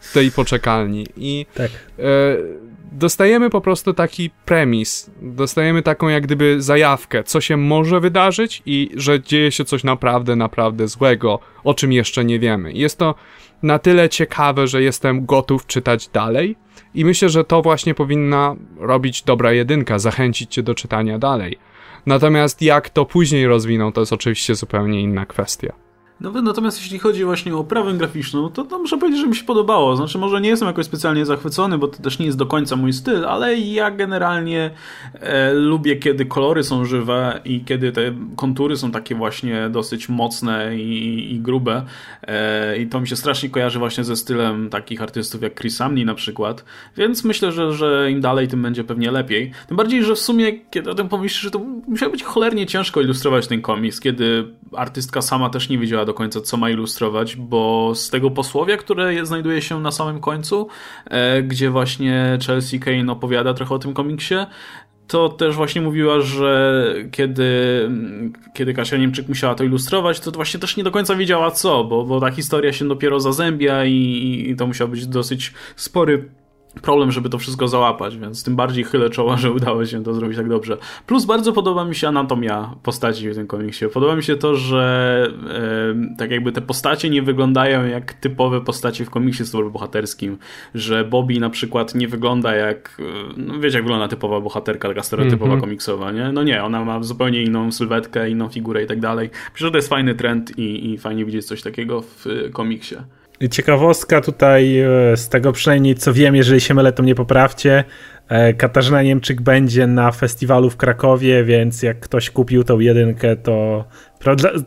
W 0.00 0.12
tej 0.12 0.30
poczekalni. 0.30 1.06
I 1.16 1.46
tak 1.54 1.70
dostajemy 2.94 3.50
po 3.50 3.60
prostu 3.60 3.94
taki 3.94 4.30
premis, 4.44 5.10
dostajemy 5.22 5.82
taką 5.82 6.08
jak 6.08 6.22
gdyby 6.22 6.62
zajawkę, 6.62 7.24
co 7.24 7.40
się 7.40 7.56
może 7.56 8.00
wydarzyć 8.00 8.62
i 8.66 8.90
że 8.96 9.20
dzieje 9.20 9.52
się 9.52 9.64
coś 9.64 9.84
naprawdę, 9.84 10.36
naprawdę 10.36 10.88
złego, 10.88 11.38
o 11.64 11.74
czym 11.74 11.92
jeszcze 11.92 12.24
nie 12.24 12.38
wiemy. 12.38 12.72
Jest 12.72 12.98
to 12.98 13.14
na 13.62 13.78
tyle 13.78 14.08
ciekawe, 14.08 14.66
że 14.66 14.82
jestem 14.82 15.26
gotów 15.26 15.66
czytać 15.66 16.08
dalej 16.08 16.56
i 16.94 17.04
myślę, 17.04 17.28
że 17.28 17.44
to 17.44 17.62
właśnie 17.62 17.94
powinna 17.94 18.56
robić 18.78 19.22
dobra 19.22 19.52
jedynka, 19.52 19.98
zachęcić 19.98 20.54
cię 20.54 20.62
do 20.62 20.74
czytania 20.74 21.18
dalej. 21.18 21.58
Natomiast 22.06 22.62
jak 22.62 22.90
to 22.90 23.04
później 23.04 23.46
rozwiną, 23.46 23.92
to 23.92 24.00
jest 24.00 24.12
oczywiście 24.12 24.54
zupełnie 24.54 25.00
inna 25.00 25.26
kwestia. 25.26 25.83
No, 26.20 26.42
natomiast 26.42 26.80
jeśli 26.80 26.98
chodzi 26.98 27.24
właśnie 27.24 27.56
o 27.56 27.58
oprawę 27.58 27.94
graficzną, 27.94 28.50
to, 28.50 28.64
to 28.64 28.78
muszę 28.78 28.98
powiedzieć, 28.98 29.20
że 29.20 29.26
mi 29.26 29.36
się 29.36 29.44
podobało. 29.44 29.96
Znaczy, 29.96 30.18
może 30.18 30.40
nie 30.40 30.48
jestem 30.48 30.68
jakoś 30.68 30.86
specjalnie 30.86 31.26
zachwycony, 31.26 31.78
bo 31.78 31.88
to 31.88 32.02
też 32.02 32.18
nie 32.18 32.26
jest 32.26 32.38
do 32.38 32.46
końca 32.46 32.76
mój 32.76 32.92
styl, 32.92 33.24
ale 33.24 33.56
ja 33.58 33.90
generalnie 33.90 34.70
e, 35.12 35.54
lubię, 35.54 35.96
kiedy 35.96 36.26
kolory 36.26 36.62
są 36.62 36.84
żywe 36.84 37.40
i 37.44 37.64
kiedy 37.64 37.92
te 37.92 38.12
kontury 38.36 38.76
są 38.76 38.90
takie 38.90 39.14
właśnie 39.14 39.68
dosyć 39.70 40.08
mocne 40.08 40.76
i, 40.76 41.34
i 41.34 41.40
grube. 41.40 41.82
E, 42.22 42.78
I 42.78 42.86
to 42.86 43.00
mi 43.00 43.08
się 43.08 43.16
strasznie 43.16 43.50
kojarzy 43.50 43.78
właśnie 43.78 44.04
ze 44.04 44.16
stylem 44.16 44.70
takich 44.70 45.02
artystów 45.02 45.42
jak 45.42 45.60
Chris 45.60 45.76
Samney 45.76 46.04
na 46.04 46.14
przykład. 46.14 46.64
Więc 46.96 47.24
myślę, 47.24 47.52
że, 47.52 47.72
że 47.72 48.10
im 48.10 48.20
dalej, 48.20 48.48
tym 48.48 48.62
będzie 48.62 48.84
pewnie 48.84 49.10
lepiej. 49.10 49.52
Tym 49.68 49.76
bardziej, 49.76 50.04
że 50.04 50.14
w 50.14 50.18
sumie, 50.18 50.52
kiedy 50.70 50.90
o 50.90 50.94
tym 50.94 51.08
pomyślisz, 51.08 51.42
że 51.42 51.50
to 51.50 51.58
musiało 51.88 52.12
być 52.12 52.22
cholernie 52.22 52.66
ciężko 52.66 53.00
ilustrować 53.00 53.46
ten 53.46 53.62
komiks, 53.62 54.00
kiedy 54.00 54.44
artystka 54.76 55.22
sama 55.22 55.50
też 55.50 55.68
nie 55.68 55.78
wiedziała 55.78 56.03
do 56.04 56.14
końca, 56.14 56.40
co 56.40 56.56
ma 56.56 56.70
ilustrować, 56.70 57.36
bo 57.36 57.92
z 57.94 58.10
tego 58.10 58.30
posłowia, 58.30 58.76
które 58.76 59.26
znajduje 59.26 59.62
się 59.62 59.80
na 59.80 59.90
samym 59.90 60.20
końcu, 60.20 60.68
e, 61.04 61.42
gdzie 61.42 61.70
właśnie 61.70 62.38
Chelsea 62.46 62.80
Kane 62.80 63.12
opowiada 63.12 63.54
trochę 63.54 63.74
o 63.74 63.78
tym 63.78 63.94
komiksie, 63.94 64.34
to 65.06 65.28
też 65.28 65.56
właśnie 65.56 65.82
mówiła, 65.82 66.20
że 66.20 66.94
kiedy, 67.10 67.50
kiedy 68.54 68.74
Kasia 68.74 68.96
Niemczyk 68.96 69.28
musiała 69.28 69.54
to 69.54 69.64
ilustrować, 69.64 70.20
to 70.20 70.30
właśnie 70.30 70.60
też 70.60 70.76
nie 70.76 70.84
do 70.84 70.90
końca 70.90 71.16
wiedziała 71.16 71.50
co, 71.50 71.84
bo, 71.84 72.04
bo 72.04 72.20
ta 72.20 72.30
historia 72.30 72.72
się 72.72 72.88
dopiero 72.88 73.20
zazębia 73.20 73.84
i, 73.84 74.46
i 74.50 74.56
to 74.56 74.66
musiał 74.66 74.88
być 74.88 75.06
dosyć 75.06 75.52
spory 75.76 76.28
problem, 76.82 77.12
żeby 77.12 77.28
to 77.28 77.38
wszystko 77.38 77.68
załapać, 77.68 78.18
więc 78.18 78.44
tym 78.44 78.56
bardziej 78.56 78.84
chylę 78.84 79.10
czoła, 79.10 79.36
że 79.42 79.52
udało 79.52 79.86
się 79.86 80.04
to 80.04 80.14
zrobić 80.14 80.36
tak 80.36 80.48
dobrze. 80.48 80.76
Plus 81.06 81.24
bardzo 81.24 81.52
podoba 81.52 81.84
mi 81.84 81.94
się 81.94 82.08
anatomia 82.08 82.74
postaci 82.82 83.30
w 83.30 83.34
tym 83.34 83.46
komiksie. 83.46 83.84
Podoba 83.94 84.16
mi 84.16 84.22
się 84.22 84.36
to, 84.36 84.56
że 84.56 85.26
e, 85.50 86.16
tak 86.18 86.30
jakby 86.30 86.52
te 86.52 86.60
postacie 86.60 87.10
nie 87.10 87.22
wyglądają 87.22 87.86
jak 87.86 88.12
typowe 88.12 88.60
postacie 88.60 89.04
w 89.04 89.10
komiksie 89.10 89.46
superbohaterskim, 89.46 90.38
że 90.74 91.04
Bobby 91.04 91.40
na 91.40 91.50
przykład 91.50 91.94
nie 91.94 92.08
wygląda 92.08 92.54
jak, 92.54 92.98
no 93.36 93.60
wiecie 93.60 93.76
jak 93.76 93.84
wygląda 93.84 94.08
typowa 94.08 94.40
bohaterka, 94.40 94.88
taka 94.88 95.02
stereotypowa 95.02 95.46
mm 95.46 95.58
-hmm. 95.58 95.60
komiksowa, 95.60 96.12
nie? 96.12 96.32
No 96.32 96.42
nie, 96.42 96.64
ona 96.64 96.84
ma 96.84 97.02
zupełnie 97.02 97.42
inną 97.42 97.72
sylwetkę, 97.72 98.30
inną 98.30 98.48
figurę 98.48 98.82
i 98.82 98.86
tak 98.86 99.00
dalej. 99.00 99.30
Myślę, 99.52 99.66
że 99.66 99.70
to 99.70 99.78
jest 99.78 99.88
fajny 99.88 100.14
trend 100.14 100.58
i, 100.58 100.92
i 100.92 100.98
fajnie 100.98 101.24
widzieć 101.24 101.46
coś 101.46 101.62
takiego 101.62 102.02
w 102.02 102.26
komiksie. 102.52 102.96
Ciekawostka 103.50 104.20
tutaj 104.20 104.78
e, 104.78 105.16
z 105.16 105.28
tego 105.28 105.52
przynajmniej 105.52 105.94
co 105.94 106.12
wiem, 106.12 106.36
jeżeli 106.36 106.60
się 106.60 106.74
mylę, 106.74 106.92
to 106.92 107.02
mnie 107.02 107.14
poprawcie. 107.14 107.84
E, 108.28 108.54
Katarzyna 108.54 109.02
Niemczyk 109.02 109.40
będzie 109.40 109.86
na 109.86 110.12
festiwalu 110.12 110.70
w 110.70 110.76
Krakowie, 110.76 111.44
więc 111.44 111.82
jak 111.82 112.00
ktoś 112.00 112.30
kupił 112.30 112.64
tą 112.64 112.78
jedynkę, 112.80 113.36
to 113.36 113.84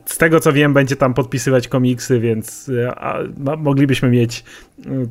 z 0.06 0.18
tego 0.18 0.40
co 0.40 0.54
wiem, 0.54 0.74
będzie 0.74 0.96
tam 0.96 1.14
podpisywać 1.14 1.68
komiksy, 1.68 2.20
więc 2.20 2.70
e, 2.70 3.58
moglibyśmy 3.58 4.10
mieć 4.10 4.44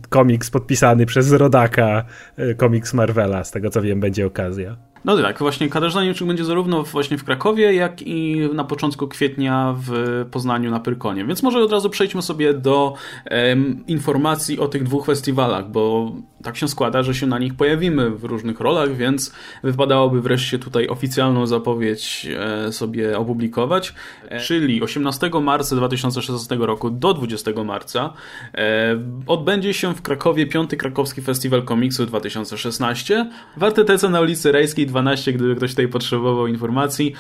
komiks 0.08 0.50
podpisany 0.50 1.06
przez 1.06 1.32
Rodaka, 1.32 2.04
komiks 2.56 2.94
Marvela. 2.94 3.44
Z 3.44 3.50
tego 3.50 3.70
co 3.70 3.82
wiem, 3.82 4.00
będzie 4.00 4.26
okazja. 4.26 4.76
No 5.06 5.16
tak, 5.16 5.38
właśnie 5.38 5.68
Katarzyna 5.68 6.04
Niemczyk 6.04 6.26
będzie 6.26 6.44
zarówno 6.44 6.82
właśnie 6.82 7.18
w 7.18 7.24
Krakowie, 7.24 7.74
jak 7.74 8.02
i 8.02 8.36
na 8.54 8.64
początku 8.64 9.08
kwietnia 9.08 9.74
w 9.78 9.90
Poznaniu 10.30 10.70
na 10.70 10.80
Pyrkonie. 10.80 11.24
Więc 11.24 11.42
może 11.42 11.58
od 11.58 11.72
razu 11.72 11.90
przejdźmy 11.90 12.22
sobie 12.22 12.54
do 12.54 12.94
informacji 13.86 14.60
o 14.60 14.68
tych 14.68 14.82
dwóch 14.82 15.06
festiwalach, 15.06 15.70
bo 15.70 16.12
tak 16.46 16.56
się 16.56 16.68
składa, 16.68 17.02
że 17.02 17.14
się 17.14 17.26
na 17.26 17.38
nich 17.38 17.54
pojawimy 17.54 18.10
w 18.10 18.24
różnych 18.24 18.60
rolach, 18.60 18.96
więc 18.96 19.32
wypadałoby 19.62 20.20
wreszcie 20.20 20.58
tutaj 20.58 20.88
oficjalną 20.88 21.46
zapowiedź 21.46 22.26
e, 22.66 22.72
sobie 22.72 23.18
opublikować. 23.18 23.94
E, 24.28 24.40
czyli 24.40 24.82
18 24.82 25.30
marca 25.42 25.76
2016 25.76 26.56
roku 26.56 26.90
do 26.90 27.14
20 27.14 27.50
marca 27.64 28.12
e, 28.54 28.98
odbędzie 29.26 29.74
się 29.74 29.94
w 29.94 30.02
Krakowie 30.02 30.46
5 30.46 30.70
Krakowski 30.78 31.22
Festiwal 31.22 31.62
Komiksu 31.62 32.06
2016 32.06 33.30
w 33.56 33.64
Artytece 33.64 34.08
na 34.08 34.20
ulicy 34.20 34.52
Rejskiej 34.52 34.86
12, 34.86 35.32
gdyby 35.32 35.56
ktoś 35.56 35.70
tutaj 35.70 35.88
potrzebował 35.88 36.46
informacji. 36.46 37.12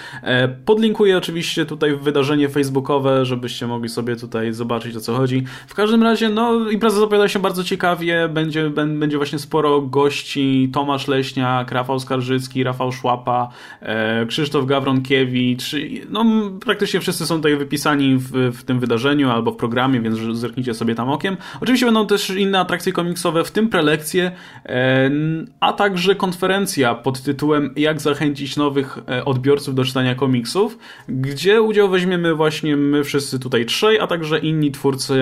Podlinkuję 0.64 1.16
oczywiście 1.18 1.66
tutaj 1.66 1.96
wydarzenie 1.96 2.48
facebookowe, 2.48 3.24
żebyście 3.24 3.66
mogli 3.66 3.88
sobie 3.88 4.16
tutaj 4.16 4.52
zobaczyć 4.52 4.96
o 4.96 5.00
co 5.00 5.16
chodzi. 5.16 5.44
W 5.66 5.74
każdym 5.74 6.02
razie, 6.02 6.28
no 6.28 6.70
impreza 6.70 7.00
zapowiada 7.00 7.28
się 7.28 7.38
bardzo 7.38 7.64
ciekawie, 7.64 8.28
będzie, 8.28 8.70
będzie 8.70 9.15
będzie 9.16 9.30
właśnie 9.30 9.38
sporo 9.38 9.80
gości, 9.80 10.70
Tomasz 10.72 11.08
Leśniak, 11.08 11.72
Rafał 11.72 12.00
Skarżycki, 12.00 12.64
Rafał 12.64 12.92
Szłapa, 12.92 13.48
e, 13.80 14.26
Krzysztof 14.26 14.66
Gawronkiewicz, 14.66 15.76
no 16.10 16.24
praktycznie 16.64 17.00
wszyscy 17.00 17.26
są 17.26 17.36
tutaj 17.36 17.56
wypisani 17.56 18.16
w, 18.16 18.30
w 18.52 18.62
tym 18.64 18.80
wydarzeniu 18.80 19.30
albo 19.30 19.50
w 19.50 19.56
programie, 19.56 20.00
więc 20.00 20.18
zerknijcie 20.18 20.74
sobie 20.74 20.94
tam 20.94 21.08
okiem. 21.08 21.36
Oczywiście 21.60 21.86
będą 21.86 22.06
też 22.06 22.30
inne 22.30 22.60
atrakcje 22.60 22.92
komiksowe, 22.92 23.44
w 23.44 23.50
tym 23.50 23.68
prelekcje, 23.68 24.32
e, 24.66 25.10
a 25.60 25.72
także 25.72 26.14
konferencja 26.14 26.94
pod 26.94 27.22
tytułem 27.22 27.72
Jak 27.76 28.00
zachęcić 28.00 28.56
nowych 28.56 28.98
e, 29.08 29.24
odbiorców 29.24 29.74
do 29.74 29.84
czytania 29.84 30.14
komiksów, 30.14 30.78
gdzie 31.08 31.62
udział 31.62 31.88
weźmiemy 31.88 32.34
właśnie 32.34 32.76
my 32.76 33.04
wszyscy 33.04 33.38
tutaj 33.38 33.66
trzej, 33.66 34.00
a 34.00 34.06
także 34.06 34.38
inni 34.38 34.70
twórcy 34.70 35.16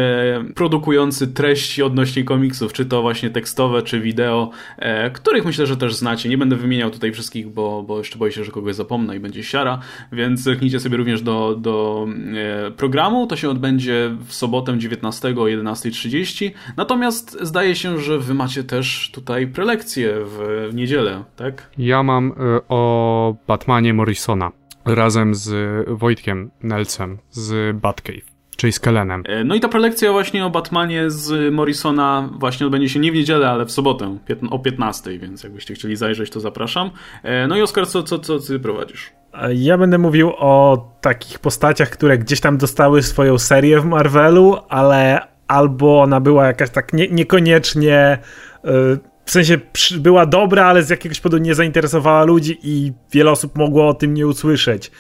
produkujący 0.55 1.27
treści 1.27 1.83
odnośnie 1.83 2.25
komiksów, 2.25 2.73
czy 2.73 2.87
to 2.87 3.03
właśnie 3.03 3.31
tekstowe, 3.31 3.83
czy 3.85 4.01
wideo, 4.01 4.51
e, 4.79 5.11
których 5.11 5.45
myślę, 5.45 5.67
że 5.67 5.77
też 5.77 5.95
znacie. 5.95 6.29
Nie 6.29 6.39
będę 6.39 6.57
wymieniał 6.57 6.91
tutaj 6.91 7.13
wszystkich, 7.13 7.49
bo, 7.49 7.83
bo 7.83 7.99
jeszcze 7.99 8.19
boję 8.19 8.33
się, 8.33 8.45
że 8.45 8.53
kogoś 8.53 8.75
zapomnę 8.75 9.17
i 9.17 9.21
będzie 9.21 9.45
siara, 9.45 9.79
więc 10.13 10.41
zerknijcie 10.41 10.81
sobie 10.81 10.97
również 10.97 11.23
do, 11.23 11.57
do 11.57 12.07
e, 12.67 12.71
programu. 12.71 13.27
To 13.27 13.37
się 13.37 13.51
odbędzie 13.51 14.11
w 14.27 14.35
sobotę 14.35 14.79
19 14.79 15.29
o 15.29 15.45
11.30. 15.45 16.51
Natomiast 16.77 17.39
zdaje 17.41 17.77
się, 17.77 17.99
że 17.99 18.19
wy 18.19 18.35
macie 18.35 18.65
też 18.65 19.11
tutaj 19.15 19.47
prelekcję 19.47 20.15
w, 20.25 20.69
niedzielę, 20.73 21.25
tak? 21.37 21.71
Ja 21.79 22.03
mam 22.03 22.29
y, 22.29 22.35
o 22.69 23.37
Batmanie 23.47 23.95
Morrisona 23.95 24.53
razem 24.85 25.35
z 25.35 25.51
Wojtkiem 25.89 26.51
Nelsem 26.63 27.19
z 27.31 27.77
Batcave. 27.77 28.34
Czyli 28.57 28.73
z 28.73 28.81
Kelenem. 28.81 29.23
E, 29.27 29.45
no 29.45 29.55
i 29.55 29.61
ta 29.61 29.69
prelekcja 29.69 30.13
właśnie 30.13 30.47
o 30.47 30.51
Batmanie 30.51 31.11
z 31.11 31.55
Morrisona 31.55 32.31
właśnie 32.33 32.67
odbędzie 32.67 32.89
się 32.89 33.01
nie 33.01 33.13
w 33.13 33.15
niedzielę, 33.15 33.51
ale 33.51 33.65
w 33.65 33.71
sobotę 33.71 34.19
o 34.51 34.59
15, 34.59 35.19
więc 35.19 35.45
jakbyście 35.45 35.75
chcieli 35.75 35.97
zajrzeć, 35.97 36.31
to 36.31 36.41
zapraszam. 36.41 36.91
E, 37.23 37.47
no 37.47 37.57
i 37.57 37.63
Oskar, 37.63 37.87
co, 37.87 38.03
co, 38.03 38.19
co 38.19 38.39
ty 38.39 38.59
prowadzisz? 38.59 39.13
Ja 39.55 39.79
będę 39.79 39.99
mówił 39.99 40.33
o 40.39 40.85
takich 41.01 41.39
postaciach, 41.39 41.91
które 41.91 42.19
gdzieś 42.19 42.41
tam 42.41 42.59
dostały 42.59 43.03
swoją 43.03 43.39
serię 43.39 43.81
w 43.81 43.85
Marvelu, 43.85 44.57
ale 44.69 45.21
albo 45.49 46.03
ona 46.03 46.21
była 46.21 46.47
jakaś 46.47 46.71
tak 46.71 46.93
nie, 46.93 47.09
niekoniecznie. 47.09 48.19
Yy, 48.65 48.99
w 49.25 49.31
sensie 49.31 49.59
była 49.99 50.27
dobra, 50.27 50.67
ale 50.67 50.83
z 50.83 50.91
jakiegoś 50.91 51.21
powodu 51.21 51.43
nie 51.43 51.55
zainteresowała 51.55 52.25
ludzi 52.25 52.59
i 52.63 52.93
wiele 53.13 53.31
osób 53.31 53.59
mogło 53.59 53.89
o 53.89 53.95
tym 53.95 54.15
nie 54.15 54.27
usłyszeć. 54.27 54.91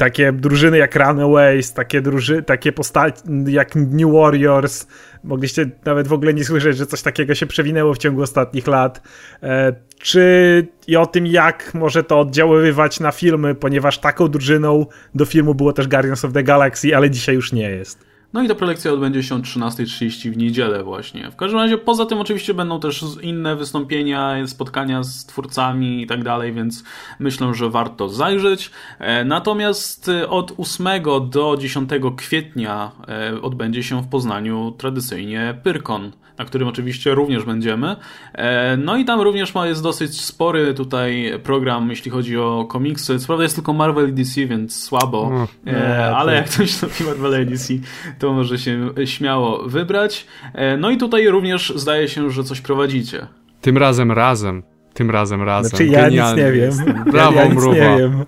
Takie 0.00 0.32
drużyny 0.32 0.78
jak 0.78 0.96
Runaways, 0.96 1.72
takie, 1.72 2.00
druży 2.00 2.42
takie 2.42 2.72
postaci 2.72 3.22
jak 3.46 3.76
New 3.76 4.12
Warriors, 4.12 4.86
mogliście 5.24 5.70
nawet 5.84 6.08
w 6.08 6.12
ogóle 6.12 6.34
nie 6.34 6.44
słyszeć, 6.44 6.76
że 6.76 6.86
coś 6.86 7.02
takiego 7.02 7.34
się 7.34 7.46
przewinęło 7.46 7.94
w 7.94 7.98
ciągu 7.98 8.22
ostatnich 8.22 8.66
lat. 8.66 9.02
E, 9.42 9.72
czy 9.98 10.66
i 10.86 10.96
o 10.96 11.06
tym, 11.06 11.26
jak 11.26 11.74
może 11.74 12.04
to 12.04 12.20
oddziaływać 12.20 13.00
na 13.00 13.12
filmy, 13.12 13.54
ponieważ 13.54 13.98
taką 13.98 14.28
drużyną 14.28 14.86
do 15.14 15.24
filmu 15.24 15.54
było 15.54 15.72
też 15.72 15.88
Guardians 15.88 16.24
of 16.24 16.32
the 16.32 16.42
Galaxy, 16.42 16.96
ale 16.96 17.10
dzisiaj 17.10 17.34
już 17.34 17.52
nie 17.52 17.70
jest. 17.70 18.09
No 18.32 18.42
i 18.42 18.48
ta 18.48 18.54
prelekcja 18.54 18.92
odbędzie 18.92 19.22
się 19.22 19.34
o 19.34 19.38
13.30 19.38 20.30
w 20.30 20.36
niedzielę 20.36 20.84
właśnie. 20.84 21.30
W 21.30 21.36
każdym 21.36 21.60
razie 21.60 21.78
poza 21.78 22.06
tym 22.06 22.18
oczywiście 22.18 22.54
będą 22.54 22.80
też 22.80 23.04
inne 23.22 23.56
wystąpienia, 23.56 24.46
spotkania 24.46 25.02
z 25.02 25.26
twórcami 25.26 26.02
i 26.02 26.06
tak 26.06 26.24
dalej, 26.24 26.52
więc 26.52 26.84
myślę, 27.18 27.54
że 27.54 27.70
warto 27.70 28.08
zajrzeć. 28.08 28.70
E, 28.98 29.24
natomiast 29.24 30.08
e, 30.08 30.28
od 30.28 30.52
8 30.58 30.86
do 31.30 31.56
10 31.60 31.90
kwietnia 32.16 32.92
e, 33.08 33.42
odbędzie 33.42 33.82
się 33.82 34.02
w 34.02 34.08
Poznaniu 34.08 34.74
tradycyjnie 34.78 35.60
Pyrkon, 35.62 36.12
na 36.40 36.46
którym 36.46 36.68
oczywiście 36.68 37.14
również 37.14 37.44
będziemy. 37.44 37.96
No 38.78 38.96
i 38.96 39.04
tam 39.04 39.20
również 39.20 39.52
jest 39.64 39.82
dosyć 39.82 40.20
spory 40.20 40.74
tutaj 40.74 41.32
program, 41.42 41.90
jeśli 41.90 42.10
chodzi 42.10 42.38
o 42.38 42.66
komiksy. 42.68 43.18
Co 43.18 43.26
prawda 43.26 43.42
jest 43.42 43.54
tylko 43.54 43.72
Marvel 43.72 44.08
i 44.08 44.12
DC, 44.12 44.46
więc 44.46 44.82
słabo, 44.82 45.46
ale 46.16 46.34
jak 46.34 46.50
ktoś 46.50 46.82
lubi 46.82 47.04
Marvel 47.06 47.42
i 47.42 47.46
DC, 47.46 47.74
to 48.18 48.32
może 48.32 48.58
się 48.58 48.90
śmiało 49.04 49.68
wybrać. 49.68 50.26
E, 50.54 50.76
no 50.76 50.90
i 50.90 50.96
tutaj 50.96 51.28
również 51.28 51.72
zdaje 51.76 52.08
się, 52.08 52.30
że 52.30 52.44
coś 52.44 52.60
prowadzicie. 52.60 53.26
Tym 53.60 53.78
razem 53.78 54.12
razem. 54.12 54.62
Tym 54.94 55.10
razem 55.10 55.42
razem. 55.42 55.68
Znaczy 55.68 55.86
ja 55.86 56.00
Genialnie 56.00 56.42
nic 56.42 56.44
nie 56.44 56.52
wiem. 56.52 57.04
Brawo, 57.12 57.36
ja, 57.36 57.44
ja 57.44 57.54
nic 57.54 57.64
nie 57.64 57.72
wiem. 57.72 58.24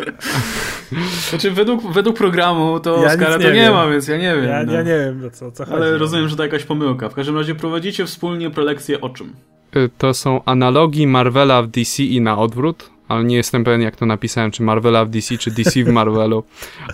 Znaczy 1.30 1.50
według, 1.50 1.92
według 1.92 2.16
programu 2.16 2.80
to 2.80 3.02
ja 3.02 3.06
Oscara 3.06 3.36
nie 3.36 3.42
to 3.42 3.50
nie 3.50 3.60
wiem. 3.60 3.72
ma, 3.72 3.86
więc 3.86 4.08
ja 4.08 4.16
nie 4.16 4.34
wiem. 4.34 4.44
Ja, 4.44 4.62
no. 4.64 4.72
ja 4.72 4.82
nie 4.82 4.98
wiem, 4.98 5.20
no 5.22 5.30
co, 5.30 5.52
co 5.52 5.64
chodzi. 5.64 5.76
Ale 5.76 5.98
rozumiem, 5.98 6.28
że 6.28 6.36
to 6.36 6.42
jakaś 6.42 6.64
pomyłka. 6.64 7.08
W 7.08 7.14
każdym 7.14 7.36
razie 7.36 7.54
prowadzicie 7.54 8.06
wspólnie 8.06 8.50
prelekcję 8.50 9.00
o 9.00 9.08
czym? 9.08 9.32
Y, 9.76 9.90
to 9.98 10.14
są 10.14 10.44
analogii 10.44 11.06
Marvela 11.06 11.62
w 11.62 11.66
DC 11.66 12.02
i 12.02 12.20
na 12.20 12.38
odwrót 12.38 12.90
ale 13.10 13.24
nie 13.24 13.36
jestem 13.36 13.64
pewien 13.64 13.82
jak 13.82 13.96
to 13.96 14.06
napisałem, 14.06 14.50
czy 14.50 14.62
Marvela 14.62 15.04
w 15.04 15.10
DC, 15.10 15.38
czy 15.38 15.50
DC 15.50 15.84
w 15.84 15.88
Marvelu. 15.98 16.44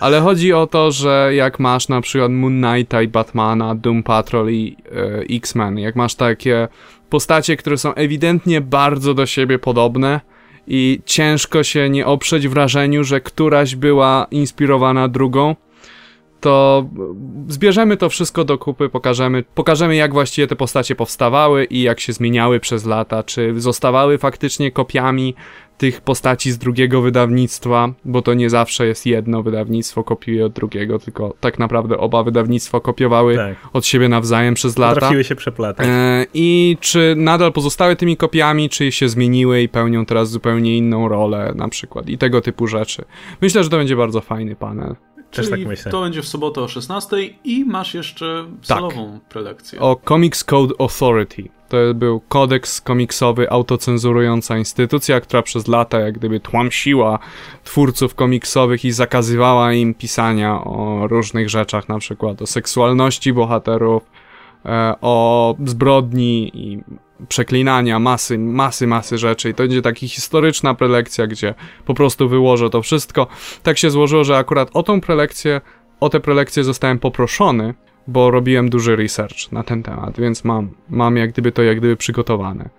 Ale 0.01 0.21
chodzi 0.21 0.53
o 0.53 0.67
to, 0.67 0.91
że 0.91 1.31
jak 1.33 1.59
masz 1.59 1.89
na 1.89 2.01
przykład 2.01 2.31
Moon 2.31 2.61
Knighta 2.61 3.01
i 3.01 3.07
Batmana, 3.07 3.75
Doom 3.75 4.03
Patrol 4.03 4.49
i 4.49 4.77
e, 4.91 5.35
X-Men, 5.35 5.79
jak 5.79 5.95
masz 5.95 6.15
takie 6.15 6.67
postacie, 7.09 7.57
które 7.57 7.77
są 7.77 7.93
ewidentnie 7.93 8.61
bardzo 8.61 9.13
do 9.13 9.25
siebie 9.25 9.59
podobne 9.59 10.21
i 10.67 11.01
ciężko 11.05 11.63
się 11.63 11.89
nie 11.89 12.05
oprzeć 12.05 12.47
wrażeniu, 12.47 13.03
że 13.03 13.21
któraś 13.21 13.75
była 13.75 14.27
inspirowana 14.31 15.07
drugą, 15.07 15.55
to 16.39 16.85
zbierzemy 17.47 17.97
to 17.97 18.09
wszystko 18.09 18.43
do 18.43 18.57
kupy, 18.57 18.89
pokażemy, 18.89 19.43
pokażemy 19.55 19.95
jak 19.95 20.13
właściwie 20.13 20.47
te 20.47 20.55
postacie 20.55 20.95
powstawały 20.95 21.65
i 21.65 21.81
jak 21.81 21.99
się 21.99 22.13
zmieniały 22.13 22.59
przez 22.59 22.85
lata, 22.85 23.23
czy 23.23 23.53
zostawały 23.61 24.17
faktycznie 24.17 24.71
kopiami 24.71 25.35
tych 25.77 26.01
postaci 26.01 26.51
z 26.51 26.57
drugiego 26.57 27.01
wydawnictwa, 27.01 27.89
bo 28.05 28.21
to 28.21 28.33
nie 28.33 28.49
zawsze 28.49 28.87
jest 28.87 29.05
jedno 29.05 29.43
wydawnictwo 29.43 30.03
kopiuje 30.03 30.45
od 30.45 30.53
drugiego, 30.53 30.99
tylko 30.99 31.33
tak 31.39 31.59
naprawdę 31.59 31.97
oba 31.97 32.23
wydawnictwa 32.23 32.79
kopiowały 32.79 33.35
tak. 33.35 33.55
od 33.73 33.85
siebie 33.85 34.09
nawzajem 34.09 34.53
przez 34.53 34.77
lata. 34.77 34.99
Trafiły 34.99 35.23
się 35.23 35.35
przeplatać. 35.35 35.87
E, 35.89 36.25
I 36.33 36.77
czy 36.79 37.13
nadal 37.17 37.53
pozostały 37.53 37.95
tymi 37.95 38.17
kopiami, 38.17 38.69
czy 38.69 38.91
się 38.91 39.09
zmieniły 39.09 39.61
i 39.61 39.69
pełnią 39.69 40.05
teraz 40.05 40.29
zupełnie 40.29 40.77
inną 40.77 41.07
rolę 41.07 41.53
na 41.55 41.67
przykład 41.67 42.09
i 42.09 42.17
tego 42.17 42.41
typu 42.41 42.67
rzeczy. 42.67 43.05
Myślę, 43.41 43.63
że 43.63 43.69
to 43.69 43.77
będzie 43.77 43.95
bardzo 43.95 44.21
fajny 44.21 44.55
panel. 44.55 44.95
Też 45.31 45.49
tak 45.49 45.59
myślę. 45.65 45.91
to 45.91 46.01
będzie 46.01 46.21
w 46.21 46.27
sobotę 46.27 46.61
o 46.61 46.67
16 46.67 47.17
i 47.43 47.65
masz 47.65 47.93
jeszcze 47.93 48.45
salową 48.61 49.11
tak. 49.13 49.29
prelekcję. 49.29 49.79
O 49.79 49.99
Comics 50.07 50.43
Code 50.43 50.73
Authority. 50.79 51.43
To 51.69 51.77
był 51.95 52.19
kodeks 52.19 52.81
komiksowy, 52.81 53.49
autocenzurująca 53.49 54.57
instytucja, 54.57 55.21
która 55.21 55.41
przez 55.41 55.67
lata 55.67 55.99
jak 55.99 56.17
gdyby 56.17 56.39
tłamsiła 56.39 57.19
twórców 57.63 58.15
komiksowych 58.15 58.85
i 58.85 58.91
zakazywała 58.91 59.73
im 59.73 59.93
pisania 59.93 60.63
o 60.63 61.07
różnych 61.07 61.49
rzeczach, 61.49 61.89
na 61.89 61.99
przykład 61.99 62.41
o 62.41 62.47
seksualności 62.47 63.33
bohaterów, 63.33 64.03
e, 64.65 64.93
o 65.01 65.55
zbrodni 65.65 66.51
i 66.53 66.83
przeklinania, 67.29 67.99
masy, 67.99 68.37
masy, 68.37 68.87
masy 68.87 69.17
rzeczy 69.17 69.49
i 69.49 69.53
to 69.53 69.63
będzie 69.63 69.81
taka 69.81 69.99
historyczna 69.99 70.73
prelekcja, 70.73 71.27
gdzie 71.27 71.53
po 71.85 71.93
prostu 71.93 72.29
wyłożę 72.29 72.69
to 72.69 72.81
wszystko. 72.81 73.27
Tak 73.63 73.77
się 73.77 73.91
złożyło, 73.91 74.23
że 74.23 74.37
akurat 74.37 74.69
o 74.73 74.83
tą 74.83 75.01
prelekcję, 75.01 75.61
o 75.99 76.09
tę 76.09 76.19
prelekcję 76.19 76.63
zostałem 76.63 76.99
poproszony, 76.99 77.73
bo 78.07 78.31
robiłem 78.31 78.69
duży 78.69 78.95
research 78.95 79.51
na 79.51 79.63
ten 79.63 79.83
temat, 79.83 80.19
więc 80.19 80.43
mam, 80.43 80.69
mam 80.89 81.17
jak 81.17 81.31
gdyby 81.31 81.51
to 81.51 81.63
jak 81.63 81.77
gdyby 81.77 81.97
przygotowane. 81.97 82.69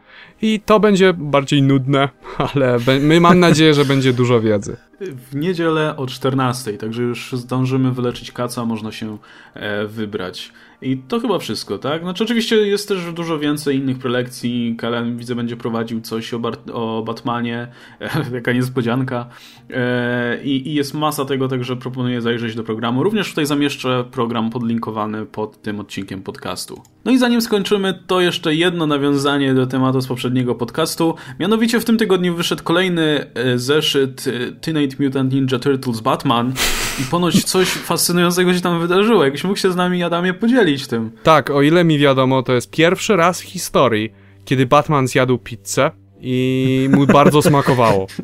I 0.43 0.61
to 0.61 0.81
będzie 0.81 1.13
bardziej 1.13 1.63
nudne, 1.63 2.09
ale 2.55 2.79
my 3.01 3.21
mam 3.21 3.41
nadzieję, 3.41 3.75
że 3.75 3.85
będzie 3.85 4.13
dużo 4.13 4.41
wiedzy. 4.41 4.77
W 5.01 5.37
niedzielę 5.37 5.97
o 5.97 6.07
14, 6.07 6.73
także 6.73 7.03
już 7.03 7.33
zdążymy 7.33 7.93
wyleczyć 7.93 8.33
kaca, 8.33 8.65
można 8.65 8.93
się 8.93 9.19
e, 9.55 9.87
wybrać. 9.87 10.53
I 10.83 10.97
to 10.97 11.21
chyba 11.21 11.39
wszystko, 11.39 11.79
tak? 11.79 12.03
Znaczy 12.03 12.25
oczywiście 12.25 12.57
jest 12.57 12.89
też 12.89 13.13
dużo 13.13 13.39
więcej 13.39 13.77
innych 13.77 13.99
prelekcji. 13.99 14.75
Kalen 14.79 15.17
widzę 15.17 15.35
będzie 15.35 15.57
prowadził 15.57 16.01
coś 16.01 16.35
o, 16.35 16.41
o 16.73 17.03
Batmanie, 17.03 17.69
jaka 18.33 18.53
niespodzianka. 18.53 19.27
E, 19.71 20.43
I, 20.45 20.69
I, 20.69 20.75
jest 20.75 20.95
masa 20.95 21.25
tego, 21.25 21.49
także 21.49 21.77
proponuję 21.77 22.21
zajrzeć 22.21 22.55
do 22.55 22.65
programu. 22.65 23.03
Również 23.03 23.29
tutaj 23.29 23.47
zamieszczę 23.47 24.05
program 24.11 24.51
podlinkowany 24.51 25.27
pod 25.27 25.63
tym 25.63 25.81
odcinkiem 25.81 26.23
podcastu. 26.23 26.83
No 27.05 27.13
i 27.13 27.19
zanim 27.19 27.41
skończymy, 27.41 28.03
to 28.07 28.21
jeszcze 28.21 28.55
jedno 28.55 28.87
nawiązanie 28.87 29.55
do 29.55 29.67
tematu 29.67 30.01
z 30.01 30.07
poprzedniego 30.07 30.55
podcastu. 30.55 31.15
Mianowicie 31.41 31.81
w 31.81 31.85
tym 31.85 31.99
tygodniu 31.99 32.35
wyszedł 32.35 32.63
kolejny 32.63 33.27
e, 33.35 33.59
zeszyt 33.59 34.25
e, 34.27 34.53
Teenage 34.53 34.97
Mutant 35.01 35.33
Ninja 35.33 35.59
Turtles 35.59 36.01
Batman 36.01 36.53
i 37.01 37.05
ponoć 37.11 37.45
coś 37.45 37.69
fascynującego 37.69 38.55
się 38.55 38.61
tam 38.61 38.81
wydarzyło. 38.81 39.25
Jakbyś 39.25 39.45
mógł 39.45 39.57
się 39.57 39.73
z 39.73 39.77
nami, 39.77 40.03
Adamie, 40.03 40.35
podzielić 40.35 40.87
tym. 40.87 41.11
Tak, 41.23 41.51
o 41.51 41.63
ile 41.63 41.85
mi 41.85 41.99
wiadomo, 41.99 42.43
to 42.43 42.53
jest 42.53 42.71
pierwszy 42.71 43.17
raz 43.17 43.41
w 43.41 43.45
historii, 43.45 44.13
kiedy 44.45 44.67
Batman 44.67 45.09
zjadł 45.09 45.39
pizzę 45.39 45.91
i 46.21 46.89
mu 46.93 47.07
bardzo 47.07 47.43
smakowało. 47.43 48.07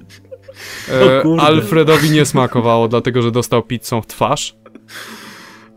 E, 0.88 1.40
Alfredowi 1.40 2.10
nie 2.10 2.24
smakowało, 2.24 2.88
dlatego 2.88 3.22
że 3.22 3.30
dostał 3.30 3.62
pizzą 3.62 4.02
w 4.02 4.06
twarz. 4.06 4.56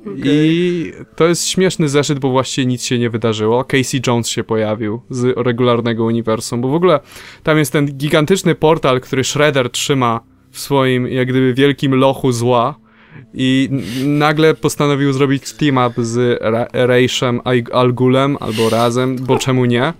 Okay. 0.02 0.20
I 0.24 0.92
to 1.16 1.28
jest 1.28 1.48
śmieszny 1.48 1.90
zeszyt, 1.90 2.20
bo 2.20 2.30
właściwie 2.30 2.66
nic 2.66 2.84
się 2.84 3.00
nie 3.00 3.10
wydarzyło. 3.10 3.64
Casey 3.64 4.02
Jones 4.08 4.28
się 4.28 4.44
pojawił 4.44 5.02
z 5.10 5.38
regularnego 5.38 6.04
uniwersum, 6.04 6.62
bo 6.62 6.68
w 6.68 6.74
ogóle 6.74 7.00
tam 7.44 7.58
jest 7.58 7.72
ten 7.72 7.98
gigantyczny 7.98 8.56
portal, 8.56 9.02
który 9.02 9.24
Shredder 9.24 9.70
trzyma 9.70 10.20
w 10.52 10.60
swoim, 10.60 11.08
jak 11.08 11.28
gdyby, 11.28 11.54
wielkim 11.54 11.96
lochu 11.96 12.32
zła 12.32 12.76
i 13.34 13.70
nagle 14.06 14.54
postanowił 14.54 15.14
zrobić 15.14 15.54
team-up 15.54 16.04
z 16.04 16.42
Ra 16.42 16.68
Ghulem, 17.94 18.38
albo 18.40 18.70
razem, 18.70 19.16
bo 19.16 19.38
czemu 19.38 19.66
nie? 19.66 19.94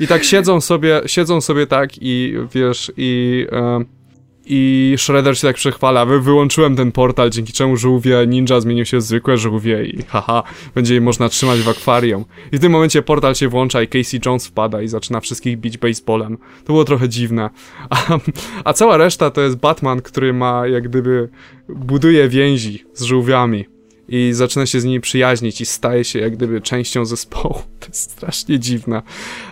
I 0.00 0.06
tak 0.06 0.24
siedzą 0.24 0.60
sobie, 0.60 1.00
siedzą 1.06 1.40
sobie 1.40 1.66
tak 1.66 1.90
i 2.00 2.34
wiesz, 2.54 2.92
i... 2.96 3.46
E, 3.52 4.01
i 4.46 4.94
Shredder 4.98 5.38
się 5.38 5.46
tak 5.46 5.56
przechwala, 5.56 6.06
Wy, 6.06 6.20
wyłączyłem 6.20 6.76
ten 6.76 6.92
portal, 6.92 7.30
dzięki 7.30 7.52
czemu 7.52 7.76
żółwie 7.76 8.26
ninja 8.26 8.60
zmienił 8.60 8.84
się 8.84 8.98
w 8.98 9.02
zwykłe 9.02 9.36
żółwie 9.36 9.84
i 9.84 10.02
haha, 10.02 10.42
będzie 10.74 10.94
je 10.94 11.00
można 11.00 11.28
trzymać 11.28 11.60
w 11.60 11.68
akwarium. 11.68 12.24
I 12.52 12.56
w 12.56 12.60
tym 12.60 12.72
momencie 12.72 13.02
portal 13.02 13.34
się 13.34 13.48
włącza 13.48 13.82
i 13.82 13.88
Casey 13.88 14.20
Jones 14.26 14.46
wpada 14.46 14.82
i 14.82 14.88
zaczyna 14.88 15.20
wszystkich 15.20 15.58
bić 15.58 15.78
baseballem. 15.78 16.38
To 16.64 16.72
było 16.72 16.84
trochę 16.84 17.08
dziwne. 17.08 17.50
A, 17.90 18.18
a 18.64 18.72
cała 18.72 18.96
reszta 18.96 19.30
to 19.30 19.40
jest 19.40 19.56
Batman, 19.56 20.02
który 20.02 20.32
ma 20.32 20.66
jak 20.66 20.88
gdyby 20.88 21.28
buduje 21.68 22.28
więzi 22.28 22.84
z 22.94 23.02
żółwiami 23.02 23.64
i 24.08 24.30
zaczyna 24.32 24.66
się 24.66 24.80
z 24.80 24.84
nimi 24.84 25.00
przyjaźnić 25.00 25.60
i 25.60 25.66
staje 25.66 26.04
się 26.04 26.18
jak 26.18 26.36
gdyby 26.36 26.60
częścią 26.60 27.04
zespołu. 27.04 27.54
To 27.80 27.86
jest 27.86 28.10
strasznie 28.10 28.58
dziwne. 28.58 29.02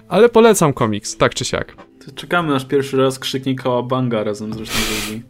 Ale 0.09 0.29
polecam 0.29 0.73
komiks, 0.73 1.17
tak 1.17 1.35
czy 1.35 1.45
siak. 1.45 1.90
Czekamy 2.15 2.55
aż 2.55 2.65
pierwszy 2.65 2.97
raz 2.97 3.19
krzyknie 3.19 3.55
Kałabanga 3.55 4.25
razem 4.25 4.55
z 4.55 4.57
resztą 4.57 4.79
ludzi. 4.79 5.23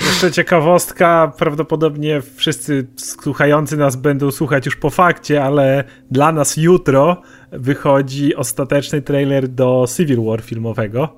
Jeszcze 0.00 0.32
ciekawostka, 0.32 1.32
prawdopodobnie 1.38 2.22
wszyscy 2.36 2.86
słuchający 2.96 3.76
nas 3.76 3.96
będą 3.96 4.30
słuchać 4.30 4.66
już 4.66 4.76
po 4.76 4.90
fakcie, 4.90 5.44
ale 5.44 5.84
dla 6.10 6.32
nas 6.32 6.56
jutro 6.56 7.22
wychodzi 7.52 8.34
ostateczny 8.36 9.02
trailer 9.02 9.48
do 9.48 9.84
Civil 9.96 10.24
War 10.24 10.42
filmowego, 10.42 11.16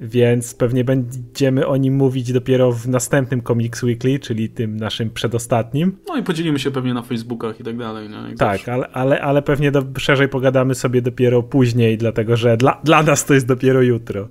więc 0.00 0.54
pewnie 0.54 0.84
będziemy 0.84 1.66
o 1.66 1.76
nim 1.76 1.94
mówić 1.94 2.32
dopiero 2.32 2.72
w 2.72 2.88
następnym 2.88 3.42
Comics 3.42 3.82
Weekly, 3.82 4.18
czyli 4.18 4.48
tym 4.48 4.76
naszym 4.76 5.10
przedostatnim. 5.10 5.98
No 6.08 6.16
i 6.16 6.22
podzielimy 6.22 6.58
się 6.58 6.70
pewnie 6.70 6.94
na 6.94 7.02
Facebookach 7.02 7.60
i 7.60 7.64
tak 7.64 7.76
dalej. 7.76 8.08
Tak, 8.38 8.68
ale, 8.68 8.88
ale, 8.88 9.20
ale 9.20 9.42
pewnie 9.42 9.70
do, 9.70 9.82
szerzej 9.98 10.28
pogadamy 10.28 10.74
sobie 10.74 11.02
dopiero 11.02 11.42
później, 11.42 11.98
dlatego 11.98 12.36
że 12.36 12.56
dla, 12.56 12.80
dla 12.84 13.02
nas 13.02 13.24
to 13.24 13.34
jest 13.34 13.46
dopiero 13.46 13.82
jutro. 13.82 14.28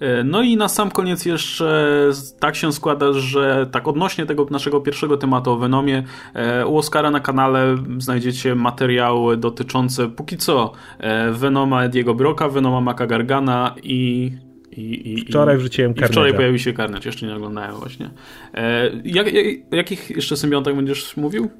E, 0.00 0.24
no 0.24 0.42
i 0.42 0.56
na 0.56 0.68
sam 0.68 0.90
koniec 0.90 1.26
jeszcze 1.26 2.10
tak 2.38 2.56
się 2.56 2.72
składa, 2.72 3.12
że 3.12 3.66
tak 3.72 3.88
odnośnie 3.88 4.26
tego 4.26 4.46
naszego 4.50 4.80
pierwszego 4.80 5.16
tematu 5.16 5.50
o 5.50 5.56
Venomie, 5.56 6.02
e, 6.34 6.66
u 6.66 6.76
Oscara 6.76 7.10
na 7.10 7.20
kanale 7.20 7.76
znajdziecie 7.98 8.54
materiały 8.54 9.36
dotyczące 9.36 10.08
póki 10.08 10.36
co 10.36 10.72
e, 10.98 11.30
Venoma 11.30 11.84
Ediego 11.84 12.14
Broka, 12.14 12.48
Venoma 12.48 12.80
Maka 12.80 13.06
Gargana 13.06 13.74
i 13.82 14.32
i, 14.76 15.12
i, 15.12 15.20
wczoraj 15.20 15.56
wrzuciłem 15.56 15.94
karnet. 15.94 16.10
Wczoraj 16.10 16.34
pojawił 16.34 16.58
się 16.58 16.72
karnet, 16.72 17.04
jeszcze 17.04 17.26
nie 17.26 17.34
oglądałem 17.34 17.74
właśnie. 17.74 18.10
E, 18.54 18.90
jak, 19.04 19.32
jak, 19.32 19.46
jakich 19.72 20.10
jeszcze 20.10 20.36
symbiontach 20.36 20.76
będziesz 20.76 21.16
mówił? 21.16 21.50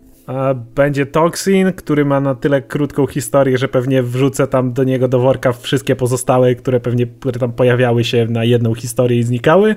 Będzie 0.75 1.07
Toxin, 1.07 1.73
który 1.73 2.05
ma 2.05 2.21
na 2.21 2.35
tyle 2.35 2.63
krótką 2.63 3.07
historię, 3.07 3.59
że 3.59 3.69
pewnie 3.69 4.03
wrzucę 4.03 4.47
tam 4.47 4.73
do 4.73 4.85
niego 4.85 5.09
do 5.09 5.19
worka 5.19 5.53
wszystkie 5.53 5.97
pozostałe, 5.97 6.55
które 6.55 6.81
pewnie 6.81 7.07
które 7.07 7.39
tam 7.39 7.53
pojawiały 7.53 8.05
się 8.05 8.27
na 8.31 8.45
jedną 8.45 8.75
historię 8.75 9.19
i 9.19 9.23
znikały. 9.23 9.77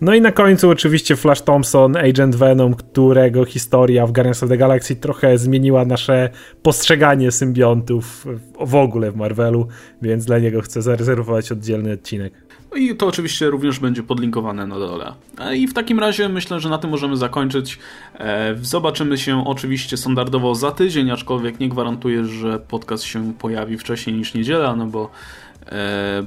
No 0.00 0.14
i 0.14 0.20
na 0.20 0.32
końcu 0.32 0.70
oczywiście 0.70 1.16
Flash 1.16 1.42
Thompson, 1.42 1.96
Agent 1.96 2.36
Venom, 2.36 2.74
którego 2.74 3.44
historia 3.44 4.06
w 4.06 4.12
Guardians 4.12 4.42
of 4.42 4.48
the 4.48 4.56
Galaxy 4.56 4.96
trochę 4.96 5.38
zmieniła 5.38 5.84
nasze 5.84 6.30
postrzeganie 6.62 7.30
symbiontów 7.30 8.26
w 8.60 8.74
ogóle 8.74 9.10
w 9.10 9.16
Marvelu, 9.16 9.68
więc 10.02 10.24
dla 10.24 10.38
niego 10.38 10.60
chcę 10.60 10.82
zarezerwować 10.82 11.52
oddzielny 11.52 11.92
odcinek. 11.92 12.43
No 12.74 12.80
I 12.80 12.96
to 12.96 13.06
oczywiście 13.06 13.50
również 13.50 13.78
będzie 13.78 14.02
podlinkowane 14.02 14.66
na 14.66 14.78
dole. 14.78 15.12
E, 15.38 15.56
I 15.56 15.68
w 15.68 15.74
takim 15.74 15.98
razie 15.98 16.28
myślę, 16.28 16.60
że 16.60 16.68
na 16.68 16.78
tym 16.78 16.90
możemy 16.90 17.16
zakończyć. 17.16 17.78
E, 18.14 18.54
zobaczymy 18.62 19.18
się 19.18 19.44
oczywiście 19.46 19.96
standardowo 19.96 20.54
za 20.54 20.70
tydzień, 20.70 21.10
aczkolwiek 21.10 21.60
nie 21.60 21.68
gwarantuję, 21.68 22.24
że 22.24 22.58
podcast 22.58 23.04
się 23.04 23.32
pojawi 23.38 23.78
wcześniej 23.78 24.16
niż 24.16 24.34
niedziela, 24.34 24.76
no 24.76 24.86
bo 24.86 25.10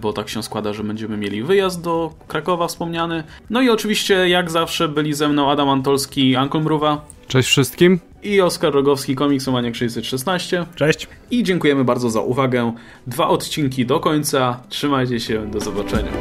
bo 0.02 0.14
tak 0.14 0.30
się 0.30 0.44
składa, 0.44 0.74
że 0.74 0.84
będziemy 0.84 1.18
mieli 1.18 1.44
wyjazd 1.44 1.82
do 1.82 2.14
Krakowa 2.28 2.68
wspomniany. 2.68 3.24
No 3.50 3.62
i 3.62 3.70
oczywiście, 3.70 4.30
jak 4.30 4.52
zawsze, 4.52 4.88
byli 4.88 5.14
ze 5.14 5.28
mną 5.28 5.52
Adam 5.52 5.70
Antolski, 5.70 6.36
Ankol 6.36 6.62
Mruwa. 6.62 7.06
Cześć 7.28 7.50
wszystkim. 7.50 8.00
I 8.24 8.42
Oskar 8.42 8.74
Rogowski, 8.74 9.16
Komiksomaniak 9.16 9.76
616. 9.76 10.66
Cześć. 10.76 11.08
I 11.32 11.44
dziękujemy 11.44 11.84
bardzo 11.84 12.10
za 12.10 12.22
uwagę. 12.22 12.74
Dwa 13.08 13.28
odcinki 13.28 13.86
do 13.86 14.00
końca. 14.00 14.60
Trzymajcie 14.70 15.20
się, 15.20 15.52
do 15.52 15.60
zobaczenia. 15.60 16.12